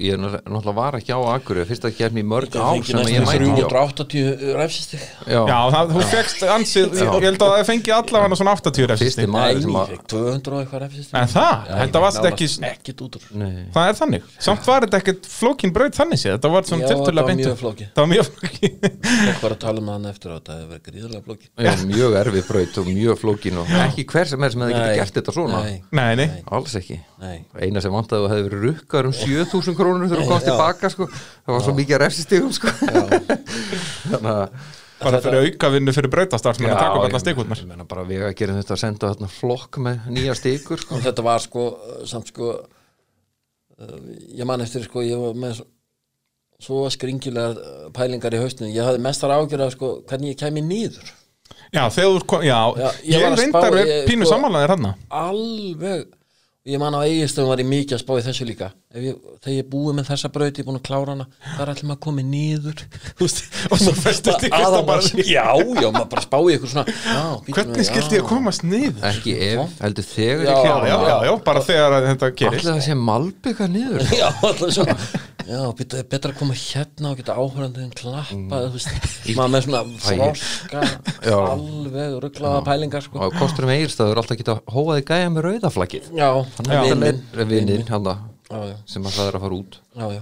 Ég 0.00 0.14
er 0.14 0.20
náttúrulega- 0.22 0.74
var 0.74 0.94
ekki 0.96 1.12
á 1.12 1.20
Akureyri. 1.20 1.68
Fyrsta 1.68 1.90
kefni 1.92 2.22
í 2.22 2.24
mörg 2.24 2.48
það 2.48 2.62
ár 2.64 2.84
sem 2.84 2.98
ég 3.04 3.20
mæti 3.20 3.52
á. 3.60 3.68
380 3.68 4.56
ræfsistig 4.56 5.00
Já, 5.28 5.44
já, 5.44 5.58
það, 5.74 5.92
þú 5.92 6.00
fegst 6.08 6.40
ansið, 6.48 6.88
ég 6.96 7.24
held 7.26 7.42
að 7.44 7.50
það 7.52 7.64
fengi 7.68 7.90
allavega 7.92 8.36
svona 8.40 8.54
80 8.56 8.72
fyrsti 8.72 8.86
refsistig 8.90 9.26
Nei, 9.28 9.34
maður 9.36 9.60
sem 9.60 9.70
ég 9.70 9.76
að 9.76 9.90
fekk 9.92 10.04
200 10.08 10.52
og 10.54 10.60
eitthvað 10.64 10.80
ræfsistig 10.84 11.14
en 11.20 11.28
það, 11.34 11.54
þetta 11.80 11.98
varst 12.00 12.24
ekki 12.30 12.46
það 13.74 13.84
er 13.90 13.94
þannig, 14.00 14.22
samt 14.40 14.64
var 14.70 14.80
þetta 14.86 14.98
ekkert 15.00 15.22
flókin 15.30 15.72
braut 15.76 15.94
þannig 16.00 16.18
séð, 16.20 16.32
þetta 16.38 16.50
var 16.54 16.62
svona 16.70 16.80
Já, 16.80 16.88
tiltölulega 16.90 17.26
þetta 17.28 17.30
var 17.30 17.36
mjög 17.40 17.52
upp. 17.52 17.60
flókið. 17.60 17.86
það 17.94 18.00
var 18.00 18.10
mjög 18.14 18.24
flókin 18.30 18.74
Fólk 19.20 19.42
var 19.44 19.52
að 19.54 19.60
tala 19.66 19.78
um 19.84 19.88
hann 19.92 20.06
eftir 20.10 20.28
að 20.30 20.36
þetta 20.40 20.52
hefur 20.56 20.70
verið 20.70 20.84
gríðarlega 20.88 21.24
flóki 21.28 21.46
já, 21.60 21.72
mjög 21.90 22.10
erfið 22.24 22.44
braut 22.50 22.74
og 22.80 22.86
mjög 22.90 23.14
flókin 23.20 23.60
og 23.60 23.66
ekki 23.84 24.02
hver 24.10 24.26
sem 24.32 24.40
er 24.44 24.50
sem 24.50 24.60
hefði 24.64 24.74
Alls 26.70 26.78
ekki. 26.78 26.96
Nei. 27.18 27.40
Eina 27.58 27.80
sem 27.82 27.90
vantaði 27.90 28.26
að 28.26 28.32
hefði 28.34 28.44
verið 28.46 28.60
rukkar 28.68 29.08
um 29.08 29.14
7000 29.16 29.74
krónur 29.78 30.06
þegar 30.06 30.20
þú 30.22 30.28
komst 30.30 30.46
tilbaka 30.46 30.90
sko. 30.92 31.08
Það 31.10 31.56
var 31.56 31.64
svo 31.64 31.74
mikið 31.74 31.96
að 31.96 32.02
refsistigum 32.04 32.52
sko. 32.54 32.70
Þannig 32.84 34.28
að 34.30 34.44
bara 35.00 35.20
fyrir 35.24 35.48
aukavinnu 35.48 35.94
fyrir 35.96 36.12
brautastarsmenn 36.12 36.70
að 36.74 36.78
taka 36.82 36.98
upp 37.00 37.06
alla 37.08 37.20
stikutnar 37.22 37.60
Ég 37.62 37.68
meina 37.72 37.86
bara 37.88 38.04
við 38.06 38.24
að 38.28 38.34
gera 38.38 38.56
þetta 38.58 38.74
að 38.76 38.80
senda 38.82 39.10
þarna 39.14 39.30
flokk 39.32 39.78
með 39.82 40.08
nýja 40.12 40.34
stikur 40.38 40.82
sko. 40.82 40.98
Og 40.98 41.04
þetta 41.08 41.24
var 41.26 41.42
sko, 41.44 41.66
samt 42.10 42.30
sko 42.30 42.50
uh, 42.54 43.94
Ég 44.36 44.46
man 44.46 44.62
eftir 44.62 44.84
sko, 44.86 45.02
ég 45.06 45.18
var 45.22 45.38
með 45.40 45.56
svo, 45.58 45.66
svo 46.68 46.82
skringilega 46.92 47.56
uh, 47.56 47.88
pælingar 47.96 48.36
í 48.36 48.42
haustinu 48.44 48.70
Ég 48.74 48.84
hafði 48.86 49.02
mestar 49.08 49.32
ágjörða 49.38 49.70
sko, 49.74 49.94
hvernig 50.04 50.34
ég 50.36 50.44
kæmi 50.44 50.62
nýður 50.68 51.16
já, 51.72 51.84
þegar 51.88 52.12
þú 52.18 52.24
kom, 52.34 52.44
já, 52.44 52.60
Já, 52.76 52.88
ég 53.00 53.14
ég, 53.14 53.24
var 53.24 53.32
að 53.32 53.40
spá- 53.40 53.60
reyndar 53.64 53.80
ég, 53.80 54.06
pínu 54.10 54.26
sko- 54.28 54.34
samanlæðir 54.36 54.74
hann 54.76 54.90
Alveg 55.24 56.08
ég 56.68 56.76
man 56.80 56.92
á 56.92 57.00
eiginstöðum 57.06 57.48
var 57.54 57.60
ég 57.62 57.68
mikið 57.70 57.94
að 57.96 58.00
spá 58.02 58.10
í 58.20 58.24
þessu 58.26 58.44
líka. 58.44 58.66
Ef 58.92 59.04
ég, 59.06 59.14
þegar 59.40 59.54
ég 59.56 59.68
búið 59.70 59.94
með 59.96 60.08
þessa 60.10 60.28
braut, 60.34 60.50
ég 60.58 60.60
er 60.60 60.66
búin 60.68 60.76
að 60.80 60.84
klára 60.90 61.14
hana 61.14 61.26
það 61.40 61.62
er 61.64 61.70
allir 61.72 61.88
maður 61.88 62.00
komið 62.04 62.26
niður. 62.34 62.82
Þú 63.16 63.24
veist, 63.24 63.40
Og 63.70 63.80
svo 63.80 63.94
festist 63.96 64.44
í 64.44 64.50
fyrsta 64.52 64.82
barði. 64.90 65.24
já, 65.30 65.46
já, 65.56 65.88
maður 65.94 66.10
bara 66.12 66.24
spá 66.26 66.36
í 66.42 66.56
ykkur 66.58 66.72
svona 66.74 66.84
já, 66.90 67.22
Hvernig 67.54 67.88
skildi 67.88 68.18
ég 68.18 68.24
að 68.26 68.28
komast 68.34 68.66
niður? 68.66 69.00
ekki 69.10 69.34
ef, 69.48 69.74
heldur 69.80 70.08
þegar 70.10 70.44
Já, 70.44 70.50
ég 70.50 70.60
klára 70.66 70.90
já, 70.90 70.96
já, 71.08 71.16
já, 71.30 71.32
bara 71.48 71.64
þegar 71.70 71.96
að 71.96 72.08
þetta 72.10 72.30
gerist. 72.42 72.60
Allir 72.66 72.76
það 72.76 72.86
sé 72.90 72.98
malbygga 73.08 73.70
niður? 73.70 74.06
Já, 74.20 74.28
alltaf 74.50 74.74
svo 74.76 74.86
já, 75.50 75.60
betra, 75.80 76.02
betra 76.12 76.30
að 76.34 76.38
koma 76.38 76.54
hérna 76.60 77.10
og 77.10 77.18
geta 77.18 77.34
áhörandinn 77.40 77.94
klappa 77.96 78.58
þú 78.66 78.74
veist, 78.76 78.90
maður 79.38 79.54
með 79.54 79.64
svona 79.66 79.80
froska 80.04 80.82
Já. 81.24 81.38
alveg 81.40 82.18
rugglaða 82.22 82.60
pælingar 82.68 83.02
sko. 83.06 83.18
og 83.24 83.34
kosturum 83.40 83.72
eigirstaður 83.74 84.20
alltaf 84.22 84.38
geta 84.38 84.58
hóaði 84.70 85.02
gæja 85.08 85.32
með 85.34 85.46
rauðaflaggið 85.48 86.10
já, 86.50 86.58
þannig 86.58 86.76
að 86.80 86.90
vinnin. 86.90 87.22
þetta 87.30 87.48
vinnin 87.54 87.88
hann 87.94 88.12
já, 88.50 88.60
já, 88.72 88.76
sem 88.90 89.06
að 89.08 89.16
það 89.16 89.30
er 89.30 89.38
að 89.38 89.42
fara 89.46 89.58
út. 89.60 89.80
Já, 89.94 90.06
já. 90.16 90.20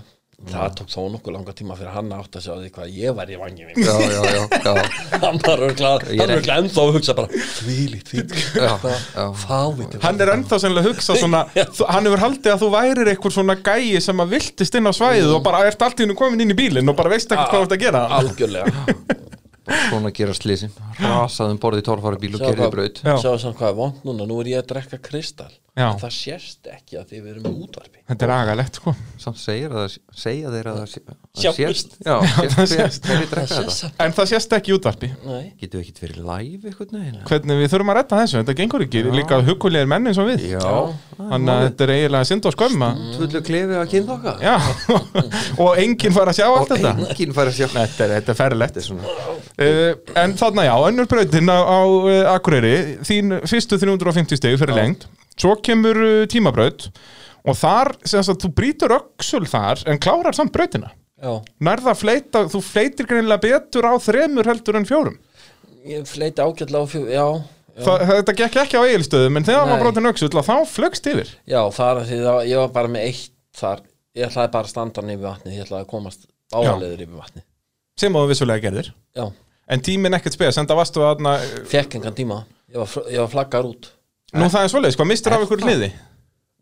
það 0.53 0.75
tók 0.79 0.91
þó 0.93 0.99
nokkuð 1.15 1.35
langa 1.35 1.53
tíma 1.59 1.75
fyrir 1.79 1.95
hann 1.97 2.13
að 2.15 2.21
átt 2.23 2.37
að 2.39 2.45
sjá 2.45 2.53
því 2.61 2.69
hvað 2.77 2.93
ég 2.95 3.15
var 3.19 3.33
í 3.33 3.39
vangin 3.41 3.71
já, 3.75 3.95
já, 3.99 4.21
já, 4.23 4.43
já, 4.55 4.75
hann 5.25 5.41
var 5.43 5.63
rugglaða 5.65 6.59
ennþá 6.59 6.85
að 6.85 6.93
hugsa 6.95 7.17
bara 7.19 7.41
þvílít, 7.57 8.13
þvílít 8.13 9.99
Hann 10.05 10.23
er 10.23 10.33
ennþá 10.37 10.61
sennilega 10.63 10.85
að 10.85 10.91
hugsa 10.93 11.17
svona 11.25 11.43
Hann 11.57 12.07
hefur 12.07 12.23
haldið 12.23 12.55
að 12.55 12.63
þú 12.63 12.73
værir 12.77 13.13
einhver 13.15 13.35
svona 13.35 13.59
gæi 13.59 13.99
sem 14.05 14.23
að 14.23 14.37
viltist 14.37 14.79
inn 14.79 14.87
á 14.87 14.93
svæðið 14.95 15.35
og 15.41 15.43
bara 15.49 15.65
ert 15.67 15.83
allt 15.89 15.99
í 15.99 16.07
hennu 16.07 16.19
komin 16.19 16.45
inn 16.47 16.55
í 16.55 16.59
bílinn 16.61 16.93
og 16.93 17.01
bara 17.01 17.17
veist 17.17 17.33
ekkert 17.35 17.51
hvað 17.51 17.65
þú 17.65 17.67
ert 17.67 17.79
að 17.81 17.87
gera? 17.89 18.05
Algjörlega 18.21 19.25
svona 19.69 20.11
gera 20.17 20.35
slísin 20.37 20.73
rasaðum 20.99 21.59
borðið 21.63 21.83
í 21.83 21.87
torfari 21.89 22.21
bíl 22.23 22.35
og 22.35 22.41
Sjá 22.41 22.47
gerði 22.49 22.63
hvað- 22.63 22.75
braut. 22.77 23.01
Já. 23.05 23.15
Sjáðu 23.23 23.41
samt 23.45 23.57
hvað 23.59 23.69
er 23.73 23.79
vond 23.79 24.05
núna, 24.09 24.27
nú 24.29 24.41
er 24.41 24.51
ég 24.55 24.63
að 24.63 24.69
drekka 24.75 24.99
kristall. 24.99 25.53
Það 25.79 26.11
sést 26.11 26.67
ekki 26.73 26.99
að 26.99 27.09
þið 27.13 27.23
verum 27.29 27.43
með 27.49 27.59
útvarpi 27.69 27.98
Þetta 28.09 28.25
er 28.25 28.31
agalegt 28.33 28.79
sko. 28.79 28.93
Samt 29.21 29.37
segir 29.37 29.73
að 29.77 29.99
segja 30.17 30.49
þeir 30.49 30.69
að 30.71 30.79
já, 31.37 31.51
er 31.53 33.43
samt 33.51 33.99
En 34.01 34.15
það 34.17 34.31
sést 34.31 34.55
ekki 34.57 34.73
útvarpi. 34.73 35.11
Nei, 35.27 35.51
getur 35.61 35.83
við 35.83 35.83
ekkert 35.83 36.01
verið 36.07 36.23
live 36.25 36.71
eitthvað 36.71 36.95
neginn 36.97 37.19
Hvernig 37.29 37.61
við 37.61 37.69
þurfum 37.75 37.93
að 37.93 37.99
redda 37.99 38.21
þessu, 38.23 38.39
þetta 38.39 38.55
gengur 38.63 38.85
ekki. 38.87 39.03
Líka 39.13 39.41
hugulegir 39.45 39.91
menn 39.93 40.09
eins 40.09 40.21
og 40.23 40.31
við. 40.31 40.47
Já, 40.55 40.63
Þannig 41.19 41.53
að 41.53 41.61
þetta 41.67 41.85
er 41.85 41.93
eiginlega 41.99 42.31
synd 42.31 42.49
og 42.49 42.57
skömma 42.57 42.91
tvöldu 43.19 43.45
klefi 43.51 43.79
að 43.83 43.93
kynna 43.93 44.17
okkar. 44.17 44.41
Já, 44.49 44.57
og 45.67 45.85
enginn 45.85 46.17
fara 46.17 46.33
að 46.33 46.41
sjá 46.41 46.47
allt 46.49 46.73
þetta. 46.73 46.95
enginn 47.11 47.37
fær 47.37 47.53
að 47.53 47.61
sjá. 47.61 47.69
Þetta 47.77 48.07
er, 48.07 48.17
þetta 48.17 48.35
er 48.35 48.41
ferlegt. 48.41 48.81
Þetta 48.81 48.85
er 48.85 48.89
svona 48.89 49.37
uh, 49.69 50.19
En 50.25 50.37
þarna 50.41 50.65
já, 50.71 50.75
önnur 50.89 51.13
brautin 51.13 51.53
á, 51.53 51.59
á 51.61 51.81
uh, 51.85 52.33
Akureyri. 52.33 52.75
Þín 53.05 53.41
fyrstu 53.45 53.77
350 53.85 54.41
stegu 54.41 54.65
fyrir 54.65 54.81
lengt 54.81 55.09
Svo 55.39 55.55
kemur 55.63 55.99
uh, 56.03 56.25
tímabraut 56.31 56.89
Og 57.45 57.55
þar, 57.57 57.93
sem 58.09 58.23
sagt, 58.27 58.43
þú 58.43 58.51
brýtur 58.59 58.95
öxul 58.97 59.45
þar 59.49 59.85
En 59.89 59.99
klárar 60.03 60.35
samt 60.37 60.53
brautina. 60.53 60.91
Já, 61.23 61.33
Nærða 61.61 61.93
að 61.95 62.01
fleita, 62.03 62.43
þú 62.51 62.61
fleitir 62.63 63.07
greinilega 63.11 63.43
betur 63.43 63.87
á 63.91 63.95
þremur 63.99 64.47
heldur 64.47 64.77
en 64.79 64.87
fjórum. 64.87 65.17
Ég 65.89 66.05
fleiti 66.07 66.43
ágætlega 66.43 66.83
á 66.83 66.87
fjó 66.91 67.01
Já, 67.09 67.27
já, 67.79 67.83
Þa, 67.87 67.93
Þetta 68.11 68.35
gekk 68.43 68.57
ekki 68.65 68.79
á 68.79 68.83
eigilstöðum 68.87 69.37
En 69.39 69.47
þegar 69.47 69.65
Nei. 69.67 69.71
maður 69.73 69.85
brotin 69.87 70.11
öxull 70.11 70.31
að 70.35 70.49
Þá 70.51 70.57
flögst 70.75 71.07
yfir. 71.11 71.29
Já 71.47 71.61
það 71.75 72.01
er 72.03 72.09
því 72.11 72.19
að 72.33 72.41
ég 72.51 72.63
var 72.63 72.73
bara 72.75 72.89
með 72.95 73.07
eitt 73.09 73.33
þar. 73.59 73.83
Ég 74.19 74.27
ætlaði 74.29 74.53
bara 74.57 74.67
að 74.67 74.73
standa 74.75 75.03
yfir 75.07 75.23
vatni 75.27 75.55
Ég 75.57 75.65
ætlaði 75.67 75.85
að 75.87 75.91
komast 75.95 76.27
áleður 76.55 77.03
yfir 77.07 77.19
vatni 77.19 77.43
Sem 77.99 78.15
þú 78.15 78.25
vissulega 78.31 78.63
gerðir. 78.69 78.93
Já, 79.19 79.27
En 79.69 79.83
tíminn 79.85 80.15
ekkert 80.17 80.33
spes, 80.39 80.57
en 80.57 80.67
það 80.71 80.79
varstu 80.81 81.03
að 81.05 81.25
fekk 81.69 81.99
engan 81.99 82.15
tíma. 82.17 82.39
Ég 82.73 82.79
var, 82.81 82.87
fr- 82.89 83.09
ég 83.13 83.19
var 83.21 83.29
flaggar 83.33 83.67
út. 83.69 83.91
Nú 84.33 84.47
það 84.49 84.63
er 84.65 84.71
svoleiðis, 84.73 84.97
hvað 84.97 85.09
mistur 85.11 85.35
af 85.37 85.43
ykkur 85.45 85.61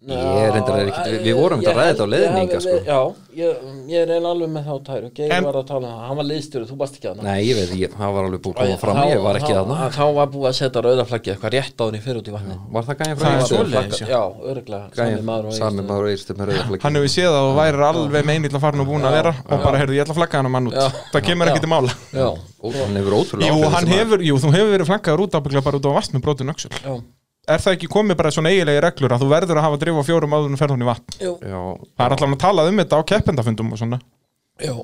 hliði? 0.07 0.26
Ég 0.36 0.46
er 0.46 0.52
reyndar 0.57 0.76
ekkert- 0.86 1.09
við- 1.12 1.22
við 1.26 1.34
vorum 1.40 1.61
þetta 1.61 1.72
að 1.72 1.78
ræða 1.80 1.90
þetta 1.92 2.04
á 2.07 2.09
leiðinni 2.12 2.40
hingað, 2.42 2.61
sko. 2.66 2.76
Já, 2.86 3.00
ég, 3.36 3.50
ég 3.90 3.98
er 4.02 4.09
eiginlega 4.14 4.30
alveg 4.36 4.50
með 4.57 4.64
þá 4.66 4.74
tæru. 4.86 5.09
Geir 5.16 5.32
En- 5.36 5.44
var 5.46 5.57
að 5.61 5.66
tala 5.66 5.86
um 5.86 5.92
það, 5.96 6.07
hann 6.07 6.16
var 6.16 6.26
liðstjóri, 6.30 6.66
þú 6.70 6.76
varst 6.80 6.94
ekki 6.96 7.09
að 7.11 7.22
nei, 7.26 7.40
ég 7.46 7.54
veit, 7.61 7.72
ég, 7.80 7.90
það 7.96 8.12
var 8.16 8.22
alveg 8.28 8.40
búið 8.46 8.54
að 8.54 8.66
koma 8.66 8.78
fram. 8.84 8.96
ég 9.11 9.22
var 9.26 9.34
ekki 9.40 9.52
að 9.57 9.64
Þá 9.96 10.04
var 10.16 10.26
búið 10.36 10.48
að 10.50 10.57
setja 10.61 10.80
rauðaflaggi 10.86 11.28
eitthvað 11.34 11.52
rétt 11.57 11.76
áður 11.76 11.96
í 11.96 12.00
fyrir 12.07 12.18
út 12.20 12.28
í 12.28 12.34
vatni 12.36 12.57
var 12.70 12.82
það 12.86 12.96
Það 12.96 13.16
frá 13.16 13.28
er 13.36 13.46
svoleiðis, 13.50 14.00
já. 14.07 14.22
Örglega, 14.46 14.86
sami 14.96 15.22
maður 15.26 15.46
og 15.46 15.52
sami 15.52 15.66
Egilsstöðum. 15.66 15.86
maður 15.90 16.04
og 16.07 16.11
eirstum 16.14 16.36
með 16.36 16.46
rauðaflaggi 16.50 16.82
Hann 16.86 16.94
hefur 16.96 17.12
séð 17.16 17.32
að 17.36 17.44
þú 17.46 17.54
værir 17.57 17.82
alveg 17.86 18.22
með 18.26 18.34
einill 18.36 18.54
að 18.57 18.61
fara 18.66 18.76
nú 18.76 18.84
búin 18.86 19.07
að 19.07 19.14
vera. 19.16 19.32
Og 19.50 19.62
bara, 19.62 19.76
heyrðu, 19.80 19.94
ég 19.96 20.02
ætla 20.07 20.14
að 20.14 20.20
flagga 20.20 20.36
hann 20.42 20.50
mann 20.50 20.66
út. 20.70 20.74
Það 21.12 21.22
kemur 21.26 21.46
ekki 21.50 21.61
til 21.61 21.70
mála. 21.72 21.90
Já, 22.12 22.28
hann 22.66 22.96
hefur 22.96 23.14
ótrúlega 23.20 23.46
Jú, 23.50 23.70
hann 23.70 23.86
hefur, 23.86 24.18
jú, 24.26 24.34
þú 24.42 24.50
hefur 24.54 24.72
verið 24.76 24.86
flaggaður 24.90 25.22
út 25.26 25.36
ábygglega 25.38 25.64
bara 25.66 25.76
út 25.80 25.86
á 25.86 25.92
vast 25.96 26.12
með 26.14 26.22
brotin 26.26 26.50
öxul 26.52 26.70
já, 26.72 26.94
Er 27.47 27.62
það 27.62 27.76
ekki 27.76 27.88
komið 27.92 28.16
bara 28.18 28.30
svona 28.34 28.51
eiginlega 28.51 28.80
reglur 28.88 29.12
að 29.14 29.22
þú 29.22 29.26
verður 29.30 29.61
að 29.61 29.66
hafa 29.68 29.80
drif 29.82 29.99
á 29.99 30.09
fjórum 30.09 30.32
áður 30.34 30.51
en 30.51 30.59
ferð 30.61 30.74
hún 30.74 30.82
í 30.82 30.88
vatn? 30.88 31.18
Jú, 31.22 31.32
já, 31.47 31.59
Það 31.94 32.07
er 32.07 32.14
alltaf 32.16 32.32
að 32.34 32.38
tala 32.42 32.64
um 32.66 32.80
þetta 32.82 32.99
á 32.99 33.03
keppendafundum 33.12 33.70
og 33.72 33.78
svona. 33.82 33.99
Já. 34.59 34.74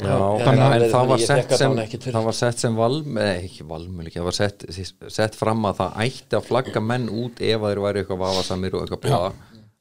Já, 0.00 0.14
þannig 0.40 0.62
að 0.64 0.74
ég- 0.80 0.92
það 0.94 1.08
var 1.10 1.18
sett 1.26 1.52
sem 1.58 1.72
það 2.06 2.24
var 2.24 2.36
sett 2.38 2.58
sem 2.62 2.76
valm, 2.78 3.16
eða 3.20 3.32
ekki 3.42 3.64
valmölik 3.68 4.14
það 4.16 4.28
var 4.30 4.36
sett, 4.36 4.64
sett 5.10 5.34
fram 5.36 5.64
að 5.68 5.80
það 5.80 5.96
ætti 6.06 6.38
að 6.38 6.46
flagga 6.46 6.80
menn 6.80 7.08
út 7.10 7.42
ef 7.42 7.60
þeir 7.66 7.80
væri 7.84 8.00
eitthvað 8.04 8.22
vafasamir 8.22 8.76
og 8.78 8.84
eitthvað 8.86 9.02
bláða 9.04 9.32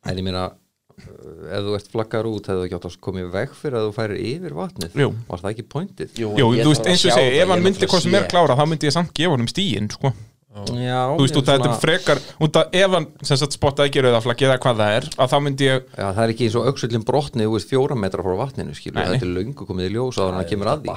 en 0.10 0.18
ég 0.18 0.26
meina 0.26 0.44
uh, 0.50 1.54
ef 1.54 1.62
þú 1.70 1.76
ert 1.78 1.92
flaggar 1.94 2.26
út 2.28 2.50
hefðu 2.52 2.66
ekki 2.66 2.76
átt 2.80 2.88
að 2.90 2.98
komið 3.06 3.30
veg 3.38 3.54
fyrir 3.62 3.78
að 3.80 3.86
þú 3.88 3.94
færir 4.00 4.24
yfir 4.34 4.58
vatnið? 4.58 4.98
Jú. 5.06 5.12
var 5.30 5.44
það 5.46 5.54
ekki 5.54 5.68
pointið? 5.78 6.12
Jú, 6.20 6.34
Jú, 6.42 6.50
þú 6.58 6.74
veist, 6.74 6.90
eins 6.90 7.06
og 7.06 7.14
segi, 7.16 7.30
það, 7.30 7.40
ef 7.46 7.54
hann 7.54 7.64
myndi 7.70 7.92
hvað 7.94 8.04
sem 8.08 8.18
er 8.20 8.28
klára 8.34 8.58
þá 8.60 8.66
myndi 8.74 8.90
ég 8.90 8.98
samt 8.98 9.14
gefa 9.14 9.38
honum 9.38 9.48
stíin, 9.54 9.92
sko 9.94 10.12
Já, 10.50 11.02
Þú 11.14 11.22
veist, 11.22 11.36
út 11.38 11.50
að 11.52 11.60
þetta 11.60 11.70
er 11.70 11.82
frekar, 11.84 12.20
út 12.42 12.58
að 12.58 12.78
ef 12.80 12.94
hann 12.96 13.06
sem 13.22 13.38
sagt 13.38 13.54
spotta 13.54 13.86
ekki 13.86 14.02
rauðaflaggi 14.02 14.48
eða 14.48 14.56
hvað 14.64 14.80
það 14.82 14.96
er 14.98 15.06
að 15.14 15.30
þá 15.30 15.36
myndi 15.46 15.68
ég, 15.68 15.84
Já, 15.94 16.06
það 16.08 16.22
er 16.24 16.34
ekki 16.34 16.48
eins 16.48 16.56
og 16.58 16.70
auksullin 16.72 17.06
brotni 17.06 17.46
þú 17.46 17.54
veist 17.54 17.70
fjóra 17.70 17.98
metra 18.02 18.26
frá 18.26 18.34
vatninu 18.40 18.74
skilur 18.74 18.98
Nei, 18.98 19.12
þetta 19.12 19.28
er 19.28 19.36
löngu 19.36 19.68
komið 19.70 19.86
í 19.86 19.94
ljós 19.94 20.18
að 20.26 20.40
kemur 20.50 20.72
að 20.74 20.88
því. 20.88 20.96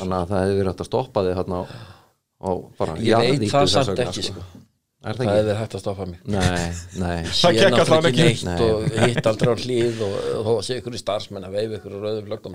þannig 0.00 0.16
að 0.18 0.32
það 0.32 0.42
hefði 0.42 0.58
verið 0.58 0.72
hægt 0.72 0.82
að 0.82 0.90
stoppa 0.90 1.24
þig 1.28 1.38
hérna 1.38 1.60
á, 1.60 1.64
á 2.42 2.50
bara 2.82 2.98
Ég 3.06 3.24
veit 3.30 3.46
það 3.54 3.70
samt 3.76 4.04
ekki, 4.08 4.26
sko 4.32 4.48
Er 5.00 5.14
Það 5.16 5.28
það 5.30 5.36
hefði 5.40 5.52
hægt 5.56 5.74
að 5.74 5.80
stoppa 5.80 6.04
mig. 6.04 6.16
Nei, 6.28 6.64
nei. 7.00 7.20
Það 7.24 7.36
Sé 7.38 7.50
gekk 7.56 7.76
allavega 7.80 8.10
ekki. 8.10 8.20
neitt 8.20 8.42
Nei. 8.44 8.56
og 8.60 8.82
hitt 9.00 9.28
aldrei 9.30 9.48
á 9.48 9.56
hlýð 9.56 10.00
og 10.04 10.12
að 10.60 10.64
sé 10.66 10.74
ykkur 10.76 10.92
í 10.92 10.98
starfsmenn 11.00 11.46
að 11.48 11.54
veifa 11.56 11.78
ykkur 11.78 11.94
á 11.96 11.98
rauðum 12.04 12.26
flöggum 12.26 12.52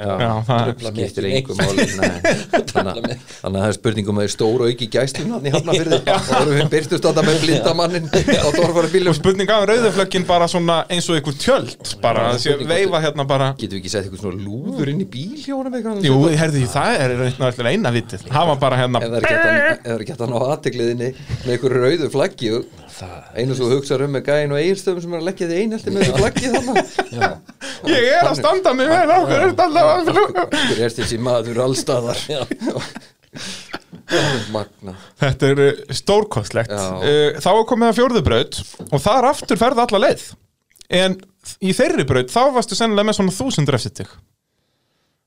skiptir 0.93 1.25
máli 1.57 1.85
nei. 1.97 2.19
þannig, 2.75 3.01
að- 3.01 3.17
það 3.55 3.65
er 3.65 3.73
spurningum 3.79 4.13
að 4.13 4.21
það 4.21 4.27
er 4.29 4.33
stór 4.35 4.61
auki 4.67 4.87
gæslun 4.93 5.33
hann 5.33 5.47
í 5.49 5.53
hafnafyrði 5.55 5.97
og 5.97 6.05
það 6.27 6.37
eru 6.43 6.53
við 6.59 6.69
byrstust 6.75 7.07
að 7.09 7.17
það 7.17 7.25
með 7.31 7.39
blindamannin 7.47 8.05
á 8.13 8.47
og 9.09 9.17
spurning 9.17 9.49
af 9.55 9.65
rauðaflöggin 9.71 10.27
bara 10.29 10.45
svona 10.53 10.77
eins 10.93 11.09
og 11.09 11.17
ykkur 11.23 11.35
tjöld 11.41 11.95
bara, 12.05 12.27
að 12.35 12.43
sé 12.45 12.53
veifa 12.61 13.01
hérna 13.07 13.25
bara. 13.25 13.49
Getur 13.57 13.79
við 13.79 13.81
ekki 13.81 13.93
sett 13.95 14.05
eitthvað 14.05 14.21
svona 14.21 14.37
lúður 14.45 14.93
inn 14.93 15.01
í 15.01 15.09
bíl 15.09 15.33
Jú, 16.05 16.21
herði, 16.29 16.61
og 22.55 22.63
einu 23.35 23.55
svo 23.57 23.69
hugsa 23.71 23.97
um 24.01 24.13
með 24.15 24.23
gæin 24.29 24.53
og 24.53 24.59
eigilstöfum 24.59 25.01
sem 25.03 25.15
er 25.15 25.21
að 25.21 25.27
leggja 25.29 25.49
þig 25.49 25.61
einhelti 25.63 25.93
með 25.93 26.01
þessu 26.03 26.15
flaggi 26.19 26.47
þannig 26.55 26.85
Ég 27.91 28.07
er 28.11 28.29
að 28.29 28.39
standa 28.39 28.73
mig 28.77 28.87
vel 28.91 29.09
á 29.11 29.19
hverju 29.25 29.51
standa 29.53 29.79
hver 30.51 30.79
er 30.85 30.95
þessi 30.99 31.17
maður 31.21 31.61
allstaðar 31.65 32.19
magna. 34.53 34.93
Þetta 35.19 35.47
er 35.49 35.61
uh, 35.63 35.79
stórkostlegt. 35.97 36.71
Uh, 36.71 37.39
Þá 37.41 37.49
er 37.51 37.65
komið 37.69 37.89
að 37.89 37.97
fjórðubraut 37.99 38.59
og 38.85 39.01
þar 39.03 39.29
aftur 39.31 39.59
ferði 39.59 39.85
alla 39.85 40.01
leið. 40.05 40.27
En 40.93 41.17
í 41.65 41.73
þeirri 41.75 42.05
braut 42.07 42.31
þá 42.33 42.41
varstu 42.55 42.77
sennilega 42.77 43.09
með 43.09 43.19
svona 43.19 43.35
þúsund 43.35 43.71
refsittig 43.73 44.11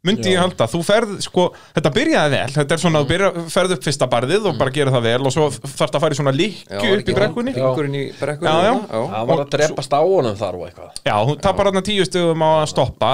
Myndi 0.07 0.31
ég 0.31 0.39
halda, 0.39 0.69
þú 0.71 0.79
ferð 0.87 1.15
sko, 1.25 1.49
þetta 1.75 1.91
byrjaði 1.91 2.31
vel, 2.37 2.51
þetta 2.55 2.75
er 2.77 2.83
svona 2.85 3.01
að 3.03 3.09
byrja, 3.11 3.29
ferð 3.51 3.73
upp 3.75 3.87
fyrsta 3.89 4.07
barðið 4.13 4.45
og 4.47 4.59
bara 4.61 4.71
gera 4.77 4.93
það 4.95 5.09
vel 5.09 5.23
og 5.27 5.33
svo 5.35 5.49
þarf 5.51 5.73
það 5.81 5.97
að 5.99 6.05
fara 6.05 6.15
í 6.15 6.19
svona 6.21 6.35
líkju 6.37 6.93
upp 6.95 7.09
í 7.11 7.17
brekkunni. 7.17 7.55
Já, 7.57 7.65
Fingurinn 7.65 7.97
í 7.99 8.03
brekkunni 8.15 8.53
Já, 8.53 8.69
já. 8.69 9.01
Það 9.17 9.33
var 9.33 9.43
að 9.43 9.51
drepast 9.57 9.97
á 9.99 10.01
honum 10.07 10.37
þar 10.39 10.59
og 10.61 10.69
eitthvað. 10.69 11.01
Hún 11.27 11.41
tapar 11.49 11.71
þarna 11.73 11.83
tíu 11.91 12.07
stöðum 12.07 12.47
á 12.47 12.51
að 12.61 12.69
stoppa. 12.71 13.11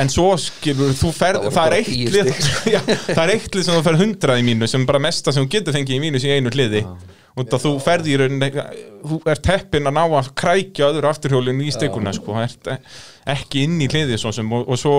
En 0.00 0.12
svo 0.14 0.28
skilur 0.38 0.94
þú 0.94 1.10
ferð, 1.10 1.48
Það 1.48 1.56
það, 1.56 1.64
er 1.64 1.72
bara 1.72 1.78
eitt 1.80 1.90
tíu 1.90 2.12
lið 2.14 2.28
já, 2.76 2.80
Það 3.10 3.22
er 3.24 3.32
eitt 3.34 3.56
lið 3.58 3.64
sem 3.66 3.74
þú 3.74 3.82
ferð 3.88 4.02
hundrað 4.04 4.38
í 4.38 4.44
mínu 4.46 4.68
sem 4.70 4.84
bara 4.86 5.02
mesta 5.02 5.34
sem 5.34 5.42
þú 5.42 5.50
getur 5.56 5.74
fengið 5.74 5.96
í 5.96 6.02
mínus 6.04 6.26
í 6.28 6.30
einu 6.30 6.52
hliði 6.54 6.84
að 7.40 7.56
þú 7.64 7.72
ferð 7.82 8.06
í 8.06 8.14
rauninni 8.20 8.52
Þú 9.02 9.18
ert 9.34 9.50
heppinn 9.50 9.90
að 9.90 9.96
ná 9.98 10.04
að 10.06 10.30
krækja 10.38 10.92
öðru 10.92 11.10
afturhjólinu 11.10 11.66
í 11.66 11.74
stikuna 11.74 12.14
sko, 12.14 12.38
ert 12.38 12.70
ekki 13.34 13.66
inn 13.66 13.80
í 13.82 13.90
hliði 13.90 14.20
svo 14.22 14.30
sem 14.36 14.54
og, 14.54 14.70
og 14.70 14.78
svo 14.78 14.94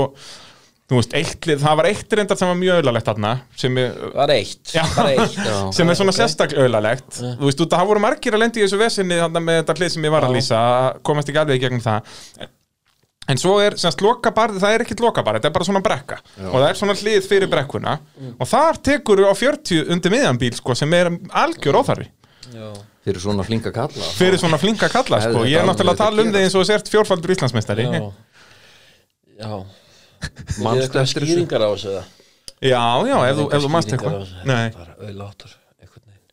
Þú 0.91 0.97
veist, 0.99 1.13
eitt 1.15 1.45
lið, 1.47 1.61
það 1.63 1.77
var 1.79 1.87
eitt 1.87 2.13
reyndar 2.17 2.37
sem 2.39 2.49
var 2.51 2.57
mjög 2.59 2.79
auðalegt 2.81 3.05
þarna 3.07 3.29
sem 3.61 3.77
er, 3.79 3.93
var 4.11 4.31
eitt, 4.33 4.73
Já. 4.75 4.81
bara 4.91 5.11
eitt 5.13 5.37
Já. 5.39 5.53
sem 5.77 5.91
er 5.91 5.99
svona 5.99 6.15
sérstaklega 6.15 6.65
auðalegt 6.67 7.19
Þú 7.21 7.45
veist, 7.47 7.61
það 7.71 7.85
voru 7.93 8.03
margir 8.03 8.35
að 8.35 8.43
lendi 8.43 8.59
í 8.59 8.65
þessu 8.65 8.79
vesinni 8.81 9.19
þarna 9.21 9.43
með 9.45 9.61
þetta 9.61 9.77
hlið 9.79 9.93
sem 9.95 10.09
ég 10.09 10.15
var 10.17 10.27
að 10.27 10.35
lýsa 10.35 10.63
komast 11.07 11.31
ekki 11.31 11.39
alveg 11.45 11.61
í 11.61 11.63
gegnum 11.63 11.85
það. 11.85 12.11
En 13.31 13.39
svo 13.39 13.53
er, 13.63 13.77
semst, 13.79 14.01
lokabarði, 14.03 14.59
það 14.59 14.75
er 14.75 14.83
ekkit 14.83 15.03
lokabarði, 15.05 15.39
þetta 15.39 15.49
er 15.51 15.55
bara 15.55 15.67
svona 15.67 15.81
brekka. 15.85 16.17
Og 16.49 16.55
það 16.57 16.65
er 16.67 16.79
svona 16.79 16.95
hlið 16.99 17.27
fyrir 17.29 17.51
brekkuna. 17.51 17.93
Og 18.33 18.49
þar 18.49 18.79
tekur 18.83 19.21
á 19.23 19.31
40 19.37 19.91
undir 19.93 20.11
miðjan 20.11 20.39
bíl 20.41 20.55
sko, 20.57 20.75
sem 20.75 20.95
er 20.97 21.11
algjör 21.39 21.77
óþarfi. 21.79 22.09
Já, 22.51 22.65
fyrir 23.05 23.23
svona 23.23 23.45
flinka 23.47 23.71
kalla. 23.75 24.09
Fyrir 24.17 24.41
svona 24.41 24.59
flinka 24.59 24.89
kalla 24.91 25.21
sko. 25.23 25.45
ég 25.47 25.61
er 25.61 25.69
náttúrulega 25.69 25.95
að 25.95 26.01
tala 26.01 26.25
um 26.25 26.33
þig 26.33 26.47
eins 26.47 26.57
og 26.57 26.65
þú 26.65 26.71
sért 26.73 26.91
fjórfaldur 26.91 27.35
Íslandsmeistari. 27.37 27.87
Já. 29.39 29.53
já, 30.21 30.61
Já 30.61 30.63
Manstu 30.65 30.85
eftir 30.85 31.01
þessu? 31.01 31.25
skýringar 31.25 31.65
á 31.65 31.69
þessu 31.73 31.91
eða? 31.93 32.03
já, 33.09 33.17
ef 33.31 33.37
þú, 33.39 33.45
ef 33.57 33.63
þú 33.65 33.69
á 33.73 33.95
eitthvað. 33.95 34.33
Nei. 34.45 34.65
Bara 34.77 34.95
veginn 36.07 36.27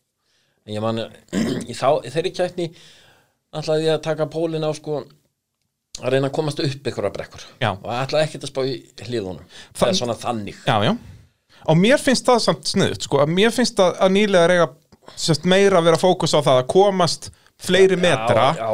En 0.69 0.75
ég 0.77 0.85
man, 0.85 0.99
í, 1.71 1.77
þá, 1.77 1.89
í 2.05 2.11
þeirri 2.13 2.33
kætni 2.37 2.67
ætlaði 3.57 3.87
ég 3.89 3.95
að 3.97 4.03
taka 4.05 4.27
pólinn 4.29 4.67
á 4.69 4.73
sko 4.77 4.99
að 5.99 6.13
reyna 6.15 6.29
að 6.29 6.35
komast 6.37 6.61
upp 6.63 6.91
einhverja 6.91 7.15
brekkur 7.15 7.47
Já. 7.63 7.71
og 7.75 7.89
ætlaði 7.95 8.27
ekkert 8.27 8.45
að 8.45 8.53
spá 8.53 8.61
í 8.69 8.75
hlýðunum 9.09 9.47
það 9.79 9.89
er 9.89 9.97
svona 9.99 10.19
þannig 10.21 10.59
já, 10.69 10.77
já 10.85 10.93
og 11.69 11.81
mér 11.81 12.03
finnst 12.03 12.29
það 12.29 12.43
samt 12.45 12.71
sniðut 12.71 13.07
sko. 13.09 13.23
að 13.25 13.33
mér 13.35 13.55
finnst 13.55 13.81
að, 13.83 13.97
að 14.05 14.15
nýlega 14.15 14.51
reyga 14.53 14.69
sérst, 15.19 15.49
meira 15.49 15.81
að 15.81 15.89
vera 15.89 16.01
fókus 16.01 16.37
á 16.37 16.41
það 16.45 16.61
að 16.61 16.69
komast 16.75 17.31
fleiri 17.59 17.99
metra 17.99 18.51
já, 18.55 18.69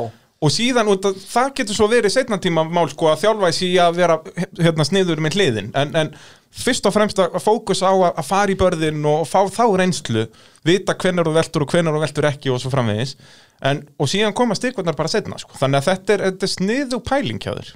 og 0.45 0.53
síðan 0.53 0.91
út 0.93 1.07
að 1.09 1.21
það 1.25 1.53
getur 1.59 1.79
svo 1.79 1.87
verið 1.89 2.13
setna 2.13 2.39
tíma 2.43 2.65
mál 2.69 2.87
sko 2.93 3.09
að 3.11 3.23
þjálfa 3.23 3.51
í 3.65 3.71
að 3.81 4.01
vera 4.01 4.17
hérna 4.61 4.87
sniður 4.87 5.23
með 5.25 5.39
hliðin. 5.39 5.71
En, 5.81 5.95
en 5.97 6.11
fyrst 6.55 6.87
og 6.87 6.95
fremst 6.95 7.21
að 7.23 7.39
fókus 7.43 7.81
á 7.81 7.91
að, 7.91 8.21
fara 8.29 8.53
í 8.53 8.59
börðin 8.59 9.01
og 9.09 9.25
fá 9.29 9.41
þá 9.51 9.65
reynslu 9.81 10.27
vita 10.67 10.97
hvenar 11.01 11.27
þú 11.29 11.35
veltur 11.39 11.65
og 11.65 11.75
hvenar 11.75 11.97
þú 11.97 12.03
veltur 12.05 12.29
ekki 12.29 12.53
og 12.53 12.61
svo 12.63 12.73
framvegis. 12.75 13.17
En, 13.65 13.85
og 13.99 14.11
síðan 14.11 14.37
koma 14.37 14.57
stikvarnar 14.59 14.97
bara 14.99 15.13
setna 15.13 15.39
sko. 15.41 15.57
þannig 15.61 15.81
að 15.81 15.91
þetta 15.91 16.17
er, 16.17 16.25
þetta 16.29 16.49
er 16.49 16.53
sniðu 16.55 17.01
pæling 17.09 17.41
hjá 17.41 17.53
þér. 17.55 17.71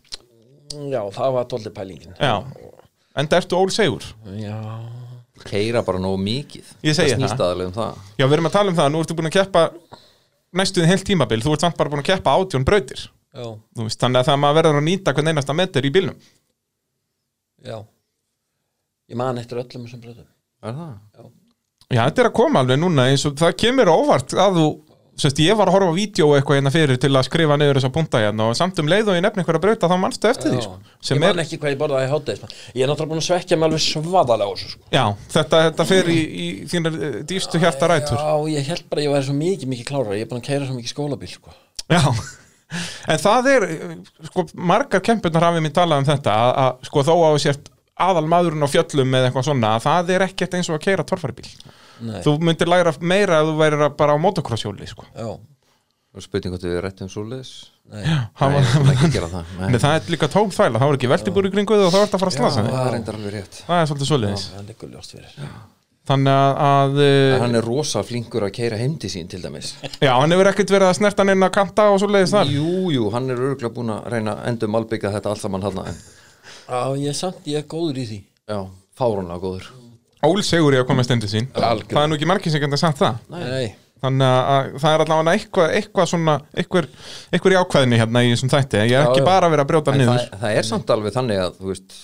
Já, 0.93 1.01
það 1.15 1.37
var 1.39 1.47
dóldi 1.49 1.73
pælingin. 1.73 2.19
Já, 2.21 2.35
en 3.17 3.31
það 3.31 3.39
ertu 3.41 3.57
ól 3.57 3.71
segur 3.73 4.05
já, 4.37 4.59
keira 5.49 5.81
bara 5.87 6.03
nógu 6.03 6.21
mikið. 6.21 6.75
Ég 6.85 6.99
segi 6.99 7.17
það 7.17 7.39
það. 7.41 7.65
um 7.65 7.73
það. 7.79 8.05
Já, 8.19 8.27
við 8.27 8.37
erum 8.37 8.51
að 8.51 8.59
tala 8.59 8.75
um 8.75 8.79
það, 8.79 8.93
nú 8.93 9.01
ertu 9.03 9.17
búin 9.17 9.31
að 9.31 9.39
keppa 9.39 9.65
næstuðin 10.57 10.89
heilt 10.93 11.05
tímabil, 11.09 11.43
þú 11.45 11.55
ert 11.55 11.67
samt 11.67 11.77
bara 11.79 11.93
búin 11.93 12.03
að 12.05 12.11
keppa 12.13 12.35
átjón 12.39 12.67
brautir. 12.69 13.05
Já, 13.35 13.45
Þú 13.77 13.85
veist, 13.85 14.01
þannig 14.01 14.23
að 14.23 14.31
það 14.31 14.41
maður 14.43 14.59
verður 14.59 14.81
að 14.81 14.87
nýta 14.89 15.15
hvern 15.15 15.31
einasta 15.33 15.55
meter 15.55 15.85
í 15.85 15.93
bílnum. 15.95 16.17
Já. 17.67 17.77
Ég 19.09 19.17
man 19.21 19.39
eftir 19.41 19.61
öllum 19.61 19.85
þessum 19.87 20.03
bröðum 20.05 20.27
er 20.63 20.75
það? 20.75 21.29
Já, 21.89 22.03
þetta 22.05 22.23
er 22.23 22.29
að 22.29 22.37
koma 22.37 22.63
alveg 22.63 22.81
núna 22.81 23.07
eins 23.09 23.25
og 23.29 23.37
það 23.39 23.55
kemur 23.63 23.89
á 23.89 23.95
óvart 23.95 24.35
að 24.37 24.59
þú 24.59 24.67
Sest, 25.19 25.41
ég 25.43 25.57
var 25.59 25.67
að 25.67 25.75
horfa 25.75 25.91
á 25.91 25.99
vídeo 25.99 26.29
eitthvað 26.37 26.61
hérna 26.61 26.71
fyrir 26.71 26.99
til 27.03 27.11
að 27.11 27.25
skrifa 27.27 27.57
niður 27.59 27.81
þessa 27.81 27.91
punta 27.95 28.21
hérna 28.23 28.45
og 28.53 28.57
samt 28.59 28.79
um 28.79 28.91
leið 28.91 29.09
og 29.11 29.17
ég 29.19 29.25
nefni 29.25 29.43
einhverja 29.43 29.63
brauta 29.65 29.89
þá 29.91 29.95
manstu 29.99 30.29
eftir 30.31 30.53
því 30.53 30.61
sko. 30.63 30.77
ég 31.11 31.23
man 31.25 31.41
ekki 31.43 31.59
hvað 31.59 31.73
ég 31.73 31.81
borðaði 31.81 32.07
í 32.07 32.11
hátæðis 32.13 32.45
ég 32.79 32.85
er 32.85 32.93
náttúrulega 32.93 33.11
búin 33.11 33.23
að 33.23 33.27
svekja 33.27 33.59
mig 33.59 33.67
alveg 33.67 33.83
svadalega 33.83 34.47
á 34.47 34.53
þessu 34.53 34.71
sko. 34.71 34.83
já, 34.95 35.05
þetta, 35.35 35.63
þetta 35.65 35.87
fer 35.89 36.11
í, 36.13 36.19
í 36.23 36.47
þínar 36.71 36.99
eh, 36.99 37.17
dýfstu 37.33 37.63
hjarta 37.65 37.89
rætur 37.91 38.23
já, 38.23 38.31
ég 38.55 38.71
held 38.71 38.85
bara 38.93 39.03
að 39.03 39.09
ég 39.09 39.17
væri 39.17 39.27
svo 39.27 39.35
mikið, 39.41 39.73
mikið 39.73 39.89
klára 39.91 40.21
ég 40.21 40.23
er 40.23 40.31
búin 40.31 40.39
að 40.45 40.47
keira 40.53 40.69
svo 40.69 40.77
mikið 40.79 40.93
skólabíl 40.93 41.33
sko. 41.33 41.57
Já, 41.91 42.05
en 43.11 43.25
það 43.25 43.51
er 43.57 43.67
sko, 44.31 44.47
margar 44.55 45.03
kempunar 45.03 45.49
hafið 45.49 45.67
mér 45.67 45.75
talað 45.81 46.05
um 46.05 46.09
þetta 46.13 46.39
að, 46.45 46.55
að 46.63 46.89
sko 46.93 47.67
aðal 47.99 48.27
maðurinn 48.31 48.63
á 48.63 48.71
fjöllum 48.71 49.15
eða 49.19 49.29
eitthvað 49.29 49.47
svona 49.49 49.75
að 49.75 49.85
það 49.87 50.11
er 50.15 50.25
ekkert 50.29 50.57
eins 50.59 50.71
og 50.71 50.79
að 50.79 50.85
keira 50.87 51.07
torfaribíl 51.07 51.49
Nei, 52.01 52.21
þú 52.23 52.37
myndir 52.45 52.71
læra 52.71 52.93
meira 53.01 53.41
ef 53.43 53.49
þú 53.51 53.57
værir 53.59 53.87
að 53.89 53.97
bara 53.99 54.15
á 54.15 54.19
motocrossjóli 54.23 54.87
sko. 54.91 55.07
já, 55.15 55.29
og 56.19 56.23
spurning 56.25 56.55
hvort 56.55 56.65
við 56.65 57.09
svoleiðis. 57.13 57.53
Nei. 57.89 58.05
Hann 58.05 58.53
Nei, 58.53 58.59
var- 58.59 58.63
við 58.63 58.71
skulum 58.73 58.93
ekki 58.93 59.11
gera 59.15 59.29
það. 59.33 59.45
Nei, 59.59 59.69
Nei, 59.73 59.79
það 59.81 59.95
er 59.97 60.13
líka 60.13 60.29
tóm 60.29 60.51
þvæla, 60.53 60.79
þá 60.81 60.87
er 60.89 60.97
ekki 60.99 61.11
veltibúri 61.13 61.51
kringu 61.53 61.75
þig 61.79 61.87
og 61.89 61.93
þá 61.95 61.99
ert 62.03 62.15
að 62.15 62.23
fara 62.23 62.33
að 62.33 62.37
slasa 62.39 62.63
þig. 62.65 62.73
það 62.75 62.87
er 62.87 62.93
reyndar 62.97 63.19
alveg 63.19 63.35
rétt. 63.39 63.59
Það 63.69 63.81
er 63.83 63.91
svolítið 63.91 64.11
svoleiðis. 64.11 64.45
Það 64.55 64.67
liggur 64.69 64.91
ljóst 64.93 65.15
fyrir. 65.17 65.33
Þannig 66.09 66.33
að, 66.33 66.53
að 66.65 66.99
En 67.05 67.35
uh, 67.37 67.41
hann 67.43 67.57
er 67.59 67.67
rosa 67.69 68.03
flinkur 68.03 68.45
að 68.47 68.53
keira 68.57 68.77
heimdi 68.81 69.11
sín 69.13 69.29
til 69.29 69.43
dæmis. 69.45 69.75
Já, 70.01 70.15
hann 70.17 70.33
hefur 70.33 70.49
ekkert 70.49 70.71
verið 70.73 70.89
að 70.89 70.97
snerta 70.97 71.25
neina 71.29 71.51
kanta 71.53 71.91
og 71.93 72.01
svoleiðis 72.01 72.33
þar. 72.33 72.53
Jú, 72.53 72.93
jú, 72.95 73.11
hann 73.13 73.29
er 73.29 73.43
örgulega 73.51 73.75
búin 73.77 73.93
að 73.93 74.09
reyna 74.15 74.37
að 74.39 74.49
endum 74.53 74.79
albyggja 74.81 75.13
þetta 75.19 75.35
allt 75.35 75.45
saman 75.45 75.67
hann 75.69 75.83
en 75.85 75.99
já, 76.69 76.81
ég 76.97 77.13
er 77.13 77.19
samt, 77.19 77.45
ég 77.49 77.61
er 77.61 77.69
góður 77.69 78.01
í 78.01 78.07
því. 78.09 78.19
Já, 78.49 78.61
fárunlega 78.97 79.43
góður 79.45 79.69
Ól 80.27 80.41
segur 80.43 80.75
ég 80.75 80.83
að 80.83 80.89
koma 80.89 81.05
stendur 81.07 81.31
sín. 81.31 81.47
Algjörlega. 81.55 81.95
það 81.95 82.03
er 82.03 82.09
nú 82.11 82.17
ekki 82.19 82.27
margir 82.31 82.51
sem 82.55 82.63
geta 82.65 82.79
sagt 82.81 82.99
það. 82.99 83.19
Nei, 83.31 83.69
þannig 84.03 84.27
að, 84.27 84.49
að 84.55 84.79
það 84.83 84.95
er 84.97 85.05
allavega 85.05 85.35
eitthvað, 85.39 85.75
eitthvað 85.79 86.09
svona 86.11 86.35
eitthvað, 86.59 86.89
eitthvað 87.33 87.55
í 87.55 87.59
ákvæðinni 87.63 88.01
hérna 88.03 88.23
í 88.27 88.33
þessum 88.35 88.53
þætti. 88.55 88.81
Ég 88.83 88.95
er 88.99 89.05
Já, 89.05 89.09
ekki 89.13 89.23
já. 89.23 89.27
bara 89.31 89.47
að 89.51 89.55
vera 89.55 89.67
að 89.67 89.71
brjóta 89.73 89.95
En 89.95 90.01
niður. 90.03 90.23
það, 90.25 90.41
það 90.43 90.59
er 90.63 90.69
samt 90.73 90.91
alveg 90.97 91.15
þannig 91.19 91.43
að 91.45 91.57
þú 91.61 91.71
veist, 91.73 91.99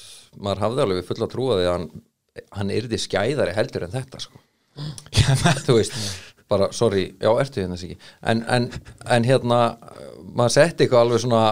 maður 0.47 0.63
hafði 0.67 0.85
alveg 0.87 1.09
fulla 1.11 1.31
trúa 1.35 1.59
því 1.59 1.67
að 1.67 1.75
hann, 1.75 1.89
hann 2.61 2.73
yrði 2.79 2.99
skæðari 3.03 3.57
heldur 3.59 3.87
en 3.89 3.95
þetta 3.95 4.23
sko. 4.23 4.43
þú 5.67 5.77
veist, 5.81 5.99
bara, 6.51 6.71
sorry 6.75 7.05
já, 7.23 7.31
ertu 7.41 7.63
hérna 7.63 7.79
sig 7.79 7.95
en, 8.27 8.43
en, 8.51 8.71
en 9.15 9.27
hérna, 9.27 9.61
maður 10.35 10.55
setti 10.59 10.85
eitthvað 10.87 11.05
alveg 11.07 11.23
svona 11.27 11.45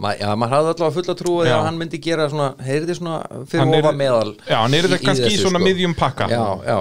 ma, 0.00 0.14
já, 0.16 0.28
maður 0.38 0.54
hafði 0.56 0.72
allavega 0.74 0.94
fulla 0.96 1.14
Já. 1.50 1.54
að 1.58 1.66
hann 1.68 1.80
myndi 1.80 2.00
gera 2.02 2.28
svona, 2.32 2.48
heyrði 2.64 2.96
svona 2.98 3.18
fyrir 3.50 3.76
ofa 3.80 3.92
meðal 3.96 4.32
já, 4.46 4.56
hann 4.56 4.76
er 4.78 4.88
þetta 4.88 5.00
kannski 5.04 5.26
í 5.26 5.34
þessu, 5.34 5.44
svona 5.46 5.60
sko. 5.60 5.66
miðjum 5.68 5.96
pakka 5.98 6.28
já, 6.30 6.42
já, 6.66 6.78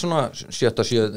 svona 0.00 0.20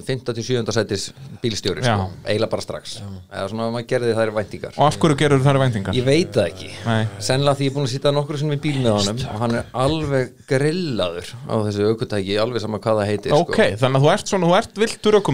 fymta 0.07 0.33
til 0.35 0.45
sjöunda 0.45 0.73
sætis 0.75 1.09
bílstjóri, 1.41 1.83
sko, 1.83 2.07
eiginlega 2.23 2.51
bara 2.51 2.63
strax. 2.63 2.95
Eða 3.27 3.47
svona 3.51 3.69
maður 3.73 3.87
gerði 3.91 4.13
þær 4.17 4.31
væntingar. 4.37 4.73
Og 4.77 4.85
af 4.87 4.99
hverju 5.01 5.19
gerur 5.19 5.43
þær 5.43 5.59
væntingar? 5.61 5.97
Ég 5.97 6.05
veit 6.07 6.31
það 6.35 6.49
ekki. 6.51 6.69
Nei. 6.87 7.03
Sennilega 7.19 7.59
því 7.59 7.67
ég 7.67 7.71
er 7.73 7.75
búin 7.77 7.87
að 7.87 7.93
sitja 7.93 8.13
nokkur 8.15 8.39
sem 8.41 8.53
við 8.53 8.61
bíl 8.63 8.77
með 8.79 8.93
honum. 8.97 9.17
Og 9.33 9.37
hann 9.43 9.57
er 9.59 9.63
alveg 9.83 10.25
grillaður 10.49 11.27
á 11.49 11.55
þessu 11.67 11.81
aukutæki, 11.91 12.33
alveg 12.43 12.63
sama 12.63 12.81
hvað 12.83 13.01
það 13.01 13.11
heitir 13.11 13.37
ok, 13.37 13.59
þannig 13.81 13.97
að 13.99 14.03
þú 14.05 14.09
ert 14.13 14.27
svona, 14.33 14.45
þú 14.49 14.53
ert 14.61 14.73
viltur 14.83 15.13
sko. 15.19 15.31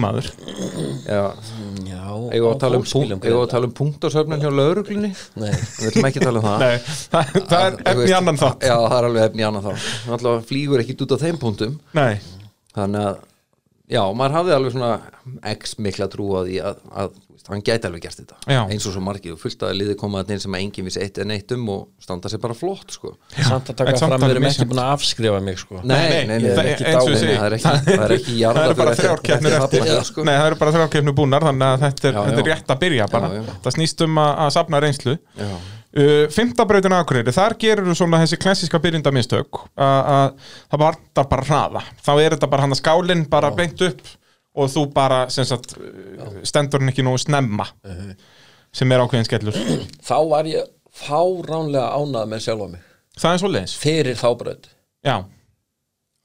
Já, 1.06 1.24
já 1.86 2.00
eigum 2.30 2.46
við 2.46 2.50
að 2.50 2.60
tala 2.64 2.76
um, 2.80 2.84
að 3.30 3.52
tala 3.52 3.66
um 3.68 3.74
punktasöfnun 3.76 4.42
hjá 4.42 4.50
lauruglunni 4.50 5.10
nei, 5.40 5.54
Við 5.78 5.86
ætlum 5.92 6.08
ekki 6.10 6.20
að 6.20 6.26
tala 6.28 6.38
um 6.42 6.46
það. 6.48 6.58
Nei, 6.64 6.76
það, 7.14 7.22
það 7.52 7.62
er 7.68 7.72
efni 7.94 8.14
annan 8.18 8.40
þátt. 8.40 8.60
Já, 8.66 8.76
það 8.76 8.98
er 8.98 9.04
alveg 9.10 9.22
efni 9.30 9.42
annan 9.48 9.64
þátt 9.70 9.80
Þannig 12.76 13.08
að, 13.10 13.24
já, 13.90 14.02
maður 14.14 14.36
hafði 14.38 14.54
alveg 14.58 14.76
svona 14.76 14.92
x 15.56 15.76
mikla 15.82 16.06
trú 16.12 16.28
á 16.38 16.40
því 16.46 16.60
að, 16.62 16.82
að 17.02 17.14
veist, 17.40 17.48
hann 17.50 17.62
gæti 17.64 17.88
alveg 17.88 18.02
gert 18.04 18.18
þetta 18.20 18.36
Já. 18.52 18.60
eins 18.70 18.86
og 18.86 18.92
svo 18.94 19.00
margir 19.02 19.32
og 19.34 19.40
fullt 19.40 19.62
að 19.66 19.72
liði 19.78 19.96
koma 19.98 20.20
að 20.22 20.38
sem 20.44 20.54
að 20.54 20.62
enginn 20.64 20.86
vissi 20.86 21.00
eitt 21.02 21.18
en 21.22 21.32
eitt 21.34 21.52
um 21.56 21.64
og 21.72 21.88
standa 22.04 22.28
sér 22.30 22.40
bara 22.42 22.54
flott 22.54 22.92
sko. 22.94 23.14
samt 23.36 23.70
að 23.72 23.78
taka 23.80 23.96
fram 23.98 24.20
við 24.22 24.34
erum 24.36 24.46
ekki 24.50 24.66
búin 24.70 24.82
að 24.84 24.92
afskrifa 24.94 25.40
mig 25.42 25.58
sko 25.62 25.80
Nei, 25.82 25.96
nei, 26.26 26.38
nei, 26.38 26.50
það- 26.50 26.62
nei, 26.62 26.72
ekki 26.74 26.86
eins 26.90 27.02
og 27.02 27.10
ég 27.10 27.20
dáin, 27.24 27.40
það 27.40 27.48
er 27.48 27.56
ekki, 27.58 27.74
það 27.90 28.04
er 28.06 28.14
ekki 28.18 28.30
það 28.30 28.40
jarðað 28.44 28.70
eru 28.70 28.78
bara 28.82 28.94
fyrir 28.94 29.08
þrjár 29.10 29.24
keppnir 29.30 29.58
eftir 29.58 30.04
sko. 30.10 30.24
Nei, 30.24 30.34
það 30.36 30.46
eru 30.50 30.60
bara 30.62 30.76
þrjár 30.76 30.92
keppnir 30.94 31.18
búnar 31.22 31.48
þannig 31.48 31.68
að 31.74 31.84
þetta 31.86 32.08
er, 32.08 32.14
Já, 32.14 32.22
þetta 32.30 32.40
er 32.44 32.46
já. 32.46 32.54
rétt 32.54 32.74
að 32.76 32.80
byrja 32.86 33.10
bara 33.10 33.28
Já, 33.34 33.40
já. 33.40 33.52
það 33.66 33.76
snýst 33.78 34.06
um 34.06 34.22
að, 34.24 34.32
að 34.46 34.50
safna 34.58 34.80
reynslu 34.86 35.16
Já. 35.40 35.52
Uh, 35.96 36.24
Fymtabrautin 36.34 36.94
Akureyri, 36.96 37.32
þar 37.34 37.56
gerur 37.60 37.88
þú 37.90 37.96
svona 37.98 38.20
þessi 38.22 38.38
klassíska 38.42 38.80
byrjindamistök 38.82 39.62
að 39.80 40.10
að 40.14 40.26
það 40.72 40.82
vantar 40.84 41.28
bara 41.32 41.46
hraða. 41.50 41.84
Þá 42.04 42.12
er 42.24 42.36
þetta 42.36 42.50
bara 42.52 42.66
hann 42.66 42.76
að 42.76 42.80
skálinn 42.82 43.24
bara 43.32 43.50
beint 43.56 43.82
upp 43.88 44.02
og 44.60 44.70
þú 44.72 44.84
bara 44.94 45.22
sagt, 45.30 45.76
uh, 45.78 46.40
stendur 46.46 46.82
hann 46.82 46.92
ekki 46.92 47.04
nógu 47.06 47.22
snemma 47.22 47.66
sem 48.74 48.92
er 48.94 49.02
ákveðin 49.02 49.26
skellur. 49.26 49.56
Þá 50.08 50.16
var 50.30 50.46
ég 50.50 50.68
fáránlega 51.00 51.90
ánað 51.98 52.30
með 52.30 52.44
sjálfa 52.46 52.70
mig. 52.72 52.82
Það 53.20 53.34
er 53.36 53.40
svo 53.42 53.50
leiðis 53.50 53.76
fyrir 53.78 54.18
þá 54.18 54.28
braut. 54.38 54.68
Já, 55.06 55.16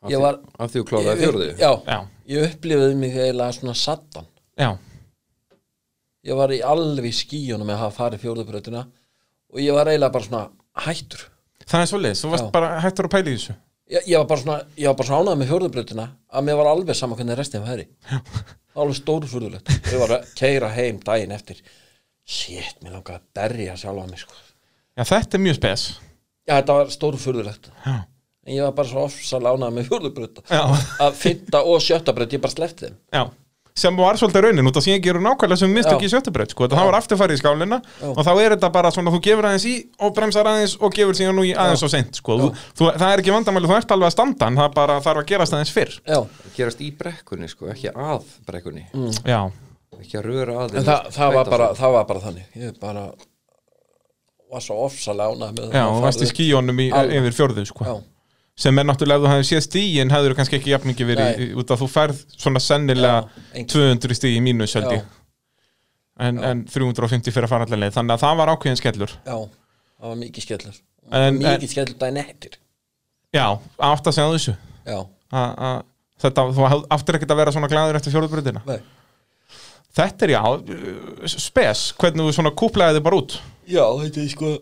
Ég 0.06 0.22
var- 0.22 0.38
af 0.62 0.70
því 0.70 0.82
þú 0.84 0.86
kláraði 0.86 1.22
fjörðu 1.24 1.46
já, 1.58 1.70
já, 1.90 1.96
ég 2.30 2.44
upplifiði 2.52 2.98
mig 3.00 3.16
eiginlega 3.18 3.56
svona 3.56 3.74
sattan. 3.74 4.28
Já. 4.60 4.68
Ég 6.26 6.38
var 6.38 6.54
í 6.54 6.60
alveg 6.66 7.14
skíunum 7.14 7.66
með 7.66 7.76
að 7.76 7.82
hafa 7.84 7.96
farið 8.04 8.22
fjórðubrautina 8.26 8.84
og 9.56 9.62
ég 9.64 9.78
var 9.78 9.90
eiginlega 9.90 10.14
bara 10.14 10.28
svona 10.28 10.44
hættur. 10.86 11.24
Það 11.66 11.82
er 11.82 11.90
svo 11.90 12.02
leiðis, 12.02 12.22
þú 12.22 12.32
varst 12.34 12.46
Já. 12.46 12.52
bara 12.54 12.74
hættur 12.84 13.08
að 13.08 13.14
pæla 13.16 13.32
í 13.32 13.38
þessu. 13.40 13.56
Ég, 13.86 14.08
ég 14.10 14.18
var 14.20 14.28
bara 14.30 14.42
svona, 14.42 14.58
ég 14.82 14.90
var 14.90 14.98
bara 15.00 15.08
svona 15.10 15.22
ánað 15.24 15.40
með 15.40 15.52
fjórðubrautina 15.52 16.06
að 16.36 16.46
mér 16.48 16.60
var 16.60 16.70
alveg 16.72 16.98
sama 16.98 17.18
hvernig 17.18 17.38
restin 17.40 17.66
færi 17.66 17.86
alveg 18.76 18.98
stórfurðulegt. 19.00 19.72
Ég 19.92 20.02
var 20.02 20.16
að 20.18 20.34
keira 20.36 20.72
heim 20.76 21.00
daginn 21.06 21.34
eftir. 21.36 21.62
Shit, 22.26 22.82
mér 22.84 22.98
langaði 22.98 23.22
að 23.22 23.30
berja 23.38 23.78
sjálfa 23.80 24.10
mig 24.10 24.22
sko. 24.24 24.36
já, 24.98 25.04
þetta 25.06 25.38
er 25.38 25.44
mjög 25.46 25.58
spes. 25.60 25.86
Já, 26.46 26.54
þetta 26.58 26.78
var 26.80 26.92
stórfurðulegt. 26.94 27.70
Já, 27.86 27.96
en 28.46 28.56
ég 28.58 28.66
var 28.66 28.76
bara 28.78 28.90
svo 28.90 29.06
ofsal 29.06 29.44
ánað 29.46 29.78
með 29.78 29.90
fjórðubrauta 29.92 30.46
já, 30.50 30.64
að 31.06 31.18
fynda 31.22 31.62
og 31.64 31.82
sjötta 31.86 32.14
braut, 32.18 32.34
ég 32.34 32.44
bara 32.44 32.58
sleppti 32.58 32.90
þeim. 32.90 32.98
Já 33.14 33.24
sem 33.76 33.98
var 34.00 34.16
svolítið 34.16 34.46
raunin 34.46 34.70
út 34.70 34.78
af 34.80 34.86
síðan 34.86 35.02
gerur 35.04 35.24
nákvæmlega 35.26 35.60
sem 35.60 35.74
mistök 35.76 36.00
Já. 36.00 36.08
í 36.08 36.12
sjöttubraut 36.14 36.54
sko, 36.54 36.68
það 36.72 36.88
var 36.88 36.96
afturfærið 37.02 37.36
í 37.36 37.40
skálina 37.42 37.80
og 38.08 38.22
þá 38.24 38.30
er 38.32 38.54
þetta 38.56 38.70
bara 38.72 38.92
svona 38.96 39.12
þú 39.12 39.20
gefur 39.26 39.48
aðeins 39.50 39.66
í 39.68 39.74
og 40.00 40.14
bremsar 40.16 40.48
aðeins 40.48 40.78
og 40.80 40.96
gefur 40.96 41.18
síðan 41.20 41.36
nú 41.36 41.44
í 41.44 41.52
aðeins 41.52 41.84
og 41.84 41.92
seint 41.92 42.22
sko. 42.22 42.38
þú, 42.40 42.48
þú, 42.72 42.88
það 42.96 43.06
er 43.10 43.24
ekki 43.26 43.36
vandamæli, 43.36 43.68
þú 43.68 43.76
ert 43.76 43.92
alveg 43.98 44.08
að 44.08 44.16
standa 44.16 44.48
en 44.48 44.62
það 44.62 44.80
bara 44.80 44.98
þarf 45.04 45.22
að 45.26 45.28
gerast 45.34 45.58
aðeins 45.58 45.76
fyrr. 45.76 46.00
Já, 46.08 46.20
gerast 46.56 46.86
í 46.88 46.90
brekkunni, 47.04 47.52
sko, 47.52 47.68
ekki 47.76 47.92
að 47.92 48.32
brekkunni. 48.48 48.88
Já, 49.28 49.42
ekki 50.00 50.22
að 50.22 50.28
röra 50.32 50.58
að 50.64 50.80
en 50.80 50.88
það, 50.88 51.14
það, 51.20 51.36
var 51.36 51.54
bara, 51.58 51.72
það 51.76 51.96
var 52.00 52.10
bara 52.14 52.26
þannig. 52.30 52.50
Ég 52.64 52.80
bara 52.80 53.08
var 54.56 54.64
svo 54.64 54.80
ofsal 54.88 55.20
ánað 55.20 55.58
með 55.60 55.76
já, 55.76 55.84
að 55.84 55.98
og 55.98 56.04
varst 56.08 56.24
í 56.24 56.32
skíjónum 56.32 56.86
yfir 56.88 57.42
fjórðu 57.44 57.68
sko. 57.68 58.00
Sem 58.58 58.80
er 58.80 58.86
náttúrulega 58.88 59.20
ef 59.20 59.26
þú 59.26 59.32
hefði 59.34 59.48
séð 59.50 59.64
stíin 59.66 60.12
hefur 60.14 60.36
kannski 60.38 60.56
ekki 60.60 60.72
jafn 60.72 60.88
mikið 60.92 61.10
verið 61.12 61.40
í- 61.44 61.54
út 61.60 61.72
að 61.76 61.82
þú 61.84 61.88
færð 61.92 62.22
svona 62.40 62.62
sennilega 62.64 63.18
Já, 63.26 63.44
einhver- 63.60 63.98
200 64.00 64.16
stíi 64.20 64.42
mínus 64.44 64.74
held 64.78 64.92
ég. 64.96 65.04
En, 66.20 66.38
en 66.40 66.62
350 66.72 67.34
fyrir 67.36 67.44
að 67.50 67.52
fara 67.52 67.66
allar 67.68 67.82
leið. 67.82 67.96
Þannig 67.98 68.14
að 68.16 68.22
það 68.24 68.38
var 68.40 68.52
ákveðin 68.54 68.80
skellur. 68.80 69.16
Já, 69.26 69.36
það 70.00 70.08
var 70.08 70.16
mikið 70.22 70.46
skellur. 70.48 70.78
En- 71.12 71.40
Mikið 71.42 71.74
skellur 71.74 71.98
daginn 72.00 72.22
eftir. 72.24 72.56
Já, 73.36 73.48
átt 73.84 74.08
að 74.08 74.16
segja 74.16 74.32
þessu. 74.38 74.56
A, 75.36 75.42
a, 75.42 75.72
þetta, 76.24 76.46
þú 76.56 76.70
áttir 76.96 77.18
ekkert 77.20 77.34
að 77.36 77.42
vera 77.42 77.52
svona 77.52 77.68
glæður 77.68 77.98
eftir 78.00 78.14
fjóruðbröðina 78.16 78.62
nei. 78.70 78.80
Þetta 79.96 80.26
er 80.28 80.32
já, 80.36 80.42
spes. 81.36 81.84
Hvernig 82.00 82.26
þú 82.30 82.34
svona 82.36 82.52
kúplaði 82.56 82.98
þið 83.00 83.04
bara 83.10 83.20
út? 83.20 83.36
Já, 83.68 83.84
þetta 84.00 84.24
er 84.24 84.32
sko 84.32 84.54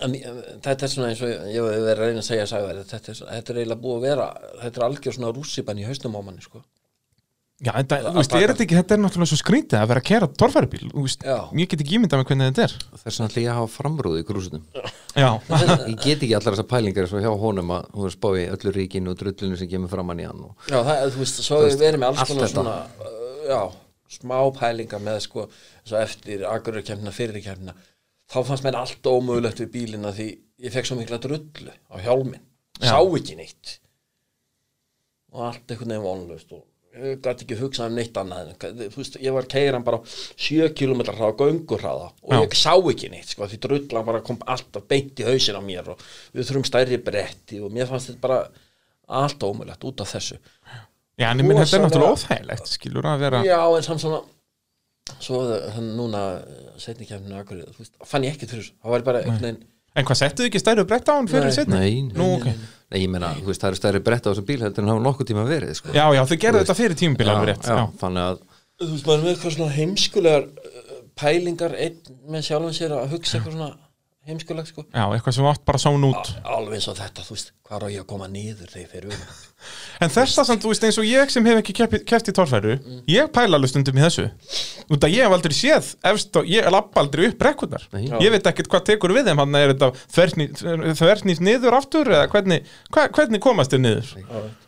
en, 0.00 0.14
eh, 0.14 0.42
Þetta 0.62 0.86
er 0.86 0.92
svona 0.94 1.08
eins 1.12 1.22
og 1.26 1.30
ég 1.50 1.56
hef 1.58 1.70
verið 1.70 1.94
að 1.96 2.04
reyna 2.06 2.22
að 2.22 2.28
segja 2.30 2.46
sagði, 2.50 2.84
þetta, 2.90 3.14
er, 3.14 3.22
þetta 3.36 3.52
er 3.56 3.62
eiginlega 3.62 3.82
búið 3.86 3.96
að 3.98 4.04
vera 4.08 4.28
þetta 4.62 4.80
er 4.80 4.86
algjör 4.90 5.16
svona 5.18 5.32
rússipann 5.36 5.80
í 5.82 5.88
hausnum 5.88 6.14
á 6.14 6.20
manni 6.22 6.44
sko. 6.46 6.62
Já, 7.60 7.74
þetta, 7.76 7.96
Að 8.00 8.06
þú 8.14 8.20
veist, 8.22 8.34
er 8.38 8.50
þetta 8.54 8.62
ekki, 8.64 8.76
þetta 8.78 8.94
er 8.96 9.00
náttúrulega 9.02 9.28
svo 9.28 9.36
skrítið 9.36 9.76
að 9.82 9.88
vera 9.90 10.00
að 10.00 10.06
kera 10.08 10.28
torfæribíl, 10.40 10.86
þú 10.94 11.02
veist, 11.04 11.24
Já. 11.28 11.34
ég 11.60 11.68
get 11.68 11.82
ekki 11.84 11.96
ímyndað 11.98 12.22
með 12.22 12.30
hvernig 12.30 12.46
þetta 12.54 12.62
er. 12.64 12.76
þess 13.02 13.18
vegna 13.18 13.26
ætla 13.28 13.42
ég 13.42 13.50
að 13.52 13.58
hafa 13.58 13.72
framrúð 13.74 14.16
í 14.16 14.22
grúsunum 14.30 14.62
Já, 15.20 15.28
ég 15.90 15.98
get 16.00 16.22
ekki 16.24 16.30
allar 16.38 16.54
þessar 16.56 16.68
pælingar 16.70 17.10
svo 17.10 17.20
hjá 17.20 17.28
honum 17.42 17.74
að 17.76 17.90
hún 17.98 18.08
er 18.08 18.14
spáði 18.16 18.46
öllu 18.54 18.72
ríkinu 18.78 19.12
og 19.12 19.18
drullinu 19.20 19.60
sem 19.60 19.68
kemur 19.74 19.92
framann 19.92 20.22
í 20.24 20.28
hann 20.30 20.40
og 20.48 20.72
Já, 20.72 20.78
það, 20.88 21.04
þú 21.12 21.20
veist, 21.26 21.42
svo 21.44 21.60
við 21.66 21.76
verið 21.84 22.00
með 22.00 22.08
alls 22.14 22.24
konar 22.32 22.48
þetta. 22.48 22.54
svona 22.56 22.76
uh, 23.04 23.44
já, 23.52 23.60
smá 24.16 24.36
pælingar 24.56 25.04
með 25.04 25.20
sko, 25.28 25.44
svo 25.84 26.00
eftir 26.00 26.46
agururkemna, 26.48 27.12
fyrirkemna 27.12 27.76
þá 28.30 28.38
fannst 28.46 28.66
mér 28.66 28.78
allt 28.80 29.10
ómögulegt 29.10 29.62
við 29.64 29.72
bílina 29.74 30.14
því 30.14 30.30
ég 30.60 30.74
fekk 30.74 30.90
svo 30.90 30.98
mikla 30.98 31.20
drullu 31.22 31.72
á 31.90 31.96
hjálminn, 32.04 32.42
Já. 32.80 32.92
sá 32.92 32.98
ekki 33.02 33.38
neitt 33.38 33.78
og 35.30 35.46
allt 35.46 35.70
einhvern 35.70 35.94
veginn 35.94 36.04
vonlust 36.04 36.52
og 36.54 36.66
ég 37.00 37.20
gæti 37.22 37.44
ekki 37.46 37.58
hugsað 37.60 37.92
um 37.92 37.98
neitt 38.00 38.16
annað 38.18 38.50
veist, 38.96 39.18
ég 39.22 39.34
var 39.34 39.46
keiran 39.50 39.84
bara 39.86 40.00
á 40.02 40.06
7 40.42 40.72
km 40.74 41.04
hraða 41.06 41.36
göngurhraða 41.38 42.08
og 42.10 42.34
Já. 42.34 42.40
ég 42.42 42.56
sá 42.58 42.72
ekki 42.74 43.10
neitt 43.12 43.30
sko, 43.34 43.46
því 43.46 43.60
drullan 43.62 44.08
bara 44.08 44.22
kom 44.26 44.40
alltaf 44.46 44.88
beint 44.90 45.22
í 45.22 45.26
hausin 45.28 45.58
á 45.58 45.62
mér 45.62 45.92
og 45.94 46.02
við 46.34 46.48
þurfum 46.50 46.66
stærri 46.66 46.98
bretti 47.06 47.60
og 47.62 47.70
mér 47.74 47.90
fannst 47.90 48.10
þetta 48.10 48.24
bara 48.26 48.40
allt 49.20 49.46
ómögulegt 49.46 49.86
út 49.86 50.02
af 50.02 50.12
þessu 50.16 50.38
já, 51.14 51.30
en 51.30 51.42
ég 51.42 51.46
minn, 51.46 51.62
þetta 51.62 51.78
er 51.78 51.86
náttúrulega 51.86 52.18
óþægilegt, 52.18 52.74
skilur 52.74 53.10
að 53.10 53.24
vera, 53.26 53.44
Já, 53.46 53.60
en 53.76 53.86
samt 53.86 54.02
svona 54.02 54.22
svo 55.18 55.40
hann 55.74 55.90
núna 55.98 56.22
setni 56.80 57.06
kemni 57.08 57.34
akkur, 57.40 57.64
þú 57.74 57.82
veist, 57.82 57.94
fann 58.06 58.24
ég 58.26 58.36
ekkert 58.36 58.54
fyrir 58.54 58.64
þessu 58.68 58.76
það 58.80 58.94
var 58.96 59.06
bara 59.10 59.22
einhvern 59.24 59.46
veginn 59.48 59.66
en 59.98 60.06
hvað 60.06 60.20
settuðu 60.20 60.46
ekki 60.50 60.60
stærri 60.62 60.84
brett 60.86 61.08
á 61.10 61.14
hann 61.16 61.28
fyrir 61.30 61.50
setni? 61.54 61.78
nei, 61.80 62.02
Nú, 62.14 62.28
ok. 62.38 62.46
nei, 62.92 62.98
ég 63.02 63.10
meina, 63.10 63.32
þú 63.40 63.50
veist, 63.50 63.62
það 63.64 63.72
eru 63.72 63.80
stærri 63.80 64.02
brett 64.06 64.26
á 64.26 64.30
þessum 64.30 64.46
bíl 64.46 64.60
heldur 64.62 64.84
en 64.86 64.92
hafa 64.94 65.02
nokkuð 65.08 65.30
tíma 65.32 65.44
verið 65.48 65.74
sko. 65.80 65.90
Já, 65.96 66.04
já, 66.14 66.22
þau 66.30 66.36
gerðu 66.44 66.62
þetta 66.62 66.76
fyrir 66.78 66.98
tímubíl 67.00 67.30
alveg 67.32 67.50
rétt, 67.50 67.66
já, 67.66 67.74
já. 67.80 67.84
þannig 68.04 68.28
að 68.28 68.40
þú 68.80 68.90
veist, 68.94 69.06
maður 69.08 69.18
er 69.18 69.24
með 69.26 69.32
eitthvað 69.34 69.56
svona 69.56 69.74
heimskulegar 69.74 70.46
uh, 70.46 70.94
pælingar 71.20 71.74
einn 71.74 72.14
með 72.30 72.46
sjálfum 72.46 72.76
sér 72.78 72.94
að 72.96 73.16
hugsa 73.16 73.38
eitthvað 73.40 73.56
svona 73.58 73.70
heimskulegt 74.30 74.70
sko 74.72 74.86
Já, 74.88 75.04
eitthvað 75.10 75.36
sem 75.36 75.50
átt 75.52 75.64
bara 75.68 75.78
són 75.82 76.08
út. 76.10 76.32
alveg 76.44 76.78
eins 76.80 76.88
og 76.88 76.96
þetta, 76.98 77.26
þú 77.28 77.36
veist, 77.36 77.52
hvað 77.68 77.86
á 77.86 77.88
ég 77.92 78.00
að 78.04 78.10
koma 78.14 78.28
niður 78.30 78.70
þegar 78.72 78.84
ég 78.86 78.90
fer 78.96 79.06
um 79.10 79.46
En 80.00 80.08
þessa 80.08 80.42
samt, 80.48 80.62
þú 80.64 80.70
veist, 80.72 80.84
eins 80.88 80.96
og 80.96 81.04
ég 81.04 81.28
sem 81.30 81.44
hef 81.44 81.58
ekki 81.60 81.74
keppt, 81.76 82.06
keppt 82.08 82.30
í 82.30 82.32
torfæru, 82.32 82.78
ég 83.12 83.26
pæla 83.34 83.58
alveg 83.58 83.68
stundum 83.68 83.98
í 83.98 84.00
þessu. 84.00 84.22
Út 84.88 85.04
að 85.04 85.12
ég 85.12 85.26
hef 85.26 85.34
aldrei 85.36 85.52
séð, 85.52 85.90
efst 86.08 86.38
og 86.40 86.48
ég 86.48 86.64
lappa 86.72 87.02
aldrei 87.02 87.26
upp 87.28 87.36
brekkurnar. 87.42 87.84
Nei. 87.92 88.06
Ég 88.24 88.32
veit 88.32 88.48
ekkert 88.48 88.70
hvað 88.72 88.86
tekur 88.88 89.12
við 89.12 89.28
þeim, 89.28 89.42
hann 89.42 89.58
er 89.60 89.74
þetta 89.74 89.90
þvernýst 90.96 91.42
niður 91.44 91.76
aftur 91.76 92.08
eða 92.10 92.28
hvernig, 92.32 92.64
hva, 92.94 93.04
hvernig 93.12 93.42
komast 93.44 93.74
þér 93.74 93.82
niður? 93.84 94.14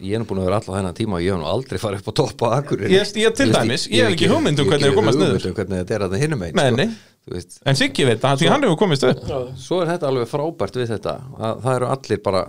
ég 0.03 0.13
er 0.19 0.23
nú 0.23 0.29
búin 0.29 0.43
að 0.43 0.51
vera 0.51 0.61
alla 0.61 0.77
þennan 0.83 0.99
tíma 1.01 1.17
og 1.19 1.25
ég 1.25 1.33
hef 1.33 1.41
nú 1.41 1.49
aldrei 1.49 1.81
farið 1.83 2.03
upp 2.05 2.13
á 2.13 2.15
topp 2.21 2.45
á 2.45 2.49
akkur 2.61 2.85
Ég- 2.93 3.17
ég 3.23 3.35
til 3.39 3.49
dæmis, 3.53 3.89
ég 3.89 4.05
hef 4.05 4.13
ekki 4.17 4.29
hugmynd 4.29 4.61
um 4.61 4.69
hvernig 4.69 4.91
þeir 4.91 4.99
komast 5.01 5.19
niður. 5.19 5.49
um 5.49 5.57
hvernig 5.57 6.93
En 7.31 7.77
Siggi 7.79 8.05
veit 8.09 8.19
það, 8.23 8.41
því 8.41 8.49
hann 8.51 8.65
hefur 8.67 8.79
komist 8.81 9.05
upp. 9.07 9.21
svo 9.57 9.83
er 9.83 9.93
þetta 9.93 10.09
alveg 10.11 10.27
frábært 10.31 10.79
við 10.81 10.89
þetta 10.97 11.13
að 11.39 11.61
það 11.63 11.77
eru 11.77 11.91
allir 11.95 12.23
bara 12.25 12.43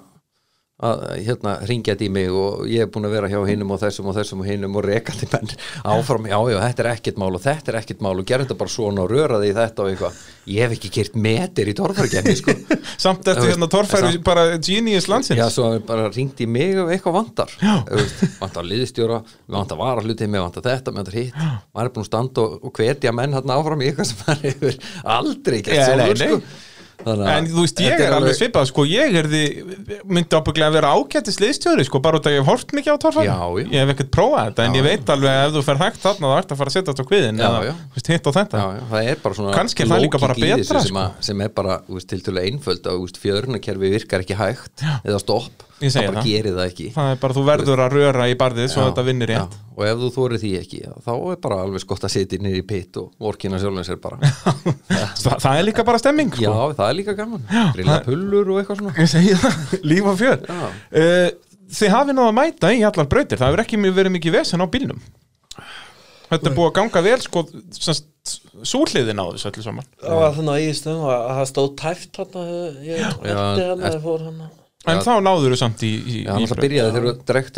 að 0.84 1.04
hérna 1.26 1.56
ringjað 1.70 2.04
í 2.06 2.10
mig 2.14 2.30
og 2.34 2.64
ég 2.70 2.86
er 2.86 2.92
búin 2.92 3.08
að 3.08 3.16
vera 3.18 3.30
hjá 3.32 3.40
hinnum 3.48 3.74
og 3.76 3.82
þessum 3.82 4.10
og 4.12 4.18
þessum 4.18 4.44
og 4.44 4.50
hinnum 4.50 4.78
og 4.80 4.86
rekandi 4.88 5.30
menn 5.32 5.54
áfram, 5.94 6.28
já 6.30 6.38
já, 6.52 6.58
þetta 6.66 6.84
er 6.86 6.90
ekkert 6.94 7.20
mál 7.24 7.32
og 7.34 7.44
þetta 7.44 7.74
er 7.74 7.80
ekkert 7.82 8.04
mál 8.06 8.14
og 8.18 8.28
gerði 8.30 8.48
þetta 8.48 8.60
bara 8.60 8.74
svona 8.76 9.06
og 9.06 9.14
röraði 9.14 9.52
í 9.52 9.56
þetta 9.58 9.86
og 9.86 9.92
eitthvað, 9.94 10.20
ég 10.54 10.66
hef 10.66 10.76
ekki 10.78 10.92
gert 10.98 11.18
metir 11.28 11.72
í 11.72 11.76
torfarkefni 11.78 12.36
sko 12.40 12.56
Samt 13.04 13.28
eftir 13.32 13.50
hérna 13.54 13.68
torfæru 13.72 14.20
bara 14.24 14.46
genius 14.64 15.08
landsins. 15.12 15.40
Já, 15.40 15.48
svo 15.52 15.72
bara 15.88 16.10
ringt 16.14 16.40
í 16.44 16.48
mig 16.48 16.76
ef 16.78 16.92
eitthvað. 16.94 17.32
Þú 17.64 17.98
veist, 17.98 18.22
vantar 18.42 18.68
liðstjóra, 18.68 19.22
við 19.48 19.58
vantar 19.58 19.80
varahluti 19.80 20.28
mig 20.30 20.44
vantar 20.44 20.66
þetta, 20.68 20.94
mig 20.94 21.04
vantar 21.04 21.18
hitt 21.20 21.40
maður 21.74 21.88
er 21.90 21.94
búin 21.96 22.06
að 22.06 22.10
standa 22.10 22.44
og, 22.44 22.60
og 22.68 22.76
hvetja 22.78 23.14
menn 23.16 23.34
hérna 23.36 23.58
áfram 23.60 23.82
í 23.84 23.90
eitthvað 23.90 24.10
sem 24.12 24.22
maður 24.24 24.46
hefur 24.50 24.78
aldrei 25.18 25.58
gert 25.66 25.76
Já, 25.80 25.84
nei, 25.84 25.88
sjálfur, 25.88 26.22
nei. 26.22 26.28
sko. 26.30 26.38
Að 26.44 26.63
En 27.04 27.48
þú 27.50 27.64
veist, 27.64 27.82
ég 27.84 28.02
er 28.04 28.16
alveg 28.16 28.38
svipað, 28.38 28.68
sko, 28.70 28.86
ég 28.90 29.18
er 29.20 29.28
því, 29.32 29.42
myndi 30.08 30.38
ábygglega 30.38 30.70
að 30.70 30.78
vera 30.78 30.94
ágættis 30.96 31.40
liðstjóri, 31.42 31.86
sko, 31.88 32.02
bara 32.04 32.20
út 32.20 32.30
að 32.30 32.38
ég 32.38 32.44
hef 32.44 32.52
hort 32.52 32.74
mikið 32.78 32.94
á 32.94 32.98
já. 33.28 33.36
Ég 33.64 33.76
hef 33.82 33.94
ekkert 33.94 34.12
prófað 34.14 34.48
þetta, 34.50 34.68
en 34.68 34.74
Já, 34.74 34.80
ég 34.80 34.88
veit 34.88 35.12
alveg 35.16 35.34
að 35.34 35.48
ef 35.48 35.56
þú 35.58 35.66
fer 35.68 35.82
hægt 35.84 36.02
þarna, 36.04 36.32
þá 36.32 36.38
ert 36.38 36.54
að 36.54 36.62
fara 36.62 36.74
að 36.74 36.78
setja 36.78 36.94
þetta 36.94 37.04
á 37.04 37.10
kviðin, 37.12 37.44
eða, 37.44 37.76
veist, 37.98 38.12
hitt 38.14 38.30
og 38.32 38.38
þetta. 38.38 38.64
Já, 38.64 38.68
já, 38.78 38.84
það 38.94 39.12
er 39.12 39.22
Kannski 39.60 39.90
líka 40.06 40.24
bara 40.24 40.38
betra, 40.40 40.84
sem, 40.84 40.94
sko. 40.94 41.06
sem 41.30 41.44
er 41.44 41.54
bara, 41.60 41.80
til 42.14 42.24
tölu 42.24 42.44
einföld 42.44 42.90
að, 42.90 43.06
fjörunarkerfi 43.24 43.94
virkar 43.98 44.24
ekki 44.24 44.40
hægt 44.40 44.88
eða 45.04 45.22
stopp, 45.22 45.68
Ég 45.82 45.90
segi 45.92 46.06
það 46.06 46.10
bara 46.14 46.22
það. 46.22 46.28
gerir 46.30 46.54
það 46.58 46.68
ekki 46.70 46.86
Það 46.94 47.08
er 47.14 47.18
bara, 47.24 47.34
þú 47.38 47.44
verður 47.48 47.82
að 47.84 47.94
röra 47.98 48.28
í 48.30 48.36
barðið 48.40 48.68
svo 48.72 48.84
Já, 48.84 48.86
þetta 48.90 49.04
vinnir 49.08 49.32
já. 49.34 49.40
rétt. 49.42 49.56
og 49.74 49.82
ef 49.90 49.96
þú 50.04 50.10
þorir 50.18 50.40
því 50.44 50.52
ekki, 50.60 50.78
já, 50.84 50.92
þá 51.08 51.12
er 51.34 51.38
bara 51.44 51.58
alveg 51.64 51.82
skott 51.84 52.06
að 52.08 52.14
sitja 52.14 52.40
niður 52.44 52.60
í 52.60 52.66
pitt 52.70 53.00
og 53.02 53.08
vorkina 53.26 53.60
sjálfum 53.60 53.88
sér 53.88 54.00
bara 54.04 54.18
Það, 55.24 55.38
það 55.42 55.58
er 55.58 55.66
líka 55.68 55.84
bara 55.88 56.00
stemming, 56.04 56.32
sko. 56.36 56.44
Já, 56.46 56.54
það 56.78 56.88
er 56.88 56.96
líka 57.00 57.14
gaman, 57.18 57.44
grilla 57.74 57.98
pullur 58.06 58.54
og 58.54 58.62
eitthvað 58.62 58.80
svona 58.84 58.94
Ég 59.02 59.10
segi 59.12 59.34
það, 59.42 59.54
líf 59.92 60.06
og 60.14 60.18
fjör. 60.22 60.40
Já. 60.48 60.62
Uh, 60.94 61.28
þið 61.74 61.94
hafið 61.98 62.14
náða 62.20 62.30
að 62.30 62.38
mæta 62.40 62.68
í 62.72 62.86
allar 62.88 63.08
brautir, 63.10 63.38
það 63.42 63.50
hefur 63.50 63.64
ekki 63.66 63.82
verið 63.98 64.16
mikið 64.20 64.36
vesen 64.38 64.62
á 64.64 64.68
bílnum. 64.70 65.02
Þetta 66.34 66.50
er 66.50 66.56
búið 66.58 66.70
að 66.70 66.76
ganga 66.80 67.02
vel, 67.06 67.20
sko, 67.22 67.40
súliðin 68.66 69.22
á 69.22 69.26
þessu 69.36 69.50
öllu 69.52 69.64
saman. 69.66 69.88
það 70.02 70.18
var 70.22 70.36
þannig 70.38 70.54
að 70.54 70.64
ég 70.64 70.74
stöðum 70.80 71.06
að 71.10 71.20
að 71.22 71.34
það 71.40 71.48
stóð 71.52 71.70
En 74.84 75.00
þá 75.00 75.14
náður 75.24 75.54
þú 75.54 75.58
samt 75.62 75.84
í, 75.88 75.90
í, 75.96 76.16
Já, 76.26 76.34
það 76.50 76.60
byrjaði 76.60 76.92
þegar 76.92 77.06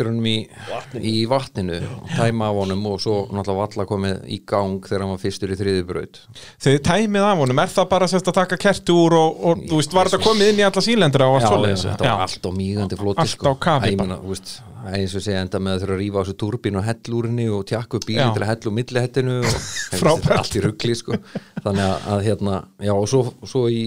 hann 0.06 0.26
í, 0.30 0.34
Vatninu. 0.70 1.00
í 1.10 1.14
vatninu 1.26 1.78
tæma 2.12 2.50
af 2.52 2.58
honum 2.60 2.84
og 2.86 3.00
svo 3.02 3.16
náttúrulega 3.34 3.56
valla 3.64 3.86
komið 3.90 4.20
í 4.30 4.38
gang 4.46 4.76
þegar 4.86 5.02
hann 5.02 5.10
var 5.16 5.22
fyrstur 5.24 5.50
í 5.50 5.58
þriðubraut 5.58 6.20
Þegar 6.62 6.84
tæmið 6.86 7.26
af 7.26 7.40
honum, 7.42 7.62
er 7.64 7.72
það 7.74 7.88
bara 7.90 8.08
sérst 8.12 8.30
að 8.30 8.36
taka 8.38 8.58
kerti 8.62 8.94
úr 8.94 9.16
og, 9.18 9.40
og 9.50 9.64
þú 9.66 9.80
veist, 9.80 9.96
var 9.98 10.12
þetta 10.12 10.22
komið 10.28 10.52
inn 10.52 10.62
í 10.62 10.66
alla 10.68 10.84
sílendra 10.86 11.26
og 11.32 11.40
allt 11.40 11.48
svoleiðis? 11.50 11.84
þetta 11.90 12.12
var 12.12 12.24
allt 12.28 12.46
á 12.46 12.50
mýgandi 12.62 13.00
flóti 13.02 13.24
Allt 13.24 13.34
sko. 13.34 13.50
á 13.50 13.54
kafi 13.66 13.86
Æ, 13.86 13.90
ég 13.90 13.98
bara. 13.98 14.06
meina, 14.06 14.20
þú 14.22 14.30
veist, 14.36 14.52
eins 14.86 15.16
og 15.18 15.24
segja 15.26 15.42
enda 15.42 15.58
með 15.66 15.74
að 15.74 15.82
þurfa 15.82 15.96
að 15.96 16.02
rífa 16.04 16.16
á 16.16 16.22
þessu 16.22 16.36
turbín 16.44 16.78
og 16.78 16.86
hell 16.86 17.16
úr 17.18 17.26
henni 17.26 17.48
og 17.50 17.64
tjakka 17.66 17.98
upp 17.98 18.06
Já. 18.06 18.12
bílinn 18.12 18.36
til 18.38 18.44
að 18.46 18.50
hella 18.52 18.70
úr 18.70 18.76
millihettinu 18.78 19.36
og 19.42 20.30
allt 20.38 20.54
í 20.54 20.62
ruggli 20.62 20.94
sko. 20.94 21.18
þannig 21.64 21.82
að, 21.90 22.06
að 22.14 22.22
hérna 22.30 22.60
já 22.86 22.94
og 22.94 23.08
svo, 23.10 23.24
svo 23.42 23.64
í 23.66 23.82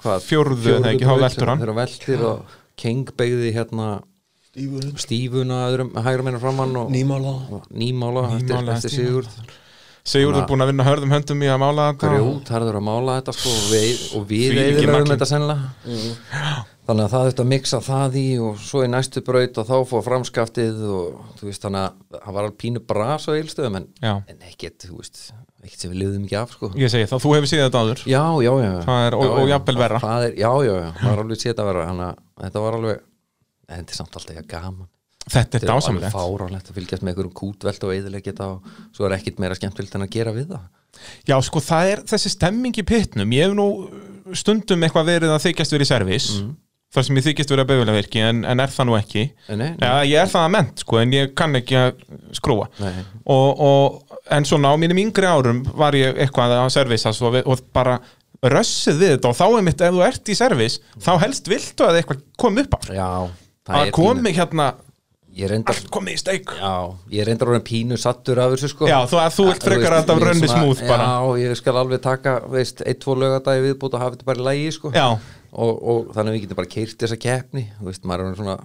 hvað, 0.00 0.24
Fjórðu, 0.24 0.78
eða 0.78 0.94
ekki, 0.94 1.04
King 2.80 3.10
beigði 3.16 3.54
hérna 3.56 3.88
Stífurinn 4.50 4.96
stífuna 4.98 5.64
öðrum 5.68 5.92
hægra 5.94 6.26
meina 6.26 6.40
framann 6.42 6.72
og 6.80 6.88
Nýmála 6.90 7.34
og 7.54 7.68
nýmála, 7.70 8.24
eftir, 8.34 8.48
Nýmála 8.50 8.78
eftir 8.78 8.94
stífuna. 8.96 9.18
Sigurd 9.20 9.58
Sigurður 10.10 10.46
búin 10.48 10.64
að 10.64 10.70
vinna 10.72 10.84
hörðum 10.86 11.12
höndum 11.12 11.42
í 11.44 11.48
að 11.52 11.58
mála 11.60 11.90
þetta 11.90 12.10
grjót, 12.14 12.50
harður 12.54 12.78
að 12.78 12.84
mála 12.86 13.16
þetta 13.18 13.34
sko, 13.36 13.50
og 13.52 13.66
við, 13.68 14.04
og 14.16 14.22
við 14.30 14.54
nagli. 14.88 15.10
þetta 15.12 15.28
sennilega 15.28 16.62
þannig 16.88 17.04
að 17.04 17.12
það 17.12 17.26
þurfti 17.26 17.44
að 17.44 17.50
mixa 17.50 17.80
það 17.84 18.16
í 18.18 18.24
og 18.42 18.62
svo 18.64 18.82
í 18.82 18.88
næstu 18.90 19.22
braut 19.26 19.60
og 19.60 19.68
þá 19.68 19.74
fór 19.90 20.06
framskaftið 20.08 20.80
og 20.96 21.20
þú 21.38 21.50
veist 21.50 21.66
þannig 21.66 21.84
að 21.84 22.16
það 22.16 22.34
var 22.36 22.48
alveg 22.48 22.56
pínu 22.64 22.82
bras 22.90 23.28
á 23.28 23.32
eilstöðum 23.36 23.78
en, 23.78 23.86
Já. 24.00 24.12
en 24.24 24.48
ekkert, 24.48 24.88
þú 24.88 25.02
veist, 25.02 25.20
ekkert 25.64 25.82
sem 25.84 25.90
við 25.92 25.98
liðum 26.02 26.24
ekki 26.26 26.36
af 26.40 26.52
sko. 26.56 26.70
Ég 26.80 26.90
segi 26.92 27.08
það, 27.10 27.22
þú 27.24 27.32
hefur 27.36 27.50
séð 27.50 27.64
þetta 27.66 27.80
áður. 27.84 28.02
Já, 28.08 28.22
já, 28.46 28.52
já, 28.64 28.70
Það 28.86 29.02
er- 29.06 29.16
og- 29.18 29.24
já, 29.24 29.30
og 29.34 29.42
já. 29.44 29.50
jafnvel 29.54 29.76
verra. 29.82 29.98
það 30.04 30.24
er, 30.28 30.32
já, 30.40 30.50
já, 30.64 30.72
já, 30.80 30.88
það 31.00 31.10
var 31.10 31.20
alveg 31.24 31.40
sétt 31.44 31.60
að 31.60 31.68
vera 31.70 31.84
þannig 31.90 32.06
að 32.08 32.44
þetta 32.46 32.62
var 32.64 32.78
alveg 32.80 33.00
þetta 33.70 33.92
er 33.94 33.98
samt 34.00 34.16
alltaf 34.20 34.34
ekki 34.40 34.48
gaman. 34.54 34.88
Þetta 35.30 35.38
er 35.38 35.60
þetta 35.60 35.66
er 35.66 35.70
alveg 35.70 35.84
dásamlegt. 35.84 36.14
fáránlegt 36.16 36.70
að 36.70 36.76
fylgjast 36.80 37.02
með 37.04 37.10
einhverjum 37.12 37.34
kútvelt 37.38 37.84
og 37.86 37.90
eðilegja 37.94 38.32
þetta 38.32 38.46
og 38.50 38.70
svo 38.96 39.04
er 39.06 39.14
ekkert 39.18 39.38
meira 39.44 39.54
skemmtilegt 39.58 39.94
en 39.94 40.02
að 40.06 40.10
gera 40.16 40.32
við 40.34 40.48
það. 40.54 40.64
Já, 41.28 41.36
sko, 41.46 41.60
það 41.62 41.90
er 41.92 42.00
þessi 42.10 42.32
stemming 42.34 42.74
í 42.80 42.82
pittnum 42.82 43.30
Ég 43.36 43.46
hef 43.46 43.52
nú 43.54 43.68
stundum 44.34 44.82
eitthvað 44.82 45.06
verið 45.12 45.30
að 45.36 45.44
þykjast 45.44 45.72
verið 45.76 45.86
í 45.86 45.90
servis 45.92 46.26
þar 46.90 47.06
sem 47.06 47.18
ég 47.20 47.26
þykist 47.28 47.52
verið 47.52 47.64
að 47.64 47.72
beigulaverki 47.72 48.22
en, 48.26 48.44
en 48.50 48.62
er 48.64 48.72
það 48.74 48.88
nú 48.88 48.96
ekki? 48.98 49.26
Nei, 49.50 49.56
nei. 49.60 49.68
Já, 49.78 49.92
ég 50.10 50.22
er 50.22 50.30
það 50.32 50.46
að 50.46 50.54
ment, 50.56 50.84
sko, 50.84 51.00
en 51.02 51.14
ég 51.14 51.34
kann 51.38 51.58
ekki 51.60 51.78
að 51.78 52.06
skrúa 52.38 52.70
og, 53.24 53.50
og, 53.60 54.00
En 54.30 54.44
svona 54.46 54.70
á 54.70 54.78
mínum 54.78 54.98
yngri 55.00 55.26
árum 55.26 55.64
var 55.74 55.96
ég 55.98 56.18
eitthvað 56.22 56.52
að 56.54 56.68
servisas 56.70 57.18
og, 57.26 57.40
og 57.50 57.62
bara 57.74 57.96
rössið 58.52 59.00
við 59.00 59.10
þetta. 59.16 59.32
Og 59.32 59.38
þá 59.40 59.46
er 59.48 59.64
mitt 59.66 59.82
ef 59.82 59.96
þú 59.96 60.04
ert 60.06 60.30
í 60.30 60.36
servis 60.38 60.76
þá 61.02 61.10
helst 61.24 61.50
viltu 61.50 61.86
að 61.86 61.98
eitthvað 61.98 62.20
kom 62.38 62.60
upp 62.62 62.76
á. 62.76 62.80
Já, 62.94 63.10
Það 63.70 63.80
að 63.80 63.90
komi 63.96 64.32
hérna 64.34 64.68
reyndar, 65.50 65.76
allt 65.76 65.90
komið 65.94 66.16
í 66.16 66.20
steik. 66.20 66.52
Já, 66.58 66.72
ég 67.14 67.26
reyndar 67.28 67.50
orðin 67.52 67.66
pínu 67.66 67.98
sattur 68.00 68.40
af 68.42 68.54
þessu 68.54 68.72
sko. 68.72 68.88
Já, 68.90 68.98
þú, 69.08 69.20
þú 69.36 69.46
vilt 69.50 69.66
frekar 69.66 69.96
að 69.98 70.12
er 70.14 70.24
rönni 70.26 70.50
smúð 70.50 70.82
bara. 70.88 71.06
Já, 71.06 71.42
ég 71.44 71.60
skal 71.60 71.76
alveg 71.80 72.02
taka, 72.04 72.36
veist, 72.50 72.82
eitt, 72.84 73.00
tvo 73.04 73.14
lögadagi 73.20 73.62
viðbútt 73.68 73.94
og 73.96 74.02
hafa 74.02 74.16
þetta 74.16 74.28
bara 74.30 74.42
í 74.42 74.46
lægi 74.48 74.72
sko. 74.76 74.92
Já, 74.96 75.06
og, 75.52 75.80
og 75.80 76.12
þannig 76.14 76.30
að 76.30 76.36
við 76.36 76.44
getum 76.44 76.60
bara 76.60 76.74
keirt 76.76 77.00
þessa 77.00 77.18
keppni 77.20 77.64
veist, 77.80 78.04
svona 78.04 78.58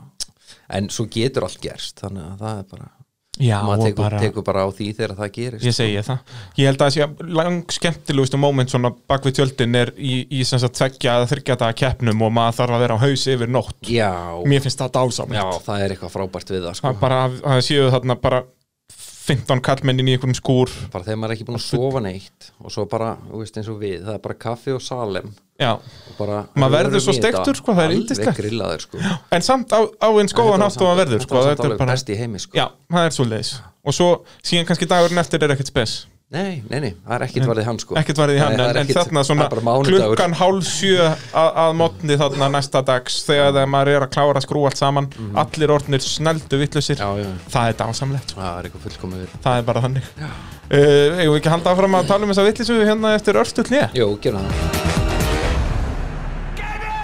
en 0.76 0.91
svo 0.94 1.07
getur 1.12 1.48
allt 1.48 1.62
gerst 1.64 2.03
þannig 2.03 2.30
að 2.30 2.45
það 2.45 2.62
er 2.62 2.70
bara 2.76 2.91
já 3.36 3.56
maður 3.68 3.90
tekur, 3.90 4.03
bara 4.06 4.20
tekur 4.22 4.45
bara 4.48 4.64
á 4.64 4.70
því 4.72 4.86
þegar 4.95 5.14
það 5.18 5.32
gerist 5.36 5.66
Ég 5.68 5.76
segi 5.76 6.03
það. 6.07 6.36
Ég 6.56 6.70
held 6.70 6.78
að 6.80 6.86
það 6.86 6.94
sé 6.95 7.32
lang 7.40 7.74
skemmtilegustu 7.76 8.40
moment 8.40 8.72
svona 8.72 8.91
bak 8.95 9.28
við 9.28 9.36
tjöldin 9.41 9.80
er 9.82 9.91
í, 9.98 10.14
í 10.32 10.45
sem 10.48 10.62
sagt 10.62 10.78
tveggja 10.80 11.18
eða 11.20 11.30
þryggja 11.34 11.57
daga 11.66 11.76
keppnum 11.82 12.24
og 12.24 12.32
maður 12.38 12.60
þarf 12.62 12.78
að 12.78 12.86
vera 12.86 12.95
á 12.95 13.03
haus 13.03 13.26
yfir 13.36 13.52
nótt. 13.52 13.91
Já, 13.91 14.14
Mér 14.48 14.64
finnst 14.64 14.80
það 14.80 14.94
dásamlegt. 15.02 15.41
Já, 15.41 15.66
það 15.68 15.84
er 15.84 15.95
eitthvað 15.95 16.16
frábært 16.16 16.53
við 16.56 16.68
það 16.70 16.80
sko. 16.80 16.94
bara 17.02 17.20
að 17.26 17.36
að 17.41 17.57
það 17.57 17.66
séu 17.68 17.90
þarna 17.98 18.18
bara 18.24 18.41
15 19.26 19.61
kallmennin 19.65 20.11
í 20.11 20.15
einhverjum 20.15 20.38
skúr. 20.38 20.72
Bara 20.93 21.07
þegar 21.07 21.19
maður 21.22 21.34
er 21.34 21.38
ekki 21.38 21.47
búin 21.47 21.57
að 21.57 21.65
sofa 21.65 22.02
neitt 22.06 22.52
og 22.61 22.73
svo 22.76 22.85
bara, 22.89 23.15
þú 23.31 23.41
veist 23.41 23.57
eins 23.57 23.72
og 23.73 23.80
við 23.81 24.03
það 24.06 24.18
er 24.19 24.23
bara 24.27 24.38
kaffi 24.45 24.76
og 24.76 24.84
salem. 24.85 25.34
Já, 25.56 25.72
og 25.80 26.15
bara, 26.18 26.41
Maður 26.60 26.76
verður 26.76 27.03
svo 27.06 27.14
steiktur, 27.15 27.56
sko, 27.56 27.73
það 27.77 27.93
er 27.95 28.34
grillaður 28.35 28.81
sko. 28.84 28.99
en 29.31 29.45
samt 29.45 29.72
á, 29.72 29.88
á 29.88 30.10
eins 30.19 30.35
góðan 30.35 30.65
hátt 30.65 30.81
og 30.84 30.89
að 30.91 30.99
verður 31.06 31.23
sko, 31.23 31.43
þetta 31.47 31.64
er 31.64 31.72
bara 31.72 31.80
bara 31.80 31.95
best 31.95 32.11
í 32.11 32.18
heimi 32.19 32.41
sko. 32.43 32.57
Já, 32.60 32.65
það 32.91 33.07
er 33.07 33.15
svo 33.15 33.27
leiðis 33.30 33.53
Og 33.85 33.93
svo 33.93 34.10
síðan 34.41 34.68
kannski 34.68 34.88
dagurinn 34.89 35.22
eftir 35.22 35.45
er 35.45 35.53
ekkert 35.53 35.69
spes 35.72 35.93
nei, 36.34 36.64
nei, 36.69 36.80
nei, 36.81 36.91
það 37.06 37.15
er 37.15 37.23
ekkit 37.27 37.45
varðið 37.45 37.68
hann 37.69 37.80
sko. 37.84 37.97
ekkert 38.02 38.19
varðið 38.22 38.39
hann, 38.41 38.56
Nei, 38.56 38.64
en, 38.65 38.69
er 38.72 38.80
en 38.80 38.88
ekkit- 38.88 38.97
þarna 38.97 39.23
svona 39.27 39.47
klukkan 39.85 40.34
hálf 40.39 40.65
sjö 40.72 41.06
að, 41.06 41.49
að 41.64 41.76
mótni 41.81 42.18
þarna 42.22 42.49
næsta 42.56 42.81
dags 42.88 43.19
þegar 43.27 43.53
það 43.60 43.69
maður 43.76 43.93
er 43.93 44.07
að 44.07 44.11
klára 44.18 44.41
að 44.41 44.47
skrú 44.47 44.65
allt 44.65 44.81
saman 44.81 45.10
allir 45.45 45.76
orðnir 45.77 46.06
sneldu 46.06 46.61
vittlusir 46.64 46.97
já, 46.97 47.07
já, 47.22 47.30
það 47.53 47.72
er 47.72 47.80
dásamlegt, 47.84 48.34
sko. 48.35 48.41
það 48.41 49.23
er 49.23 49.39
það 49.45 49.57
er 49.61 49.69
bara 49.69 49.85
þannig. 49.85 50.11
Uh, 50.65 51.22
eigum 51.22 51.35
við 51.35 51.41
ekki 51.43 51.52
að 51.52 51.57
halda 51.60 51.76
áfram 51.76 51.99
að 52.02 52.07
tala 52.10 52.26
um 52.26 52.34
þessa 52.34 52.49
vittlisu 52.49 52.81
hérna 52.81 53.14
eftir 53.19 53.38
örstuð 53.38 53.69
hlið 53.69 53.99
Jú, 54.02 54.14
gerum 54.23 54.47
það 54.49 55.05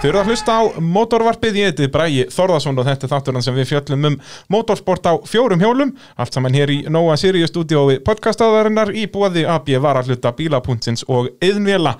Þau 0.02 0.08
eru 0.08 0.18
að 0.18 0.28
hlusta 0.32 0.54
á 0.58 0.62
mótorvarpið, 0.82 1.56
ég 1.60 1.68
heiti 1.70 1.86
Bræi 1.94 2.24
Þorðarsson 2.34 2.74
og 2.74 2.88
þetta 2.88 3.06
er 3.06 3.10
þátturinn 3.12 3.44
sem 3.46 3.54
við 3.54 3.68
fjöllum 3.70 4.08
um 4.08 4.16
mótorsport 4.50 5.06
á 5.06 5.14
fjórum 5.30 5.62
hjólum, 5.62 5.92
allt 6.18 6.34
saman 6.34 6.58
hér 6.58 6.72
í 6.74 6.80
Nóa 6.90 7.14
Sirius 7.22 7.52
stúdíói 7.54 8.00
podcastaðarinnar 8.02 8.90
í 8.98 9.06
búaði 9.06 9.46
AB 9.46 9.70
varahluta 9.78 10.34
bílapunktins 10.34 11.06
og 11.06 11.30
yðnvela. 11.38 11.94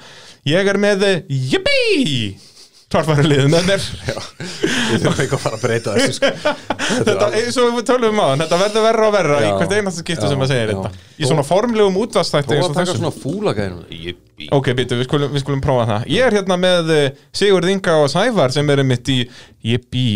Ég 0.51 0.66
er 0.66 0.83
með 0.83 1.07
Jippi! 2.93 2.98
Tvarfæruliðin, 2.98 3.55
þetta 3.56 3.73
er, 3.73 3.82
Við 4.93 5.05
þurfum 5.06 5.23
ekki 5.24 5.36
að 5.36 5.43
fara 5.43 5.56
að 5.56 5.62
breyta 5.64 5.94
þessu 5.97 6.12
sko. 6.19 6.31
þetta, 7.09 7.28
eins 7.40 7.56
og 7.62 7.70
við 7.78 7.86
tölum 7.89 8.12
um 8.12 8.20
á 8.20 8.27
þetta 8.43 8.59
verður 8.60 8.85
verra 8.86 9.06
og 9.09 9.14
verra 9.16 9.39
í 9.40 9.47
Já. 9.47 9.52
hvert 9.60 9.74
einasta 9.78 10.05
skiptu 10.05 10.28
sem 10.28 10.44
að 10.44 10.51
segja 10.52 10.66
já. 10.66 10.70
þetta. 10.73 10.90
Í 11.23 11.31
svona 11.31 11.44
formlegum 11.48 11.97
útvastætti 12.02 12.59
og 12.59 12.69
taka 12.74 12.85
þessu. 12.85 12.98
svona 13.01 13.14
fúlagæðinu 13.16 13.98
Jippi 14.02 14.48
Ok, 14.59 14.70
býtu, 14.77 14.98
við 15.01 15.09
skulum, 15.09 15.32
við 15.32 15.44
skulum 15.47 15.62
prófa 15.64 15.89
það 15.89 16.06
Ég 16.12 16.27
er 16.28 16.36
hérna 16.40 16.59
með 16.60 16.93
uh, 16.93 17.02
Sigurð 17.32 17.73
Inga 17.73 17.97
og 18.05 18.09
Sævar 18.12 18.52
sem 18.55 18.73
eru 18.77 18.85
mitt 18.93 19.09
í 19.09 19.19
Jippi 19.73 20.06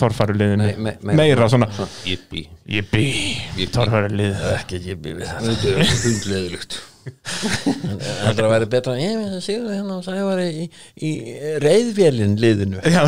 torfæruliðinu 0.00 0.64
Nei, 0.64 0.74
me- 0.80 0.96
me- 1.04 1.14
Meira 1.22 1.46
svona 1.52 1.68
Jippi 2.08 2.46
Jippi 2.70 3.66
torfærulið 3.74 4.34
ekki 4.56 4.80
jibbi 4.88 5.18
við 5.20 5.28
það 7.10 8.30
er 8.30 8.44
að 8.46 8.52
vera 8.54 8.68
betra 8.74 8.94
ég 9.00 9.14
með 9.18 9.32
það 9.34 9.42
séu 9.44 9.64
hérna 9.70 9.96
og 9.98 10.04
sagði 10.06 10.24
var 10.28 10.42
í, 10.44 10.64
í 11.06 11.10
reyðvélin 11.64 12.34
liðinu 12.40 12.80
Já, 12.84 13.02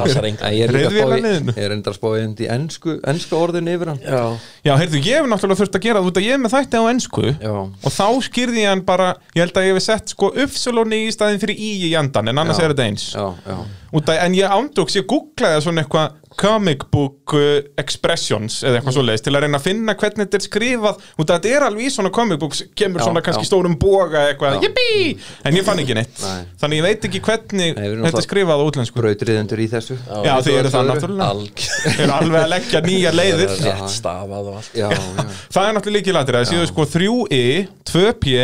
Passar 0.00 0.28
engan. 0.28 0.44
Nei, 0.46 0.54
ég 0.58 0.68
er 0.68 0.74
líka 0.74 0.90
að 0.90 0.94
spá 0.94 1.00
í- 1.00 1.00
Reiðvélarliðinu. 1.00 1.54
Ég 1.56 1.66
er 1.68 1.74
enda 1.76 1.92
að 1.92 1.98
spá 1.98 2.08
í 2.10 2.22
í 2.30 2.48
ensku, 2.56 2.96
ensku 3.14 3.38
orðinu 3.40 3.74
yfir 3.76 3.92
hann 3.92 4.00
já, 4.04 4.22
Já, 4.68 4.72
heyrðu, 4.80 5.02
ég 5.06 5.20
hef 5.20 5.28
náttúrulega 5.32 5.60
þurft 5.62 5.78
að 5.80 5.84
gera 5.88 6.00
það 6.02 6.10
út 6.12 6.20
að 6.22 6.26
ég 6.28 6.36
er 6.38 6.42
með 6.44 6.54
þætti 6.56 6.80
á 6.80 6.84
ennsku 6.94 7.26
Já, 7.30 7.52
og 7.56 7.90
þá 7.96 8.06
skýrði 8.28 8.64
ég 8.64 8.72
hann 8.74 8.84
bara 8.88 9.10
ég 9.36 9.44
held 9.44 9.60
að 9.60 9.68
ég 9.70 9.76
hef 9.78 9.86
sett 9.86 10.14
sko 10.14 10.32
uppsölunni 10.44 11.02
í 11.06 11.12
staðin 11.14 11.42
fyrir 11.42 11.60
í 11.60 11.70
í 11.88 11.92
jandan 11.94 12.30
en 12.32 12.42
annars 12.44 12.60
Já. 12.60 12.66
er 12.68 12.74
þetta 12.74 12.88
eins 12.90 13.06
já, 13.14 13.26
já 13.46 13.58
að, 13.90 14.16
en 14.22 14.34
ég 14.38 14.52
ándjóks, 14.54 14.96
ég 15.00 15.06
googlaði 15.10 15.62
svona 15.64 15.82
eitthvað 15.82 16.16
comic 16.40 16.84
book 16.94 17.32
uh, 17.34 17.58
expressions 17.82 18.60
eða 18.62 18.78
eitthvað 18.78 18.94
svoleiðis 18.94 19.24
til 19.26 19.32
að 19.34 19.42
reyna 19.44 19.58
að 19.58 19.64
finna 19.66 19.94
hvernig 19.98 20.22
þetta 20.28 20.38
er 20.38 20.44
skrifað. 20.46 21.00
Út 21.18 21.26
að 21.26 21.40
þetta 21.40 21.50
er 21.58 21.64
alveg 21.66 21.88
í 21.88 21.90
svona 21.90 22.12
comic 22.14 22.38
books 22.40 22.62
kemur 22.78 23.02
Já, 23.02 23.06
svona 23.08 23.22
kannski 23.26 23.44
já. 23.44 23.48
stórum 23.50 23.74
boga 23.82 24.22
eitthvað, 24.30 24.56
Já. 24.56 24.62
jippi, 24.68 25.18
en 25.50 25.58
ég 25.58 25.66
fann 25.66 25.82
ekki 25.82 25.96
neitt. 25.98 26.22
Nei. 26.22 26.46
þannig 26.62 26.80
ég 26.80 26.86
veit 26.86 27.08
ekki 27.10 27.22
hvernig 27.26 27.74
Nei, 27.80 27.90
þetta 28.06 28.22
er 28.22 28.26
skrifað 28.28 28.62
á 28.62 28.64
útlensku. 28.70 29.02
Brautriðendur 29.02 29.64
í 29.64 29.68
þessu. 29.74 29.98
Já, 30.06 30.32
þið 30.46 30.58
eru 30.62 30.72
það 30.76 30.90
náttúrulega. 30.92 31.30
alg 31.34 31.64
Þeir 31.66 32.04
eru 32.06 32.16
alveg 32.20 32.40
að 32.46 32.50
leggja 32.54 32.82
nýja 32.88 33.14
leiðir. 33.18 33.54
Rétt 33.66 33.94
stafað 33.98 34.52
og 34.54 34.60
allt. 34.62 34.74
Já, 34.78 34.88
já, 34.94 35.28
Það 35.50 35.66
er 35.66 35.76
náttúrulega 35.80 35.98
líki 35.98 36.14
latir 36.14 36.38
það 36.38 36.50
séu 36.54 36.70
sko 36.70 36.86
3i, 36.94 37.44
2p 37.90 38.36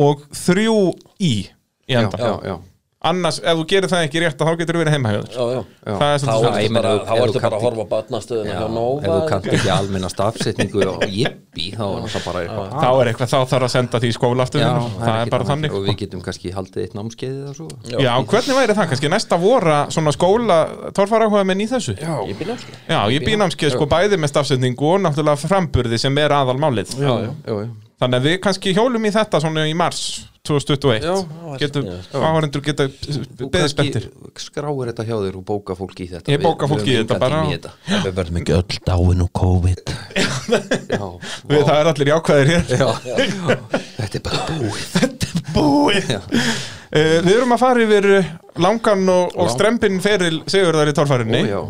og 0.00 0.24
3i 0.32 0.78
í 1.20 1.34
já, 1.44 2.00
enda 2.00 2.18
já, 2.18 2.32
já. 2.48 2.56
Annars, 3.04 3.38
ef 3.44 3.58
þú 3.58 3.64
gerir 3.68 3.90
það 3.92 4.02
ekki 4.06 4.20
rétt 4.24 4.38
þá 4.40 4.52
getur 4.60 4.76
þú 4.78 4.80
verið 4.80 4.94
heimahjóður 4.96 5.34
já, 5.34 5.44
já 5.54 5.60
Já. 5.84 5.94
Það 6.00 6.12
er 6.14 6.22
þá 6.24 6.34
ertu 6.34 6.52
meina, 6.54 6.80
bara, 6.80 6.92
ef- 6.94 7.34
ef 7.36 7.44
að 7.44 7.64
horfa 7.64 7.84
á 7.84 7.88
batnastöðuna 7.92 8.48
Já, 8.48 8.54
hjá 8.56 8.64
ef 8.64 8.72
Nova 8.74 9.02
þú 9.04 9.18
kannt 9.28 9.48
ekki 9.52 9.70
almenna 9.74 10.08
stafsetningu 10.08 10.86
og 10.88 11.04
jippi 11.12 11.66
þá 11.74 11.84
er 11.84 12.08
það 12.14 12.24
bara 12.24 12.44
eitthvað. 12.44 12.70
Þá 12.80 12.88
er 13.02 13.10
eitthvað, 13.12 13.30
þá 13.34 13.38
þarf 13.52 13.66
að 13.68 13.72
senda 13.74 14.00
því 14.00 14.08
í 14.08 14.16
skóla 14.16 14.46
aftur 14.48 14.64
Já, 14.64 14.70
það 15.04 15.20
er 15.20 15.32
bara 15.34 15.48
þannig. 15.50 15.76
Og 15.76 15.84
við 15.84 15.98
getum 16.00 16.24
kannski 16.24 16.54
haldið 16.56 16.86
eitt 16.86 16.96
svo. 17.54 17.68
Já, 17.92 18.12
hvernig 18.32 18.58
væri 18.58 18.78
það 18.80 18.90
kannski? 18.94 19.12
Næsta 19.12 19.40
vora 19.44 19.78
svona 19.92 20.16
skóla 20.16 20.58
torfarahuga 20.96 21.44
menn 21.44 21.60
í 21.60 21.68
þessu? 21.68 21.94
Já, 22.00 22.14
ég 22.24 22.38
byrja 22.40 22.56
námskeið. 22.56 22.82
Já, 22.88 23.00
ég 23.12 23.28
býð 23.28 23.40
námskeið 23.44 23.76
sko 23.76 23.86
bæði 23.92 24.18
með 24.24 24.32
stafsetningu 24.32 24.90
og 24.96 25.04
náttúrulega 25.04 25.44
framburði 25.44 26.00
sem 26.00 26.18
er 26.24 26.32
aðal 26.40 26.56
málið 26.58 26.96
já, 26.96 27.12
já, 27.28 27.30
já. 27.44 27.68
Þannig 28.04 28.20
að 28.20 28.26
við 28.28 28.38
kannski 28.44 28.72
hjólum 28.76 29.04
í 29.08 29.10
þetta 29.14 29.38
svona 29.40 29.62
í 29.64 29.74
mars 29.80 30.00
2021 30.44 31.04
Já, 31.06 31.14
Getum, 31.62 31.86
áhærendur 32.12 32.62
geta 32.66 32.84
beðið 33.40 33.70
kannski 33.78 34.02
skráir 34.42 34.90
þetta 34.90 35.06
hjá 35.08 35.14
þér 35.22 35.38
og 35.38 35.44
bóka 35.48 35.76
fólki 35.78 36.04
í 36.04 36.08
þetta. 36.10 36.32
Ég 36.34 36.42
bóka 36.42 36.68
við 36.68 36.92
í 36.92 36.96
þetta 36.98 37.16
bara. 37.22 37.38
þetta. 37.48 37.72
við 38.04 38.16
verðum 38.18 38.40
ekki 38.42 38.56
öll 38.58 38.78
dáin 38.90 39.24
og 39.24 39.30
COVID. 39.40 39.94
Já, 40.98 41.06
Við, 41.48 41.62
það 41.62 41.78
er 41.78 41.90
allir 41.94 42.10
jákvæðir 42.12 42.50
hér. 42.52 42.74
Já, 42.76 42.88
já. 43.08 43.14
Þetta 44.02 44.20
er 44.20 44.24
bara 44.26 44.42
búið. 44.50 44.90
Búið. 45.54 46.12
Já. 46.12 46.20
uh, 46.20 47.16
Við 47.24 47.32
erum 47.38 47.56
að 47.56 47.64
fara 47.64 47.86
yfir 47.86 48.10
langan 48.66 49.08
og, 49.14 49.32
strempin 49.54 49.96
feril 50.04 50.42
Sigurðar 50.44 50.92
í 50.92 50.96
já. 51.54 51.62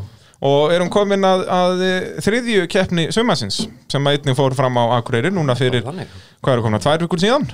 Og 0.45 0.75
erum 0.75 0.93
komin 0.93 1.25
að, 1.25 1.47
að 1.49 1.83
þriðju 2.25 2.69
keppni 2.73 3.09
sumasins 3.15 3.65
sem 3.91 4.07
að 4.07 4.19
einnig 4.19 4.39
fór 4.39 4.57
fram 4.57 4.77
á 4.77 4.99
Akureyri 4.99 5.33
núna 5.33 5.57
fyrir, 5.59 5.85
hvað 5.85 6.57
eru 6.57 6.65
komin 6.66 6.81
að 6.81 6.87
tvær 6.87 7.05
vikur 7.07 7.23
síðan. 7.23 7.49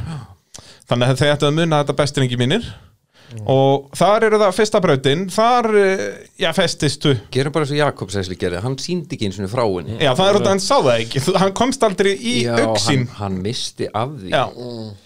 Þannig 0.90 1.12
að 1.12 1.20
þeir 1.20 1.34
ættu 1.36 1.46
að 1.50 1.58
muna 1.60 1.82
þetta 1.84 1.98
bestringi 2.00 2.38
mínir. 2.40 2.70
Og 3.46 3.92
þar 3.94 4.24
eru 4.26 4.38
það 4.40 4.56
fyrsta 4.56 4.78
brautin 4.82 5.20
þar, 5.30 5.68
eh, 5.78 6.00
já, 6.40 6.48
festistu 6.54 7.12
Gerum 7.30 7.52
bara 7.54 7.62
eins 7.62 7.70
og 7.70 7.78
Jakob 7.78 8.10
Sæsli 8.10 8.34
gerði, 8.38 8.62
hann 8.64 8.74
síndi 8.82 9.14
ekki 9.14 9.28
eins 9.28 9.38
og 9.38 9.52
frá 9.52 9.62
henni. 9.62 9.98
Já, 10.02 10.10
það 10.18 10.30
er 10.30 10.38
út 10.38 10.46
að 10.48 10.50
hann 10.50 10.62
sá 10.64 10.74
það 10.80 11.04
ekki. 11.04 11.22
Hann 11.38 11.54
komst 11.60 11.86
aldrei 11.86 12.10
í 12.16 12.34
Já, 12.42 12.56
auksin 12.64 13.06
hann, 13.06 13.14
hann 13.20 13.36
misti 13.44 13.86
af 13.86 14.16
því. 14.16 14.32
Já, 14.34 14.42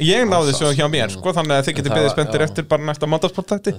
ég 0.09 0.24
náði 0.31 0.55
þessu 0.55 0.73
hjá 0.78 0.89
mér 0.89 1.12
sko, 1.12 1.36
þannig 1.36 1.59
að 1.59 1.69
þið 1.69 1.77
getur 1.82 2.09
spenntir 2.15 2.40
já. 2.40 2.48
eftir 2.48 2.69
bara 2.70 2.89
næsta 2.89 3.11
motorsportætti 3.12 3.77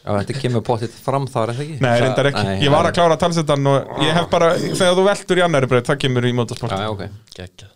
Já, 0.00 0.10
þetta 0.16 0.34
kemur 0.40 0.62
potið 0.64 0.92
fram 1.04 1.26
þar, 1.28 1.52
eða 1.52 1.64
ekki? 1.66 1.76
Nei, 1.84 1.92
reyndar 2.00 2.28
ekki, 2.30 2.44
Nei, 2.46 2.54
ég 2.64 2.72
var 2.72 2.86
að 2.88 2.94
klára 2.96 3.16
talsetan 3.20 3.68
og 3.68 4.00
ég 4.00 4.14
hef 4.16 4.28
bara, 4.32 4.54
þegar 4.56 4.94
þú 4.96 5.04
veltur 5.04 5.40
í 5.40 5.44
annari 5.44 5.68
braut, 5.68 5.88
það 5.90 5.98
kemur 6.06 6.24
í 6.24 6.32
motorsport 6.38 6.72
Já, 6.72 6.86
já, 6.86 6.92
ok. 6.94 7.02
Geggjað. 7.36 7.72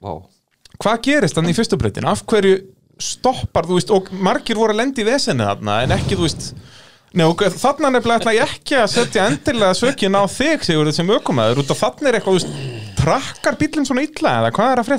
Vá. 0.00 0.12
Hvað 0.80 1.02
gerist 1.04 1.36
þannig 1.36 1.52
í 1.52 1.58
fyrstu 1.58 1.76
brautin? 1.80 2.08
Af 2.08 2.24
hverju 2.30 2.54
stoppar, 3.00 3.68
þú 3.68 3.76
veist, 3.76 3.92
og 3.92 4.08
margir 4.16 4.56
voru 4.60 4.72
að 4.72 4.80
lendi 4.80 5.04
í 5.04 5.08
vesenni 5.10 5.44
þarna, 5.44 5.76
en 5.84 5.96
ekki, 5.98 6.16
þú 6.16 6.24
veist 6.24 6.54
Nei, 7.10 7.24
og 7.26 7.40
þarna 7.42 7.88
nefnilega 7.90 8.20
ætla 8.20 8.32
ég 8.36 8.46
ekki 8.54 8.76
að 8.78 8.90
setja 8.92 9.24
endilega 9.26 9.74
sökin 9.74 10.14
á 10.14 10.22
þig, 10.30 10.62
Sigurður, 10.62 10.94
sem 10.94 11.08
ökumæður, 11.10 11.64
út 11.64 11.72
af 11.74 11.80
þarna 11.80 12.06
er 12.06 12.18
eitthvað, 12.20 12.36
þú 12.36 12.38
veist, 12.38 12.50
trakkar 13.00 13.58
bílinn 13.58 13.88
svona 13.88 14.04
illa, 14.06 14.34
eða 14.38 14.52
hvað 14.54 14.74
er 14.76 14.82
að 14.84 14.90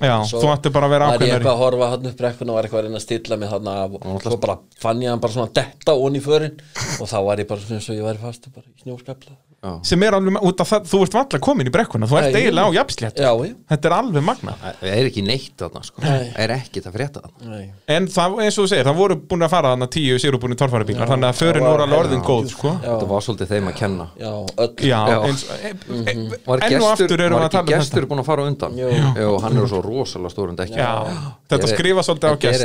vorum 0.00 0.26
svo 0.28 0.40
Já, 0.40 0.44
þú 0.44 0.52
ætti 0.54 0.72
bara 0.76 0.86
að 0.86 0.90
vera 0.96 1.06
var 1.06 1.14
ég 1.14 1.16
ákveðnari. 1.16 1.36
eitthvað 1.38 1.54
að 1.54 1.62
horfa 1.64 1.90
hann 1.92 2.06
upp 2.10 2.16
brekkuna 2.20 2.50
og 2.52 2.56
var 2.56 2.64
eitthvað 2.68 2.80
að 2.80 2.86
reyna 2.86 3.00
að 3.00 3.06
stilla 3.06 3.36
mig 3.40 3.48
hann 3.48 3.68
af 3.72 3.90
og 4.02 4.22
svo 4.22 4.36
bara 4.42 4.58
fann 4.82 5.02
ég 5.02 5.10
hann 5.10 5.20
bara 5.24 5.32
svona 5.32 5.52
detta 5.56 5.92
onni 5.96 6.18
í 6.20 6.26
förin 6.26 6.54
og 7.00 7.06
þá 7.08 7.18
var 7.24 7.36
ég 7.42 7.48
bara 7.48 7.60
svona 7.60 7.80
eins 7.80 7.90
og 7.90 7.96
ég 7.96 8.04
væri 8.10 8.24
fastu 8.26 8.52
bara 8.54 8.66
í 8.68 8.76
snjóskapla 8.82 9.34
Sem 9.82 10.02
er 10.04 10.14
alveg, 10.14 10.36
út 10.46 10.60
af 10.62 10.68
það, 10.70 10.84
þú 10.86 10.98
ert 11.02 11.14
valla 11.16 11.38
komin 11.42 11.66
í 11.66 11.70
brekkuna, 11.74 12.06
þú 12.06 12.16
ert 12.20 12.36
eiginlega 12.38 12.68
á 12.70 12.76
jafnslétt. 12.76 13.18
já, 13.18 13.30
já, 13.34 13.54
Þetta 13.72 13.88
er 13.88 13.94
alveg 13.96 14.22
magnað. 14.22 14.54
Það 14.78 14.90
er 14.92 15.04
ekki 15.08 15.22
neitt 15.26 15.56
þarna, 15.58 15.80
sko. 15.82 16.02
Það 16.04 16.26
er 16.44 16.50
ekki 16.54 16.78
það 16.84 16.92
frétta 16.94 17.18
þarna. 17.24 17.38
Nei. 17.50 17.64
En 17.96 18.06
það, 18.06 18.30
eins 18.44 18.54
og 18.60 18.62
þú 18.62 18.68
segir, 18.70 18.86
það 18.86 18.96
voru 19.00 19.16
búin 19.26 19.42
að 19.42 19.52
fara 19.56 19.72
þarna 19.72 19.88
tíu 19.96 20.14
sérubúinni 20.22 20.58
torfæribílar, 20.60 21.10
þannig 21.10 21.28
að 21.32 21.36
sko. 29.86 29.94
Rosalega 29.94 30.32
stórum 30.34 30.56
dekki 30.58 30.80
þetta 31.52 31.70
skrifa 31.72 32.04
svolítið 32.06 32.28
á 32.28 32.36
gest 32.44 32.64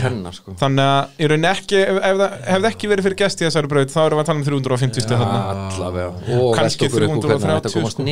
kenna 0.00 0.32
sko. 0.34 0.56
Þannig 0.60 0.90
að 0.92 1.22
í 1.22 1.30
rauninni 1.30 1.50
ekki, 1.52 1.82
ef, 1.82 2.00
ef 2.10 2.20
það 2.20 2.34
hefði 2.52 2.70
ekki 2.72 2.90
verið 2.92 3.08
fyrir 3.08 3.18
gest 3.22 3.42
í 3.42 3.46
þessari 3.46 3.70
braut 3.72 3.92
þá 3.94 4.00
erum 4.04 4.18
við 4.18 4.24
að 4.24 4.30
tala 4.30 4.40
um 4.40 4.46
350 4.50 5.06
stuð 5.06 5.22
þarna. 5.22 5.40
allavega. 5.70 6.08
Og 6.36 6.48
Kannski 6.56 6.86
velta 6.86 6.96
okkur 6.96 7.06
upp 7.06 7.16
úr 7.16 7.30
hvernig 7.30 7.46
330, 7.46 7.60
þetta 7.60 7.74
komast 7.76 7.96
sko. 7.96 8.08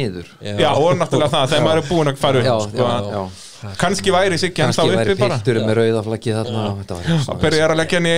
og 0.78 0.94
náttúrulega 1.00 1.34
það, 1.34 1.50
þegar 1.54 1.66
maður 1.68 1.82
er 1.82 1.90
búin 1.90 2.12
að 2.14 2.22
fara 2.24 2.44
upp 2.44 3.53
að-. 3.64 3.76
Kannski 3.80 4.14
væri 4.14 4.38
sig 4.40 4.52
kannski 4.56 4.86
uppi 4.86 4.98
væri 5.00 5.16
pilturinn 5.18 5.66
með 5.68 5.78
rauða 5.80 6.02
flaggið 6.08 6.38
þarna 6.40 6.64
þetta 6.80 6.98
var 6.98 7.24
Það 7.24 7.40
byrjar 7.44 7.74
að 7.74 7.80
leggja 7.80 8.00
henni 8.00 8.14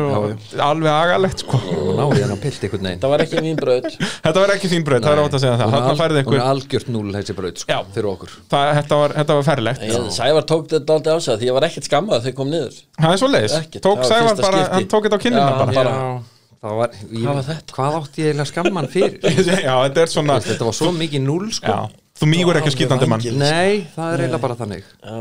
og 0.00 0.56
alveg 0.68 0.90
agalegt 0.94 1.44
sko. 1.44 1.60
Náði 2.00 2.24
hann 2.24 2.34
að 2.34 2.42
pilt 2.44 2.66
einhvern 2.66 2.88
veginn. 2.88 3.02
Það 3.04 3.14
var 3.14 3.24
ekki 3.26 3.44
mín 3.44 3.60
braut. 3.60 3.88
Þetta 4.00 4.36
var 4.44 4.54
ekki 4.56 4.72
þín 4.74 4.86
braut, 4.88 5.04
það 5.06 5.12
er 5.16 5.22
átt 5.24 5.38
að 5.38 5.44
segja 5.44 5.56
það. 5.60 5.78
Er 5.80 6.04
er 6.10 6.22
ykkur, 6.24 6.42
algjört 6.50 6.90
núl 6.94 7.06
þessi 7.14 7.36
braut 7.38 7.62
sko, 7.64 7.78
fyrir 7.94 8.10
okkur. 8.14 8.34
Það, 8.50 8.72
þetta, 8.80 9.00
var, 9.02 9.16
þetta 9.20 9.38
var 9.40 9.48
ferlegt. 9.50 9.86
Sævar 10.20 10.48
tók 10.50 10.68
þetta 10.70 10.98
aldrei 10.98 11.14
á 11.14 11.18
sig 11.20 11.40
því 11.40 11.50
ég 11.50 11.56
var 11.56 11.68
ekkert 11.68 11.88
skammað 11.90 12.24
þegar 12.24 12.34
þau 12.34 12.40
kom 12.40 12.52
niður. 12.54 12.80
Það 13.00 13.14
er 13.14 13.22
svo 13.22 13.30
leiðis, 13.30 13.56
það 13.80 14.50
var 14.50 14.60
hann 14.74 14.90
tók 14.90 15.06
þetta 15.06 15.18
á 15.18 15.22
kinnina 15.22 15.46
Já, 15.46 15.58
bara. 15.58 15.72
bara- 15.72 15.94
Já, 15.94 16.22
það 16.60 16.76
var, 16.80 16.94
ég, 17.10 17.24
Hvað 17.72 17.90
var 17.94 17.98
átti 18.02 18.22
ég 18.22 18.30
eiginlega 18.30 18.50
skamman 18.50 18.88
fyrir? 18.92 19.18
Já, 19.66 19.74
þetta 19.86 20.06
svona 20.12 20.38
þetta 20.44 20.68
var 20.68 20.76
svo 20.76 20.92
mikið 20.96 21.24
núl 21.26 21.50
sko 21.56 21.76
þú 22.20 22.28
mýgur 22.30 22.58
ekki 22.60 22.72
skýtandi 22.74 23.08
mann. 23.10 23.20
Nei, 23.40 23.86
það 23.96 24.12
er 24.14 24.24
eiginlega 24.24 24.42
bara 24.44 24.56
þannig. 24.60 24.84
Já, 25.00 25.20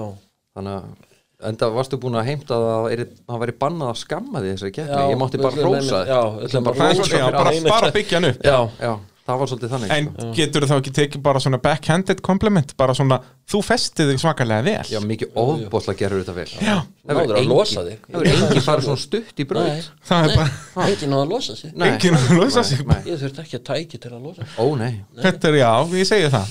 þannig 0.58 0.74
að 0.80 1.50
enda 1.50 1.70
varstu 1.72 1.98
búin 2.02 2.18
að 2.20 2.26
heimta 2.28 2.56
að 2.58 2.66
það 2.68 2.88
er- 2.96 3.06
það 3.30 3.44
væri 3.46 3.54
bannað 3.62 3.92
að 3.94 4.00
skamma 4.02 4.42
því 4.44 4.50
þessari 4.56 4.74
keppni. 4.76 5.04
Ég 5.14 5.20
mátti 5.22 5.38
bara 5.40 5.56
hrósa 5.56 5.80
einmitt- 5.80 6.10
já, 6.12 6.22
ætlum 6.50 6.64
bara 6.68 6.76
Það 6.76 6.90
er 6.90 6.98
Rósa 6.98 7.04
svo- 7.10 7.20
já, 7.20 7.32
bara, 7.32 7.52
bara 7.70 7.92
byggja 7.96 8.16
hann 8.20 8.26
upp. 8.30 8.42
Já, 8.44 8.58
já, 8.84 8.92
það 9.30 9.40
var 9.40 9.48
svolítið 9.48 9.70
þannig 9.76 9.92
En 9.98 10.06
sko. 10.10 10.34
getur 10.36 10.62
þá 10.68 10.76
ekki 10.82 10.92
tekið 11.00 11.22
bara 11.24 11.40
svona 11.40 11.62
backhanded 11.62 12.22
compliment? 12.22 12.76
Bara 12.78 12.94
svona, 12.94 13.22
þú 13.50 13.60
festið 13.66 14.12
þig 14.12 14.20
svakalega 14.22 14.62
vel. 14.66 14.90
Já, 14.94 15.00
mikið 15.10 15.28
ofbóðslega 15.42 16.00
gerur 16.04 16.22
þetta 16.22 16.36
vel. 16.38 16.50
Já. 16.60 16.78
það 17.10 17.16
hefur 17.16 17.30
Náður 17.30 17.38
að 17.40 17.48
losa 17.50 17.82
þig. 17.88 17.98
það 18.06 18.20
hefur 18.20 18.44
engin 18.46 18.66
farið 18.68 18.84
svona 18.86 19.02
stutt 19.04 19.38
í 19.40 19.46
braut. 19.50 19.88
Það 20.10 20.22
er 20.28 20.30
bara, 20.38 20.50
enginn 20.86 21.12
náðu 21.14 21.24
að 21.24 21.30
losa 21.34 21.54
sig. 21.58 21.70
Nei. 21.74 21.88
enginn 21.90 22.18
að 22.20 22.24
losa 22.38 22.62
sig. 22.70 22.80
Nei. 22.86 23.02
Ég 23.10 23.16
þurfti 23.24 23.40
ekki 23.44 23.58
að 23.58 23.66
tæki 23.70 23.98
til 24.04 24.12
að 24.14 24.22
losa 24.28 24.42
sig 24.46 24.54
ó 24.60 24.66
nei, 24.78 24.94
Þetta 25.20 25.44
er, 25.50 25.56
já, 25.60 25.74
ég 25.98 26.06
segi 26.10 26.28
það. 26.36 26.46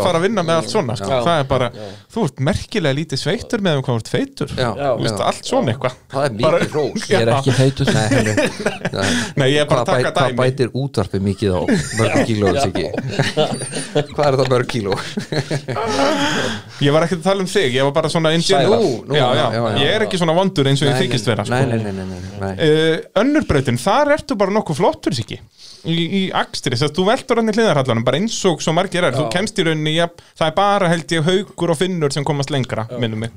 Fara 0.00 0.16
að 0.16 0.24
vinna 0.24 0.42
með 0.46 0.54
allt 0.56 0.70
svona, 0.72 0.94
sko. 0.96 1.12
Það 1.28 1.36
er 1.36 1.46
bara, 1.50 1.68
þú 2.14 2.18
ert 2.30 2.38
merkilega 2.50 2.94
lítið 2.96 3.18
sveittur 3.20 3.60
með 3.64 3.74
um 3.76 3.84
hvað 3.84 3.94
þú 3.94 4.00
ert 4.00 4.12
feitur. 4.14 4.50
Já. 4.56 4.70
Þú 4.80 5.04
veist, 5.04 5.20
allt 5.28 5.44
svona 5.50 5.68
eitthvað. 5.74 5.94
Það 6.14 6.22
er 6.24 6.32
mikið 6.40 6.64
hrós. 6.72 7.02
Ég 7.10 7.16
er 7.20 7.28
ekki 7.36 7.52
feitur. 7.60 7.86
Nei, 9.36 9.48
ég 9.54 9.60
er 9.60 9.68
bara 9.68 9.84
að 9.84 9.88
Hvað 9.90 9.96
taka 10.00 10.10
dæmi 10.30 10.40
Ég 16.80 16.94
var 16.94 17.04
ekki 17.04 17.18
að 17.18 17.24
tala 17.26 17.44
um 17.44 17.48
þig, 17.50 17.74
ég 17.76 17.86
var 17.86 17.94
bara 17.96 18.10
svona 18.12 18.32
já. 19.44 19.62
Ég 19.82 19.94
er 19.94 20.04
ekki 20.06 20.20
svona 20.20 20.36
vondur 20.36 20.70
eins 20.70 20.82
og 20.84 20.88
ég 20.90 21.00
þykist 21.04 21.28
vera 21.28 21.44
sko. 21.44 21.56
nei, 21.56 21.66
nei, 21.68 21.78
nei, 21.84 21.92
nei, 21.92 22.20
nei, 22.20 22.36
nei. 22.40 22.52
uh, 22.66 23.22
Önnurbrautin, 23.22 23.80
þar 23.80 24.14
ertu 24.16 24.38
bara 24.40 24.54
nokkuð 24.56 24.80
flottur 24.80 25.16
sikki 25.16 25.40
í, 25.84 25.96
í 25.96 26.22
akstri, 26.36 26.76
þess 26.76 26.90
að 26.90 26.98
þú 26.98 27.06
veldur 27.08 27.40
hann 27.40 27.52
í 27.52 27.56
hliðarhallanum 27.56 28.06
bara 28.06 28.20
eins 28.20 28.36
og 28.48 28.62
svo 28.64 28.74
margir 28.76 29.06
er, 29.06 29.16
þú 29.16 29.26
kemst 29.32 29.60
í 29.60 29.66
rauninni 29.66 29.96
ja, 29.96 30.08
það 30.38 30.50
er 30.50 30.56
bara 30.58 30.92
held 30.92 31.16
ég 31.16 31.26
haugur 31.26 31.74
og 31.74 31.80
finnur 31.80 32.14
sem 32.14 32.26
komast 32.26 32.52
lengra, 32.52 32.86
minnum 33.00 33.26
mig. 33.26 33.34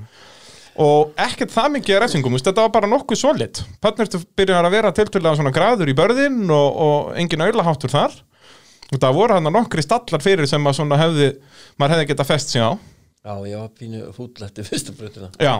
Og 0.83 1.11
ekkert 1.21 1.53
það 1.53 1.75
mikið 1.75 1.95
er 1.95 2.01
refsingum, 2.01 2.33
þú 2.39 2.47
þetta 2.49 2.63
var 2.65 2.71
bara 2.73 2.89
nokkuð 2.89 3.19
solid. 3.19 3.59
Pötnurstu 3.83 4.23
byrjar 4.37 4.65
að 4.65 4.73
vera 4.73 4.93
tiltölulega 4.97 5.37
svona 5.37 5.53
graður 5.53 5.91
í 5.91 5.97
börðin 5.97 6.39
og, 6.49 6.79
og 6.85 7.11
engin 7.21 7.45
aulaháttur 7.45 7.93
þar 7.93 8.15
það 8.91 9.15
voru 9.17 9.37
hann 9.37 9.51
nokkri 9.53 9.83
stallar 9.85 10.23
fyrir 10.23 10.49
sem 10.49 10.67
að 10.69 10.77
svona 10.79 10.99
hefði, 11.01 11.29
maður 11.79 11.95
hefði 11.97 12.09
getað 12.11 12.29
fest 12.33 12.53
sig 12.53 12.61
á. 12.65 12.71
Já, 13.23 13.33
ég 13.47 13.55
var 13.61 13.71
pínu 13.79 14.03
fúll 14.15 14.33
eftir 14.43 14.67
fyrstu 14.67 14.93
brautina 14.97 15.29
Já. 15.39 15.55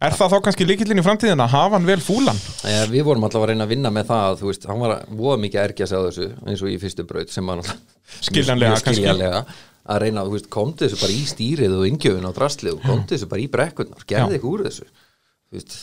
Er 0.00 0.14
það 0.16 0.30
þá 0.32 0.36
kannski 0.46 0.64
líkillin 0.64 1.00
í 1.02 1.02
framtíðin 1.04 1.42
að 1.44 1.50
hafa 1.52 1.76
hann 1.76 1.84
vel 1.88 1.98
fúlan? 2.00 2.38
Ja, 2.64 2.86
við 2.88 3.02
vorum 3.04 3.26
alltaf 3.26 3.42
að 3.42 3.50
reyna 3.50 3.66
að 3.66 3.72
vinna 3.74 3.90
með 3.92 4.06
það 4.08 4.22
að, 4.28 4.36
þú 4.40 4.46
veist, 4.48 4.62
hann 4.70 4.78
var 4.80 4.94
að 4.94 5.10
voða 5.18 5.40
mikið 5.42 5.60
að 5.60 5.66
ergja 5.68 5.88
sig 5.90 5.98
á 6.00 6.02
þessu 6.06 6.28
eins 6.46 6.62
og 6.64 6.70
í 6.70 6.76
fyrstu 6.80 7.04
braut 7.10 7.34
sem 7.34 7.50
var 7.50 7.60
Skiljanlega, 8.30 8.78
skiljanlega. 8.80 9.42
Að 9.90 10.00
reyna, 10.06 10.24
þú 10.24 10.32
veist, 10.38 10.48
komdu 10.56 10.86
þessu 10.86 11.00
bara 11.02 11.12
í 11.18 11.20
stýrið 11.28 11.76
og 11.76 11.84
yngjöfin 11.90 12.30
á 12.30 12.32
drastlið 12.38 12.78
og 12.78 12.86
komdu 12.86 13.12
þessu 13.12 13.28
bara 13.34 13.44
í 13.44 13.50
brekkurnar, 13.52 14.06
gerði 14.08 14.24
Já. 14.24 14.38
eitthvað 14.38 14.54
úr 14.54 14.64
þessu. 14.70 14.88
Þú 15.50 15.58
veist, 15.58 15.76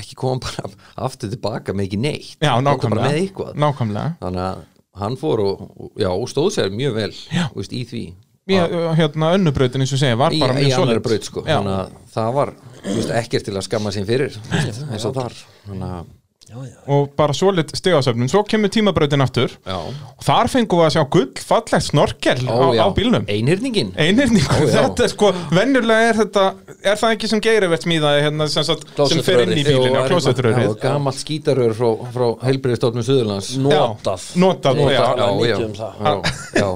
ekki 0.00 0.18
koma 0.18 0.42
bara 0.48 0.72
aftur 1.06 1.30
tilbaka 1.30 1.76
með 1.76 1.86
ekki 1.90 2.00
neitt. 2.00 2.36
Já, 2.42 2.52
Komdu 2.58 2.90
bara 2.96 3.06
með 3.06 3.20
eitthvað. 3.20 3.54
Nákvæmlega. 3.60 4.16
Þannig 4.24 4.46
að 4.48 4.66
hann 4.98 5.16
fór 5.20 5.44
og, 5.44 5.62
og, 5.76 6.02
og 6.10 6.26
stóð 6.30 6.50
sér 6.56 6.74
mjög 6.74 6.96
vel 6.96 7.12
veist, 7.54 7.72
í 7.72 7.84
því. 7.88 8.04
Ég, 8.50 8.72
hérna 8.98 9.34
önnubrautin 9.36 9.84
eins 9.84 9.92
og 9.94 10.00
segja 10.00 10.18
var 10.18 10.34
í, 10.34 10.40
bara 10.42 10.56
mjög 10.56 10.72
solid. 10.74 11.02
braut 11.04 11.28
sko. 11.28 11.44
Þannig 11.46 11.76
að 11.76 11.92
það 12.14 12.32
var 12.38 12.54
veist, 12.86 13.12
ekkert 13.20 13.46
til 13.46 13.54
að 13.54 13.66
skamma 13.68 13.92
sín 13.94 14.08
fyrir 14.08 14.40
eins 14.50 15.06
og 15.06 15.14
þar. 15.14 15.36
Þannig 15.68 15.94
að 16.00 16.08
Já, 16.50 16.56
já, 16.66 16.78
og 16.90 17.12
bara 17.14 17.34
solid 17.36 17.68
stigasöfnun. 17.78 18.26
Svo 18.32 18.40
kemur 18.42 18.72
tímabrautin 18.74 19.22
aftur. 19.22 19.52
Já, 19.62 19.76
og 19.78 20.24
þar 20.26 20.48
fengum 20.50 20.80
við 20.80 20.86
að 20.88 20.94
sjá 20.96 21.02
gull 21.14 21.28
fallegt 21.46 21.86
snorkel 21.86 22.40
á, 22.42 22.50
Ó, 22.50 22.64
já. 22.74 22.82
á 22.82 22.86
bílnum. 22.96 23.26
Einhyrningin 23.30 23.92
einhyrningu, 23.94 24.56
Ó, 24.58 24.66
þetta 24.74 25.04
er 25.06 25.12
sko 25.12 25.30
venjulega 25.54 26.08
er 26.10 26.18
þetta, 26.24 26.44
er 26.82 26.98
það 26.98 27.14
ekki 27.14 27.30
sem 27.30 27.42
geiri 27.46 27.68
verðt 27.70 27.86
smíðaði 27.86 28.24
hérna 28.26 28.48
sem, 28.50 28.66
sagt, 28.66 28.82
sem 29.12 29.22
fer 29.22 29.44
inn 29.44 29.54
í 29.54 29.62
bílinu 29.62 29.94
á 29.94 30.02
Já, 30.02 30.08
klósettrörið 30.10 30.74
gamalt 30.82 31.20
skítarör 31.22 31.76
frá, 31.78 31.90
frá 32.16 32.26
heilbriðstofnum 32.48 33.06
Suðurlands. 33.06 33.52
Notað. 33.62 34.26
notað, 34.42 34.82
Notað. 34.82 34.96
já, 34.96 35.04
það 35.22 35.38
mikið 35.44 35.64
um 35.68 35.78
það. 35.78 36.02
já, 36.02 36.64
já. 36.64 36.70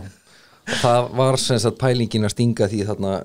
það 0.84 1.10
var 1.18 1.40
sem 1.42 1.58
sagt 1.66 1.82
pælingin 1.82 2.24
að 2.30 2.34
stinga 2.36 2.70
því 2.70 2.84
þarna 2.92 3.16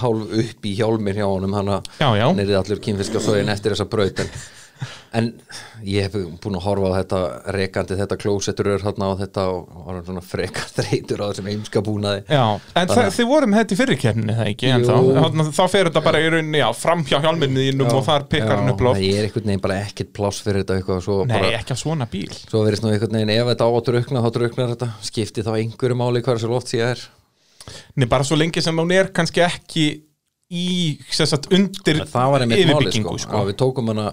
hálf 0.00 0.38
upp 0.44 0.70
í 0.70 0.76
hjálmir 0.78 1.18
hjá 1.18 1.26
honum 1.26 1.58
hann 1.58 1.74
að 1.80 1.92
hann 1.98 2.38
er 2.46 2.54
allur 2.60 2.78
kynfiskasóin 2.86 3.50
eftir 3.50 3.74
þessa 3.74 3.88
braut 3.90 4.22
en, 5.18 5.28
ég 5.84 6.06
hef 6.06 6.14
búin 6.42 6.56
að 6.58 6.64
horfa 6.64 6.90
á 6.90 6.98
þetta 7.00 7.20
rekandi 7.56 7.96
þetta 7.98 8.16
klósetturör 8.22 8.82
þarna 8.84 9.08
og 9.12 9.20
þetta 9.20 9.44
og 9.50 9.84
var 9.86 10.00
svona 10.06 10.22
frekar 10.24 10.68
þreytur 10.76 11.22
á 11.22 11.26
þessum 11.30 11.50
heimska 11.50 11.82
búnaði. 11.86 12.24
Já, 12.30 12.44
en 12.80 12.92
þa- 12.92 13.06
þið 13.16 13.28
vorum 13.30 13.56
þetta 13.58 13.76
í 13.76 13.80
fyrirkerninni 13.80 14.36
það 14.40 14.50
ekki, 14.52 14.72
þá, 14.88 15.52
þá 15.60 15.62
fer 15.74 15.90
þetta 15.90 16.04
bara 16.08 16.22
í 16.24 16.28
rauninni, 16.34 16.62
fram 16.80 17.04
hjá 17.08 17.16
hjálminni 17.24 17.68
þínum 17.70 17.92
og 17.94 18.04
þar 18.08 18.26
pikkar 18.34 18.56
hann 18.60 18.74
upp 18.74 18.84
loft. 18.88 19.00
það 19.00 19.16
er 19.20 19.28
einhvern 19.30 19.48
veginn 19.52 19.64
bara 19.68 19.80
ekkert 19.86 20.12
pláss 20.16 20.42
fyrir 20.44 20.64
þetta 20.64 20.78
eitthvað 20.80 21.02
svo 21.06 21.20
Nei, 21.24 21.36
bara 21.36 21.54
ekki 21.60 21.74
á 21.74 21.78
svona 21.80 22.08
bíl. 22.10 22.28
Svo 22.46 22.64
verðist 22.66 22.84
nú 22.86 22.92
einhvern 22.94 23.18
veginn, 23.20 23.34
ef 23.36 23.50
þetta 23.54 23.66
á 23.66 23.70
að 23.70 23.82
drukna 23.90 24.22
þá 24.24 24.30
druknar 24.38 24.70
þetta, 24.74 24.90
skipti 25.10 25.44
þá 25.46 25.52
einhverju 25.58 25.98
máli 26.00 26.22
hvað 26.24 26.38
þessu 26.40 26.52
loft 26.54 26.70
sé 26.72 26.80
er. 26.84 27.02
Nei, 27.96 28.06
bara 28.10 28.24
svo 28.26 28.38
lengi 28.40 28.62
sem 28.64 28.76
hún 28.80 28.92
er 28.96 29.10
kannski 29.14 29.42
ekki 29.44 29.84
í, 30.50 30.98
sagt, 31.14 31.46
undir 31.54 32.00
Það 32.10 32.32
máli 32.32 32.56
yfirbyggingu, 32.64 33.12
sko, 33.18 33.28
sko. 33.28 33.42
við 33.50 33.58
tókum 33.60 33.92
hana 33.92 34.08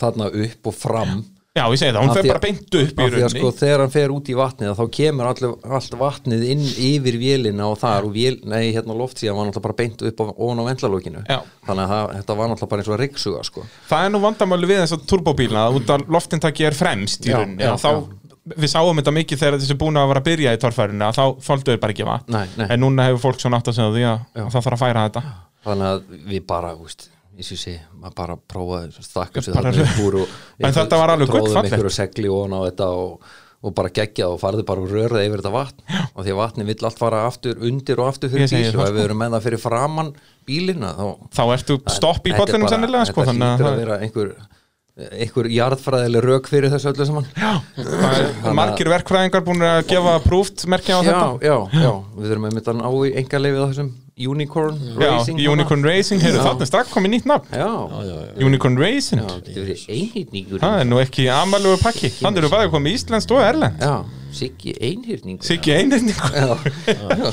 þarna 0.00 0.28
upp 0.44 0.70
og 0.70 0.76
fram. 0.76 1.22
Já, 1.54 1.68
ég 1.70 1.78
segi 1.78 1.92
það, 1.94 2.00
hún 2.02 2.10
Af 2.10 2.16
fer 2.18 2.26
bara 2.26 2.40
beint 2.42 2.64
upp 2.74 2.96
í 2.98 3.04
af 3.04 3.12
rauninni. 3.14 3.28
sko 3.30 3.50
þegar 3.54 3.82
hann 3.84 3.90
fer 3.94 4.10
út 4.10 4.26
í 4.26 4.34
vatnið 4.34 4.72
þá 4.74 4.80
kemur 4.96 5.28
allt 5.30 5.92
vatnið 6.00 6.42
inn 6.50 6.64
yfir 6.66 7.18
vélina 7.20 7.68
og 7.70 7.76
þar 7.78 8.08
og 8.08 8.16
vél, 8.16 8.40
nei 8.50 8.72
hérna 8.74 8.96
loftsíðan 8.98 9.38
var 9.38 9.46
náttúrulega 9.46 9.66
bara 9.68 9.76
beint 9.78 10.02
upp 10.02 10.18
á, 10.18 10.24
ofan 10.34 10.58
á 10.58 10.64
vendlalókinu 10.66 11.22
þannig 11.28 11.84
að 11.84 11.92
það, 11.94 12.10
þetta 12.16 12.36
var 12.40 12.50
náttúrulega 12.50 12.70
bara 12.74 12.82
eins 12.82 12.90
og 12.90 12.96
að 12.96 13.02
ryggsuga 13.04 13.44
sko. 13.46 13.64
Það 13.92 14.08
er 14.08 14.12
nú 14.16 14.22
vandamáli 14.26 14.72
við 14.72 14.82
þess 14.82 14.96
að 14.98 15.06
turbóbílna 15.14 15.62
að 15.68 15.78
út 15.78 15.94
að 15.94 16.06
loftintaki 16.18 16.66
er 16.66 16.74
fremst 16.74 17.30
í 17.30 17.30
rauninni. 17.30 17.70
og 17.70 17.78
þá, 17.78 17.90
við 18.58 18.74
sáum 18.74 18.98
þetta 18.98 19.16
mikið 19.22 19.44
þegar 19.46 19.60
þessi 19.62 19.78
búin 19.78 20.02
að 20.02 20.10
vera 20.10 20.24
að 20.26 20.28
byrja 20.32 20.58
í 20.58 20.62
torfærinu 20.66 21.06
að 21.06 21.22
þá 21.22 21.24
þau 21.70 21.78
bara 21.78 21.94
ekki 21.94 22.10
vatn. 22.10 22.42
En 22.66 22.82
núna 22.82 23.06
hefur 23.06 23.28
fólk 23.30 23.38
svona 23.40 23.62
átt 23.62 23.70
að 23.70 23.78
segja 23.78 23.94
því 23.94 24.06
að, 24.10 24.26
að 24.42 24.50
það 24.50 24.66
þarf 24.66 24.74
að 24.74 24.82
færa 24.82 25.06
þetta. 25.06 25.22
Þannig 25.64 25.92
að 25.94 26.02
við 26.34 26.42
bara, 26.50 26.74
úst, 26.76 27.06
ég 27.38 27.46
sé 27.48 27.56
sé 27.58 27.72
maður 27.98 28.14
bara 28.20 28.36
prófaði 28.52 29.06
þakka 29.14 29.42
sér 29.42 29.56
þarna 29.58 29.86
úr 30.04 30.18
og 30.22 30.36
En 30.64 30.76
þetta 30.76 31.00
var 31.00 31.14
alveg 31.14 31.30
tróðum 31.32 31.48
gullfallegt. 31.48 31.72
einhverju 31.74 31.94
segli 31.96 32.30
ofan 32.30 32.54
á 32.54 32.60
þetta 32.68 32.88
og, 32.94 33.28
og 33.64 33.74
bara 33.78 33.92
geggjað 33.96 34.34
og 34.36 34.40
farði 34.42 34.66
bara 34.68 34.84
og 34.84 34.92
rörði 34.94 35.24
yfir 35.26 35.42
þetta 35.42 35.54
vatn 35.54 35.84
Já. 35.88 36.00
og 36.14 36.20
því 36.26 36.34
að 36.34 36.40
vatni 36.42 36.66
vill 36.70 36.80
allt 36.90 37.00
fara 37.00 37.22
aftur 37.28 37.62
undir 37.70 38.02
og 38.04 38.10
aftur 38.12 38.30
fyrir 38.34 38.46
Ég 38.46 38.52
bíl 38.54 38.78
og 38.78 38.84
ef 38.84 38.90
sko. 38.90 38.96
við 38.98 39.04
erum 39.08 39.22
með 39.24 39.36
það 39.38 39.46
fyrir 39.48 39.62
framann 39.64 40.12
bílina 40.46 40.92
þá 40.98 41.06
þá 41.38 41.44
ertu 41.58 41.78
stopp 41.96 42.28
í 42.28 42.36
bara- 42.36 42.68
sennilega 42.74 43.08
sko, 43.10 43.24
þetta 43.24 43.32
þannig 43.32 43.66
að 43.72 43.80
vera 43.82 43.98
einhver 44.04 44.34
einhver 44.94 45.48
jarðfræðileg 45.50 46.22
rök 46.22 46.46
fyrir 46.46 46.70
þessu 46.70 46.92
öllu 46.92 47.06
saman 47.08 47.24
já, 47.34 47.54
margir 48.60 48.86
verkfræðingar 48.92 49.42
búin 49.42 49.64
að 49.66 49.80
gefa 49.90 50.12
prúft 50.22 50.62
merkja 50.70 50.98
á 50.98 51.02
já, 51.02 51.08
þetta 51.08 51.48
já, 51.48 51.56
já, 51.82 51.90
við 52.14 52.28
þurfum 52.30 52.46
að 52.46 52.54
mynda 52.54 52.74
á 52.78 52.90
í 52.94 53.10
enga 53.18 53.40
leifið 53.42 53.58
á 53.58 53.68
þessum 53.72 53.88
Unicorn 54.14 54.76
Já, 54.78 55.10
Racing 55.10 55.40
Unicorn 55.50 55.82
Racing, 55.82 56.20
heyrðu, 56.22 56.38
Já. 56.38 56.44
þarna 56.46 56.66
strax 56.68 56.92
komið 56.94 57.10
nýtt 57.16 57.24
nafn. 57.26 57.48
Já, 57.50 57.70
Unicorn 58.46 58.78
Racing, 58.78 59.22
já, 59.24 59.64
einhyrningur 59.90 60.62
það 60.62 60.82
er 60.84 60.86
nú 60.86 61.00
ekki 61.02 61.26
amalögu 61.34 61.80
pakki, 61.82 62.12
þannig 62.20 62.44
eru 62.44 62.52
bæði 62.52 62.70
komið 62.76 62.98
íslenskt 63.00 63.34
og 63.34 63.42
erlend. 63.42 63.82
Já, 63.82 63.94
Siggi 64.34 64.74
einhyrningur. 64.78 65.46
Siggi 65.46 65.74
já, 66.30 66.46
já. 66.94 67.28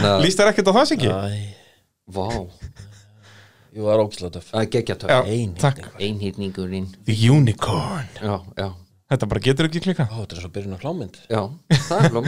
að, 0.00 0.24
líst 0.24 0.40
þær 0.40 0.52
ekkert 0.54 0.72
á 0.72 0.76
það 0.80 0.90
Siggi? 0.94 1.12
Vá. 2.10 2.26
Ég 3.70 3.86
var 3.86 4.02
ógislega 4.02 4.34
töff. 4.34 4.48
Það 4.50 4.64
er 4.64 4.70
geggja 4.74 4.96
Já, 4.96 5.00
töf 5.04 5.28
Ein 5.30 5.52
takk. 5.60 5.84
einhyrningurinn. 6.00 6.88
The 7.06 7.16
Unicorn. 7.30 8.08
Já, 8.18 8.40
já, 8.56 8.70
Þetta 9.10 9.26
bara 9.26 9.42
getur 9.42 9.66
ekki 9.66 9.80
klika 9.82 10.04
Ó, 10.06 10.20
þetta 10.22 10.36
er 10.36 10.44
svo 10.44 10.50
byrjun 10.54 10.76
á 10.76 10.80
klámynd 10.80 11.16
já, 11.26 11.40
það 11.88 12.04
er 12.06 12.12
blá 12.14 12.20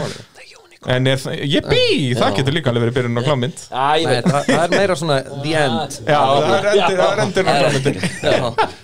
Unicorn 0.83 0.97
En 0.97 1.07
er 1.07 1.21
það, 1.23 1.37
jippi, 1.47 1.83
það 2.19 2.27
Já. 2.27 2.37
getur 2.39 2.57
líka 2.57 2.71
alveg 2.73 2.83
verið 2.83 2.97
byrjun 2.97 3.21
á 3.21 3.23
klámynd. 3.27 3.61
Æ, 3.71 3.87
ég 4.03 4.09
Nei, 4.09 4.17
það, 4.27 4.49
það 4.49 4.65
er 4.65 4.73
meira 4.75 4.97
svona 4.99 5.19
the 5.45 5.55
end. 5.55 5.97
Já, 6.07 6.21
það 6.43 6.57
er 6.57 6.69
endur, 6.73 6.99
það 6.99 7.13
er 7.13 7.23
endur 7.23 7.47
á 7.47 7.55
klámyndin 7.63 7.97
já, 8.03 8.35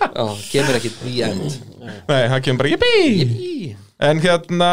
já, 0.07 0.25
kemur 0.53 0.79
ekki 0.79 0.91
the 1.03 1.15
end. 1.27 1.59
Nei, 2.07 2.21
það 2.31 2.41
kemur 2.47 2.63
bara 2.63 2.73
jippi 2.73 2.93
Í. 3.49 3.75
En 4.09 4.21
hérna, 4.23 4.71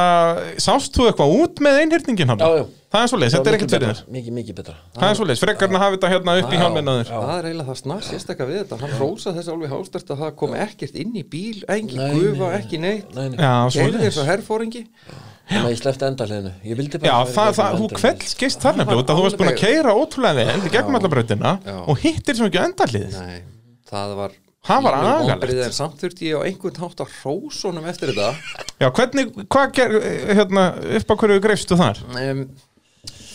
sást 0.62 0.94
þú 0.94 1.08
eitthvað 1.10 1.36
út 1.42 1.62
með 1.66 1.80
einhyrningin 1.82 2.30
hann? 2.30 2.44
Já, 2.46 2.60
já. 2.62 2.66
Það 2.86 3.02
er 3.02 3.10
svo 3.10 3.18
leis, 3.18 3.34
þetta 3.34 3.50
er 3.50 3.56
ekkert 3.56 3.72
fyrir 3.74 3.90
þér. 3.90 4.02
Mikið, 4.14 4.34
mikið 4.36 4.56
betra. 4.60 4.74
Það 4.94 5.08
er 5.10 5.16
svo 5.18 5.26
leis, 5.26 5.40
frekarna 5.42 5.80
hafi 5.82 5.96
þetta 5.96 6.10
hérna 6.12 6.34
upp 6.40 6.52
í 6.54 6.60
hjálminn 6.60 6.90
að 6.92 6.98
þér. 7.00 7.08
Það 7.12 7.32
er 7.36 7.48
eiginlega 7.48 7.68
það 7.70 7.78
snar 7.80 8.04
sérstakka 8.06 8.46
við 8.46 8.58
þetta. 8.60 8.78
Hann 8.84 8.94
rósa 9.00 9.32
þessi 9.36 9.52
alveg 9.56 9.72
hástert 9.74 10.12
að 10.14 10.22
það 10.22 10.34
kom 10.42 10.54
ekkert 10.62 11.00
inn 11.02 11.16
í 11.18 11.24
bíl 11.26 11.64
engin 11.76 11.98
Nei, 11.98 12.14
gufa, 12.14 12.50
nei, 12.52 12.60
ekki 12.60 12.82
neitt. 12.84 13.10
Nei, 13.18 13.26
nei, 13.34 13.40
Já, 13.42 14.12
svo 14.14 14.28
herfóringi 14.30 14.84
þannig 15.46 15.84
að 15.84 16.32
ég 16.34 16.48
Ég 16.66 16.78
vildi 16.78 17.00
Já, 17.02 17.14
það, 17.30 17.52
það, 17.58 17.76
þú 17.80 17.90
kveldskist 18.00 18.64
þar 18.64 18.80
nefnilega 18.80 19.02
út 19.02 19.12
að 19.12 19.20
þú 19.20 19.26
varst 19.26 19.38
búin 19.42 19.52
að 19.52 19.60
keira 19.60 19.94
ótrúlega 19.94 20.46
í 20.56 20.72
gegnum 20.74 20.98
alla 20.98 21.12
brautina 21.12 21.52
Já. 21.62 21.76
og 21.86 22.02
hittir 22.02 22.38
svo 22.38 22.48
ekki 22.50 22.62
endallið 22.64 23.14
Nei, 23.14 23.38
það 23.86 24.16
var 24.18 24.34
Það 24.66 24.86
var 24.86 24.96
En 25.46 25.74
samt 25.74 26.00
þurfti 26.02 26.30
ég 26.32 26.40
á 26.42 26.46
einhvern 26.48 26.80
hátt 26.82 27.02
að 27.04 27.12
rósunum 27.22 27.84
eftir 27.86 28.10
þetta. 28.10 28.32
Já, 28.82 28.88
hvernig, 28.90 29.28
hvað 29.46 29.74
ger, 29.76 29.94
hérna, 30.40 30.64
upp 30.98 31.12
á 31.12 31.14
hverju 31.20 31.44
greifstu 31.44 31.78
þar? 31.78 32.00
um, 32.18 32.40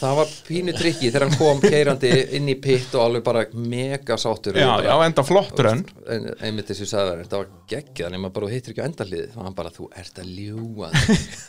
Það 0.01 0.15
var 0.17 0.29
pínu 0.47 0.73
trikki 0.73 1.09
þegar 1.11 1.27
hann 1.27 1.37
kom 1.37 1.59
keirandi 1.61 2.11
inn 2.39 2.47
í 2.49 2.55
pitt 2.63 2.95
og 2.97 3.03
alveg 3.05 3.23
bara 3.27 3.43
mega 3.53 4.17
sáttur 4.17 4.57
Já, 4.57 4.65
Og 4.73 4.81
já, 4.87 4.89
bara, 4.95 5.05
enda 5.11 5.23
flottur 5.27 5.69
enn. 5.69 5.83
en, 6.15 6.25
einmitt 6.41 6.71
þessi 6.71 6.87
sagði 6.89 7.19
þetta 7.23 7.41
var 7.43 7.51
geggjað 7.69 8.13
nema 8.15 8.31
bara 8.33 8.49
þú 8.49 8.53
hittir 8.55 8.73
ekki 8.73 8.81
á 8.81 8.89
endalið 8.89 9.27
þá 9.35 9.39
hann 9.45 9.57
bara 9.61 9.73
þú 9.75 9.89
ert 10.01 10.21
að 10.23 10.31
ljúga. 10.39 10.89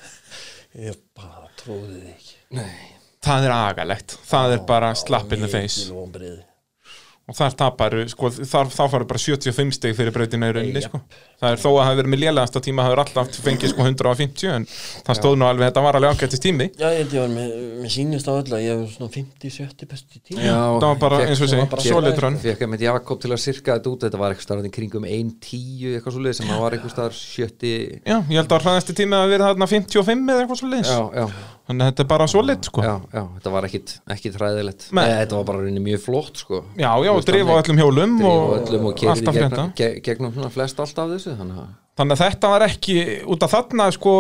Ég 0.89 1.01
bara 1.17 1.49
trúði 1.61 1.99
þig 2.03 2.13
ekki. 2.17 2.37
Nei, 2.61 2.73
Það 3.23 3.45
er 3.47 3.53
agalegt, 3.55 4.17
það 4.27 4.53
er 4.57 4.63
bara 4.67 4.95
slap 4.99 5.33
in 5.37 5.45
the 5.45 5.49
face. 5.53 5.89
og 7.31 7.37
þar 7.39 7.53
tapar, 7.55 7.95
sko, 8.11 8.31
þar, 8.35 8.71
þá 8.75 8.81
faru 8.91 9.07
bara 9.13 9.21
75 9.23 9.77
stig 9.79 9.95
fyrir 9.97 10.13
brautina 10.13 10.49
í 10.51 10.57
rauninni, 10.57 10.83
sko 10.83 10.99
það 11.43 11.57
er 11.57 11.61
þó 11.63 11.69
að 11.69 11.77
það 11.77 11.87
hafi 11.89 11.99
verið 12.01 12.13
með 12.13 12.21
lélegasta 12.23 12.63
tíma 12.63 12.85
það 12.85 12.93
hefur 12.93 13.03
alltaf 13.03 13.39
fengið 13.43 13.73
sko 13.73 13.87
150 13.89 14.53
en 14.53 14.67
það 15.09 15.19
stóð 15.19 15.37
nú 15.41 15.49
alveg, 15.49 15.71
þetta 15.71 15.85
var 15.87 15.99
alveg 15.99 16.15
ágættist 16.17 16.45
tími. 16.45 16.69
Já, 16.79 16.87
ég 16.93 17.01
held 17.03 17.17
ég 17.17 17.25
var 17.25 17.33
með, 17.33 17.55
með 17.83 17.95
sínust 17.97 18.31
á 18.31 18.33
öllu 18.37 18.59
að 18.59 18.65
ég 18.67 18.83
var 18.83 18.93
svona 18.93 19.15
50-70 19.17 19.91
besti 19.93 20.23
tíma 20.23 20.45
Já, 20.47 20.57
það 20.57 20.87
var 20.87 21.01
bara, 21.03 21.21
eins 21.27 21.43
og 21.43 21.53
það 21.53 21.65
bara 21.75 21.87
solid 21.87 22.23
run. 22.25 22.39
Fekk 22.43 22.65
einmitt 22.67 22.87
Jakob 22.87 23.23
til 23.23 23.33
að 23.33 23.43
sirka 23.43 23.77
þetta 23.79 23.93
út 23.93 24.07
þetta 24.07 24.23
var 24.23 24.35
eitthvað 24.37 24.49
starfandi 24.49 24.73
kringum 24.77 25.09
1.10 25.09 25.97
eitthvað 25.97 26.17
svo 26.17 26.23
leið 26.27 26.39
sem 26.39 26.53
að 26.53 26.63
var 26.63 26.77
eitthvað 26.79 26.95
starf 26.95 27.19
70 27.19 27.75
Já, 28.07 28.17
ég 28.21 28.39
held 28.39 28.57
að 28.57 28.69
hraðasti 28.69 28.97
tími 29.03 29.19
að 29.19 29.35
vera 29.35 29.51
þarna 29.51 29.71
55 29.73 30.33
eða 30.37 30.47
eitthvað 30.47 30.63
svo 30.63 30.71
Já, 30.73 31.01
já, 31.23 31.27
Þannig 31.63 31.85
að 31.87 31.91
þetta 31.93 32.03
er 32.03 32.09
bara 32.11 32.25
solid, 32.27 32.67
sko. 32.67 32.83
Já, 32.83 32.93
já, 33.15 33.23
þetta 33.37 33.51
var 33.55 33.67
ekkit, 33.69 33.93
ekkit 34.11 34.35
hræðilegt. 34.41 34.87
Nei. 34.91 35.05
Nei, 35.07 35.13
þetta 35.23 35.37
var 35.39 35.45
bara 35.47 35.61
rauninni 35.63 35.83
mjög 35.85 36.01
flott 36.03 36.41
sko. 36.43 36.59
Já, 36.75 36.91
já, 37.07 37.11
drifa 37.29 37.55
á 37.55 37.61
öllum 37.63 37.79
hjólum 37.79 38.17
og, 38.27 38.41
á 38.43 38.55
öllum 38.59 38.89
og 38.91 38.97
kerði 38.99 39.13
alltaf 39.15 39.37
frétta 39.39 39.49
gegnum, 39.55 39.71
ge, 39.79 39.89
gegnum 40.05 40.35
svona 40.35 40.51
flest 40.53 40.83
allt 40.83 40.99
af 40.99 41.13
þessu 41.33 41.43
þannig 41.43 41.63
að 41.65 41.71
Þannig 41.93 42.17
að 42.17 42.23
þetta 42.25 42.49
var 42.49 42.63
ekki, 42.65 42.95
út 43.29 43.43
af 43.45 43.53
þarna, 43.53 43.87
sko 43.93 44.13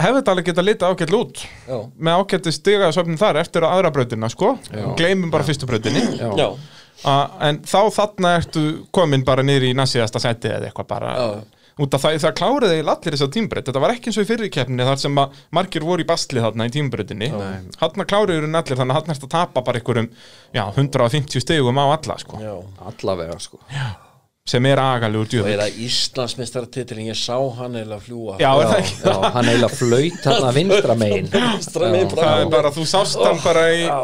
hefði 0.00 0.18
þetta 0.18 0.32
alveg 0.32 0.46
geta 0.48 0.62
litið 0.64 0.86
ágætt 0.88 1.16
út. 1.18 1.40
Já, 1.68 1.74
með 2.08 2.20
ágætti 2.22 2.52
stiga 2.56 2.92
söfnum 2.96 3.18
þar 3.20 3.38
eftir 3.42 3.66
að 3.66 3.74
aðra 3.76 3.90
brautina, 3.92 4.30
sko. 4.32 4.54
Gleimum 4.96 5.32
bara 5.32 5.44
fyrstu 5.44 5.68
Já, 5.68 6.30
já, 6.40 6.48
A, 7.04 7.14
En 7.48 7.58
þá 7.66 7.80
þarna 7.90 8.36
ertu 8.38 8.62
komin 8.94 9.24
bara 9.26 9.42
niður 9.44 9.68
í 9.68 9.74
næstíðasta 9.74 10.22
seti 10.22 10.48
eða 10.48 10.70
eitthvað 10.70 10.88
bara. 10.88 11.16
Já. 11.18 11.58
út 11.80 11.94
af 11.96 12.02
það, 12.04 12.18
það 12.20 12.34
kláriði 12.36 12.80
allir 12.84 13.14
þess 13.14 13.24
að 13.24 13.30
tímbreyt 13.32 13.68
þetta 13.68 13.80
var 13.80 13.92
ekki 13.94 14.10
eins 14.10 14.18
og 14.20 14.26
í 14.26 14.28
fyrri 14.28 14.50
keppni 14.52 14.84
þar 14.84 14.98
sem 15.00 15.20
að 15.22 15.38
margir 15.56 15.86
voru 15.88 16.04
í 16.04 16.08
bastli 16.08 16.42
þarna 16.44 16.66
í 16.68 16.72
tímbreytinni 16.74 17.30
þarna 17.80 18.06
kláriður 18.12 18.44
en 18.44 18.60
allir 18.60 18.76
þannig 18.76 18.92
að 18.92 19.00
þarna 19.00 19.16
ertu 19.16 19.28
að 19.30 19.32
tapa 19.32 19.64
bara 19.64 19.80
einhverjum 19.80 20.10
já, 20.52 20.64
150 20.76 21.44
stegum 21.46 21.80
á 21.80 21.84
alla 21.96 22.18
sko, 22.20 22.42
já. 22.44 22.52
Allavega 22.92 23.38
sko 23.40 23.62
sem 24.48 24.66
er 24.66 24.80
agalegur 24.82 25.22
Og 25.26 25.30
djúð 25.30 25.48
er 25.52 25.60
það 25.62 25.76
Íslandsmeistaratitlin, 25.86 27.08
ég 27.12 27.18
sá 27.18 27.36
hann 27.58 27.76
eða 27.78 27.98
fljúa 28.02 28.38
já, 28.42 28.48
Já, 28.50 28.70
það 28.72 28.88
já, 29.06 29.12
hann 29.36 29.50
eiginlega 29.52 29.76
flöyt 29.78 30.16
þarna 30.24 30.54
vinstra 30.56 30.96
megin. 30.98 31.28
Vinstra 31.30 31.90
megin 31.92 32.10
það 32.16 32.40
er 32.40 32.50
bara, 32.56 32.72
þú 32.74 32.86
sást 32.90 33.22
hann 33.22 33.38
bara 33.44 33.66
í 33.70 33.84
Já, 33.84 34.00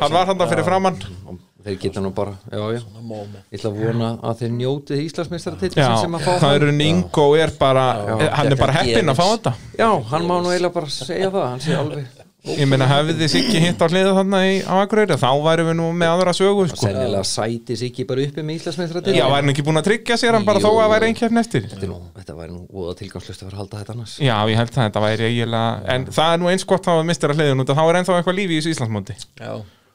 hann 0.00 0.16
var 0.16 0.30
hann 0.32 0.46
fyrir 0.54 0.64
framann 0.70 1.02
og 1.28 1.42
þeir 1.64 1.78
geta 1.80 2.00
nú 2.04 2.10
bara, 2.16 2.34
já, 2.52 2.64
já. 2.76 2.80
Ég 2.80 3.60
ætla 3.60 3.70
að 3.70 3.78
vona 3.84 4.10
að 4.24 4.40
þeir 4.42 4.50
njótið 4.56 5.04
Íslandsmeistaratill 5.04 5.72
já, 5.76 5.86
sem 6.00 6.16
að 6.16 6.26
fá 6.26 6.32
það 6.32 6.58
hann. 6.58 6.68
er 6.80 6.84
Ingo 6.88 7.28
er 7.40 7.54
bara, 7.60 7.86
Já. 8.04 8.28
hann 8.40 8.52
er 8.52 8.60
bara 8.60 8.76
heppinn 8.80 9.12
að 9.12 9.20
fá 9.20 9.24
þetta. 9.30 9.54
Já, 9.80 9.88
hann 10.12 10.28
má 10.28 10.34
nú 10.40 10.52
eiginlega 10.52 10.76
bara 10.76 10.92
segja 10.92 11.30
það 11.32 11.46
hann 11.48 11.64
sé 11.64 11.76
alveg 11.80 12.23
ég 12.44 12.68
meina 12.68 12.86
hefði 12.90 13.14
þið 13.18 13.30
sikki 13.32 13.60
hitt 13.62 13.80
á 13.80 13.86
hliða 13.88 14.12
þarna 14.18 14.40
í, 14.44 14.56
á 14.68 14.74
Akureyri 14.82 15.16
þá 15.20 15.28
værum 15.46 15.68
við 15.70 15.76
nú 15.78 15.86
með 15.96 16.10
aðra 16.12 16.34
sögu 16.36 16.66
sko. 16.68 16.80
sennilega 16.82 17.24
sæti 17.28 17.76
sig 17.80 17.92
ekki 17.92 18.04
bara 18.08 18.26
uppi 18.26 18.44
með 18.44 18.58
Íslandsmeistaratill 18.58 19.14
já, 19.16 19.24
væri 19.24 19.40
hann 19.40 19.52
ekki 19.54 19.64
búin 19.64 19.80
að 19.80 19.86
tryggja 19.88 20.18
sér 20.20 20.36
hann 20.36 20.44
bara 20.48 20.60
Jú. 20.60 20.68
þó 20.68 20.82
að 20.84 20.92
væri 20.94 21.08
einhvern 21.08 21.40
eftir. 21.40 21.68
Þetta, 21.72 21.88
nú, 21.88 22.00
þetta 22.18 22.36
væri 22.40 22.52
nú 22.52 22.66
óða 22.68 22.96
tilgangslust 23.00 23.40
að 23.44 23.48
vera 23.48 23.56
að 23.56 23.62
halda 23.64 23.80
þetta 23.80 23.96
annars. 23.96 24.16
Já, 24.20 24.36
ég 24.52 24.60
held 24.60 24.74
að 24.74 24.82
þetta 24.82 25.04
væri 25.06 25.28
eiginlega 25.30 25.94
En 25.94 26.04
það 26.12 26.34
er 26.34 26.42
nú 26.44 26.50
eins 26.52 26.66
gott 26.68 26.84
að 26.84 26.98
hafa 26.98 27.08
mistir 27.08 27.32
að 27.32 27.40
hliðin 27.40 27.64
út 27.64 27.72
að 27.72 27.80
þá 27.80 27.84
er 27.88 27.98
ennþá 28.02 28.18
eitthvað 28.20 28.38
lífi 28.42 28.60
í 28.60 28.74
Íslandsmóti. 28.74 29.16
Já, 29.40 29.54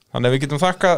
Þannig 0.09 0.25
að 0.25 0.33
við 0.33 0.39
getum 0.41 0.57
þakka 0.63 0.91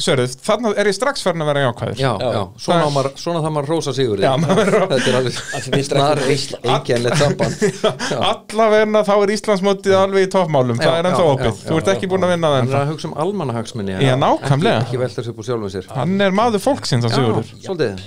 Sörð, 0.00 0.34
þannig 0.40 0.78
er 0.80 0.88
ég 0.88 0.94
strax 0.96 1.20
farin 1.26 1.42
að 1.44 1.48
vera 1.50 1.64
jákvæður. 1.66 1.98
Já, 2.00 2.12
já, 2.16 2.38
svona, 2.64 2.78
Það- 2.86 2.94
maður, 2.94 3.08
svona 3.20 3.42
það 3.44 3.52
maður 3.56 3.68
rósa 3.74 3.92
sigur 3.98 4.22
Já, 4.24 4.30
maður 4.40 4.62
er- 4.64 4.86
Þetta 4.94 5.10
er 5.10 5.18
alveg 5.18 5.36
Af 5.58 5.66
því 5.66 5.72
við 5.74 5.84
snar 5.84 6.14
drekkum 6.16 6.32
Ísland. 6.34 6.64
einkennlegt 6.72 7.18
samband. 7.20 7.54
Allavegna 8.30 9.02
þá 9.04 9.12
er 9.18 9.34
Íslandsmótið 9.36 9.96
alveg 10.00 10.26
í 10.26 10.30
toppmálum 10.32 10.80
Það 10.80 10.96
er 11.02 11.10
ennþá 11.10 11.28
opið, 11.34 11.60
þú 11.68 11.78
ert 11.82 11.92
ekki 11.94 12.10
búin 12.14 12.24
að 12.24 12.32
vinna 12.34 12.48
það 12.48 12.56
Hann 12.56 12.64
er 12.64 12.72
ennþá. 12.72 12.82
að 12.86 12.92
hugsa 12.94 13.08
um 13.10 13.16
almannahagsmunni 13.26 13.98
Já, 14.00 14.16
nákvæmlega. 14.24 14.80
Ekki, 14.80 14.88
ekki 14.88 15.02
velta 15.04 15.24
sér 15.28 15.34
upp 15.34 15.44
úr 15.44 15.48
sjálfum 15.50 15.72
sér. 15.76 15.88
Hann 16.00 16.20
er 16.24 16.30
maður 16.40 16.64
fólksins 16.64 17.04
á 17.04 17.08
Sigurður. 17.12 17.52
svolítið 17.60 18.04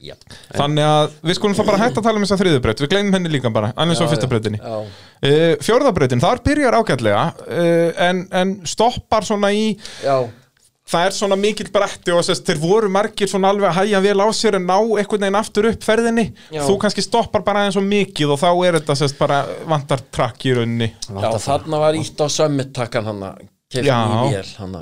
já, 0.00 0.14
Þannig 0.56 0.86
að 0.86 1.18
við 1.26 1.38
skulum 1.38 1.56
þá 1.56 1.62
bara 1.66 1.82
hætta 1.82 2.00
að 2.00 2.08
tala 2.08 2.20
um 2.20 2.24
þessa 2.26 2.40
þriðubraut 2.40 2.82
Við 2.84 2.90
gleymum 2.92 3.16
henni 3.16 3.32
líka 3.32 3.52
bara, 3.54 3.72
annars 3.76 4.02
á 4.02 4.06
fyrsta 4.06 4.30
brautinni. 4.30 4.60
Já, 4.60 4.76
uh, 4.80 5.52
Fjórðabrautin, 5.64 6.22
þar 6.24 6.42
byrjar 6.46 6.78
ágætlega 6.80 7.22
uh, 7.46 8.02
en, 8.08 8.26
en 8.36 8.58
stoppar 8.68 9.26
svona 9.26 9.52
í 9.56 9.70
já, 10.04 10.16
það 10.86 11.08
er 11.08 11.16
svona 11.16 11.38
mikill 11.40 11.72
bretti 11.74 12.14
og 12.14 12.22
sest, 12.26 12.46
þeir 12.46 12.62
voru 12.62 12.92
margir 12.92 13.30
svona 13.30 13.50
alveg 13.50 13.72
að 13.72 13.80
hæja 13.80 14.04
vel 14.04 14.16
á 14.22 14.28
sér 14.36 14.60
en 14.60 14.68
ná 14.68 14.76
einhvern 14.76 15.26
veginn 15.26 15.40
aftur 15.40 15.70
upp 15.72 15.82
ferðinni. 15.86 16.28
Já. 16.54 16.62
þú 16.68 16.78
kannski 16.84 17.04
stoppar 17.04 17.44
bara 17.46 17.64
aðeins 17.64 17.80
og 17.80 17.88
mikið 17.88 18.36
og 18.36 18.40
þá 18.44 18.48
er 18.68 18.78
þetta 18.80 18.98
sest, 19.02 19.18
bara 19.18 19.42
vantar 19.66 20.04
trakk 20.14 20.46
í 20.46 20.54
rauninni. 20.60 20.92
Já 21.10 21.28
þarna 21.48 21.82
var 21.82 21.98
ítt 21.98 22.22
á 22.22 22.26
sömmittakkan 22.30 23.10
hann 23.10 23.28
að 23.32 23.44
Já. 23.74 23.80
í 23.82 24.30
vél 24.30 24.46
að 24.62 24.74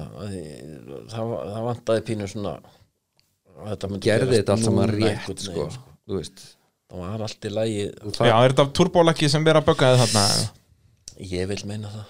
það, 1.08 1.30
það 1.32 1.62
vantaði 1.70 2.02
pínu 2.10 2.26
svona 2.28 2.58
að 2.58 2.73
Gerði 4.04 4.40
þetta 4.40 4.56
allt 4.56 4.66
saman 4.68 4.92
rétt 4.92 5.30
sko. 5.40 5.68
veginn, 5.68 5.80
Þú 6.04 6.18
veist. 6.20 6.44
Það 6.90 7.00
var 7.04 7.24
allt 7.26 7.46
í 7.48 7.54
lagi. 7.54 7.86
Já, 8.20 8.34
er 8.36 8.52
þetta 8.52 8.66
turbólaki 8.76 9.30
sem 9.32 9.46
vera 9.46 9.62
að 9.62 9.70
böggaði 9.72 10.02
þarna 10.04 10.26
ég 11.30 11.48
vil 11.48 11.62
meina 11.68 11.90
það. 11.90 12.04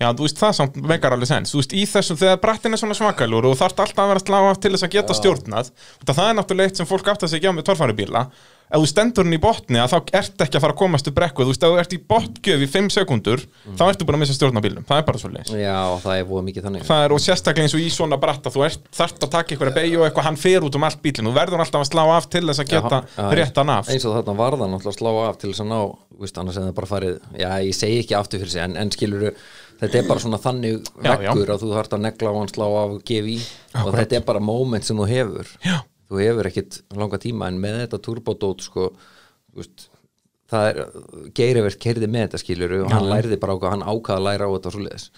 Já, 0.00 0.06
þú 0.16 0.24
veist 0.24 0.38
það 0.40 0.54
samt 0.56 0.76
megar 0.90 1.12
alveg 1.12 1.28
sens. 1.28 1.50
Þú 1.52 1.58
veist, 1.60 1.74
í 1.76 1.82
þessum, 1.88 2.18
þegar 2.20 2.38
brattin 2.40 2.72
er 2.72 2.80
svona 2.80 2.96
svakalur 2.96 3.44
og 3.48 3.52
þú 3.52 3.60
þarft 3.60 3.82
alltaf 3.84 4.00
að 4.00 4.12
vera 4.12 4.22
að 4.22 4.30
slá 4.30 4.38
af 4.40 4.60
til 4.62 4.72
þess 4.72 4.86
að 4.86 4.94
geta 4.94 5.16
stjórnað 5.18 5.72
það 6.08 6.22
er 6.24 6.38
náttúrulega 6.38 6.70
eitt 6.70 6.80
sem 6.80 6.88
fólk 6.88 7.10
átt 7.12 7.26
að 7.26 7.32
segja 7.34 7.52
á 7.52 7.56
með 7.56 7.66
torfærubíla 7.68 8.22
Ef 8.70 8.78
þú 8.78 8.86
stendur 8.86 9.26
hann 9.26 9.34
í 9.34 9.40
botni 9.42 9.80
að 9.82 9.90
þá 9.90 9.96
ert 10.20 10.42
ekki 10.44 10.58
að 10.58 10.62
fara 10.62 10.74
að 10.76 10.78
komast 10.78 11.08
upp 11.10 11.14
brekku. 11.16 11.42
Þú 11.42 11.50
veist, 11.50 11.64
ef 11.66 11.72
þú 11.72 11.78
ert 11.82 11.94
í 11.96 11.98
botgjöf 12.12 12.60
í 12.62 12.68
5 12.70 12.90
sekundur 12.94 13.42
þá 13.74 13.82
ertu 13.88 14.06
búin 14.06 14.18
að 14.18 14.22
missa 14.22 14.36
stjórnabílum, 14.36 14.84
það 14.86 15.00
er 15.00 15.06
bara 15.08 15.18
svo 15.22 15.30
leis 15.34 15.50
Já, 15.50 15.78
það 16.04 16.14
er 16.20 16.28
búið 16.28 16.44
mikið 16.50 16.66
þannig. 16.68 16.84
Það 16.86 17.02
er 17.06 17.14
og 17.16 17.22
sérstaklega 17.24 17.66
eins 17.66 17.74
og 17.74 17.82
í 17.82 17.88
svona 17.90 18.18
bratta 18.22 18.52
þú 18.54 18.62
ert, 18.68 18.84
þarft 18.94 19.26
að 19.26 19.32
taka 19.34 19.56
einhverja 19.56 19.74
beigju 19.80 19.98
og 19.98 20.06
eitthvað 20.06 20.28
hann 20.28 20.38
fer 20.38 20.66
út 20.68 20.78
um 20.78 20.86
allt 20.86 21.02
bílinn, 21.02 21.26
þú 21.26 21.34
verður 21.40 21.64
alltaf 21.64 21.82
að 21.82 21.90
slá 21.90 22.04
af 22.14 22.28
til 22.30 22.44
þess 22.46 22.62
að 22.62 22.70
geta 22.76 23.00
Já, 23.02 23.10
já, 23.18 23.26
réttan 23.40 23.74
af. 23.74 23.90
Eins 23.90 24.06
og 24.06 24.14
þarna 24.20 24.36
varðan 24.38 24.78
alltaf 24.78 24.92
að 24.94 24.98
slá 25.00 25.10
af 25.26 25.40
til 25.42 25.50
þess 25.50 25.64
að 25.66 25.70
ná 25.74 25.80
veist, 26.20 26.38
annars 26.38 26.60
er 26.60 26.68
það 26.68 26.78
bara 26.78 26.90
farið, 26.94 27.18
já 27.40 27.50
ég 27.66 27.74
segi 27.74 27.98
ekki 28.04 28.16
aftur 28.18 28.42
fyrir 28.44 28.54
sig 28.54 28.62
en, 28.68 28.76
en 28.78 28.90
skilur 28.94 29.26
þetta 29.80 29.98
er 30.02 30.08
bara 30.10 30.20
svona 30.20 30.38
þannig 30.42 30.82
Já, 31.00 31.14
já. 31.16 31.30
veggur 31.32 31.54
að 31.54 31.62
þú 31.64 31.70
þarft 31.74 31.94
að 31.96 32.02
negla 32.04 32.30
á 32.30 32.34
hann 32.36 32.50
slá 32.52 32.66
af 32.68 32.96
og 32.98 33.04
gefa 33.08 33.30
í. 33.32 33.38
Og 33.80 33.94
þetta 33.96 34.18
er 34.18 34.26
bara 34.28 34.42
moment 34.44 34.84
sem 34.84 34.98
þú 35.00 35.06
hefur. 35.08 35.48
Já. 35.64 35.78
Þú 36.10 36.20
hefur 36.24 36.50
ekkit 36.50 36.82
langa 36.98 37.22
tíma 37.22 37.48
en 37.50 37.62
með 37.62 37.80
þetta 37.84 38.02
turbodót 38.08 38.66
sko 38.66 38.90
veist, 39.56 39.88
það 40.50 40.68
er, 40.70 40.82
Geirivert 41.38 41.80
keirði 41.82 42.10
með 42.10 42.28
þetta 42.28 42.42
skilur 42.42 42.76
og 42.82 42.92
hann 42.94 43.08
lærði 43.10 43.38
bara 43.40 43.54
á 43.54 43.60
hvað 43.62 43.74
hann 43.76 43.86
ákvað 43.86 44.18
að 44.18 44.26
læra 44.26 44.50
á 44.50 44.54
þetta 44.56 44.70
og 44.70 44.76
svoleiðis. 44.76 45.08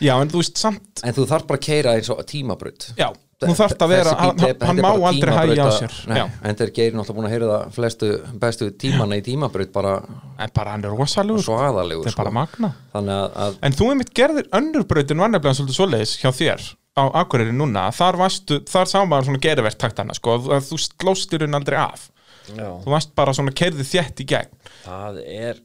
Já, 0.00 0.12
en 0.16 0.32
þú 0.32 0.42
veist 0.42 0.60
samt, 0.60 0.92
en 1.04 1.16
þú 1.16 1.30
þarf 1.30 1.48
bara 1.48 1.60
að 1.60 1.66
keira 1.68 1.96
eins 1.98 2.12
og 2.12 2.22
tímabraut. 2.28 2.88
Já, 2.96 3.08
þú 3.44 3.54
þarft 3.58 3.84
að 3.84 3.92
vera 3.92 4.14
bíll 4.18 4.54
hann, 4.66 4.80
má 4.82 4.88
aldrei 5.10 5.34
hægja 5.36 5.66
á 5.68 5.70
sér. 5.76 5.98
Nei, 6.10 6.18
en 6.24 6.58
þeir 6.58 6.72
geirin 6.78 7.02
alltaf 7.02 7.18
búin 7.18 7.28
að 7.28 7.34
heyra 7.36 7.50
það 7.52 7.76
flestu 7.76 8.10
bestu 8.42 8.70
tímana 8.82 9.18
í 9.20 9.24
tímabraut 9.28 9.70
bara 9.74 9.94
en 10.40 10.54
bara 10.56 10.74
hann 10.74 10.88
er 10.88 10.96
rosalegur 10.96 11.44
svo 11.44 11.60
er 11.60 12.16
bara 12.18 12.34
magna 12.34 12.72
þannig 12.94 13.14
að, 13.14 13.38
að 13.44 13.60
En 13.68 13.78
þú 13.78 13.92
einmitt 13.92 14.12
gerðir 14.16 14.50
önnur 14.58 14.88
brautin 14.90 15.22
var 15.22 15.30
nefnilega 15.30 15.60
svolítið 15.60 15.78
svoleiðis 15.78 16.16
hjá 16.18 16.32
þér 16.34 16.66
á 16.98 17.04
Akureyri 17.22 17.54
núna, 17.54 17.86
þar 17.94 18.18
varstu, 18.20 18.60
þar 18.68 18.90
sá 18.90 18.98
maður 19.04 19.30
svona 19.30 19.42
gerivert 19.46 19.80
taktana, 19.80 20.16
sko, 20.18 20.36
að 20.58 20.68
þú 20.68 20.80
slóstir 20.82 21.46
hún 21.46 21.58
aldrei 21.58 21.78
af, 21.80 22.08
já, 22.50 22.68
þú 22.84 22.92
varst 22.92 23.14
bara 23.18 23.34
svona 23.36 23.54
kerði 23.56 23.86
þétt 23.86 24.22
í 24.24 24.28
gegn. 24.34 24.54
Það 24.84 25.22
er 25.24 25.64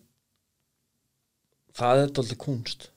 það 1.73 2.03
er 2.03 2.11
dálítið 2.13 2.41
kunst 2.45 2.89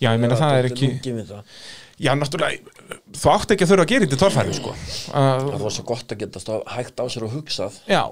Já, 0.00 0.12
ég 0.12 0.20
meina 0.20 0.36
það 0.38 0.60
er 0.60 0.68
ekki 0.70 0.88
það. 1.26 1.56
Já, 1.96 2.10
náttúrulega, 2.18 2.74
þú 3.16 3.30
átt 3.32 3.52
ekki 3.54 3.64
að 3.64 3.70
þurfa 3.72 3.84
að 3.86 3.92
gera 3.92 4.06
þetta 4.06 4.16
í 4.16 4.20
torfæri, 4.20 4.56
sko. 4.56 4.72
Það 5.10 5.62
var 5.62 5.74
svo 5.76 5.84
gott 5.88 6.12
að 6.12 6.22
geta 6.22 6.58
hægt 6.74 7.00
á 7.00 7.04
sér 7.12 7.26
og 7.26 7.34
hugsað. 7.36 7.78
Já, 7.88 8.02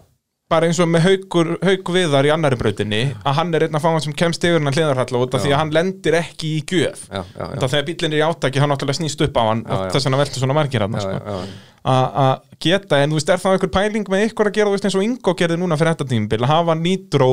bara 0.54 0.70
eins 0.70 0.78
og 0.82 0.88
með 0.94 1.04
haukur, 1.08 1.52
hauk 1.66 1.92
viðar 1.98 2.28
í 2.30 2.32
annari 2.34 2.58
brautinni 2.60 3.02
að 3.26 3.36
hann 3.40 3.52
er 3.58 3.66
einn 3.68 3.78
af 3.78 3.84
fáan 3.84 4.02
sem 4.04 4.14
kemst 4.16 4.46
yfir 4.46 4.62
hann 4.62 4.74
hliðarhalla 4.74 5.22
út 5.26 5.34
af 5.36 5.44
því 5.44 5.52
að 5.52 5.60
hann 5.64 5.74
lendir 5.74 6.18
ekki 6.22 6.54
í 6.56 6.64
gjöf. 6.70 7.04
Það 7.10 7.68
þegar 7.74 7.86
bílinn 7.90 8.14
er 8.16 8.22
í 8.22 8.24
átaki, 8.30 8.62
hann 8.62 8.70
náttúrulega 8.72 9.00
snýst 9.02 9.26
upp 9.26 9.38
á 9.38 9.42
hann 9.50 9.64
þess 9.68 10.08
vegna 10.08 10.20
veltur 10.22 10.44
svona 10.44 10.56
margir 10.62 10.86
hann 10.86 10.98
sko. 11.02 11.38
að 11.84 12.34
geta, 12.64 12.98
en 13.04 13.12
þú 13.12 13.18
veist, 13.18 13.28
er 13.34 13.40
það 13.42 13.56
einhver 13.58 13.72
pæling 13.74 14.06
með 14.08 14.22
ykkur 14.30 14.48
að 14.48 14.54
gera, 14.56 14.70
þú 14.70 14.76
veist, 14.78 14.86
eins 14.88 14.94
og 14.96 15.04
Ingo 15.04 15.34
gerði 15.36 15.58
núna 15.60 15.76
fyrir 15.76 15.92
þetta 15.92 16.06
tímabil, 16.14 16.38
að 16.46 16.52
hafa 16.54 16.76
nýtró 16.80 17.26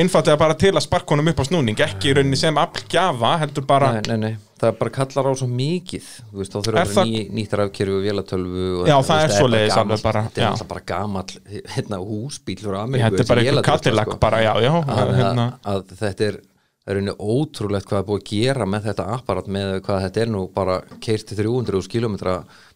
einfallega 0.00 0.40
bara 0.40 0.56
til 0.56 0.72
að 0.72 0.86
sparka 0.86 1.12
honum 1.12 1.28
upp 1.28 1.42
á 1.44 1.48
snúning 1.50 1.82
ekki 1.84 2.08
í 2.08 2.14
rauninni 2.16 2.38
sem 2.40 2.56
aflgjafa, 2.62 3.34
heldur 3.42 3.66
bara 3.68 3.90
Nei, 3.98 4.06
nei, 4.08 4.16
nei, 4.22 4.30
það 4.62 4.76
bara 4.80 4.90
kallar 4.98 5.28
á 5.28 5.32
svo 5.38 5.48
mikið 5.50 6.06
Þú 6.32 6.40
veist, 6.42 6.52
þá 6.52 6.58
þurfa 6.66 6.82
að 6.82 6.92
það- 6.92 6.98
vera 6.98 7.06
ný, 7.08 7.22
nýtt 7.38 7.56
rafkerfi 7.60 7.94
og 7.98 8.02
vélatölvu 8.08 8.66
og 8.82 8.86
Já, 8.88 8.96
það 8.98 9.08
þú 9.08 9.16
er 9.18 9.28
veist, 9.28 9.38
svoleiðis 9.38 9.74
bara 9.74 9.84
alveg 9.88 10.02
bara, 10.08 10.22
Þetta 10.28 10.42
er 10.42 10.50
alltaf 10.50 10.68
bara 10.68 10.84
gamall 10.92 11.32
hérna, 11.76 11.96
húsbíl 12.08 12.58
frá 12.62 12.78
Ameríku 12.84 13.08
þetta 13.08 13.24
er 13.24 13.32
bara 13.32 13.46
vélatöfla, 13.48 13.62
Cadillac 13.72 14.06
sko. 14.12 14.18
bara, 14.26 14.38
já, 14.42 14.52
já, 14.66 14.72
að, 14.84 15.14
hérna, 15.18 15.46
að, 15.64 15.82
að 15.82 15.96
þetta 16.02 16.28
er 16.32 16.40
það 16.88 16.94
er 16.94 17.00
unni 17.02 17.14
ótrúlegt 17.20 17.84
hvað 17.90 17.98
er 18.00 18.06
búið 18.08 18.22
að 18.22 18.28
gera 18.32 18.66
með 18.72 18.84
þetta 18.88 19.04
apparat 19.12 19.48
með 19.52 19.72
hvað 19.84 20.04
þetta 20.06 20.20
er 20.22 20.30
nú 20.32 20.44
bara 20.54 20.76
keirti 21.04 21.36
300 21.36 21.88
km 21.92 22.14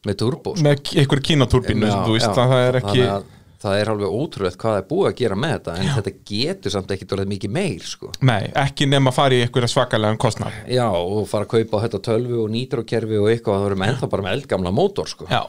með 0.04 0.16
turbo 0.20 0.52
sko. 0.52 0.62
með 0.66 0.82
einhver 1.00 1.22
kínatúrbínu, 1.24 1.86
Já, 1.88 2.04
þú 2.04 2.12
veist, 2.18 2.28
já. 2.28 2.34
að 2.36 2.52
það 2.52 2.66
er 2.68 2.78
ekki 2.82 2.98
Þannig 3.00 3.14
að 3.16 3.24
það 3.62 3.78
er 3.80 3.90
alveg 3.92 4.14
ótrúlegt 4.18 4.58
hvað 4.60 4.78
er 4.80 4.86
búið 4.90 5.08
að 5.10 5.16
gera 5.22 5.36
með 5.38 5.52
þetta 5.56 5.74
en 5.78 5.90
þetta 5.96 6.12
getur 6.32 6.74
samt 6.74 6.94
ekki 6.96 7.06
orðið 7.14 7.30
mikið 7.32 7.54
meir 7.56 7.86
sko. 7.86 8.10
Nei, 8.26 8.50
ekki 8.64 8.88
nema 8.90 9.12
að 9.12 9.18
fara 9.20 9.38
í 9.38 9.42
einhverja 9.46 9.70
svakalega 9.72 10.18
kostnar 10.24 10.56
já 10.66 10.86
og 10.90 11.22
fara 11.30 11.46
að 11.46 11.52
kaupa 11.54 11.82
þetta 11.86 12.02
tölvu 12.10 12.42
og 12.44 12.50
nýtrokerfi 12.52 13.20
og 13.22 13.30
eitthvað 13.32 13.58
það 13.58 13.66
verður 13.68 13.82
með 13.84 13.94
ennþá 13.94 14.10
bara 14.16 14.26
með 14.26 14.36
eldgamla 14.38 14.74
mótor 14.74 15.10
sko. 15.12 15.28
Já, 15.30 15.42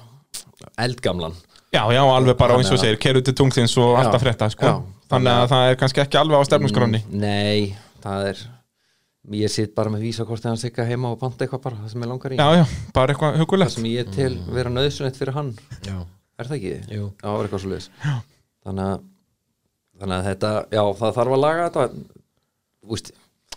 eldgamlan. 0.86 1.38
Já, 1.74 1.84
já, 1.90 2.04
alveg 2.06 2.38
bara, 2.38 2.58
eins 2.62 2.70
og 2.70 2.78
segir, 2.78 3.00
keru 3.02 3.22
til 3.26 3.34
tunglins 3.34 3.74
og 3.82 3.96
Já, 3.96 4.04
alltaf 4.04 4.22
frétta, 4.22 4.50
sko. 4.54 4.66
já. 4.70 4.76
Þannig 5.10 5.34
að 5.34 5.48
það 5.52 5.70
er 5.72 5.80
kannski 5.82 6.02
ekki 6.04 6.18
alveg 6.22 6.42
á 6.42 6.44
stefnusgráni 6.48 7.00
nei, 7.10 7.74
það 8.04 8.28
er 8.32 8.44
ég 9.40 9.52
sitt 9.54 9.74
bara 9.78 9.90
með 9.94 10.04
vísakortið 10.08 10.50
hans 10.52 10.64
eitthvað 10.68 10.90
heima 10.92 11.12
og 11.14 11.20
panta 11.22 11.46
eitthvað 11.46 11.62
bara, 11.64 11.78
það 11.82 11.94
sem 11.94 12.04
ég 12.06 12.10
langar 12.12 12.34
í. 12.36 12.38
Já, 12.38 12.48
já, 12.60 12.64
bara 12.94 13.14
eitthvað 13.14 13.34
það 13.34 13.44
hugulegt 13.44 13.74
sem 13.76 13.86
ég 13.90 14.10
til 14.14 14.34
vera 14.54 14.74
nöðsynlegt 14.74 15.20
fyrir 15.22 15.38
hann. 15.38 15.52
Já, 15.88 15.98
er 16.40 16.50
það 16.50 16.58
ekki? 16.60 16.74
Jú. 16.98 17.10
Já, 17.10 17.26
það 17.28 17.36
var 17.38 17.48
eitthvað 17.50 17.64
svo 17.66 17.74
liðs 17.74 17.90
þannig 18.64 18.88
að 18.88 19.04
þannig 20.04 20.16
að 20.18 20.28
þetta, 20.32 20.52
já, 20.74 20.82
það 21.00 21.14
þarf 21.20 21.36
að 21.38 21.44
laga 21.44 21.68
þetta. 21.70 21.84
Úst, 22.94 23.12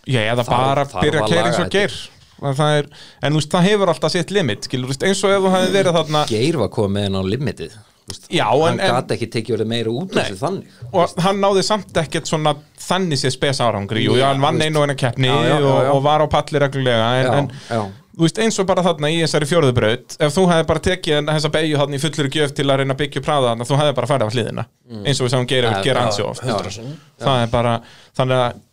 Já, 0.07 0.21
eða 0.31 0.43
Þarf- 0.47 0.53
bara 0.53 0.85
þarf 0.87 1.03
byrja 1.03 1.21
að 1.23 1.31
keira 1.33 1.49
eins 1.49 1.59
og 1.59 1.71
geir. 1.73 1.95
Það 2.37 2.71
er, 2.77 2.87
En 3.25 3.33
þú 3.33 3.39
veist, 3.41 3.49
það 3.51 3.65
hefur 3.65 3.91
alltaf 3.91 4.13
sitt 4.13 4.31
limit 4.31 4.67
skilur, 4.67 4.91
veist, 4.91 5.03
eins 5.03 5.23
og 5.25 5.33
ef 5.33 5.41
þú 5.43 5.51
hefði 5.55 5.71
verið 5.73 5.95
þarna 5.97 6.21
Geir 6.29 6.57
var 6.61 6.69
komið 6.75 7.07
henn 7.07 7.17
á 7.17 7.21
limitið. 7.25 7.77
Úst, 8.07 8.27
Já, 8.31 8.45
hann 8.47 8.77
en, 8.77 8.83
en 8.85 8.93
gat 8.93 9.09
ekki 9.17 9.27
tekið 9.33 9.55
verið 9.57 9.67
meira 9.73 9.91
út 9.91 10.13
af 10.15 10.29
þessu 10.29 10.37
þannig. 10.39 10.75
Og 10.93 11.15
hann 11.25 11.41
náði 11.43 11.63
samt 11.67 11.97
ekkert 11.99 12.29
svona 12.29 12.53
þannig 12.79 13.19
sér 13.19 13.33
spes 13.35 13.59
árangri. 13.59 14.05
Jú, 14.05 14.15
já, 14.15 14.29
hann 14.29 14.45
vann 14.45 14.61
einu 14.63 14.79
og 14.79 14.85
eina 14.87 14.95
keppni 14.95 15.33
og, 15.33 15.97
var 16.05 16.23
á 16.23 16.27
palli 16.31 16.61
reglulega 16.63 17.09
en, 17.25 17.49
en 17.75 17.89
þú 18.17 18.25
veist, 18.25 18.39
eins 18.41 18.57
og 18.61 18.67
bara 18.69 18.83
þarna 18.85 19.09
í 19.13 19.17
þessari 19.21 19.47
fjóruðubraut 19.51 20.15
ef 20.25 20.33
þú 20.33 20.45
hefði 20.51 20.67
bara 20.71 20.83
tekið 20.87 21.27
þessa 21.31 21.51
beigju 21.53 21.77
þarna 21.81 21.97
í 21.97 22.01
fullur 22.03 22.29
gjöf 22.33 22.53
til 22.57 22.65
að 22.67 22.79
reyna 22.81 22.95
að 22.95 23.01
byggja 23.03 23.21
upp 23.21 23.27
hraða 23.29 23.51
þarna, 23.51 23.67
þú 23.69 23.77
hefði 23.81 23.95
bara 23.99 24.09
farið 24.11 24.27
af 24.27 24.33
hliðina 24.37 24.65
eins 25.05 25.19
og 25.21 25.27
við 25.27 25.33
sáum 25.35 25.47
gera, 25.51 25.73
Já, 25.77 25.83
gera 25.85 26.01
já, 26.01 26.07
ansi 26.09 26.23
oft. 26.25 26.41
já. 26.47 27.27
það 27.27 27.43
er 27.43 27.51
bara, 27.53 27.75
þannig 28.17 28.41
að 28.47 28.63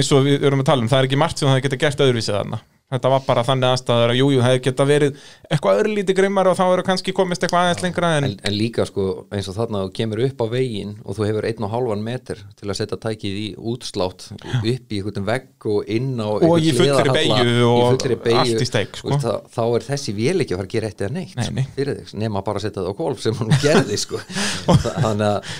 eins 0.00 0.12
og 0.14 0.26
við 0.28 0.44
erum 0.46 0.60
að 0.62 0.68
tala 0.70 0.84
um, 0.84 0.90
það 0.92 0.98
er 1.02 1.08
ekki 1.10 1.18
margt 1.24 1.40
sem 1.40 1.48
það 1.50 1.62
geta 1.66 1.80
gert 1.86 2.04
öðruvísið 2.06 2.36
þarna 2.40 2.60
þetta 2.90 3.10
var 3.12 3.22
bara 3.26 3.42
þannig 3.46 3.68
aðstæður 3.70 4.12
að 4.12 4.18
jújú, 4.18 4.32
jú, 4.34 4.40
hefði 4.44 4.60
geta 4.66 4.86
verið 4.88 5.20
eitthvað 5.50 5.80
öðrulítið 5.80 6.16
grimmar 6.18 6.48
og 6.50 6.56
þá 6.58 6.62
eru 6.74 6.84
kannski 6.88 7.14
komist 7.14 7.44
eitthvað 7.46 7.66
aðeins 7.68 7.82
lengra 7.84 8.10
en, 8.18 8.26
en, 8.28 8.34
en 8.50 8.56
líka 8.56 8.86
sko 8.88 9.04
eins 9.34 9.48
og 9.52 9.56
þarna 9.58 9.82
þú 9.86 9.92
kemur 10.00 10.22
upp 10.26 10.42
á 10.42 10.46
veginn 10.52 10.96
og 11.04 11.18
þú 11.18 11.26
hefur 11.28 11.48
einn 11.50 11.66
og 11.68 11.72
hálfan 11.74 12.02
meter 12.08 12.42
til 12.58 12.68
að 12.72 12.78
setja 12.80 12.98
tækið 13.06 13.38
í 13.40 13.46
útslátt 13.72 14.26
upp 14.34 14.64
í 14.66 15.00
einhvern 15.00 15.28
vegg 15.30 15.68
og 15.70 15.92
inn 15.96 16.10
á 16.18 16.28
Og 16.50 16.56
í 16.66 16.72
fullri 16.76 17.14
beygju 17.14 17.68
og 17.70 18.04
beygju, 18.04 18.38
allt 18.42 18.64
í 18.66 18.68
steik, 18.68 18.98
sko. 18.98 19.12
veist, 19.14 19.26
þá, 19.26 19.54
þá 19.54 19.62
er 19.78 19.86
þessi 19.90 20.16
vél 20.18 20.36
ekki 20.44 20.56
að 20.56 20.62
fara 20.62 20.70
að 20.70 20.74
gera 20.76 20.90
eitt 20.90 21.04
eða 21.06 21.14
neitt 21.20 21.36
Nei, 21.38 21.48
nei. 21.62 21.96
nema 22.24 22.42
bara 22.46 22.58
að 22.60 22.66
setja 22.66 22.82
það 22.82 22.90
á 22.90 23.00
golf 23.00 23.22
sem 23.22 23.38
hún 23.38 23.54
gerði 23.62 24.00
sko. 24.02 24.20
Þa- 24.66 24.96
þannig 25.06 25.28
að 25.30 25.54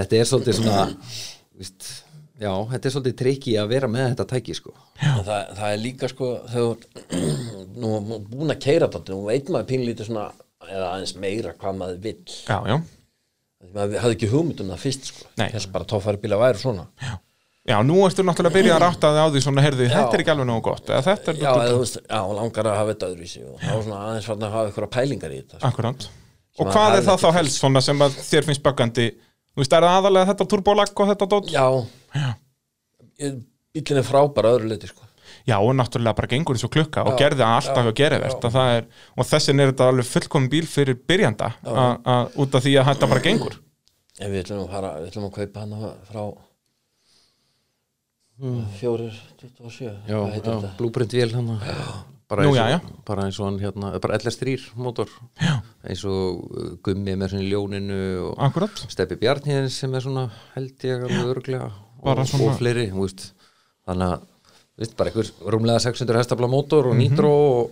þetta 0.00 0.20
er 0.22 0.28
svolítið 0.30 0.58
svona 0.60 0.86
víst, 1.60 1.88
já, 2.40 2.52
þetta 2.72 2.88
er 2.88 2.94
svolítið 2.94 3.16
trikki 3.20 3.56
að 3.60 3.72
vera 3.74 3.90
með 3.92 4.06
þetta 4.12 4.28
tæki 4.34 4.56
sko. 4.58 4.74
Það, 5.00 5.32
það 5.58 5.66
er 5.70 5.82
líka 5.84 6.10
sko 6.10 6.30
þegar 6.50 7.18
nú 7.80 7.96
er 7.96 8.28
búin 8.30 8.54
að 8.54 8.62
keira 8.64 8.90
þetta 8.90 9.16
nú 9.16 9.26
veit 9.28 9.50
maður 9.52 9.70
pínlítið 9.72 10.10
svona 10.10 10.28
eða 10.70 10.92
aðeins 10.94 11.16
meira 11.20 11.56
hvað 11.60 11.80
maður 11.80 12.04
vill. 12.04 12.36
Já, 12.48 12.58
já, 12.68 12.78
maður 13.74 13.98
hafði 14.04 14.18
ekki 14.18 14.30
hugmynd 14.34 14.62
um 14.64 14.72
það 14.74 14.86
fyrst 14.86 15.10
sko. 15.12 15.26
Þess 15.40 15.72
bara 15.74 15.90
tófæri 15.92 16.22
bíla 16.22 16.40
væri 16.40 16.62
svona. 16.62 16.88
Já, 17.68 17.76
nú 17.84 17.98
ertu 18.06 18.24
náttúrulega 18.24 18.50
að 18.50 18.56
byrja 18.56 18.76
að 18.76 18.82
rátta 18.82 19.10
þig 19.12 19.20
á 19.20 19.28
því 19.30 19.40
svona, 19.44 19.62
heyrðu, 19.66 19.88
þetta 19.92 20.16
er 20.16 20.22
ekki 20.22 20.32
alveg 20.32 20.46
nógu 20.48 20.62
gott 20.64 20.88
eða 20.88 21.02
þetta 21.04 21.30
er 21.30 21.36
já, 21.42 21.50
eða, 21.50 21.66
þú 21.68 21.82
veist, 21.82 21.98
já, 22.00 22.20
langar 22.38 22.68
að 22.70 22.78
hafa 22.78 22.94
þetta 22.94 23.10
öðruvísi 23.10 23.42
og 23.44 23.58
þá 23.60 23.74
svona 23.74 23.98
aðeins 24.06 24.28
farna 24.30 24.48
að 24.48 24.54
hafa 24.56 24.70
ykkur 24.72 24.86
pælingar 24.96 25.34
í 25.34 25.40
þetta 25.42 25.58
sko. 25.58 25.68
Akkurát. 25.68 26.06
Og 26.56 26.70
hvað 26.70 26.86
að 26.86 26.96
er 26.96 27.04
það 27.06 27.20
þá 27.20 27.28
helst 27.36 27.60
svona 27.60 27.82
sem 27.84 28.02
að 28.06 28.16
þér 28.30 28.48
finnst 28.48 28.64
böggandi 28.64 29.06
Þú 29.60 29.64
veist, 29.66 29.74
er 29.76 29.84
það 29.84 29.96
aðalega 30.00 30.28
þetta 30.30 30.44
turbolag 30.48 30.92
og 31.04 31.08
þetta 31.10 31.26
dót? 31.34 31.50
já, 31.52 31.64
Já. 32.16 32.28
bílinn 33.76 33.98
er 34.00 34.06
frábæra 34.08 34.54
öðru 34.56 34.70
leiti 34.72 34.88
sko. 34.88 35.04
Já, 35.46 35.56
og 35.60 35.74
náttúrulega 35.76 36.16
bara 36.16 36.28
gengur 36.30 36.56
eins 36.56 36.64
og 36.64 36.72
klukka 36.72 37.02
og 37.04 37.12
Já, 37.12 37.18
gerði 37.20 37.42
það 37.44 37.56
alltaf 37.58 37.84
já, 37.84 37.88
og 37.92 37.96
gerði 38.00 38.20
verðt 38.24 38.44
og, 38.48 38.52
það 38.56 38.70
er, 38.78 38.86
og 39.20 39.26
þessin 39.28 39.60
er 39.60 39.70
þetta 39.72 39.88
alveg 39.92 40.08
fullkomin 40.08 40.48
bíl 40.52 40.66
fyrir 40.66 40.96
byrjanda 41.12 41.50
a- 41.64 41.98
a- 42.14 42.28
út 42.40 42.54
af 42.56 42.64
því 42.64 42.72
að 42.80 42.88
þetta 42.90 43.08
bara 43.12 43.20
gengur. 43.28 43.58
En 44.20 44.32
við 44.32 44.42
ætlum 44.44 44.64
að 44.64 44.70
fara, 44.72 44.94
við 45.00 45.10
ætlum 45.12 45.28
að 45.28 45.34
kaupa 45.36 45.60
hana 45.66 45.92
frá 46.08 46.22
fjórir, 48.80 49.12
27 49.40 49.84
já, 50.08 50.16
hvað 50.16 50.32
heitir 50.32 50.50
já, 50.52 50.56
þetta? 50.56 50.76
blúprint 50.80 51.12
vél 51.12 51.34
hann 51.36 51.50
bara, 52.30 52.44
Nú, 52.46 52.52
eins 52.54 52.56
já, 52.60 52.64
og- 52.64 52.70
já. 52.70 53.04
bara 53.10 53.24
eins 53.26 53.38
og 53.40 53.46
hann 53.48 53.58
hérna, 53.60 53.90
bara 54.00 54.18
LS3 54.18 54.56
mótor 54.78 55.08
Já. 55.42 55.56
eins 55.88 56.04
og 56.06 56.78
gummi 56.86 57.16
með 57.18 57.32
svona 57.34 57.48
ljóninu 57.50 58.00
og 58.30 58.38
Akkurát 58.46 58.84
Steppi 58.88 59.16
Bjarnhíðin 59.20 59.68
sem 59.74 59.94
er 59.94 60.00
svona 60.06 60.28
held 60.54 60.78
ég 60.86 61.02
alveg 61.08 61.32
örglega 61.34 61.70
og, 62.02 62.22
svona- 62.26 62.52
og 62.52 62.58
fleiri 62.60 62.86
veist. 62.94 63.32
þannig 63.88 64.12
að 64.14 64.20
veist, 64.78 64.96
bara 64.96 65.10
einhver 65.10 65.32
rúmlega 65.52 65.80
600 65.82 66.22
hestafla 66.22 66.48
mótor 66.48 66.86
og 66.86 66.94
nýtró 66.96 67.32
og, 67.34 67.70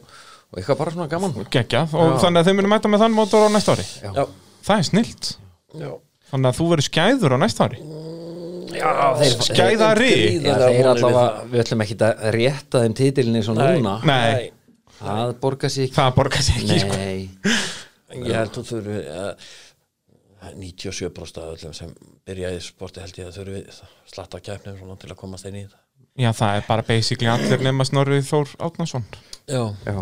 og 0.53 0.59
eitthvað 0.59 0.79
bara 0.79 0.91
svona 0.91 1.09
gaman. 1.09 1.33
Geggjað. 1.51 1.95
Og 1.95 2.19
þannig 2.21 2.41
að 2.43 2.47
þeim 2.51 2.57
munum 2.61 2.71
mæta 2.75 2.89
með 2.91 3.03
þann 3.07 3.15
mótor 3.17 3.47
á 3.47 3.49
næsta 3.53 3.77
ári? 3.77 3.87
Já, 4.03 4.27
Það 4.69 4.79
er 4.79 4.83
snilt. 4.91 5.29
Já. 5.79 5.91
Þannig 6.33 6.49
að 6.51 6.57
þú 6.59 6.65
verður 6.69 6.89
skæður 6.91 7.33
á 7.33 7.39
næsta 7.41 7.65
ári 7.69 7.79
Skæðari 9.49 10.13
Já, 10.43 10.55
við 10.69 10.91
allavega, 10.93 11.25
við 11.49 11.65
ætlum 11.65 11.85
ekki 11.87 11.99
að 12.09 12.29
rétta 12.37 12.83
þeim 12.85 12.99
titilinni 13.01 13.43
svona 13.47 13.69
Nei. 13.69 13.79
núna. 13.79 13.95
Nei, 14.09 14.51
það 15.01 15.35
borgar 15.43 15.73
sér 15.75 15.89
ekki. 15.89 15.97
Það 15.99 16.15
borgar 16.21 16.47
sér 16.47 16.63
ekki 16.63 16.79
sko. 16.85 17.01
Nei, 17.01 18.23
ég 18.29 18.39
held 18.39 18.55
þú 18.55 18.65
þurfi 18.73 19.01
uh, 19.17 19.51
97% 20.55 21.43
af 21.43 21.51
öllum 21.57 21.75
sem 21.77 21.93
byrja 22.29 22.55
í 22.55 22.63
sporti 22.63 23.03
held 23.03 23.21
ég 23.21 23.29
að 23.31 23.41
þurfi 23.41 23.65
slatta 24.13 24.41
kæfnum 24.45 24.79
svona 24.79 24.99
til 25.01 25.13
að 25.13 25.21
komast 25.21 25.49
inn 25.51 25.59
í 25.61 25.67
þetta. 25.67 25.83
Já, 26.19 26.33
það 26.35 26.57
er 26.59 26.65
bara 26.67 26.83
basically 26.87 27.29
allir 27.31 27.61
nema 27.63 27.85
Snorri 27.87 28.19
Þór 28.27 28.57
Átnason 28.67 29.05
já, 29.47 29.61
já, 29.87 29.99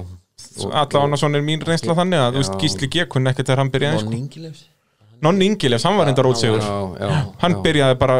Alla 0.64 1.02
Átnason 1.02 1.36
er 1.36 1.44
mín 1.44 1.60
reynsla 1.64 1.96
þannig 1.98 2.22
að 2.22 2.38
veist, 2.38 2.56
Gísli 2.62 2.88
G. 2.88 3.04
kunni 3.12 3.28
ekkert 3.32 3.50
þegar 3.50 3.60
hann 3.60 3.72
byrjaði 3.74 4.00
sko. 4.00 4.08
Von 4.08 4.16
Ingilefs 4.22 4.62
Nonni 5.24 5.48
Ingilefs, 5.50 5.84
hann 5.88 5.96
var 5.96 6.08
reyndar 6.08 6.28
ótsigur 6.28 6.60
já, 6.64 6.72
já, 7.00 7.10
Hann 7.42 7.56
já, 7.56 7.60
byrjaði 7.66 7.98
bara 8.00 8.16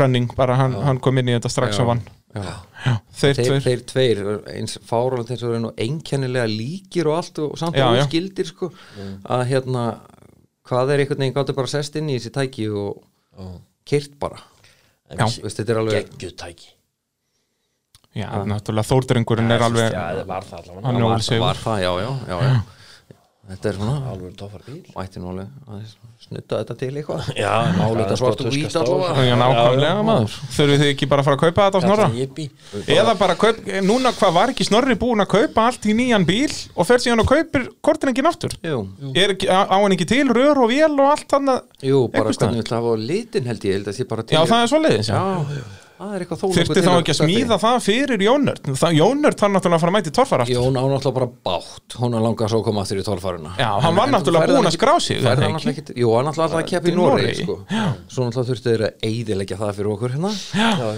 running 0.00 0.30
bara, 0.36 0.56
hann, 0.58 0.74
hann 0.86 1.00
kom 1.04 1.18
inn 1.20 1.28
í 1.32 1.36
þetta 1.36 1.50
strax 1.52 1.80
og 1.82 1.90
vann. 1.92 2.02
Já. 2.34 2.44
Já, 2.84 2.92
þeir 3.14 3.34
Þeir, 3.36 3.44
tveir. 3.46 3.62
þeir 3.64 3.82
tveir, 3.92 4.20
eins 4.56 4.78
fáralegt 4.84 5.30
eins 5.30 5.42
og 5.46 5.52
eru 5.54 5.60
nú 5.62 5.70
einkennilega 5.80 6.48
líkir 6.50 7.06
og 7.08 7.18
allt 7.20 7.38
og 7.44 7.54
samt 7.60 7.78
Já, 7.78 7.86
og 7.88 7.98
já. 8.00 8.04
skildir 8.08 8.48
sko. 8.50 8.70
Að 9.24 9.44
hérna 9.52 9.84
hvað 10.66 10.92
er 10.94 11.04
einhvern 11.04 11.22
veginn 11.22 11.36
gáttu 11.36 11.54
bara 11.56 11.70
sest 11.70 11.96
inn 12.00 12.10
í 12.10 12.16
þessi 12.18 12.32
tæki 12.34 12.66
og 12.74 13.04
kyrt 13.86 14.18
bara. 14.18 14.40
Já. 15.14 15.26
Veist, 15.44 15.60
þetta 15.60 15.72
er 15.76 15.78
alveg 15.82 16.08
geggjutæki 16.10 16.70
Já, 18.14 18.28
náttúrulega 18.46 18.86
Þórdrengurinn 18.88 19.50
er 19.50 19.62
alveg 19.66 19.88
já, 19.90 20.02
það 20.20 20.26
var 20.28 20.44
það 20.46 20.58
allavega. 20.60 20.84
Hann 20.86 20.98
var, 21.02 21.18
ósigur 21.18 21.40
var 21.42 21.58
það, 21.58 21.80
já, 21.82 21.90
já, 21.98 22.10
já, 22.30 22.36
já. 22.46 22.52
Þetta 23.44 23.68
er 23.68 23.76
svona 23.76 23.94
alveg 24.08 24.36
tófar 24.40 24.62
bíl 24.64 24.78
mætti 24.96 25.20
nú 25.20 25.28
alveg 25.34 25.88
snutta 26.24 26.62
þetta 26.62 26.74
til 26.80 26.88
eitthvað. 26.96 27.26
Já, 27.36 27.50
Mála 27.76 27.98
þetta 28.06 28.16
svart 28.16 28.40
og 28.40 28.54
hvít 28.54 28.76
allavega. 28.80 29.24
Já, 29.28 29.34
nákvæmlega 29.36 30.04
maður. 30.08 30.36
Þurfið 30.54 30.80
þið 30.80 30.92
ekki 30.94 31.08
bara 31.10 31.20
að 31.20 31.28
fara 31.28 31.36
að 31.36 31.42
kaupa 31.42 31.66
þetta 31.66 31.76
á 31.76 31.84
Snorra? 31.84 32.06
Jippi. 32.16 32.46
Eða 32.96 33.14
bara 33.20 33.36
kaup, 33.42 33.60
núna 33.84 34.14
hvað 34.16 34.34
var 34.38 34.54
ekki 34.54 34.68
Snorri 34.70 34.96
búin 35.04 35.20
að 35.26 35.30
kaupa 35.34 35.66
allt 35.68 35.84
í 35.84 35.98
nýjan 36.00 36.24
bíl 36.24 36.48
og 36.72 36.88
fer 36.88 37.04
síðan 37.04 37.20
og 37.26 37.28
kaupir 37.34 37.68
kortringin 37.84 38.30
aftur? 38.32 38.56
Jú, 38.64 38.80
Er 39.12 39.36
ekki, 39.36 39.52
á 39.52 39.68
hann 39.76 39.92
ekki 39.92 40.08
til 40.14 40.24
rör 40.32 40.64
og 40.64 40.72
vél 40.72 40.88
og 40.96 41.06
allt 41.12 41.28
þannig 41.28 41.84
jú 41.84 42.04
bara 42.16 42.32
hvernig 42.32 42.56
við 42.56 42.64
ætla 42.64 42.80
að 42.80 42.86
hafa 42.88 43.06
litin 43.12 43.48
held 43.52 43.68
ég, 43.68 43.76
held 43.76 43.92
að 43.92 43.98
því 44.00 44.08
bara 44.14 44.24
til 44.24 44.38
Já, 44.38 44.44
það 44.48 44.62
er 44.64 44.72
svo 44.72 44.84
leiðis 44.88 45.12
já, 45.94 46.04
það 46.04 46.14
er 46.14 46.22
eitthvað 46.24 46.40
þó 46.42 46.46
Þyrfti 46.54 46.82
þá 46.84 46.90
ekki 46.98 47.12
að 47.14 47.18
smíða 47.20 47.58
það 47.62 47.76
fyrir 47.84 48.24
Jónört 48.26 48.64
Það- 48.82 48.96
Jónört 48.98 49.38
þarf 49.40 49.52
náttúrulega 49.54 49.78
að 49.78 49.84
fara 49.84 49.92
að 49.92 49.96
mæti 49.98 50.12
torfar 50.18 50.40
aftur. 50.44 50.54
Jón 50.58 50.74
á 50.74 50.82
náttúrulega 50.90 51.14
bara 51.14 51.28
bátt 51.48 51.96
hún 52.00 52.14
er 52.18 52.24
langað 52.26 52.48
svo 52.50 52.58
að 52.60 52.64
koma 52.68 52.82
aftur 52.84 52.98
í 52.98 53.06
tólfaruna 53.06 53.52
Já, 53.58 53.70
hann 53.84 53.94
var 53.96 54.08
náttúrulega 54.14 54.48
búinn 54.50 54.70
að 54.70 54.76
skrá 54.78 54.94
sig, 55.00 55.22
hann 55.22 55.38
Jú, 55.94 56.14
hann 56.16 56.26
náttúrulega 56.26 56.46
alltaf 56.48 56.60
að 56.60 56.70
keppa 56.74 56.88
í 56.90 56.94
Noregi. 56.98 57.44
sko. 57.44 57.58
Svo 58.10 58.26
náttúrulega 58.26 58.48
þurftu 58.50 58.72
þeir 58.74 58.86
að 58.88 59.10
eidilegja 59.10 59.56
það 59.62 59.74
fyrir 59.78 59.92
okkur 59.94 60.16
hérna. 60.16 60.32
Já, 60.54 60.94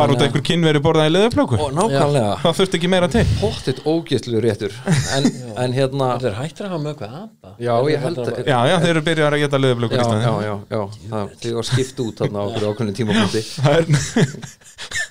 Bara 0.00 0.14
út 0.16 0.22
af 0.22 0.28
einhver 0.28 0.44
kynveri 0.50 0.82
borðaði 0.84 1.12
leðuplöku 1.14 1.58
Og 1.60 1.74
nákvæmlega. 1.76 2.32
Það 2.44 2.56
þurfti 2.60 2.80
ekki 2.80 2.90
meira 2.94 3.10
til. 3.12 3.24
Pottit 3.40 3.82
ógeðslu 3.84 4.42
réttur. 4.44 4.76
En, 5.16 5.28
en 5.64 5.76
hérna 5.76 6.10
Það 6.16 6.30
er 6.30 6.38
hættir 6.40 6.68
að 6.68 6.74
hafa 6.74 6.82
með 6.84 6.94
eitthvað 6.94 7.18
apa. 7.20 7.54
Já, 7.60 7.74
ég 7.92 8.06
held 8.06 8.22
að 8.24 8.40
Já, 8.40 8.58
já, 8.70 8.76
þeir 8.84 8.92
eru 8.94 9.04
byrjar 9.10 9.36
að 9.36 9.44
geta 9.44 9.60
leðuplökur 9.60 10.00
Já, 10.00 10.08
í 10.08 10.24
já, 10.24 10.32
já, 10.46 10.54
já, 10.72 10.82
það, 11.12 11.54
var 11.60 11.70
skipt 11.70 12.02
út 12.06 12.24
þarna 12.24 12.42
á 12.42 12.44
okkur 12.48 12.68
ákveðinu 12.70 12.96
tímapunkti. 13.00 13.44
Er 13.70 13.84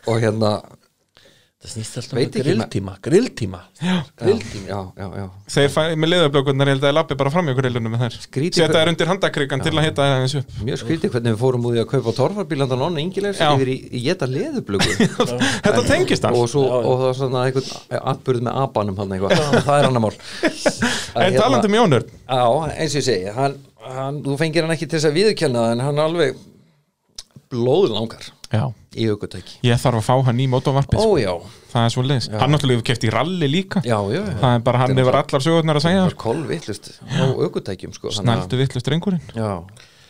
og 0.10 0.22
hérna, 0.24 0.52
Það 1.60 1.72
snýst 1.74 1.98
alltaf 2.00 2.20
ekki, 2.22 2.40
grilltíma 2.40 2.92
Grilltíma. 3.04 3.58
Grilltíma 4.16 4.68
já, 4.70 4.78
já, 4.96 5.08
já 5.20 5.24
Þeir 5.52 5.66
fæ, 5.74 5.82
með 6.00 6.10
leðuplökurnar, 6.14 6.70
ég 6.70 6.78
held 6.78 6.86
að 6.86 6.88
ég 6.88 6.96
lappi 6.96 7.18
bara 7.20 7.34
fram 7.34 7.50
í 7.52 7.56
reilunum 7.58 7.92
með 7.98 8.04
þær. 8.06 8.16
Hver- 8.38 8.72
þær 8.78 8.92
undir 8.94 9.10
handakrikan 9.12 9.64
til 9.66 9.74
að 9.76 9.88
hita 9.90 10.06
það 10.06 10.24
eins 10.24 10.36
upp. 10.40 10.54
Mjög 10.70 10.80
skrítið 10.86 11.12
hvernig 11.18 11.36
við 11.36 11.42
fórum 11.42 11.68
úr 11.68 11.76
því 11.76 11.82
að 11.84 11.90
kaupa 11.92 12.14
torfarbílandan 12.22 12.86
onna 12.88 13.04
yngilegs 13.04 13.42
yfir 13.44 13.74
í, 13.74 13.76
í 13.92 14.04
geta 14.06 14.30
leðublöku 14.32 15.10
Þetta 15.66 15.84
tengist 15.90 16.30
allt. 16.30 16.40
og, 16.40 16.48
svo, 16.54 16.64
og 16.64 16.88
það 16.88 17.06
var 17.10 17.20
svona 17.20 17.44
einhvern 17.50 18.08
atbyrð 18.16 18.48
með 18.48 18.62
abanum 18.64 19.04
hann 19.04 19.18
eitthvað, 19.18 19.46
það 19.68 19.76
er 19.82 19.90
annar 19.92 20.06
mál. 20.08 20.16
En 21.28 21.40
talandi 21.42 21.74
um 21.74 21.78
Jónört 21.82 22.16
Já, 22.16 22.44
eins 22.80 22.96
og 22.96 23.02
ég 23.04 23.08
segi 23.12 23.36
hann, 23.36 23.60
hann, 23.84 24.24
þú 24.24 24.40
fengir 24.40 24.64
hann 24.64 24.78
ekki 24.80 24.88
til 24.88 24.96
þess 24.96 25.12
að 25.12 25.20
viðurkenna 25.20 25.68
það 25.68 25.76
en 25.76 25.86
hann 25.90 26.04
alveg 26.08 26.40
blóðlangar 27.52 28.32
Já. 28.50 28.64
Í 28.98 29.06
aukutæki 29.12 29.60
Ég 29.68 29.78
þarf 29.78 30.00
að 30.00 30.06
fá 30.08 30.16
hann 30.26 30.40
í 30.42 30.48
mótovarpið 30.50 31.02
Ó 31.02 31.10
sko. 31.14 31.36
Það 31.70 31.84
er 31.86 31.94
svo 31.94 32.04
leiðis. 32.06 32.30
Hann 32.34 32.56
náttúrulega 32.56 32.80
hefur 32.80 32.88
keft 32.90 33.04
í 33.06 33.12
ralli 33.14 33.50
líka. 33.52 33.82
Já, 33.86 34.00
já, 34.10 34.22
já. 34.26 34.38
Það 34.42 34.56
er 34.56 34.64
bara 34.66 34.80
hann 34.82 34.98
hefur 34.98 35.18
allar 35.20 35.44
sögurnar 35.46 35.78
að 35.78 35.86
segja. 35.86 36.00
Það 36.02 36.10
er 36.10 36.18
kolvillust 36.24 36.90
á 37.06 37.26
aukutækjum 37.30 37.94
sko, 37.94 38.14
Snældu 38.18 38.58
vittlust 38.64 38.90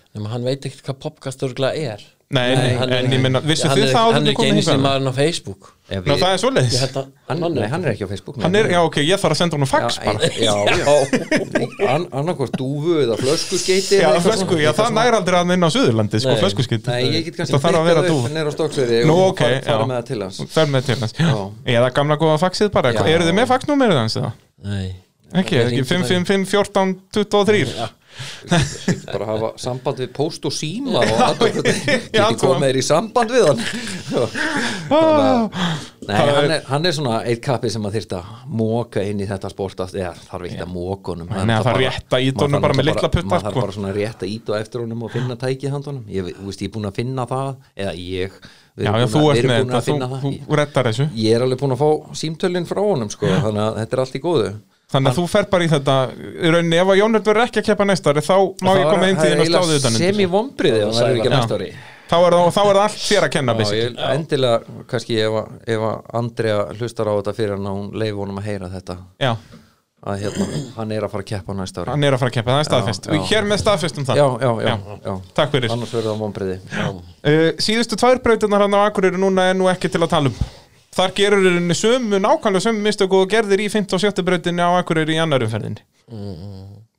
Nefnum 0.09 0.31
hann 0.31 0.47
veit 0.47 0.63
ekkert 0.65 0.87
hvað 0.87 1.01
popkast 1.03 1.43
örgulega 1.45 1.93
er 1.93 2.05
Nei, 2.29 2.51
nei, 2.53 2.73
hann 2.77 2.91
er 2.93 2.99
en 3.07 3.13
ég 3.15 3.21
minna, 3.23 3.39
vissu 3.41 3.65
þið 3.71 3.87
það 3.89 3.95
áður 4.03 4.13
Hann 4.13 4.21
en 4.21 4.27
er 4.29 4.33
ekki 4.35 4.43
einu 4.45 4.59
hingað? 4.59 4.81
maðurinn 4.83 5.09
á 5.09 5.13
Facebook. 5.17 5.69
Ná, 5.89 6.11
það 6.13 6.25
er 6.29 6.41
svo 6.43 6.51
leiðis 6.53 6.75
nei, 7.57 7.63
hann 7.71 7.81
er 7.87 7.89
ekki 7.95 8.05
á 8.05 8.09
Facebook 8.11 8.37
Hann 8.43 8.57
er, 8.59 8.69
já 8.69 8.79
ok, 8.85 8.99
ég 9.01 9.17
þarf 9.23 9.33
að 9.33 9.39
senda 9.39 9.57
honum 9.57 9.69
fax 9.71 9.97
já, 9.97 10.03
bara. 10.05 10.29
já, 10.37 10.53
já. 10.77 11.89
An, 11.89 12.05
annarkvort 12.21 12.53
dúfu 12.61 12.99
eða 13.01 13.17
flöskuskeiti 13.17 13.97
Já, 14.03 14.11
flösku, 14.21 14.59
já, 14.61 14.69
það 14.77 14.93
næri 14.99 15.17
aldrei 15.23 15.39
að 15.41 15.55
inn 15.57 15.65
á 15.65 15.69
Suðurlandi, 15.73 16.21
sko, 16.21 16.35
Nei. 16.35 16.41
flöskuskitt 16.45 16.93
Nei, 16.93 17.01
ég 17.17 17.25
get 17.31 17.41
kannski 17.41 17.57
að 17.57 17.65
vera 17.65 18.05
klikkað 18.05 18.13
dúf 18.13 18.29
upp 18.29 18.37
neyra 18.37 18.53
á 18.53 18.57
stokksverði 18.59 19.03
Nú, 19.09 19.19
ok, 19.33 19.45
já. 19.65 19.77
með 19.89 19.95
það 19.97 20.07
til 20.13 20.21
hans. 20.27 20.41
Fer 20.53 20.69
með 20.69 20.89
til 20.91 20.99
hans. 21.01 21.17
Já. 21.17 21.33
Eða 21.79 21.93
gamla 21.97 22.21
góða 22.21 22.37
faxið 22.45 22.69
bara, 22.77 22.93
eru 23.09 23.25
þið 23.25 23.39
með 23.41 23.49
faxnúmerið 23.55 24.03
hans 24.05 24.21
eða? 24.21 24.35
Nei. 24.69 24.89
Ekki, 25.39 25.63
ekki 25.65 25.81
555 25.85 26.45
14 26.53 26.93
23 27.17 27.89
bara 29.11 29.29
hafa 29.29 29.51
samband 29.61 30.01
við 30.03 30.11
post 30.15 30.45
og 30.49 30.55
síma 30.55 31.03
og 31.03 31.23
alltaf 31.27 31.55
geti 31.59 31.95
komið 32.41 32.67
þér 32.67 32.79
í 32.81 32.83
samband 32.85 33.33
við 33.35 33.47
hann. 33.49 33.63
Ah. 34.89 35.49
Nei, 36.09 36.15
hann 36.17 36.51
er, 36.51 36.61
hann 36.65 36.87
er 36.89 36.93
svona 36.95 37.17
eitt 37.29 37.41
kappi 37.45 37.69
sem 37.69 37.83
að 37.85 37.99
þyrst 37.99 38.13
að 38.17 38.29
móka 38.59 39.03
inn 39.05 39.19
í 39.21 39.27
þetta 39.29 39.51
sport 39.51 39.83
að, 39.83 39.97
eða 39.99 40.13
þarf 40.25 40.47
ekki 40.47 40.63
að 40.63 40.71
móka 40.73 41.13
honum. 41.13 41.29
Nei, 41.29 41.51
það 41.51 41.67
þarf 41.67 41.81
rétt 41.83 42.15
að 42.17 42.25
ýta 42.25 42.45
honum 42.47 42.65
bara 42.65 42.77
með 42.79 42.87
litla 42.89 43.11
putta, 43.13 43.27
maður 43.27 43.45
þarf 43.45 43.53
sko. 43.53 43.65
bara 43.65 43.75
svona 43.75 43.91
rétt 43.97 44.25
að 44.25 44.31
íta 44.33 44.57
eftir 44.57 44.83
honum 44.85 45.05
og 45.05 45.13
finna 45.13 45.37
tækið 45.43 45.75
hand 45.75 45.91
honum 45.91 46.09
ég, 46.15 46.31
þú 46.39 46.47
veist, 46.47 46.63
ég 46.63 46.71
er 46.71 46.75
búin 46.77 46.89
að 46.89 46.97
finna 46.97 47.27
það 47.29 47.51
eða 47.85 47.93
ég. 48.01 48.41
Já, 48.79 48.89
já, 48.89 49.05
þú 49.11 49.23
ert 49.33 49.49
með 49.51 49.59
þetta, 49.59 49.83
þú, 49.85 49.95
það. 50.01 50.27
þú 50.47 50.59
reddar 50.61 50.89
þessu. 50.89 51.07
Ég 51.19 51.37
er 51.37 51.45
alveg 51.45 51.61
búin 51.61 51.75
að 51.75 51.83
fá 51.83 52.19
símtölin 52.23 52.69
frá 52.69 52.81
honum 52.81 53.13
sko, 53.13 53.29
þannig 53.29 53.65
að 53.67 53.79
þetta 53.83 53.97
er 53.97 54.03
allt 54.05 54.17
í 54.17 54.23
góðu 54.23 54.51
Þannig 54.89 55.11
að 55.11 55.17
þú 55.19 55.23
fer 55.29 55.45
bara 55.51 55.65
í 55.65 55.69
þetta 55.69 55.95
í 56.17 56.49
rauninni, 56.49 56.77
ef 56.81 56.89
að 56.89 56.97
Jónert 56.97 57.27
verður 57.29 57.45
ekki 57.45 57.61
að 57.61 57.67
keppa 57.69 57.85
næsta 57.85 58.09
ári 58.09 58.23
þá 58.25 58.35
má 58.65 58.71
ég 58.73 58.87
koma 58.89 59.09
inn 59.11 59.19
til 59.19 59.29
þín 59.29 59.43
og 59.43 59.49
sláði 59.51 59.75
utan 59.83 59.97
sem 59.99 60.21
í 60.23 60.25
vombriði 60.33 60.79
að 60.87 60.93
það 60.97 61.09
er 61.11 61.19
ekki 61.19 61.29
Já. 61.29 61.35
næsta 61.35 61.59
ári 61.59 61.69
Þá 62.09 62.15
er 62.25 62.33
það 62.33 62.47
þá 62.55 62.59
er 62.63 62.69
það 62.73 62.83
allt 62.87 63.01
þér 63.05 63.25
að 63.27 63.31
kenna 63.35 63.53
Já, 63.53 63.57
basically. 63.59 63.85
ég, 63.85 63.99
endilega, 64.17 64.77
kannski 64.89 65.17
ef, 65.21 65.35
ef 65.69 65.83
Andrea 66.17 66.55
hlustar 66.79 67.05
á 67.05 67.13
þetta 67.19 67.33
fyrir 67.37 67.53
hann 67.53 67.67
að 67.69 67.75
hún 67.77 67.91
leif 68.01 68.15
honum 68.17 68.39
að 68.41 68.47
heyra 68.49 68.69
þetta. 68.73 68.95
Já, 69.21 69.29
að 70.09 70.23
hérna, 70.23 70.47
hann 70.79 70.95
er 70.95 71.05
að 71.05 71.13
fara 71.13 71.21
að 71.21 71.29
keppa 71.35 71.55
næsta 71.59 71.83
ári. 71.83 71.93
Hann 71.93 72.07
er 72.09 72.17
að 72.17 72.23
fara 72.23 72.33
að 72.33 72.37
keppa, 72.39 72.55
það 72.55 72.63
er 72.63 72.69
staðfest. 72.71 73.05
já. 73.05 73.13
Við 73.13 73.29
hér 73.29 73.49
með 73.51 73.61
staðfestum 73.61 74.07
það. 74.09 74.23
Já, 74.23 74.25
já, 74.41 74.51
já, 74.65 74.73
já, 75.05 75.13
Takk 75.37 75.53
fyrir. 75.53 75.75
Annars 75.75 75.93
verður 75.99 76.09
það 76.15 76.23
vombriði 76.25 76.57
uh, 76.89 77.37
Síðustu 77.61 77.99
tvær 78.01 78.23
brautirnar 78.25 78.65
hann 78.65 78.73
á 78.73 78.81
Akureyri 78.89 79.21
núna 79.21 79.45
er 79.51 79.61
nú 79.61 79.69
ekki 79.69 79.93
til 79.93 80.01
að 80.01 80.09
tala 80.15 80.33
um 80.33 80.41
Þar 80.95 81.13
gerur 81.17 81.45
henni 81.45 81.75
sömu, 81.77 82.17
nákvæmlega 82.23 82.65
sömu 82.65 82.81
mistök 82.83 83.13
og 83.15 83.29
gerðir 83.31 83.61
í 83.63 83.69
5. 83.71 83.87
og 83.93 84.01
7. 84.01 84.23
brautinni 84.25 84.65
á 84.65 84.69
Akureyri 84.79 85.17
í 85.17 85.21
annar 85.21 85.45
umferðinni. 85.45 85.83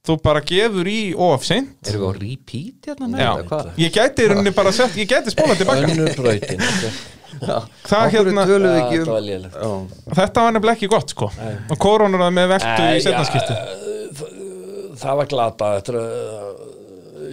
Þú 0.06 0.16
bara 0.24 0.40
gefur 0.46 0.88
í 0.88 1.00
of 1.18 1.42
seint. 1.44 1.74
Erum 1.90 2.00
við 2.00 2.08
á 2.08 2.12
repeat 2.22 2.86
hérna 2.88 3.08
með 3.10 3.74
ég 3.82 3.92
gæti 3.92 4.24
í 4.24 4.30
rauninni 4.30 4.52
bara 4.56 4.72
sett, 4.72 4.94
ég 4.96 5.10
gæti 5.10 5.34
spólað 5.34 5.60
tilbaka 5.60 5.90
Önnur 5.90 6.14
brautin 6.16 6.62
Það 7.40 8.06
hérna, 8.14 8.44
þetta 8.46 8.56
um 8.56 9.84
var 10.08 10.16
þetta 10.18 10.42
var 10.44 10.54
nefnilega 10.56 10.76
ekki 10.76 10.88
gott 10.90 11.12
sko. 11.14 11.28
Og 11.70 11.78
koronar 11.80 12.24
það 12.24 12.34
með 12.38 12.48
veltu 12.54 12.88
í 12.96 13.04
setnaskipti 13.04 13.54
Það 15.00 15.20
var 15.20 15.30
glata 15.30 15.70
Þetta 15.78 16.02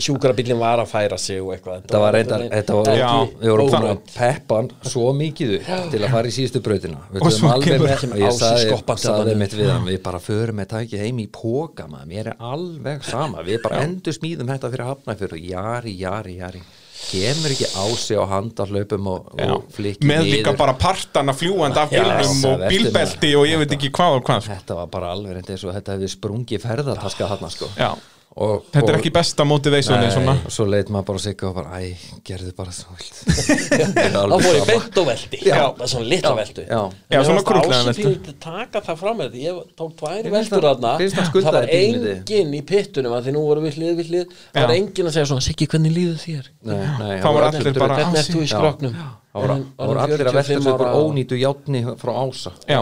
sjúkrabílinn 0.04 0.60
var 0.60 0.82
að 0.84 0.90
færa 0.92 1.18
sig 1.22 1.42
og 1.42 1.54
eitthvað. 1.56 1.84
Þetta 1.86 2.02
var 2.04 2.18
reyndar, 2.18 2.46
þetta 2.52 2.78
var, 2.80 2.92
Já, 2.98 3.12
við 3.42 3.54
vorum 3.54 3.70
búin 3.74 3.90
að 3.92 4.02
peppan 4.16 4.72
svo 4.88 5.12
mikið 5.18 5.54
upp 5.60 5.92
til 5.94 6.02
að 6.04 6.16
fara 6.16 6.32
í 6.32 6.36
síðustu 6.38 6.64
brautina. 6.66 7.04
Við 7.14 7.28
Og 7.28 7.36
svo 7.36 7.52
alveg 7.54 7.68
kemur- 7.68 7.88
og 8.14 8.24
ég 8.24 8.82
þarna 8.88 9.38
mitt 9.38 9.54
við 9.58 9.72
hann 9.72 9.86
við 9.88 10.02
bara 10.04 10.20
förum 10.24 10.60
með 10.62 10.72
tækið 10.74 11.06
heim 11.06 11.22
í 11.24 11.28
póka 11.32 11.88
maður, 11.92 12.10
mér 12.12 12.32
er 12.34 12.36
alveg 12.40 13.04
sama. 13.08 13.44
Við 13.48 13.62
bara 13.64 13.84
endur 13.86 14.14
smíðum 14.16 14.52
þetta 14.54 14.72
fyrir 14.74 14.90
hafnafjör 14.92 15.38
og 15.38 15.48
jari, 15.54 15.96
jari, 16.00 16.38
jari. 16.42 16.62
Kemur 16.98 17.54
ekki 17.54 17.68
ási 17.78 18.18
á 18.18 18.26
handahlaupum 18.26 19.06
og, 19.12 19.28
og 19.38 19.68
flikki 19.72 20.08
Með 20.10 20.24
líka 20.26 20.50
niður. 20.50 20.58
bara 20.58 20.74
partana 20.82 21.36
fljúandi 21.38 21.78
af 21.78 21.94
það 21.94 22.48
og 22.50 22.64
bílbelti 22.68 23.30
og 23.38 23.46
ég 23.48 23.62
veit 23.62 23.76
ekki 23.78 23.92
hvað 23.94 24.18
og 24.18 24.24
hvað 24.28 24.42
sko. 24.42 24.56
þetta 24.58 24.78
var 24.82 24.90
bara 24.98 25.12
alveg 25.14 25.38
reyndi 25.38 25.54
eins 25.54 25.64
og 25.64 25.76
þetta 25.78 25.94
hefði 25.96 26.10
sprungið 26.16 26.66
ferðartaska 26.66 27.30
þarna 27.30 27.52
sko. 27.54 27.70
Já, 27.78 27.92
og, 28.38 28.66
þetta 28.72 28.84
er 28.92 28.94
og- 28.94 29.00
ekki 29.02 29.12
besta 29.16 29.46
motivationi 29.50 30.10
svona. 30.14 30.34
Nei, 30.38 30.46
og 30.46 30.54
svo 30.54 30.66
leit 30.70 30.90
maður 30.94 31.06
bara 31.10 31.20
sig 31.24 31.44
og 31.48 31.56
bara, 31.58 31.80
æ, 31.82 31.96
gerðu 32.28 32.54
bara 32.58 32.72
svo 32.76 32.94
vilt 32.98 33.18
Það 33.28 34.46
í 34.58 34.66
bent 34.70 35.00
og 35.02 35.08
veldi 35.10 35.40
Já. 35.48 35.58
Er 35.74 35.90
svona 35.92 36.10
litla 36.12 36.34
veldu 36.38 36.66
Já. 36.68 36.82
Já, 37.12 37.20
svona 37.28 37.44
krúttlega 37.48 37.84
veldu 37.88 37.98
fyrir 37.98 38.38
taka 38.44 38.82
það 38.88 39.00
fram 39.02 39.18
með 39.22 39.30
þetta 39.32 39.44
Ég 39.48 39.76
tók 39.82 39.94
tvær 40.00 40.18
Ég 40.18 40.32
finnst 40.38 40.54
veldur 40.54 40.70
finnst 41.02 41.18
það 41.48 41.58
var 41.58 41.70
enginn 41.80 42.54
í 42.54 42.62
pittunum 42.72 43.18
að 43.18 43.28
Því 43.28 43.36
nú 43.38 43.44
voru 43.48 43.62
við 43.66 43.78
hlið 43.82 43.94
við 44.02 44.12
hlið. 44.14 44.36
Það 44.54 44.68
var 44.68 44.74
Já. 44.74 44.80
enginn 44.82 45.08
að 45.10 45.16
segja 45.18 45.30
svona 45.34 45.46
Siggi, 45.48 45.68
hvernig 45.74 45.96
líður 45.98 46.20
þér? 46.24 46.50
Nei, 46.64 46.78
nei, 46.78 47.16
Það 47.22 47.38
voru 47.38 47.50
allir 47.52 47.80
bara- 47.82 47.98
Hvernig 47.98 48.20
ert 48.22 48.34
þú 48.38 48.42
í 48.46 48.50
skroknum? 48.54 48.98
Það 49.38 49.44
voru, 49.44 49.58
voru 49.78 50.00
allir 50.02 50.28
að 50.28 50.38
velta 50.38 50.58
sér 50.62 50.78
bara 50.78 50.94
ónýtu 50.98 51.38
játni 51.38 51.82
frá 52.02 52.12
ása. 52.26 52.52
Já, 52.68 52.80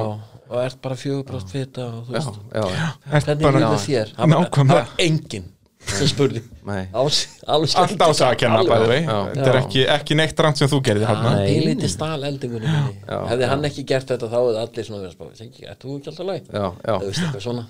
Og 0.50 0.60
ert 0.62 0.78
bara 0.82 0.96
fjögubrátt 1.00 1.50
fita 1.50 1.88
og 1.90 2.08
þú 2.08 2.16
veist 2.16 2.40
Hvernig 3.10 3.46
bara 3.48 3.62
líður 3.64 3.84
þér? 3.88 4.16
Það 4.20 4.72
var 4.72 4.92
enginn 5.08 5.48
sem 5.86 6.08
spurði. 6.10 6.42
Nei. 6.66 6.88
Ási, 6.98 7.28
alveg 7.46 7.76
Allt 7.78 8.02
ása 8.08 8.30
að 8.32 8.38
kenna 8.42 8.62
bæði. 8.66 8.88
Vei. 8.90 9.02
Þetta 9.06 9.50
er 9.52 9.58
ekki, 9.60 9.82
ekki 9.96 10.18
neitt 10.18 10.40
rangt 10.42 10.58
sem 10.62 10.70
þú 10.72 10.80
gerði 10.88 11.06
hérna. 11.10 11.34
Ég 11.46 11.62
liti 11.68 11.90
stál 11.92 12.26
eldingunni. 12.26 12.72
Hefði 13.06 13.50
hann 13.52 13.68
ekki 13.70 13.84
gert 13.92 14.10
þetta 14.10 14.30
þá 14.32 14.38
hefði 14.40 14.62
allir 14.64 14.88
svona 14.88 15.02
verið 15.04 15.12
að 15.12 15.16
spá 15.16 15.26
Siggi, 15.42 15.68
ert 15.70 15.84
þú 15.86 15.98
ekki 16.00 16.12
alltaf 16.12 16.26
læg? 16.32 16.48
Já, 16.50 16.66
já. 16.66 16.96
Það 16.96 17.06
veist 17.06 17.22
eitthvað 17.26 17.44
svona. 17.46 17.64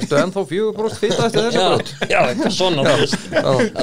Ertu 0.00 0.18
ennþá 0.20 0.44
fjögur 0.50 0.74
bróst 0.80 0.98
fita 1.02 1.26
eftir 1.28 1.46
þessu 1.46 1.60
Já, 1.60 1.68
brot? 1.70 1.94
já, 2.10 2.20
eitthvað 2.30 2.54
svona. 2.58 2.82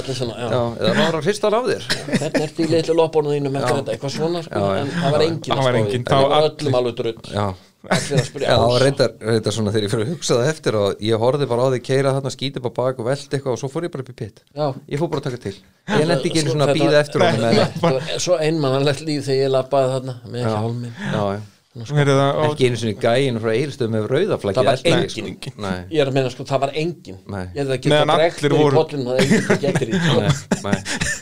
Allir 0.02 0.18
svona, 0.18 0.36
Já, 0.38 0.48
já 0.52 0.62
eða 0.82 0.94
maður 0.98 1.20
að 1.22 1.28
hristar 1.30 1.58
af 1.58 1.70
þér. 1.72 1.88
Hvernig 2.08 2.44
ert 2.48 2.60
í 2.60 2.68
litlu 2.74 2.98
loppunum 2.98 3.36
þínum 3.38 3.58
eftir 3.62 3.80
þetta 3.80 3.96
Eitthvað 3.96 4.14
svona, 4.18 4.44
sko, 4.48 4.66
en 4.82 4.92
það 4.98 5.16
var 5.16 5.26
enginn 5.28 6.08
Það 6.08 6.18
að 6.18 6.30
var 6.34 6.48
öllum 6.52 6.78
alveg 6.82 6.98
drull. 7.02 7.16
Já, 7.32 7.46
Já, 7.88 8.56
reyndar, 8.82 9.14
reyndar 9.22 9.54
svona 9.56 9.72
þegar 9.72 9.86
ég 9.86 9.92
fyrir 9.94 10.08
að 10.08 10.14
hugsa 10.16 10.38
það 10.40 10.50
eftir 10.52 10.78
og 10.80 11.04
ég 11.08 11.22
horfði 11.22 11.48
bara 11.52 11.68
á 11.68 11.72
því 11.72 11.82
keira 11.86 12.14
þarna 12.16 12.32
skítið 12.34 12.64
bara 12.66 12.78
bak 12.80 13.02
og 13.04 13.08
veldi 13.08 13.30
eitthvað 13.30 13.54
og 13.54 13.62
svo 13.62 13.70
fór 13.72 13.88
ég 13.88 13.94
bara 13.94 14.04
upp 14.04 14.12
í 14.12 14.18
pitt. 14.18 14.42
Ég 14.90 15.02
fór 15.02 15.12
bara 15.14 15.22
að 15.24 15.28
taka 15.30 15.44
til. 15.46 15.54
Ég 15.88 16.08
lendi 16.10 16.32
ekki 16.32 16.42
einu 16.42 16.50
Sko, 16.50 16.56
svona 16.58 16.68
að 16.68 16.80
býða 16.82 17.04
eftir 17.04 17.22
var 17.22 18.18
Svo 18.26 18.40
einmannanlegt 18.44 19.06
líf 19.08 19.28
þegar 19.30 19.46
ég 19.46 19.54
labbaði 19.54 19.94
þarna 19.94 20.18
Með 20.28 20.42
ekki 20.42 20.58
hálminn 20.58 21.46
Það, 21.78 22.36
og- 22.38 22.52
Ekki 22.56 22.66
einu 22.68 22.78
svona 22.82 22.96
gæin 23.04 23.40
frá 23.44 23.52
eirstöðum 23.54 23.94
með 23.98 24.04
rauðaflaggi 24.12 24.58
Það 24.58 24.66
var 24.66 24.78
enginn. 24.84 25.10
sko. 25.38 25.52
Nei, 25.62 25.80
Ég 25.92 26.00
er 26.02 26.08
að 26.08 26.14
meina 26.18 26.30
sko, 26.34 26.44
það 26.50 26.60
var 26.64 26.72
enginn. 26.74 27.18
Nei. 27.28 27.46
Ég 27.56 27.62
að 27.68 27.82
geta 27.82 27.90
Meðan 27.94 28.08
dregt 28.18 28.38
allir 28.38 28.52
mér 28.52 28.58
í 28.58 28.64
voru- 28.64 28.78
pollin 28.78 29.04
Það 29.08 29.16
er 29.18 29.22
enginn 29.28 29.60
getur 29.62 29.88
í 29.88 30.00
sko. 30.02 30.16
nei, 30.22 30.32
nei. 30.64 30.78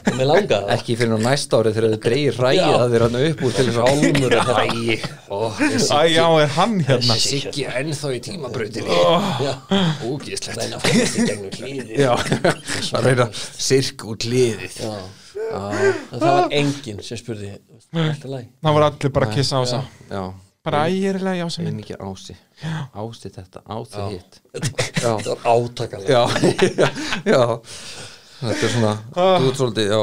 Og 0.05 0.13
mér 0.19 0.27
langaði 0.31 0.49
það. 0.55 0.69
Ekki 0.75 0.95
fyrir 0.99 1.13
á 1.15 1.19
næsta 1.25 1.53
árið 1.59 1.73
þegar 1.75 1.89
þau 1.95 2.01
dreigir 2.05 2.35
ræðið 2.45 2.55
Já. 2.55 2.77
að 2.79 2.89
þeir 2.95 3.03
hann 3.05 3.17
upp 3.25 3.39
úr 3.45 3.51
til 3.55 3.65
þess 3.65 3.79
að 3.81 3.85
álmur 3.89 4.31
Æ, 4.35 5.01
ó, 5.29 5.37
Æ, 5.59 6.01
já, 6.15 6.25
er 6.43 6.47
hann 6.55 6.79
hérna? 6.85 7.15
Siggi 7.25 7.65
ennþá 7.65 8.07
í 8.15 8.19
tímabrautinni. 8.21 8.95
Já, 9.41 9.53
Ógíslegt 10.05 10.57
reyna 10.61 10.77
að 10.77 10.85
fæst 10.85 11.19
í 11.19 11.25
gegnum 11.25 11.51
hlýði 11.59 11.99
Já, 11.99 12.13
að 12.95 13.03
reyna 13.09 13.27
sirk 13.33 14.05
Já. 14.05 14.95
en 16.11 16.19
það 16.19 16.31
var 16.31 16.49
enginn 16.55 17.01
sem 17.03 17.17
spurði 17.19 17.51
Það 17.93 18.73
voru 18.75 18.85
allir 18.87 19.11
bara 19.13 19.27
að 19.29 19.33
kissa 19.35 19.59
á 19.59 19.61
þessa 19.65 19.81
Já, 20.09 20.23
Bara 20.65 20.81
sem 21.53 21.67
ég 21.67 21.71
er 21.71 21.77
mikið 21.77 22.01
ási 22.01 22.35
Ási 22.95 23.29
þetta, 23.29 23.61
ási 23.69 24.03
hitt. 24.15 24.41
Já, 25.05 25.11
Það 25.21 25.29
var 25.29 25.47
átakalegt 25.53 26.09
já, 26.09 26.23
já. 27.35 27.41
Þetta 28.35 28.65
er 28.67 28.71
svona, 28.73 28.93
þú 29.15 29.49
ert 29.49 29.59
svolítið, 29.59 29.91
já. 29.93 29.99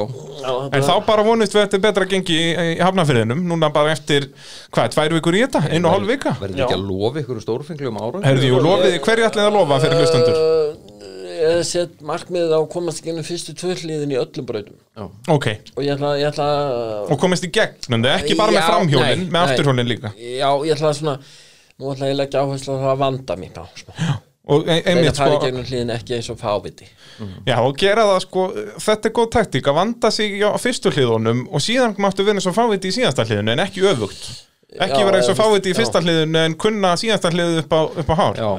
En 0.73 0.85
þá 0.87 0.93
bara 1.05 1.25
vonist 1.27 1.53
við 1.53 1.61
að 1.61 1.67
þetta 1.67 1.77
er 1.79 1.83
betra 1.85 2.07
gengi 2.09 2.37
í, 2.39 2.47
í 2.73 2.79
hafnafyrðinum 2.81 3.43
Núna 3.51 3.69
bara 3.75 3.93
eftir, 3.93 4.31
hvað, 4.73 4.95
tvær 4.95 5.17
vikur 5.19 5.37
í 5.37 5.43
þetta? 5.45 5.61
Einu 5.69 5.91
og 5.91 5.97
hálf 5.99 6.09
vika? 6.09 6.33
Verður 6.41 6.65
ekki 6.65 6.79
að 6.79 6.87
lofa 6.89 7.23
ykkur 7.23 7.43
stórfenglu 7.45 7.91
um 7.93 8.01
ára 8.01 8.23
Herði, 8.25 8.49
jú, 8.49 8.63
lofið, 8.65 8.97
hverju 9.05 9.29
ætlið 9.29 9.51
að 9.51 9.59
lofa 9.59 9.81
fyrir 9.85 10.01
hlustendur? 10.01 10.41
Hef 11.43 11.63
sett 11.67 12.03
markmiðið 12.07 12.53
á 12.55 12.59
að 12.61 12.69
komast 12.73 13.01
ekki 13.03 13.13
ennum 13.13 13.27
fyrstu 13.27 13.55
tvöliðin 13.59 14.13
í 14.15 14.19
öllum 14.21 14.49
brautum. 14.49 14.81
Ok, 15.33 15.49
og 15.77 15.81
ég 15.85 15.95
ætla, 15.97 16.13
ég 16.21 16.29
ætla 16.31 16.49
og 17.09 17.17
komist 17.21 17.47
í 17.47 17.51
gegn 17.53 18.05
Ekki 18.13 18.37
bara 18.39 18.53
með 18.53 18.61
Já, 18.61 18.67
framhjólin, 18.69 19.25
nei, 19.25 19.31
með 19.31 19.39
nei. 19.39 19.47
afturhjólin 19.47 19.91
líka. 19.91 20.13
Já, 20.19 20.51
ég 20.67 20.77
ætla 20.77 20.93
svona 20.99 21.17
Nú 21.81 21.91
ætla 21.91 22.11
ég 22.11 22.15
að 22.15 22.21
leggja 22.21 22.45
áherslu 22.45 22.77
á 22.77 22.83
það 22.83 22.93
að 22.93 23.01
vanda 23.01 23.37
mig 23.41 23.57
á 23.59 23.65
sko. 23.75 23.95
Og 24.53 24.65
e 24.67 24.77
Þegar 24.77 24.89
einmitt 24.91 25.17
það 25.17 25.19
fari 25.23 25.35
sko 25.35 25.43
gegnum 25.47 25.67
hliðin 25.67 25.93
ekki 25.95 26.15
eins 26.17 26.29
og 26.33 26.39
fáviti. 26.39 26.87
Já, 27.47 27.57
og 27.63 27.77
gera 27.79 28.07
það 28.11 28.21
sko, 28.25 28.47
þetta 28.85 29.09
er 29.09 29.15
góð 29.19 29.29
taktík 29.37 29.71
að 29.71 29.77
vanda 29.79 30.11
sig 30.15 30.43
á 30.43 30.51
fyrstu 30.63 30.93
hliðunum 30.95 31.45
og 31.51 31.63
síðan 31.63 31.95
máttu 32.03 32.27
vera 32.27 32.39
eins 32.39 32.49
og 32.51 32.57
fáviti 32.57 32.91
í 32.91 32.97
síðasta 32.99 33.27
hliðinu 33.27 33.55
en 33.55 33.63
ekki 33.63 33.87
öfugt 33.87 34.27
Ekki 34.73 34.99
Já, 35.01 35.05
vera 35.05 35.19
eins 35.21 35.29
og 35.29 35.35
eða- 35.37 35.43
fáviti 35.45 35.69
í 35.69 35.75
já. 35.75 35.79
fyrsta 35.83 36.01
hliðinu 36.01 36.39
en 36.47 36.55
kunna 36.57 36.95
síðasta 36.97 37.31
hliðu 37.35 37.59
upp 37.61 37.73
á, 37.77 37.81
upp 38.01 38.09
á 38.09 38.15
hár. 38.17 38.37
Já, 38.41 38.51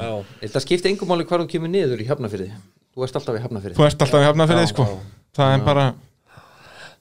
þetta 0.44 0.60
skipti 0.62 0.90
engum 0.92 1.08
máli 1.10 1.24
hvar 1.26 1.42
þú 1.42 1.48
kemur 1.50 1.72
niður 1.72 2.02
í 2.04 2.06
hafnafyrði 2.06 2.50
Þú 2.94 3.02
ert 3.08 3.16
alltaf 3.18 3.34
í 3.34 3.42
hafnafyrði 3.42 3.74
Þú 3.80 3.86
ert 3.88 4.02
alltaf 4.06 4.20
í 4.22 4.28
hafnafyrði 4.28 4.66
sko. 4.70 4.84
Það 5.34 5.54
er 5.56 5.64
bara, 5.66 5.86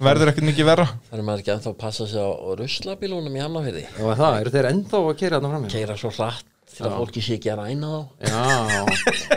verður 0.02 0.31
ekkert 0.31 0.48
mikið 0.49 0.65
verra. 0.65 0.88
Þannig 1.11 1.27
maður 1.27 1.44
ekki 1.44 1.53
ennþá 1.53 1.69
að 1.69 1.77
passa 1.84 2.07
sig 2.10 2.18
á 2.18 2.30
ruslabílunum 2.57 3.38
í 3.38 3.44
Hamnafyrði 3.44 3.84
Já, 3.85 4.02
er 4.10 4.18
það, 4.23 4.40
eru 4.41 4.53
þeir 4.57 4.69
ennþá 4.72 4.98
að 5.03 5.18
keira 5.22 5.38
þarna 5.38 5.52
fram? 5.53 5.68
Keira 5.69 5.98
svo 6.02 6.10
hratt 6.18 6.49
til 6.73 6.85
að 6.90 6.95
fólki 6.98 7.22
sé 7.22 7.38
ekki 7.38 7.52
að 7.53 7.61
ræna 7.61 7.91
þá. 7.94 8.02
Já, 8.26 8.40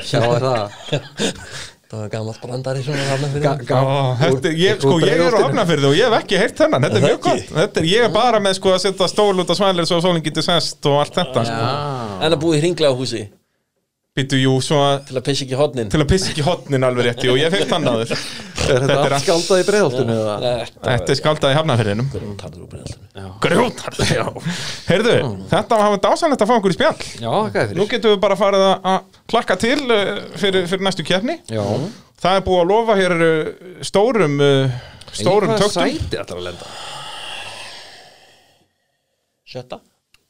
sjá 0.01 0.21
það 0.41 0.73
Það 1.87 2.01
var 2.03 2.09
gammalt 2.11 2.41
brandari 2.43 2.81
þetta, 2.83 4.49
er- 4.51 4.57
ég, 4.59 4.81
sko, 4.83 4.97
ég 5.07 5.21
er 5.23 5.37
á 5.39 5.39
hafnafyrði 5.45 5.87
og 5.87 5.95
ég 5.95 6.09
hef 6.11 6.17
ekki 6.19 6.41
heyrt 6.41 6.59
þennan. 6.59 6.83
Þetta 6.83 6.99
er 6.99 7.05
mjög 7.07 7.21
gott. 7.23 7.45
þetta 7.61 7.81
er, 7.83 7.87
Ég 7.93 8.07
er 8.09 8.13
bara 8.17 8.41
með 8.43 8.57
sko 8.59 8.73
að 8.75 8.81
setja 8.89 9.07
stól 9.13 9.39
út 9.39 9.53
á 9.53 9.55
svælir 9.55 9.87
svo 9.87 10.01
sólinn 10.03 10.25
getur 10.27 10.43
sest 10.43 10.89
og 10.91 10.99
allt 11.05 11.15
þetta 11.21 11.45
sko. 11.47 11.69
En 12.27 12.35
að 12.35 12.41
búið 12.43 12.65
hringlega 12.65 12.91
á 12.91 12.97
húsi 12.99 13.23
Býtu, 14.17 14.39
jú, 14.41 14.55
svo 14.65 14.79
að 14.81 15.03
til 15.11 15.17
að 15.21 15.25
pissa 15.29 15.45
ekki 15.45 15.57
hodnin 15.61 15.91
til 15.93 16.01
að 16.01 16.09
pissa 16.09 16.31
ekki 16.33 16.45
hotnin 16.47 16.87
alveg 16.89 17.05
rétti 17.11 17.29
og 17.29 17.37
ég 17.37 17.51
hef 17.53 17.59
heyrt 17.61 17.75
hann 17.77 17.85
áður 17.85 18.15
er 18.75 18.83
þetta 18.83 18.97
Þetta 18.97 19.17
er 19.17 19.23
skaldað 19.25 19.61
í 19.63 19.67
breiðoltinu 19.69 20.17
eða? 20.17 20.35
Þetta 20.87 21.15
er 21.15 21.19
skaldað 21.21 21.53
í 21.53 21.57
hafnafyrðinum 21.59 22.09
Tarður 22.41 22.65
úr 22.65 22.71
breyðalinu 22.73 23.31
Grjótar 23.47 23.97
já. 24.11 24.25
Heyrðu, 24.89 25.15
þetta 25.53 25.79
var 25.79 25.85
hafa 25.87 26.01
dásanlegt 26.07 26.43
að 26.45 26.51
fá 26.51 26.55
okkur 26.57 26.73
í 26.75 26.77
spjall. 26.77 27.07
Já, 27.23 27.31
hvað 27.31 27.57
er 27.63 27.71
Nú 27.77 27.87
fyrir? 27.87 27.93
getum 27.95 28.13
við 28.15 28.21
bara 28.27 28.37
farið 28.41 28.65
að- 28.67 28.91
að 28.93 29.23
klakka 29.33 29.57
til 29.63 29.79
uh, 29.87 30.11
fyrir, 30.41 30.67
fyrir 30.71 30.85
næstu 30.89 31.07
kjarni 31.09 31.39
Já, 31.53 31.63
Það 32.23 32.37
er 32.41 32.45
búið 32.47 32.61
að 32.63 32.71
lofa 32.73 32.97
hér 33.01 33.15
uh, 33.27 33.81
stórum 33.85 34.37
uh, 34.41 34.77
stórum 35.17 35.53
töktum. 35.57 35.75
sæti 35.77 36.21
ætlar 36.21 36.39
að 36.41 36.47
lenda? 36.51 36.71
Sjötta? 39.47 39.79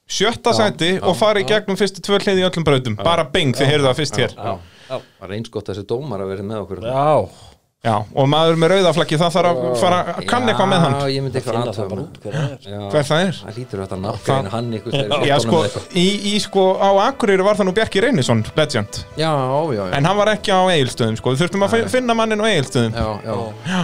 Sjötta 0.07 0.53
sæti 0.55 0.91
og 1.03 1.17
farið 1.19 1.43
í 1.47 1.51
gegnum 1.51 1.79
fyrstu 1.81 2.03
tvö 2.05 2.19
hliði 2.23 2.45
í 2.45 2.47
öllum 2.47 2.67
brautum. 2.67 2.95
Bara 3.01 3.25
bing, 3.33 3.55
þið 3.59 3.71
heyrðu 3.73 3.89
það 3.89 3.97
fyrst 4.01 4.19
hér. 4.21 4.35
Já, 4.37 4.53
það 4.87 5.25
er 5.27 5.33
eins 5.39 5.51
gott 5.51 5.67
að 5.67 5.73
þessi 5.81 5.87
dómar 5.91 6.23
að 6.23 6.31
vera 6.35 6.45
með 6.47 6.61
okkur. 6.63 6.85
Já 6.87 7.56
Já, 7.87 7.93
og 8.19 8.27
maður 8.27 8.57
með 8.59 8.73
rauðaflaggi 8.73 9.19
það 9.21 9.35
þarf 9.37 9.51
að 9.51 9.77
fara 9.79 9.99
að 10.11 10.25
kann 10.27 10.49
eitthvað 10.51 10.71
með 10.73 10.81
hann. 10.83 10.95
Já, 10.99 11.11
ég 11.15 11.23
myndi 11.23 11.39
eitthvað 11.39 11.55
Finna 11.57 11.75
það 11.77 11.91
bara 11.93 12.03
aðtöfum 12.03 12.03
út 12.03 12.17
hver 12.25 12.35
það 12.35 12.47
er. 12.47 12.65
Já, 12.67 13.03
það 13.11 13.21
er? 13.27 13.37
Það 13.47 13.61
lítur 13.61 13.83
þetta 13.85 13.99
nafngrein 14.03 14.49
hann 14.57 14.73
ykkur 14.81 14.97
Já, 15.31 15.37
sko, 15.45 15.61
í, 16.03 16.07
í 16.33 16.35
sko, 16.43 16.65
á 16.83 16.91
Akureyri 17.05 17.47
var 17.47 17.61
það 17.61 17.69
nú 17.71 17.75
Bjarki 17.77 18.03
Reynisson, 18.03 18.43
legend. 18.59 18.99
Já, 19.21 19.31
já, 19.31 19.71
já. 19.79 19.85
En 20.01 20.11
hann 20.11 20.19
var 20.19 20.33
ekki 20.35 20.51
á 20.51 20.61
eigilstöðum, 20.75 21.21
sko. 21.21 21.37
Við 21.37 21.45
þurftum 21.45 21.67
að 21.69 21.77
fi- 21.77 21.87
finna 21.95 22.19
mannin 22.19 22.43
á 22.43 22.47
eigilstöðum 22.51 22.99
Já, 22.99 23.09
já, 23.23 23.81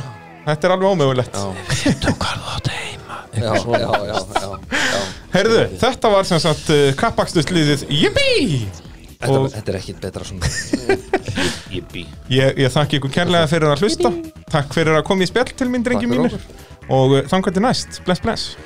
Þetta 0.51 0.67
er 0.67 0.75
alveg 0.75 0.91
ómögulegt. 0.97 1.39
Já. 1.39 1.47
Þú 2.03 2.17
hvað 2.19 2.39
þú 2.43 2.55
átt 2.57 2.73
heima 2.75 3.21
Já, 3.33 3.53
já, 3.55 3.79
já, 3.79 4.19
já, 4.43 4.51
já. 4.83 5.03
Heyrðu, 5.33 5.61
þetta 5.81 6.11
var 6.19 6.27
sem 6.29 6.43
sagt 6.43 6.73
uh, 6.75 6.89
kappakstusliðið 6.99 7.87
Yippee! 7.89 8.65
Þetta, 9.23 9.39
Og 9.39 9.47
þetta 9.55 9.71
er 9.71 9.79
ekkit 9.79 10.03
betra 10.03 10.27
svona 10.27 10.51
Jippi 11.73 12.07
ég, 12.33 12.59
ég 12.61 12.73
þakki 12.73 13.01
ykkur 13.01 13.15
kærlega 13.21 13.49
fyrir 13.51 13.73
að 13.73 13.85
hlusta. 13.87 14.13
Takk 14.53 14.77
fyrir 14.77 14.99
að 14.99 15.07
koma 15.09 15.25
í 15.25 15.31
spjall 15.31 15.51
til 15.57 15.71
mín, 15.73 15.85
drengi 15.87 16.11
mínir. 16.11 16.37
Og 16.93 17.19
uh, 17.23 17.51
til 17.53 17.65
næst, 17.65 18.03
bless 18.07 18.23
bless 18.25 18.57